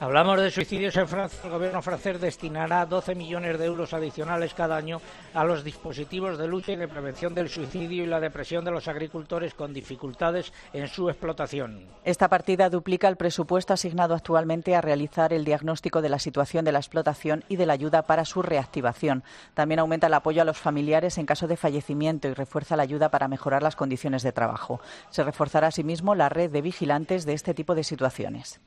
Hablamos 0.00 0.40
de 0.40 0.50
suicidios 0.50 0.96
en 0.96 1.06
Francia. 1.06 1.38
El 1.44 1.50
gobierno 1.50 1.80
francés 1.80 2.20
destinará 2.20 2.84
12 2.86 3.14
millones 3.14 3.56
de 3.58 3.66
euros 3.66 3.94
adicionales 3.94 4.52
cada 4.52 4.76
año 4.76 5.00
a 5.32 5.44
los 5.44 5.62
dispositivos 5.62 6.38
de 6.38 6.48
lucha 6.48 6.72
y 6.72 6.76
de 6.76 6.88
prevención 6.88 7.34
del 7.34 7.48
suicidio 7.48 8.02
y 8.02 8.08
la 8.08 8.18
depresión 8.18 8.64
de 8.64 8.72
los 8.72 8.88
agricultores 8.88 9.54
con 9.54 9.72
dificultades 9.72 10.52
en 10.72 10.88
su 10.88 11.08
explotación. 11.08 11.86
Esta 12.04 12.28
partida 12.28 12.68
duplica 12.68 13.06
el 13.06 13.16
presupuesto 13.16 13.74
asignado 13.74 14.14
actualmente 14.14 14.74
a 14.74 14.80
realizar 14.80 15.32
el 15.32 15.44
diagnóstico 15.44 16.02
de 16.02 16.08
la 16.08 16.18
situación 16.18 16.64
de 16.64 16.72
la 16.72 16.80
explotación 16.80 17.44
y 17.48 17.54
de 17.54 17.66
la 17.66 17.74
ayuda 17.74 18.02
para 18.02 18.24
su 18.24 18.42
reactivación. 18.42 19.22
También 19.54 19.78
aumenta 19.78 20.08
el 20.08 20.14
apoyo 20.14 20.42
a 20.42 20.46
los 20.46 20.58
familiares 20.58 21.16
en 21.18 21.26
caso 21.26 21.46
de 21.46 21.56
fallecimiento 21.56 22.26
y 22.26 22.34
refuerza 22.34 22.74
la 22.74 22.82
ayuda 22.82 23.10
para 23.10 23.28
mejorar 23.28 23.62
las 23.62 23.76
condiciones 23.76 24.24
de 24.24 24.32
trabajo. 24.32 24.80
Se 25.10 25.22
reforzará 25.22 25.68
asimismo 25.68 26.16
la 26.16 26.28
red 26.28 26.50
de 26.50 26.62
vigilantes 26.62 27.24
de 27.24 27.34
este 27.34 27.54
tipo 27.54 27.76
de 27.76 27.84
situaciones. 27.84 28.60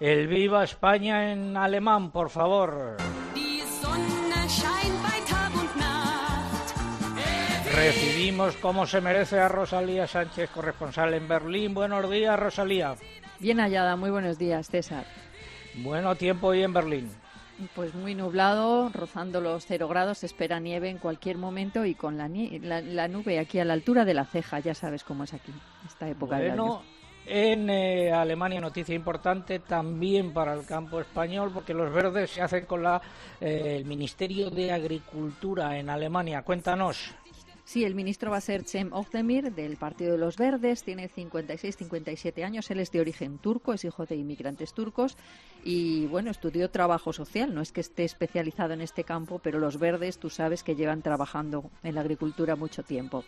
El 0.00 0.26
Viva 0.28 0.64
España 0.64 1.32
en 1.32 1.56
alemán, 1.56 2.10
por 2.10 2.30
favor. 2.30 2.96
Recibimos 7.74 8.56
como 8.56 8.86
se 8.86 9.00
merece 9.00 9.40
a 9.40 9.48
Rosalía 9.48 10.06
Sánchez, 10.06 10.50
corresponsal 10.50 11.14
en 11.14 11.26
Berlín. 11.26 11.74
Buenos 11.74 12.08
días, 12.10 12.38
Rosalía. 12.38 12.94
Bien 13.40 13.58
hallada, 13.58 13.96
muy 13.96 14.10
buenos 14.10 14.38
días, 14.38 14.68
César. 14.68 15.04
Bueno 15.76 16.14
tiempo 16.14 16.48
hoy 16.48 16.62
en 16.62 16.72
Berlín. 16.72 17.10
Pues 17.74 17.94
muy 17.94 18.14
nublado, 18.14 18.90
rozando 18.92 19.40
los 19.40 19.64
cero 19.66 19.86
grados, 19.88 20.18
se 20.18 20.26
espera 20.26 20.58
nieve 20.60 20.88
en 20.88 20.98
cualquier 20.98 21.36
momento 21.38 21.84
y 21.84 21.94
con 21.94 22.16
la, 22.18 22.28
nie- 22.28 22.60
la, 22.60 22.80
la 22.80 23.06
nube 23.08 23.38
aquí 23.38 23.58
a 23.60 23.64
la 23.64 23.74
altura 23.74 24.04
de 24.04 24.14
la 24.14 24.24
ceja, 24.24 24.58
ya 24.58 24.74
sabes 24.74 25.04
cómo 25.04 25.22
es 25.24 25.34
aquí, 25.34 25.52
esta 25.86 26.08
época 26.08 26.38
del 26.38 26.48
Bueno, 26.50 26.64
año. 26.78 26.82
En 27.26 27.70
eh, 27.70 28.12
Alemania 28.12 28.60
noticia 28.60 28.94
importante 28.94 29.58
también 29.58 30.32
para 30.32 30.54
el 30.54 30.66
campo 30.66 31.00
español 31.00 31.50
porque 31.52 31.74
los 31.74 31.92
verdes 31.92 32.30
se 32.30 32.42
hacen 32.42 32.66
con 32.66 32.82
la, 32.82 33.00
eh, 33.40 33.76
el 33.76 33.84
Ministerio 33.84 34.50
de 34.50 34.72
Agricultura 34.72 35.78
en 35.78 35.88
Alemania. 35.88 36.42
Cuéntanos. 36.42 37.14
Sí, 37.66 37.82
el 37.82 37.94
ministro 37.94 38.30
va 38.30 38.36
a 38.36 38.42
ser 38.42 38.64
Cem 38.64 38.92
Özdemir 38.92 39.50
del 39.54 39.78
Partido 39.78 40.12
de 40.12 40.18
los 40.18 40.36
Verdes, 40.36 40.84
tiene 40.84 41.08
56-57 41.08 42.44
años, 42.44 42.70
él 42.70 42.78
es 42.78 42.92
de 42.92 43.00
origen 43.00 43.38
turco, 43.38 43.72
es 43.72 43.86
hijo 43.86 44.04
de 44.04 44.16
inmigrantes 44.16 44.74
turcos 44.74 45.16
y 45.64 46.04
bueno, 46.08 46.30
estudió 46.30 46.68
trabajo 46.70 47.14
social, 47.14 47.54
no 47.54 47.62
es 47.62 47.72
que 47.72 47.80
esté 47.80 48.04
especializado 48.04 48.74
en 48.74 48.82
este 48.82 49.04
campo, 49.04 49.40
pero 49.42 49.58
los 49.58 49.78
verdes 49.78 50.18
tú 50.18 50.28
sabes 50.28 50.62
que 50.62 50.76
llevan 50.76 51.00
trabajando 51.00 51.70
en 51.82 51.94
la 51.94 52.02
agricultura 52.02 52.54
mucho 52.54 52.82
tiempo. 52.82 53.24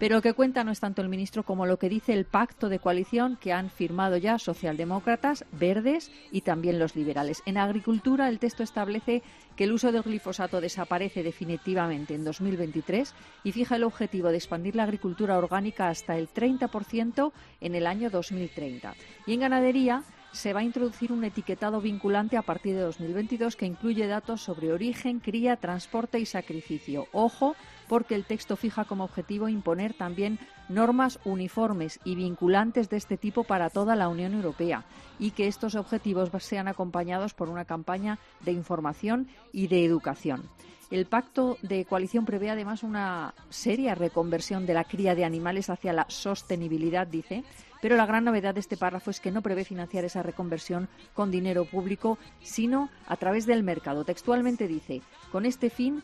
Pero 0.00 0.14
lo 0.14 0.22
que 0.22 0.32
cuenta 0.32 0.64
no 0.64 0.72
es 0.72 0.80
tanto 0.80 1.02
el 1.02 1.10
ministro 1.10 1.42
como 1.42 1.66
lo 1.66 1.78
que 1.78 1.90
dice 1.90 2.14
el 2.14 2.24
pacto 2.24 2.70
de 2.70 2.78
coalición 2.78 3.36
que 3.36 3.52
han 3.52 3.68
firmado 3.68 4.16
ya 4.16 4.38
socialdemócratas, 4.38 5.44
verdes 5.52 6.10
y 6.32 6.40
también 6.40 6.78
los 6.78 6.96
liberales. 6.96 7.42
En 7.44 7.58
agricultura 7.58 8.30
el 8.30 8.38
texto 8.38 8.62
establece 8.62 9.22
que 9.56 9.64
el 9.64 9.72
uso 9.72 9.92
del 9.92 10.00
glifosato 10.00 10.62
desaparece 10.62 11.22
definitivamente 11.22 12.14
en 12.14 12.24
2023 12.24 13.14
y 13.44 13.52
fija 13.52 13.76
el 13.76 13.84
objetivo 13.84 14.30
de 14.30 14.38
expandir 14.38 14.74
la 14.74 14.84
agricultura 14.84 15.36
orgánica 15.36 15.90
hasta 15.90 16.16
el 16.16 16.30
30% 16.30 17.32
en 17.60 17.74
el 17.74 17.86
año 17.86 18.08
2030. 18.08 18.94
Y 19.26 19.34
en 19.34 19.40
ganadería 19.40 20.02
se 20.32 20.52
va 20.52 20.60
a 20.60 20.64
introducir 20.64 21.12
un 21.12 21.24
etiquetado 21.24 21.80
vinculante 21.80 22.36
a 22.36 22.42
partir 22.42 22.74
de 22.74 22.82
2022 22.82 23.56
que 23.56 23.66
incluye 23.66 24.06
datos 24.06 24.40
sobre 24.40 24.72
origen, 24.72 25.20
cría, 25.20 25.56
transporte 25.56 26.18
y 26.18 26.26
sacrificio. 26.26 27.08
Ojo, 27.12 27.56
porque 27.90 28.14
el 28.14 28.24
texto 28.24 28.54
fija 28.54 28.84
como 28.84 29.02
objetivo 29.02 29.48
imponer 29.48 29.94
también 29.94 30.38
normas 30.68 31.18
uniformes 31.24 31.98
y 32.04 32.14
vinculantes 32.14 32.88
de 32.88 32.96
este 32.96 33.16
tipo 33.16 33.42
para 33.42 33.68
toda 33.68 33.96
la 33.96 34.06
Unión 34.06 34.32
Europea 34.32 34.84
y 35.18 35.32
que 35.32 35.48
estos 35.48 35.74
objetivos 35.74 36.30
sean 36.38 36.68
acompañados 36.68 37.34
por 37.34 37.48
una 37.48 37.64
campaña 37.64 38.20
de 38.44 38.52
información 38.52 39.26
y 39.52 39.66
de 39.66 39.84
educación. 39.84 40.44
El 40.92 41.06
pacto 41.06 41.56
de 41.62 41.84
coalición 41.84 42.26
prevé 42.26 42.50
además 42.50 42.84
una 42.84 43.34
seria 43.48 43.96
reconversión 43.96 44.66
de 44.66 44.74
la 44.74 44.84
cría 44.84 45.16
de 45.16 45.24
animales 45.24 45.68
hacia 45.68 45.92
la 45.92 46.06
sostenibilidad, 46.08 47.08
dice, 47.08 47.42
pero 47.80 47.96
la 47.96 48.06
gran 48.06 48.24
novedad 48.24 48.54
de 48.54 48.60
este 48.60 48.76
párrafo 48.76 49.10
es 49.10 49.20
que 49.20 49.30
no 49.30 49.42
prevé 49.42 49.64
financiar 49.64 50.04
esa 50.04 50.22
reconversión 50.22 50.88
con 51.14 51.30
dinero 51.30 51.64
público, 51.64 52.18
sino 52.42 52.90
a 53.06 53.16
través 53.16 53.46
del 53.46 53.62
mercado. 53.62 54.04
Textualmente 54.04 54.68
dice, 54.68 55.02
con 55.32 55.46
este 55.46 55.70
fin 55.70 56.02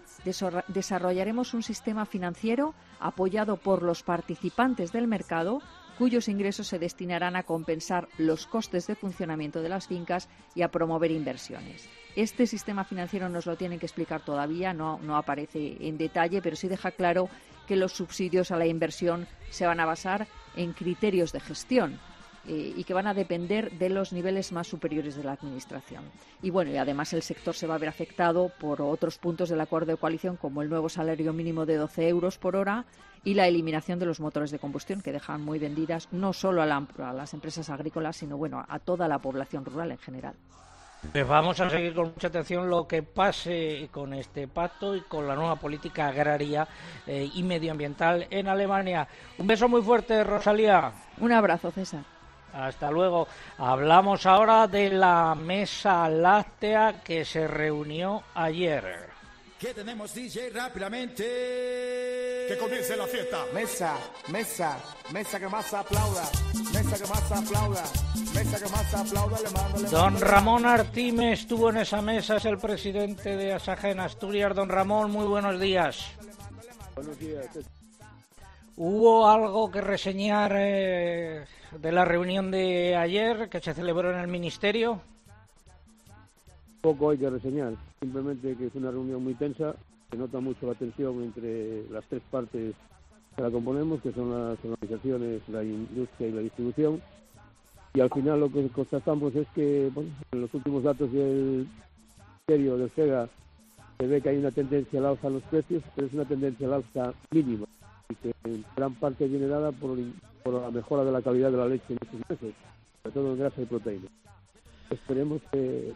desarrollaremos 0.68 1.54
un 1.54 1.62
sistema 1.62 2.06
financiero 2.06 2.74
apoyado 3.00 3.56
por 3.56 3.82
los 3.82 4.02
participantes 4.02 4.92
del 4.92 5.06
mercado 5.06 5.60
cuyos 5.98 6.28
ingresos 6.28 6.66
se 6.66 6.78
destinarán 6.78 7.36
a 7.36 7.42
compensar 7.42 8.08
los 8.18 8.46
costes 8.46 8.86
de 8.86 8.94
funcionamiento 8.94 9.62
de 9.62 9.70
las 9.70 9.86
fincas 9.86 10.28
y 10.54 10.62
a 10.62 10.70
promover 10.70 11.10
inversiones. 11.10 11.88
Este 12.16 12.46
sistema 12.46 12.84
financiero 12.84 13.28
nos 13.28 13.44
lo 13.44 13.56
tienen 13.56 13.78
que 13.78 13.84
explicar 13.84 14.22
todavía, 14.22 14.72
no, 14.72 14.98
aparece 15.14 15.76
en 15.80 15.98
detalle, 15.98 16.40
pero 16.40 16.56
sí 16.56 16.66
deja 16.66 16.90
claro 16.90 17.28
que 17.68 17.76
los 17.76 17.92
subsidios 17.92 18.50
a 18.50 18.56
la 18.56 18.64
inversión 18.64 19.28
se 19.50 19.66
van 19.66 19.80
a 19.80 19.84
basar 19.84 20.26
en 20.56 20.72
criterios 20.72 21.30
de 21.32 21.40
gestión 21.40 22.00
eh, 22.46 22.72
y 22.74 22.84
que 22.84 22.94
van 22.94 23.06
a 23.06 23.12
depender 23.12 23.70
de 23.72 23.90
los 23.90 24.14
niveles 24.14 24.50
más 24.50 24.66
superiores 24.66 25.14
de 25.14 25.24
la 25.24 25.32
Administración. 25.32 26.04
Y 26.40 26.48
bueno, 26.48 26.70
y 26.70 26.78
además 26.78 27.12
el 27.12 27.20
sector 27.20 27.54
se 27.54 27.66
va 27.66 27.74
a 27.74 27.78
ver 27.78 27.90
afectado 27.90 28.50
por 28.58 28.80
otros 28.80 29.18
puntos 29.18 29.50
del 29.50 29.60
acuerdo 29.60 29.92
de 29.92 29.98
coalición, 29.98 30.38
como 30.38 30.62
el 30.62 30.70
nuevo 30.70 30.88
salario 30.88 31.34
mínimo 31.34 31.66
de 31.66 31.76
12 31.76 32.08
euros 32.08 32.38
por 32.38 32.56
hora 32.56 32.86
y 33.24 33.34
la 33.34 33.46
eliminación 33.46 33.98
de 33.98 34.06
los 34.06 34.20
motores 34.20 34.50
de 34.50 34.58
combustión, 34.58 35.02
que 35.02 35.12
dejan 35.12 35.42
muy 35.42 35.58
vendidas 35.58 36.08
no 36.12 36.32
solo 36.32 36.62
a, 36.62 36.66
las 37.12 37.34
empresas 37.34 37.68
agrícolas, 37.68 38.16
sino 38.16 38.38
bueno, 38.38 38.64
a 38.66 38.78
toda 38.78 39.06
la 39.06 39.18
población 39.18 39.66
rural 39.66 39.90
en 39.90 39.98
general. 39.98 40.34
Pues 41.12 41.26
vamos 41.26 41.60
a 41.60 41.70
seguir 41.70 41.94
con 41.94 42.06
mucha 42.06 42.28
atención 42.28 42.68
lo 42.68 42.86
que 42.86 43.02
pase 43.02 43.88
con 43.92 44.12
este 44.14 44.48
pacto 44.48 44.96
y 44.96 45.02
con 45.02 45.26
la 45.26 45.34
nueva 45.34 45.56
política 45.56 46.08
agraria 46.08 46.66
eh, 47.06 47.30
y 47.34 47.42
medioambiental 47.42 48.26
en 48.30 48.48
Alemania. 48.48 49.06
Un 49.38 49.46
beso 49.46 49.68
muy 49.68 49.82
fuerte, 49.82 50.24
Rosalía. 50.24 50.92
Un 51.18 51.32
abrazo, 51.32 51.70
César. 51.70 52.02
Hasta 52.52 52.90
luego. 52.90 53.28
Hablamos 53.58 54.26
ahora 54.26 54.66
de 54.66 54.90
la 54.90 55.34
mesa 55.34 56.08
láctea 56.08 57.02
que 57.04 57.24
se 57.24 57.46
reunió 57.46 58.22
ayer. 58.34 59.15
¿Qué 59.58 59.72
tenemos, 59.72 60.12
DJ? 60.12 60.50
Rápidamente. 60.50 61.24
Que 62.46 62.58
comience 62.60 62.94
la 62.94 63.06
fiesta. 63.06 63.46
Mesa, 63.54 63.96
mesa, 64.28 64.76
mesa 65.10 65.40
que 65.40 65.48
más 65.48 65.72
aplauda. 65.72 66.24
Mesa 66.74 66.98
que 66.98 67.06
más 67.08 67.32
aplauda. 67.32 67.82
Mesa 68.34 68.58
que 68.58 68.70
más 68.70 68.94
aplauda. 68.94 69.40
Le 69.40 69.50
mando, 69.50 69.78
le 69.78 69.88
Don 69.88 70.20
Ramón 70.20 70.66
Artime 70.66 71.32
estuvo 71.32 71.70
en 71.70 71.78
esa 71.78 72.02
mesa, 72.02 72.36
es 72.36 72.44
el 72.44 72.58
presidente 72.58 73.34
de 73.34 73.54
Asaja 73.54 73.88
en 73.90 74.00
Asturias. 74.00 74.54
Don 74.54 74.68
Ramón, 74.68 75.10
muy 75.10 75.24
buenos 75.24 75.58
días. 75.58 76.04
Buenos 76.94 77.18
días. 77.18 77.48
¿Hubo 78.76 79.26
algo 79.26 79.70
que 79.70 79.80
reseñar 79.80 80.52
eh, 80.54 81.46
de 81.72 81.92
la 81.92 82.04
reunión 82.04 82.50
de 82.50 82.94
ayer 82.94 83.48
que 83.48 83.60
se 83.60 83.72
celebró 83.72 84.12
en 84.12 84.20
el 84.20 84.28
Ministerio? 84.28 85.00
Poco 86.86 87.10
hay 87.10 87.18
que 87.18 87.28
reseñar, 87.28 87.74
simplemente 87.98 88.54
que 88.54 88.66
es 88.66 88.74
una 88.76 88.92
reunión 88.92 89.24
muy 89.24 89.34
tensa, 89.34 89.74
se 90.08 90.16
nota 90.16 90.38
mucho 90.38 90.68
la 90.68 90.74
tensión 90.74 91.20
entre 91.20 91.82
las 91.90 92.04
tres 92.04 92.22
partes 92.30 92.76
que 93.34 93.42
la 93.42 93.50
componemos, 93.50 94.00
que 94.02 94.12
son 94.12 94.30
las 94.30 94.56
organizaciones, 94.64 95.42
la 95.48 95.64
industria 95.64 96.28
y 96.28 96.30
la 96.32 96.42
distribución. 96.42 97.02
Y 97.92 97.98
al 97.98 98.08
final 98.10 98.38
lo 98.38 98.52
que 98.52 98.68
constatamos 98.68 99.34
es 99.34 99.48
que 99.48 99.90
bueno, 99.92 100.10
en 100.30 100.40
los 100.42 100.54
últimos 100.54 100.84
datos 100.84 101.12
del 101.12 101.66
Ministerio 102.46 102.78
del 102.78 102.90
FEGA 102.90 103.28
se 103.98 104.06
ve 104.06 104.20
que 104.20 104.28
hay 104.28 104.36
una 104.36 104.52
tendencia 104.52 105.00
al 105.00 105.06
alza 105.06 105.26
en 105.26 105.34
los 105.34 105.42
precios, 105.42 105.82
pero 105.96 106.06
es 106.06 106.14
una 106.14 106.24
tendencia 106.24 106.68
al 106.68 106.74
alza 106.74 107.14
mínima 107.32 107.66
y 108.08 108.14
que 108.14 108.32
en 108.44 108.64
gran 108.76 108.94
parte 108.94 109.26
viene 109.26 109.48
dada 109.48 109.72
por, 109.72 109.98
la 109.98 110.70
mejora 110.70 111.02
de 111.02 111.10
la 111.10 111.20
calidad 111.20 111.50
de 111.50 111.56
la 111.56 111.66
leche 111.66 111.94
en 111.94 111.98
estos 112.00 112.30
meses, 112.30 112.54
sobre 113.02 113.12
todo 113.12 113.32
en 113.32 113.38
grasa 113.40 113.60
y 113.60 113.64
proteína. 113.64 114.06
Esperemos 114.88 115.42
que... 115.50 115.92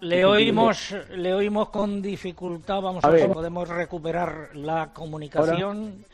Le 0.00 0.24
oímos, 0.24 0.94
le 1.10 1.34
oímos 1.34 1.70
con 1.70 2.00
dificultad, 2.00 2.80
vamos 2.80 3.04
a, 3.04 3.10
ver 3.10 3.22
si 3.22 3.28
podemos 3.28 3.68
recuperar 3.68 4.50
la 4.54 4.92
comunicación. 4.92 6.04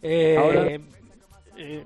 Eh, 0.00 0.80
eh, 1.56 1.84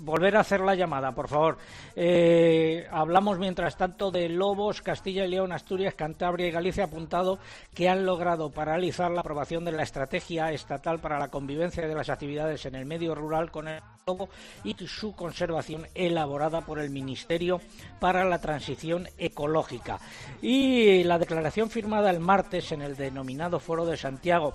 volver 0.00 0.36
a 0.36 0.40
hacer 0.40 0.60
la 0.60 0.74
llamada, 0.74 1.12
por 1.12 1.28
favor. 1.28 1.58
Eh, 1.94 2.86
hablamos 2.90 3.38
mientras 3.38 3.76
tanto 3.76 4.10
de 4.10 4.28
Lobos, 4.28 4.82
Castilla 4.82 5.24
y 5.24 5.28
León, 5.28 5.52
Asturias, 5.52 5.94
Cantabria 5.94 6.48
y 6.48 6.50
Galicia 6.50 6.84
apuntado 6.84 7.38
que 7.74 7.88
han 7.88 8.04
logrado 8.04 8.50
paralizar 8.50 9.10
la 9.10 9.20
aprobación 9.20 9.64
de 9.64 9.72
la 9.72 9.82
estrategia 9.82 10.52
estatal 10.52 11.00
para 11.00 11.18
la 11.18 11.28
convivencia 11.28 11.86
de 11.86 11.94
las 11.94 12.08
actividades 12.08 12.66
en 12.66 12.74
el 12.74 12.86
medio 12.86 13.14
rural 13.14 13.50
con 13.50 13.68
el 13.68 13.80
lobo 14.06 14.28
y 14.64 14.74
su 14.86 15.14
conservación 15.14 15.86
elaborada 15.94 16.62
por 16.62 16.78
el 16.78 16.90
Ministerio 16.90 17.60
para 17.98 18.24
la 18.24 18.40
Transición 18.40 19.08
Ecológica. 19.18 19.98
Y 20.40 21.04
la 21.04 21.18
declaración 21.18 21.70
firmada 21.70 22.10
el 22.10 22.20
martes 22.20 22.72
en 22.72 22.82
el 22.82 22.96
denominado 22.96 23.60
Foro 23.60 23.84
de 23.84 23.96
Santiago 23.96 24.54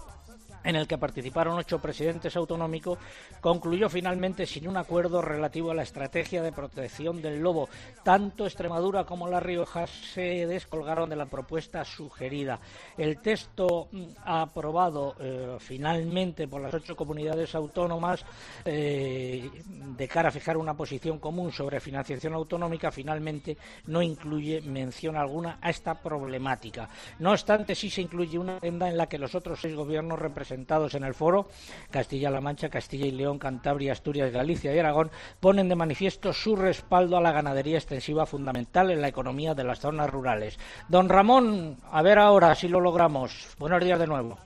en 0.66 0.76
el 0.76 0.88
que 0.88 0.98
participaron 0.98 1.58
ocho 1.58 1.80
presidentes 1.80 2.36
autonómicos, 2.36 2.98
concluyó 3.40 3.88
finalmente 3.88 4.46
sin 4.46 4.68
un 4.68 4.78
acuerdo 4.78 5.22
relativo 5.22 5.72
a 5.72 5.76
la 5.76 5.84
estrategia 5.84 6.42
de 6.42 6.52
protección 6.52 7.22
del 7.22 7.40
lobo. 7.40 7.70
Tanto 8.04 8.46
Extremadura 8.46 9.06
como 9.06 9.30
La 9.30 9.40
Rioja 9.40 9.86
se 9.88 10.48
descolgaron 10.48 11.10
de 11.10 11.16
la 11.16 11.28
propuesta 11.28 11.86
sugerida. 11.86 12.60
El 12.98 13.20
texto 13.20 13.88
mm, 13.92 14.04
aprobado 14.26 15.16
eh, 15.20 15.58
finalmente 15.60 16.48
por 16.48 16.62
las 16.62 16.74
ocho 16.74 16.96
comunidades 16.96 17.54
autónomas 17.54 18.26
eh, 18.66 19.50
de 19.64 20.08
cara 20.08 20.30
a 20.30 20.32
fijar 20.32 20.58
una 20.58 20.74
posición 20.74 21.20
común 21.20 21.52
sobre 21.52 21.80
financiación 21.80 22.34
autonómica 22.34 22.92
finalmente 22.92 23.58
no 23.88 24.02
incluye 24.02 24.62
mención 24.62 25.16
alguna 25.16 25.60
a 25.62 25.70
esta 25.70 25.94
problemática. 26.02 26.90
No 27.20 27.32
obstante, 27.32 27.76
sí 27.76 27.90
se 27.90 28.02
incluye 28.02 28.40
una 28.40 28.58
agenda 28.58 28.90
en 28.90 28.98
la 28.98 29.08
que 29.08 29.20
los 29.20 29.36
otros 29.36 29.60
seis 29.62 29.76
gobiernos 29.76 30.18
representan 30.18 30.55
en 30.56 31.04
el 31.04 31.14
foro, 31.14 31.48
Castilla-La 31.92 32.42
Mancha, 32.42 32.70
Castilla 32.70 33.06
y 33.06 33.12
León, 33.12 33.38
Cantabria, 33.38 33.92
Asturias, 33.92 34.32
Galicia 34.32 34.74
y 34.74 34.80
Aragón, 34.80 35.12
ponen 35.40 35.70
de 35.70 35.76
manifiesto 35.76 36.34
su 36.34 36.56
respaldo 36.56 37.18
a 37.18 37.22
la 37.22 37.32
ganadería 37.32 37.78
extensiva 37.78 38.26
fundamental 38.26 38.92
en 38.92 39.02
la 39.02 39.08
economía 39.08 39.54
de 39.54 39.64
las 39.64 39.80
zonas 39.80 40.10
rurales. 40.10 40.58
Don 40.88 41.10
Ramón, 41.10 41.78
a 41.92 42.02
ver 42.02 42.20
ahora 42.20 42.56
si 42.56 42.68
lo 42.68 42.80
logramos. 42.80 43.56
Buenos 43.60 43.84
días 43.84 44.00
de 44.00 44.08
nuevo. 44.08 44.38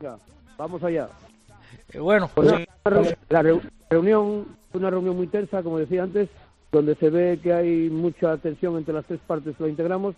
Ya, 0.00 0.16
vamos 0.58 0.82
allá. 0.84 1.08
Eh, 1.92 1.98
bueno, 1.98 2.30
pues, 2.34 2.52
la 3.28 3.42
reunión 3.90 4.46
fue 4.70 4.80
una 4.80 4.90
reunión 4.90 5.16
muy 5.16 5.26
tensa, 5.26 5.62
como 5.62 5.78
decía 5.78 6.02
antes, 6.02 6.28
donde 6.70 6.94
se 6.96 7.10
ve 7.10 7.38
que 7.42 7.52
hay 7.52 7.88
mucha 7.88 8.36
tensión 8.36 8.76
entre 8.76 8.94
las 8.94 9.06
tres 9.06 9.20
partes 9.26 9.56
que 9.56 9.62
lo 9.62 9.68
integramos 9.68 10.14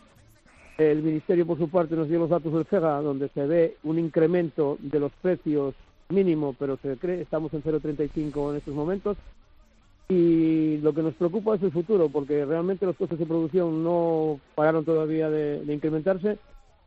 el 0.78 1.03
Ministerio, 1.03 1.47
por 1.47 1.59
su 1.59 1.69
parte, 1.69 1.97
nos 1.97 2.09
dio 2.09 2.19
los 2.19 2.31
datos 2.31 2.53
del 2.53 2.65
FEGA, 2.65 3.01
donde 3.01 3.28
se 3.31 3.47
ve 3.47 3.77
un 3.82 3.98
incremento 3.98 4.77
de 4.81 5.01
los 5.01 5.12
precios 5.23 5.74
mínimo, 6.09 6.55
pero 6.59 6.77
se 6.82 6.97
cree, 6.97 7.23
estamos 7.23 7.53
en 7.55 7.62
0,35 7.62 8.51
en 8.51 8.57
estos 8.57 8.74
momentos. 8.74 9.16
Y 10.09 10.78
lo 10.78 10.94
que 10.94 11.03
nos 11.03 11.15
preocupa 11.15 11.57
es 11.57 11.62
el 11.62 11.73
futuro, 11.73 12.09
porque 12.09 12.44
realmente 12.44 12.86
los 12.86 12.97
costes 12.97 13.19
de 13.19 13.27
producción 13.27 13.82
no 13.82 14.39
pararon 14.55 14.85
todavía 14.85 15.31
de, 15.31 15.65
incrementarse. 15.73 16.39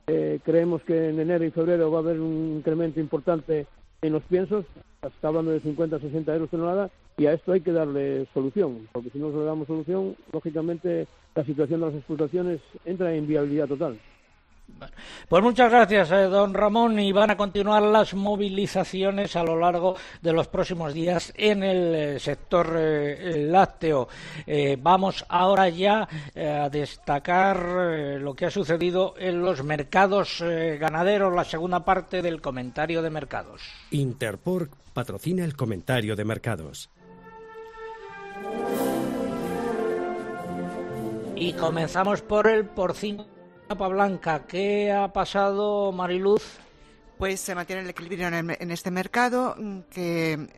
Eh, 0.07 0.39
creemos 0.43 0.81
que 0.83 1.09
en 1.09 1.19
enero 1.19 1.43
y 1.43 1.51
febrero 1.51 1.91
va 1.91 1.97
a 1.97 2.01
haber 2.01 2.19
un 2.19 2.55
incremento 2.57 2.99
importante 2.99 3.67
en 4.01 4.13
los 4.13 4.23
piensos, 4.23 4.65
está 5.01 5.27
hablando 5.27 5.51
de 5.51 5.59
50 5.59 5.99
60 5.99 6.33
euros 6.33 6.49
tonelada, 6.49 6.89
y 7.17 7.25
a 7.25 7.33
esto 7.33 7.51
hay 7.51 7.61
que 7.61 7.73
darle 7.73 8.25
solución, 8.33 8.87
porque 8.93 9.09
si 9.09 9.19
no 9.19 9.29
le 9.29 9.43
damos 9.43 9.67
solución, 9.67 10.15
lógicamente 10.31 11.05
la 11.35 11.45
situación 11.45 11.79
de 11.79 11.85
las 11.87 11.95
explotaciones 11.95 12.59
entra 12.85 13.13
en 13.13 13.27
viabilidad 13.27 13.67
total. 13.67 13.99
Pues 15.27 15.43
muchas 15.43 15.71
gracias, 15.71 16.11
eh, 16.11 16.23
don 16.23 16.53
Ramón, 16.53 16.99
y 16.99 17.11
van 17.11 17.31
a 17.31 17.37
continuar 17.37 17.83
las 17.83 18.13
movilizaciones 18.13 19.35
a 19.35 19.43
lo 19.43 19.57
largo 19.57 19.95
de 20.21 20.33
los 20.33 20.47
próximos 20.47 20.93
días 20.93 21.33
en 21.35 21.63
el 21.63 21.95
eh, 21.95 22.19
sector 22.19 22.75
eh, 22.75 23.47
lácteo. 23.49 24.07
vamos 24.79 25.25
ahora 25.29 25.69
ya 25.69 26.07
a 26.35 26.69
destacar 26.69 28.19
lo 28.19 28.33
que 28.33 28.45
ha 28.45 28.51
sucedido 28.51 29.13
en 29.17 29.41
los 29.41 29.63
mercados 29.63 30.43
ganaderos, 30.79 31.33
la 31.33 31.43
segunda 31.43 31.83
parte 31.83 32.21
del 32.21 32.41
comentario 32.41 33.01
de 33.01 33.09
mercados. 33.09 33.61
Interpork 33.91 34.71
patrocina 34.93 35.43
el 35.43 35.55
comentario 35.55 36.15
de 36.15 36.25
mercados. 36.25 36.89
Y 41.39 41.53
comenzamos 41.53 42.21
por 42.21 42.47
el 42.47 42.65
porcino 42.65 43.25
Capa 43.69 43.87
blanca, 43.87 44.45
¿qué 44.45 44.91
ha 44.91 45.13
pasado, 45.13 45.93
Mariluz? 45.93 46.43
Pues 47.17 47.39
se 47.39 47.55
mantiene 47.55 47.83
el 47.83 47.89
equilibrio 47.89 48.27
en, 48.27 48.71
este 48.71 48.91
mercado, 48.91 49.55
mm, 49.57 49.79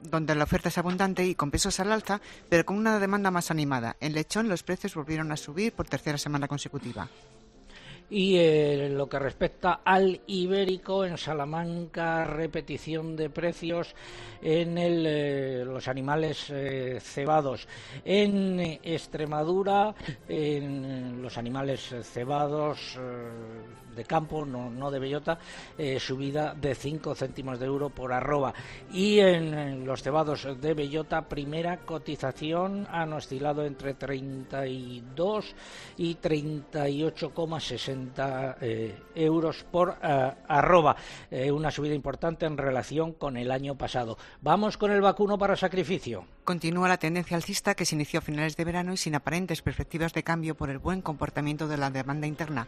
donde 0.04 0.34
la 0.34 0.44
oferta 0.44 0.70
es 0.70 0.78
abundante 0.80 1.24
y 1.26 1.36
con 1.36 1.52
pesos 1.52 1.80
al 1.80 1.92
alza, 1.92 2.20
pero 2.50 2.66
con 2.66 2.78
una 2.78 3.00
demanda 3.00 3.30
más 3.30 3.52
animada. 3.52 3.96
En 4.00 4.14
lechón 4.14 4.50
los 4.50 4.64
precios 4.64 4.96
volvieron 4.96 5.32
a 5.32 5.38
subir 5.38 5.74
por 5.74 5.88
tercera 5.88 6.18
semana 6.18 6.48
consecutiva. 6.48 7.08
Y 8.12 8.36
eh, 8.36 8.90
lo 8.92 9.08
que 9.08 9.20
respecta 9.20 9.80
al 9.86 10.20
ibérico, 10.28 11.06
en 11.06 11.18
Salamanca, 11.18 12.26
repetición 12.26 13.16
de 13.16 13.30
precios 13.30 13.96
en 14.42 14.78
eh, 14.78 15.64
los 15.66 15.88
animales 15.88 16.50
eh, 16.50 17.00
cebados. 17.02 17.70
En 18.04 18.60
Extremadura, 18.84 19.96
en 20.28 21.22
los 21.22 21.38
animales 21.38 21.96
cebados 22.04 23.00
de 23.96 24.06
campo, 24.06 24.46
no, 24.46 24.70
no 24.70 24.92
de 24.92 25.00
bellota, 25.00 25.40
subida 26.00 26.54
de 26.54 26.76
5 26.76 27.16
céntimos 27.16 27.60
de 27.60 27.66
euro 27.66 27.90
por 27.90 28.14
arroba. 28.14 28.54
Y 28.92 29.20
en, 29.20 29.86
los 29.86 30.04
cebados 30.04 30.48
de 30.60 30.74
bellota, 30.74 31.28
primera 31.28 31.78
cotización 31.78 32.88
han 32.90 33.14
oscilado 33.14 33.64
entre 33.66 33.94
32 33.94 35.56
y 35.98 36.16
38,60 36.16 38.56
eh, 38.62 39.00
euros 39.16 39.64
por 39.64 39.98
eh, 40.02 40.32
arroba, 40.48 40.96
eh, 41.30 41.52
una 41.52 41.70
subida 41.72 41.94
importante 41.94 42.46
en 42.46 42.58
relación 42.58 43.12
con 43.14 43.36
el 43.38 43.52
año 43.52 43.76
pasado. 43.76 44.18
Vamos 44.42 44.78
con 44.78 44.92
el 44.92 45.02
vacuno 45.02 45.38
para 45.38 45.56
sacrificio. 45.56 46.26
Continúa 46.44 46.88
la 46.88 46.98
tendencia 46.98 47.38
alcista 47.38 47.76
que 47.76 47.86
se 47.86 47.94
inició 47.96 48.18
a 48.20 48.24
finales 48.24 48.58
de 48.58 48.66
verano 48.66 48.94
y 48.94 48.98
sin 48.98 49.14
aparentes 49.16 49.62
perspectivas 49.62 50.12
de 50.14 50.24
cambio 50.24 50.56
por 50.56 50.72
el 50.72 50.80
buen 50.80 51.02
comportamiento 51.02 51.68
de 51.68 51.78
la 51.78 51.92
demanda 51.92 52.26
interna, 52.26 52.68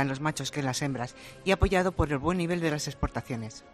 en 0.00 0.08
los 0.08 0.20
machos 0.30 0.52
que 0.52 0.60
en 0.60 0.66
las 0.66 0.80
hembras, 0.80 1.16
y 1.44 1.50
apoyado 1.50 1.90
por 1.90 2.12
el 2.12 2.18
buen 2.18 2.38
nivel 2.38 2.60
de 2.60 2.70
las 2.70 2.86
exportaciones. 2.86 3.64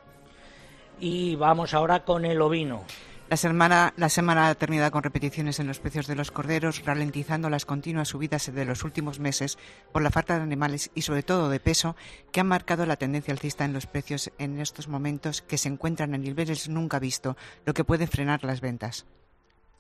Y 0.99 1.37
vamos 1.37 1.75
ahora 1.75 2.05
con 2.05 2.25
el 2.25 2.41
ovino. 2.41 2.85
La 3.29 3.37
semana, 3.37 3.93
la 3.97 4.09
semana 4.09 4.49
ha 4.49 4.55
terminado 4.55 4.91
con 4.93 5.03
repeticiones 5.03 5.59
en 5.59 5.67
los 5.67 5.81
precios 5.81 6.07
de 6.07 6.15
los 6.15 6.31
corderos, 6.31 6.83
ralentizando 6.85 7.51
las 7.51 7.67
continuas 7.67 8.09
subidas 8.09 8.55
de 8.55 8.65
los 8.65 8.85
últimos 8.85 9.19
meses 9.19 9.59
por 9.93 10.01
la 10.01 10.13
falta 10.13 10.37
de 10.37 10.45
animales 10.45 10.91
y 10.95 11.03
sobre 11.03 11.25
todo 11.25 11.51
de 11.51 11.61
peso 11.61 11.95
que 12.33 12.41
han 12.41 12.47
marcado 12.47 12.87
la 12.87 12.97
tendencia 12.97 13.35
alcista 13.35 13.65
en 13.65 13.73
los 13.75 13.87
precios 13.87 14.31
en 14.39 14.61
estos 14.61 14.89
momentos 14.89 15.43
que 15.43 15.59
se 15.59 15.69
encuentran 15.69 16.15
en 16.15 16.23
niveles 16.23 16.69
nunca 16.69 17.01
vistos, 17.01 17.37
lo 17.67 17.75
que 17.75 17.85
puede 17.85 18.07
frenar 18.07 18.45
las 18.45 18.63
ventas. 18.63 19.07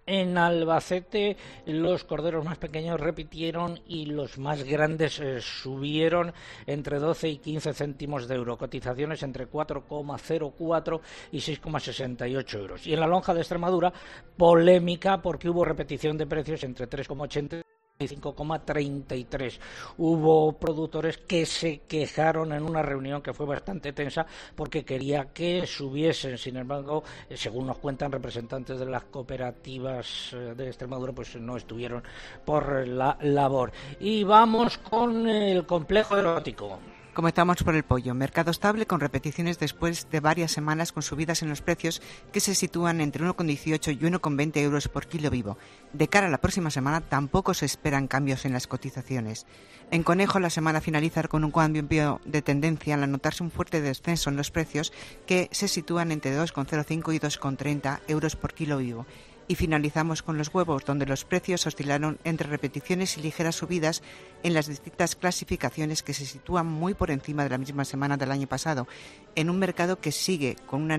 En 0.07 0.39
Albacete 0.39 1.37
los 1.67 2.05
corderos 2.05 2.45
más 2.45 2.59
pequeños 2.59 3.01
repitieron 3.01 3.81
y 3.89 4.07
los 4.07 4.39
más 4.39 4.63
grandes 4.63 5.19
eh, 5.19 5.41
subieron 5.41 6.33
entre 6.65 7.01
12 7.01 7.29
y 7.29 7.39
15 7.39 7.75
céntimos 7.75 8.29
de 8.29 8.37
euro, 8.37 8.57
cotizaciones 8.57 9.25
entre 9.25 9.51
4,04 9.51 11.01
y 11.33 11.39
6,68 11.39 12.59
euros. 12.59 12.87
Y 12.87 12.95
en 12.95 13.01
la 13.01 13.09
lonja 13.09 13.35
de 13.35 13.41
Extremadura, 13.41 13.93
polémica 14.37 15.21
porque 15.21 15.49
hubo 15.49 15.65
repetición 15.65 16.17
de 16.17 16.27
precios 16.27 16.63
entre 16.63 16.89
3,80 16.89 17.66
5,33. 17.99 19.59
Hubo 19.99 20.53
productores 20.53 21.19
que 21.19 21.47
se 21.47 21.79
quejaron 21.89 22.53
en 22.53 22.63
una 22.63 22.83
reunión 22.83 23.23
que 23.23 23.33
fue 23.33 23.47
bastante 23.47 23.93
tensa 23.93 24.27
porque 24.55 24.85
quería 24.85 25.33
que 25.33 25.67
subiesen. 25.67 26.37
Sin 26.39 26.57
embargo, 26.57 27.05
según 27.35 27.67
nos 27.67 27.79
cuentan 27.79 28.13
representantes 28.13 28.79
de 28.79 28.87
las 28.87 29.05
cooperativas 29.05 30.33
eh, 30.33 30.55
de 30.57 30.67
Extremadura, 30.67 31.13
pues 31.13 31.37
no 31.37 31.57
estuvieron 31.57 32.03
por 32.45 32.87
la 32.87 33.17
labor. 33.23 33.73
Y 34.01 34.25
vamos 34.25 34.79
con 34.79 35.29
el 35.29 35.65
complejo 35.67 36.17
erótico. 36.17 36.79
Comenzamos 37.17 37.63
por 37.63 37.75
el 37.75 37.83
pollo. 37.83 38.13
Mercado 38.13 38.51
estable 38.51 38.85
con 38.85 39.01
repeticiones 39.01 39.59
después 39.59 40.11
de 40.11 40.21
varias 40.21 40.53
semanas 40.53 40.93
con 40.93 41.03
subidas 41.03 41.41
en 41.41 41.49
los 41.49 41.63
precios 41.63 42.03
que 42.31 42.41
se 42.41 42.55
sitúan 42.55 43.01
entre 43.01 43.25
1,18 43.25 43.95
y 43.95 44.05
1,20 44.05 44.59
euros 44.59 44.89
por 44.89 45.07
kilo 45.07 45.31
vivo. 45.31 45.57
De 45.95 46.09
cara 46.09 46.27
a 46.27 46.31
la 46.31 46.43
próxima 46.43 46.69
semana 46.69 47.01
tampoco 47.01 47.55
se 47.55 47.65
esperan 47.65 48.07
cambios 48.07 48.45
en 48.45 48.53
las 48.53 48.67
cotizaciones. 48.67 49.47
En 49.91 50.03
conejo 50.03 50.41
la 50.41 50.51
semana 50.51 50.83
finaliza 50.83 51.23
con 51.23 51.43
un 51.43 51.53
cambio 51.53 52.21
de 52.27 52.43
tendencia 52.43 52.97
al 52.97 53.05
anotarse 53.05 53.43
un 53.43 53.51
fuerte 53.51 53.81
descenso 53.81 54.29
en 54.29 54.37
los 54.37 54.51
precios 54.51 54.93
que 55.27 55.49
se 55.53 55.69
sitúan 55.69 56.13
entre 56.13 56.39
2,05 56.39 57.15
y 57.15 57.19
2,30 57.19 58.01
euros 58.09 58.37
por 58.37 58.53
kilo 58.53 58.77
vivo 58.77 59.07
y 59.49 59.55
finalizamos 59.55 60.23
con 60.23 60.39
los 60.39 60.53
huevos, 60.53 60.85
donde 60.85 61.07
los 61.07 61.25
precios 61.25 61.67
oscilaron 61.67 62.19
entre 62.25 62.49
repeticiones 62.49 63.17
y 63.17 63.23
ligeras 63.23 63.57
subidas 63.57 64.03
en 64.43 64.55
las 64.55 64.67
distintas 64.67 65.17
clasificaciones 65.17 66.03
que 66.03 66.15
se 66.15 66.27
sitúan 66.27 66.67
muy 66.67 66.95
por 66.95 67.11
encima 67.11 67.45
de 67.45 67.51
la 67.51 67.59
misma 67.59 67.85
semana 67.85 68.17
del 68.17 68.33
año 68.33 68.47
pasado, 68.47 68.87
en 69.35 69.51
un 69.51 69.59
mercado 69.59 70.01
que 70.01 70.13
sigue 70.13 70.57
con 70.67 70.83
una 70.83 70.99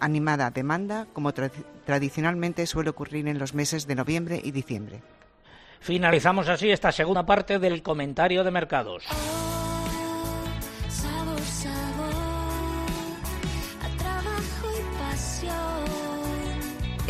animada 0.00 0.50
demanda, 0.50 1.06
como 1.12 1.32
tradicionalmente 1.32 2.66
suele 2.66 2.90
ocurrir 2.90 3.28
en 3.28 3.38
los 3.38 3.54
meses 3.54 3.86
de 3.86 3.94
noviembre 3.94 4.40
y 4.42 4.50
diciembre. 4.50 5.02
Finalizamos 5.80 6.48
así 6.48 6.70
esta 6.70 6.90
segunda 6.92 7.24
parte 7.24 7.58
del 7.58 7.82
comentario 7.82 8.44
de 8.44 8.50
mercados. 8.50 9.04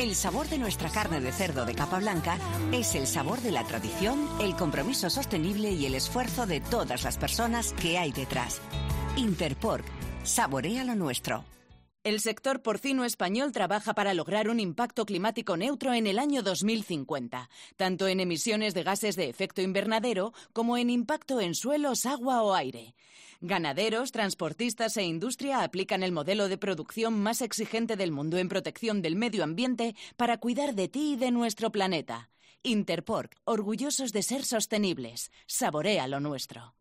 El 0.06 0.14
sabor 0.14 0.48
de 0.48 0.58
nuestra 0.58 0.88
carne 0.88 1.20
de 1.20 1.32
cerdo 1.32 1.66
de 1.66 1.74
capa 1.74 1.98
blanca 1.98 2.38
es 2.70 2.94
el 2.94 3.08
sabor 3.08 3.40
de 3.40 3.50
la 3.50 3.64
tradición, 3.64 4.28
el 4.40 4.54
compromiso 4.54 5.10
sostenible 5.10 5.72
y 5.72 5.84
el 5.84 5.96
esfuerzo 5.96 6.46
de 6.46 6.60
todas 6.60 7.02
las 7.02 7.18
personas 7.18 7.72
que 7.72 7.98
hay 7.98 8.12
detrás. 8.12 8.60
Interpork, 9.16 9.84
saborea 10.22 10.84
lo 10.84 10.94
nuestro. 10.94 11.44
El 12.04 12.20
sector 12.20 12.62
porcino 12.62 13.04
español 13.04 13.50
trabaja 13.50 13.94
para 13.94 14.14
lograr 14.14 14.48
un 14.48 14.60
impacto 14.60 15.06
climático 15.06 15.56
neutro 15.56 15.92
en 15.92 16.06
el 16.06 16.20
año 16.20 16.44
2050, 16.44 17.50
tanto 17.74 18.06
en 18.06 18.20
emisiones 18.20 18.74
de 18.74 18.84
gases 18.84 19.16
de 19.16 19.28
efecto 19.28 19.60
invernadero 19.60 20.32
como 20.52 20.78
en 20.78 20.88
impacto 20.88 21.40
en 21.40 21.56
suelos, 21.56 22.06
agua 22.06 22.44
o 22.44 22.54
aire. 22.54 22.94
Ganaderos, 23.40 24.12
transportistas 24.12 24.96
e 24.96 25.02
industria 25.02 25.62
aplican 25.62 26.02
el 26.02 26.10
modelo 26.10 26.48
de 26.48 26.56
producción 26.56 27.20
más 27.20 27.42
exigente 27.42 27.96
del 27.96 28.10
mundo 28.10 28.38
en 28.38 28.48
protección 28.48 29.02
del 29.02 29.14
medio 29.14 29.44
ambiente 29.44 29.94
para 30.16 30.38
cuidar 30.38 30.74
de 30.74 30.88
ti 30.88 31.12
y 31.12 31.16
de 31.16 31.30
nuestro 31.30 31.70
planeta. 31.70 32.30
Interpork, 32.62 33.36
orgullosos 33.44 34.12
de 34.12 34.22
ser 34.22 34.44
sostenibles. 34.44 35.30
Saborea 35.46 36.08
lo 36.08 36.20
nuestro. 36.20 36.74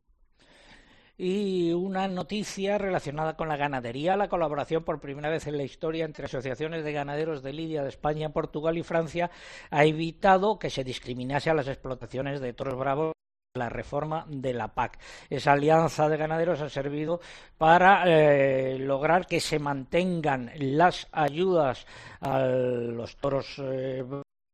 Y 1.18 1.72
una 1.72 2.08
noticia 2.08 2.78
relacionada 2.78 3.36
con 3.38 3.48
la 3.48 3.56
ganadería, 3.58 4.18
la 4.18 4.28
colaboración 4.28 4.84
por 4.84 5.00
primera 5.00 5.30
vez 5.30 5.48
en 5.48 5.58
la 5.58 5.64
historia 5.64 6.06
entre 6.06 6.26
asociaciones 6.26 6.84
de 6.84 6.92
ganaderos 6.92 7.42
de 7.42 7.54
Lidia, 7.54 7.84
de 7.84 7.90
España, 7.90 8.34
Portugal 8.34 8.78
y 8.78 8.84
Francia 8.84 9.30
ha 9.70 9.86
evitado 9.86 10.60
que 10.60 10.70
se 10.70 10.84
discriminase 10.84 11.50
a 11.50 11.54
las 11.54 11.68
explotaciones 11.68 12.42
de 12.42 12.54
toros 12.54 12.78
bravos 12.78 13.15
la 13.56 13.70
reforma 13.70 14.26
de 14.28 14.54
la 14.54 14.68
PAC. 14.68 15.00
Esa 15.30 15.54
alianza 15.54 16.10
de 16.10 16.18
ganaderos 16.18 16.62
ha 16.62 16.70
servido 16.70 17.22
para 17.58 18.04
eh, 18.06 18.78
lograr 18.78 19.26
que 19.26 19.40
se 19.40 19.60
mantengan 19.60 20.52
las 20.56 21.08
ayudas 21.12 21.86
a 22.20 22.40
los 22.40 23.16
toros 23.18 23.56
eh, 23.60 24.04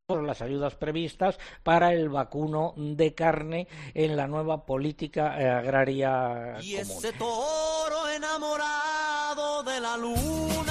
las 0.08 0.42
ayudas 0.42 0.76
previstas 0.76 1.40
para 1.64 1.94
el 1.94 2.10
vacuno 2.10 2.74
de 2.76 3.16
carne 3.16 3.68
en 3.94 4.18
la 4.18 4.28
nueva 4.28 4.66
política 4.66 5.40
eh, 5.40 5.50
agraria 5.50 6.58
y 6.62 6.76
ese 6.76 7.14
toro 7.14 8.10
enamorado 8.10 9.64
de 9.64 9.80
la 9.80 9.96
luna 9.96 10.71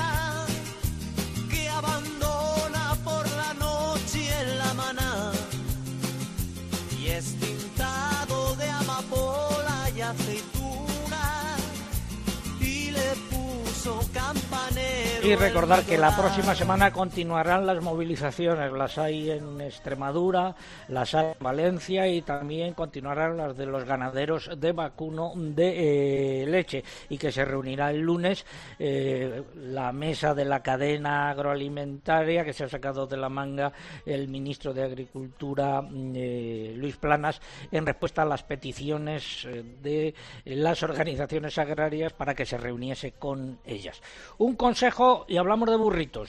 Y 15.22 15.34
recordar 15.36 15.84
que 15.84 15.98
la 15.98 16.16
próxima 16.16 16.54
semana 16.54 16.92
continuarán 16.92 17.66
las 17.66 17.82
movilizaciones, 17.82 18.72
las 18.72 18.96
hay 18.96 19.30
en 19.30 19.60
Extremadura, 19.60 20.56
las 20.88 21.14
hay 21.14 21.26
en 21.26 21.44
Valencia 21.44 22.08
y 22.08 22.22
también 22.22 22.72
continuarán 22.72 23.36
las 23.36 23.54
de 23.54 23.66
los 23.66 23.84
ganaderos 23.84 24.50
de 24.58 24.72
vacuno 24.72 25.32
de 25.36 26.42
eh, 26.42 26.46
leche 26.46 26.82
y 27.10 27.18
que 27.18 27.30
se 27.30 27.44
reunirá 27.44 27.90
el 27.90 28.00
lunes 28.00 28.46
eh, 28.78 29.42
la 29.56 29.92
mesa 29.92 30.34
de 30.34 30.46
la 30.46 30.62
cadena 30.62 31.28
agroalimentaria 31.28 32.42
que 32.42 32.54
se 32.54 32.64
ha 32.64 32.68
sacado 32.68 33.06
de 33.06 33.18
la 33.18 33.28
manga 33.28 33.72
el 34.06 34.26
ministro 34.26 34.72
de 34.72 34.84
Agricultura 34.84 35.86
eh, 36.14 36.72
Luis 36.76 36.96
Planas 36.96 37.42
en 37.70 37.84
respuesta 37.84 38.22
a 38.22 38.26
las 38.26 38.42
peticiones 38.42 39.46
de 39.82 40.14
las 40.46 40.82
organizaciones 40.82 41.58
agrarias 41.58 42.14
para 42.14 42.34
que 42.34 42.46
se 42.46 42.56
reuniese 42.56 43.12
con 43.12 43.58
ellas. 43.66 44.00
Un 44.38 44.56
consejo 44.56 45.09
y 45.28 45.36
hablamos 45.36 45.68
de 45.70 45.76
burritos. 45.76 46.28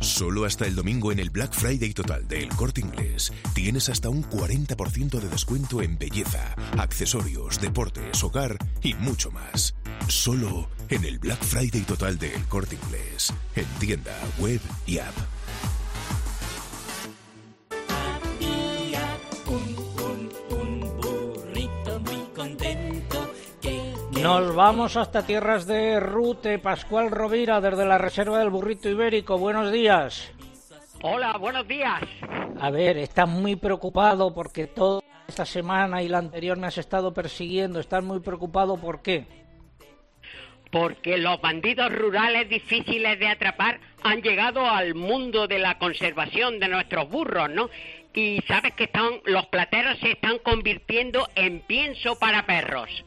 Solo 0.00 0.44
hasta 0.44 0.66
el 0.66 0.74
domingo 0.74 1.12
en 1.12 1.18
el 1.18 1.30
Black 1.30 1.52
Friday 1.52 1.92
total 1.92 2.26
del 2.26 2.48
Corte 2.50 2.80
Inglés 2.80 3.32
tienes 3.54 3.88
hasta 3.88 4.08
un 4.08 4.24
40% 4.24 5.20
de 5.20 5.28
descuento 5.28 5.82
en 5.82 5.98
belleza, 5.98 6.54
accesorios, 6.78 7.60
deportes, 7.60 8.22
hogar 8.22 8.56
y 8.82 8.94
mucho 8.94 9.30
más. 9.30 9.74
Solo 10.08 10.68
en 10.88 11.04
el 11.04 11.18
Black 11.18 11.42
Friday 11.42 11.82
total 11.82 12.18
del 12.18 12.44
Corte 12.48 12.76
Inglés, 12.82 13.32
en 13.54 13.66
tienda, 13.78 14.16
web 14.38 14.60
y 14.86 14.98
app. 14.98 15.14
Nos 24.22 24.52
vamos 24.54 24.96
hasta 24.96 25.24
tierras 25.24 25.66
de 25.66 26.00
Rute. 26.00 26.58
Pascual 26.58 27.10
Rovira, 27.10 27.60
desde 27.60 27.86
la 27.86 27.98
Reserva 27.98 28.40
del 28.40 28.50
Burrito 28.50 28.88
Ibérico. 28.88 29.38
Buenos 29.38 29.70
días. 29.70 30.32
Hola, 31.02 31.36
buenos 31.38 31.68
días. 31.68 32.02
A 32.60 32.70
ver, 32.70 32.98
estás 32.98 33.28
muy 33.28 33.54
preocupado 33.54 34.34
porque 34.34 34.66
toda 34.66 35.00
esta 35.28 35.46
semana 35.46 36.02
y 36.02 36.08
la 36.08 36.18
anterior 36.18 36.58
me 36.58 36.66
has 36.66 36.78
estado 36.78 37.14
persiguiendo. 37.14 37.78
Estás 37.78 38.02
muy 38.02 38.18
preocupado 38.18 38.76
¿por 38.76 39.02
qué? 39.02 39.24
Porque 40.72 41.16
los 41.16 41.40
bandidos 41.40 41.92
rurales 41.94 42.48
difíciles 42.48 43.20
de 43.20 43.28
atrapar 43.28 43.78
han 44.02 44.20
llegado 44.20 44.68
al 44.68 44.96
mundo 44.96 45.46
de 45.46 45.60
la 45.60 45.78
conservación 45.78 46.58
de 46.58 46.68
nuestros 46.68 47.08
burros, 47.08 47.50
¿no? 47.50 47.70
Y 48.12 48.40
sabes 48.48 48.74
que 48.74 48.84
están, 48.84 49.20
los 49.26 49.46
plateros 49.46 49.96
se 50.00 50.10
están 50.10 50.38
convirtiendo 50.38 51.28
en 51.36 51.60
pienso 51.60 52.18
para 52.18 52.44
perros. 52.46 53.04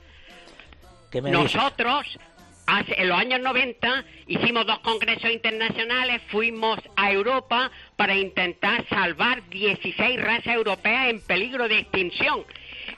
Nosotros, 1.14 2.20
hace, 2.66 3.02
en 3.02 3.10
los 3.10 3.18
años 3.18 3.40
90, 3.42 4.06
hicimos 4.28 4.66
dos 4.66 4.80
congresos 4.80 5.30
internacionales, 5.30 6.22
fuimos 6.30 6.80
a 6.96 7.12
Europa 7.12 7.72
para 7.98 8.16
intentar 8.16 8.88
salvar 8.88 9.48
16 9.50 10.22
razas 10.22 10.56
europeas 10.56 11.10
en 11.10 11.22
peligro 11.22 11.68
de 11.68 11.80
extinción. 11.80 12.46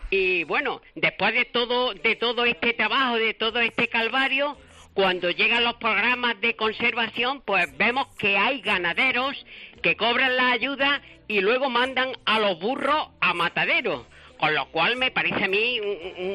Y 0.10 0.44
bueno, 0.44 0.82
después 0.96 1.34
de 1.34 1.46
todo, 1.46 1.94
de 1.94 2.16
todo 2.16 2.46
este 2.46 2.74
trabajo, 2.74 3.16
de 3.16 3.34
todo 3.34 3.60
este 3.60 3.88
calvario, 3.88 4.58
cuando 4.94 5.32
llegan 5.32 5.64
los 5.64 5.74
programas 5.76 6.40
de 6.40 6.56
conservación, 6.56 7.42
pues 7.42 7.76
vemos 7.78 8.08
que 8.18 8.38
hay 8.38 8.62
ganaderos 8.62 9.44
que 9.82 9.98
cobran 9.98 10.36
la 10.38 10.52
ayuda 10.52 11.02
y 11.28 11.42
luego 11.42 11.70
mandan 11.70 12.12
a 12.26 12.40
los 12.40 12.60
burros 12.60 13.08
a 13.20 13.34
mataderos. 13.34 14.06
Con 14.38 14.54
lo 14.54 14.66
cual 14.68 14.98
me 14.98 15.12
parece 15.12 15.46
a 15.46 15.48
mí 15.48 15.80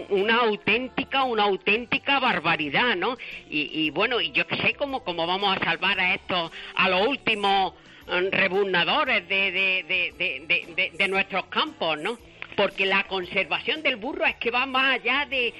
una 0.09 0.37
auténtica, 0.37 1.25
una 1.25 1.45
auténtica 1.45 2.19
barbaridad, 2.21 2.97
¿no? 2.97 3.17
Y, 3.51 3.91
bueno, 3.91 4.21
y 4.21 4.31
yo 4.33 4.47
qué 4.47 4.57
sé 4.57 4.75
cómo, 4.75 5.05
cómo 5.05 5.27
vamos 5.27 5.57
a 5.57 5.65
salvar 5.65 5.99
a 6.01 6.15
estos, 6.15 6.51
a 6.75 6.89
los 6.89 7.07
últimos 7.07 7.75
mm, 8.07 8.31
rebuznadores 8.31 9.29
de, 9.29 9.53
de, 9.53 10.93
de 10.97 11.09
nuestros 11.09 11.47
campos, 11.47 11.99
¿no? 11.99 12.19
Porque 12.59 12.87
la 12.87 13.05
conservación 13.05 13.85
del 13.85 13.95
burro 13.95 14.27
es 14.27 14.35
que 14.35 14.51
va 14.51 14.67
más 14.67 14.97
allá 14.97 15.25
de, 15.27 15.55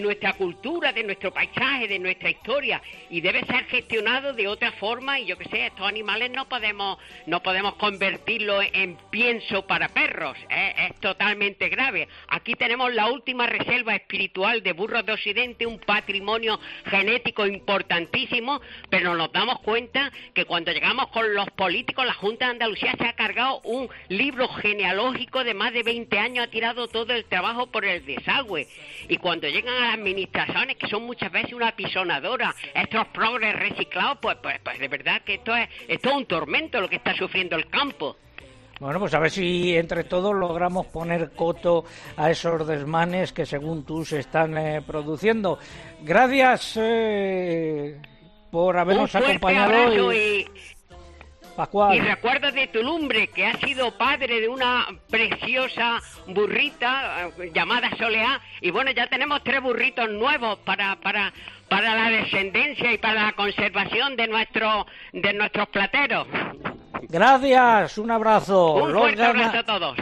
nuestra 0.00 0.34
cultura, 0.34 0.92
de 0.92 1.02
nuestro 1.02 1.34
paisaje, 1.34 1.88
de 1.88 1.98
nuestra 1.98 2.30
historia 2.30 2.80
y 3.10 3.20
debe 3.20 3.44
ser 3.44 3.64
gestionado 3.64 4.32
de 4.32 4.46
otra 4.46 4.70
forma 4.70 5.18
y 5.18 5.26
yo 5.26 5.36
que 5.36 5.48
sé, 5.48 5.66
estos 5.66 5.84
animales 5.84 6.30
no 6.30 6.48
podemos 6.48 6.98
no 7.26 7.42
podemos 7.42 7.74
convertirlos 7.74 8.64
en 8.72 8.96
pienso 9.10 9.66
para 9.66 9.88
perros, 9.88 10.38
¿eh? 10.48 10.74
es 10.90 11.00
totalmente 11.00 11.68
grave. 11.70 12.06
Aquí 12.28 12.54
tenemos 12.54 12.94
la 12.94 13.10
última 13.10 13.46
reserva 13.46 13.96
espiritual 13.96 14.62
de 14.62 14.74
burros 14.74 15.04
de 15.04 15.12
Occidente, 15.12 15.66
un 15.66 15.80
patrimonio 15.80 16.60
genético 16.84 17.46
importantísimo, 17.46 18.60
pero 18.88 19.16
nos 19.16 19.32
damos 19.32 19.58
cuenta 19.58 20.12
que 20.32 20.44
cuando 20.44 20.70
llegamos 20.70 21.08
con 21.08 21.34
los 21.34 21.50
políticos, 21.50 22.06
la 22.06 22.14
Junta 22.14 22.44
de 22.44 22.52
Andalucía 22.52 22.94
se 22.96 23.08
ha 23.08 23.14
cargado 23.14 23.60
un 23.64 23.88
libro 24.08 24.46
genealógico 24.46 25.42
de 25.42 25.54
más 25.54 25.72
de 25.72 25.82
20 25.82 26.16
años 26.16 26.43
ha 26.44 26.50
tirado 26.50 26.88
todo 26.88 27.12
el 27.12 27.24
trabajo 27.24 27.66
por 27.66 27.84
el 27.84 28.04
desagüe. 28.04 28.68
Y 29.08 29.16
cuando 29.16 29.48
llegan 29.48 29.74
a 29.74 29.86
las 29.86 29.94
administraciones, 29.94 30.76
que 30.76 30.88
son 30.88 31.04
muchas 31.04 31.32
veces 31.32 31.52
una 31.52 31.74
pisonadora, 31.74 32.54
estos 32.74 33.06
progres 33.08 33.54
reciclados, 33.56 34.18
pues, 34.20 34.36
pues, 34.42 34.60
pues 34.62 34.78
de 34.78 34.88
verdad 34.88 35.22
que 35.22 35.34
esto 35.34 35.54
es, 35.56 35.68
esto 35.88 36.10
es 36.10 36.14
un 36.14 36.26
tormento 36.26 36.80
lo 36.80 36.88
que 36.88 36.96
está 36.96 37.14
sufriendo 37.14 37.56
el 37.56 37.68
campo. 37.68 38.16
Bueno, 38.80 38.98
pues 38.98 39.14
a 39.14 39.20
ver 39.20 39.30
si 39.30 39.76
entre 39.76 40.04
todos 40.04 40.34
logramos 40.34 40.86
poner 40.86 41.30
coto 41.32 41.84
a 42.16 42.30
esos 42.30 42.66
desmanes 42.66 43.32
que 43.32 43.46
según 43.46 43.84
tú 43.84 44.04
se 44.04 44.18
están 44.18 44.58
eh, 44.58 44.82
produciendo. 44.84 45.58
Gracias 46.02 46.76
eh, 46.80 48.00
por 48.50 48.76
habernos 48.76 49.14
acompañado. 49.14 50.12
y 50.12 50.46
y 51.92 52.00
recuerdo 52.00 52.50
de 52.50 52.66
tu 52.66 52.82
lumbre, 52.82 53.28
que 53.28 53.46
ha 53.46 53.56
sido 53.58 53.92
padre 53.96 54.40
de 54.40 54.48
una 54.48 54.86
preciosa 55.08 56.00
burrita 56.26 57.28
eh, 57.38 57.52
llamada 57.54 57.90
Soleá. 57.96 58.40
Y 58.60 58.70
bueno, 58.70 58.90
ya 58.90 59.06
tenemos 59.06 59.42
tres 59.44 59.62
burritos 59.62 60.10
nuevos 60.10 60.58
para, 60.64 60.96
para, 60.96 61.32
para 61.68 61.94
la 61.94 62.10
descendencia 62.10 62.92
y 62.92 62.98
para 62.98 63.26
la 63.26 63.32
conservación 63.32 64.16
de, 64.16 64.26
nuestro, 64.26 64.86
de 65.12 65.32
nuestros 65.32 65.68
plateros. 65.68 66.26
Gracias, 67.08 67.98
un 67.98 68.10
abrazo. 68.10 68.74
Un 68.74 68.92
fuerte 68.92 69.22
abrazo 69.22 69.58
a 69.58 69.64
todos. 69.64 69.96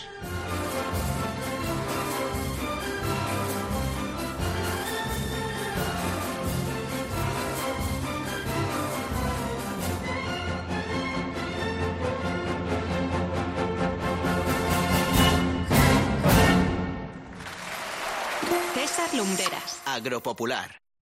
Lumberas. 19.17 19.81
Agropopular. 19.87 20.84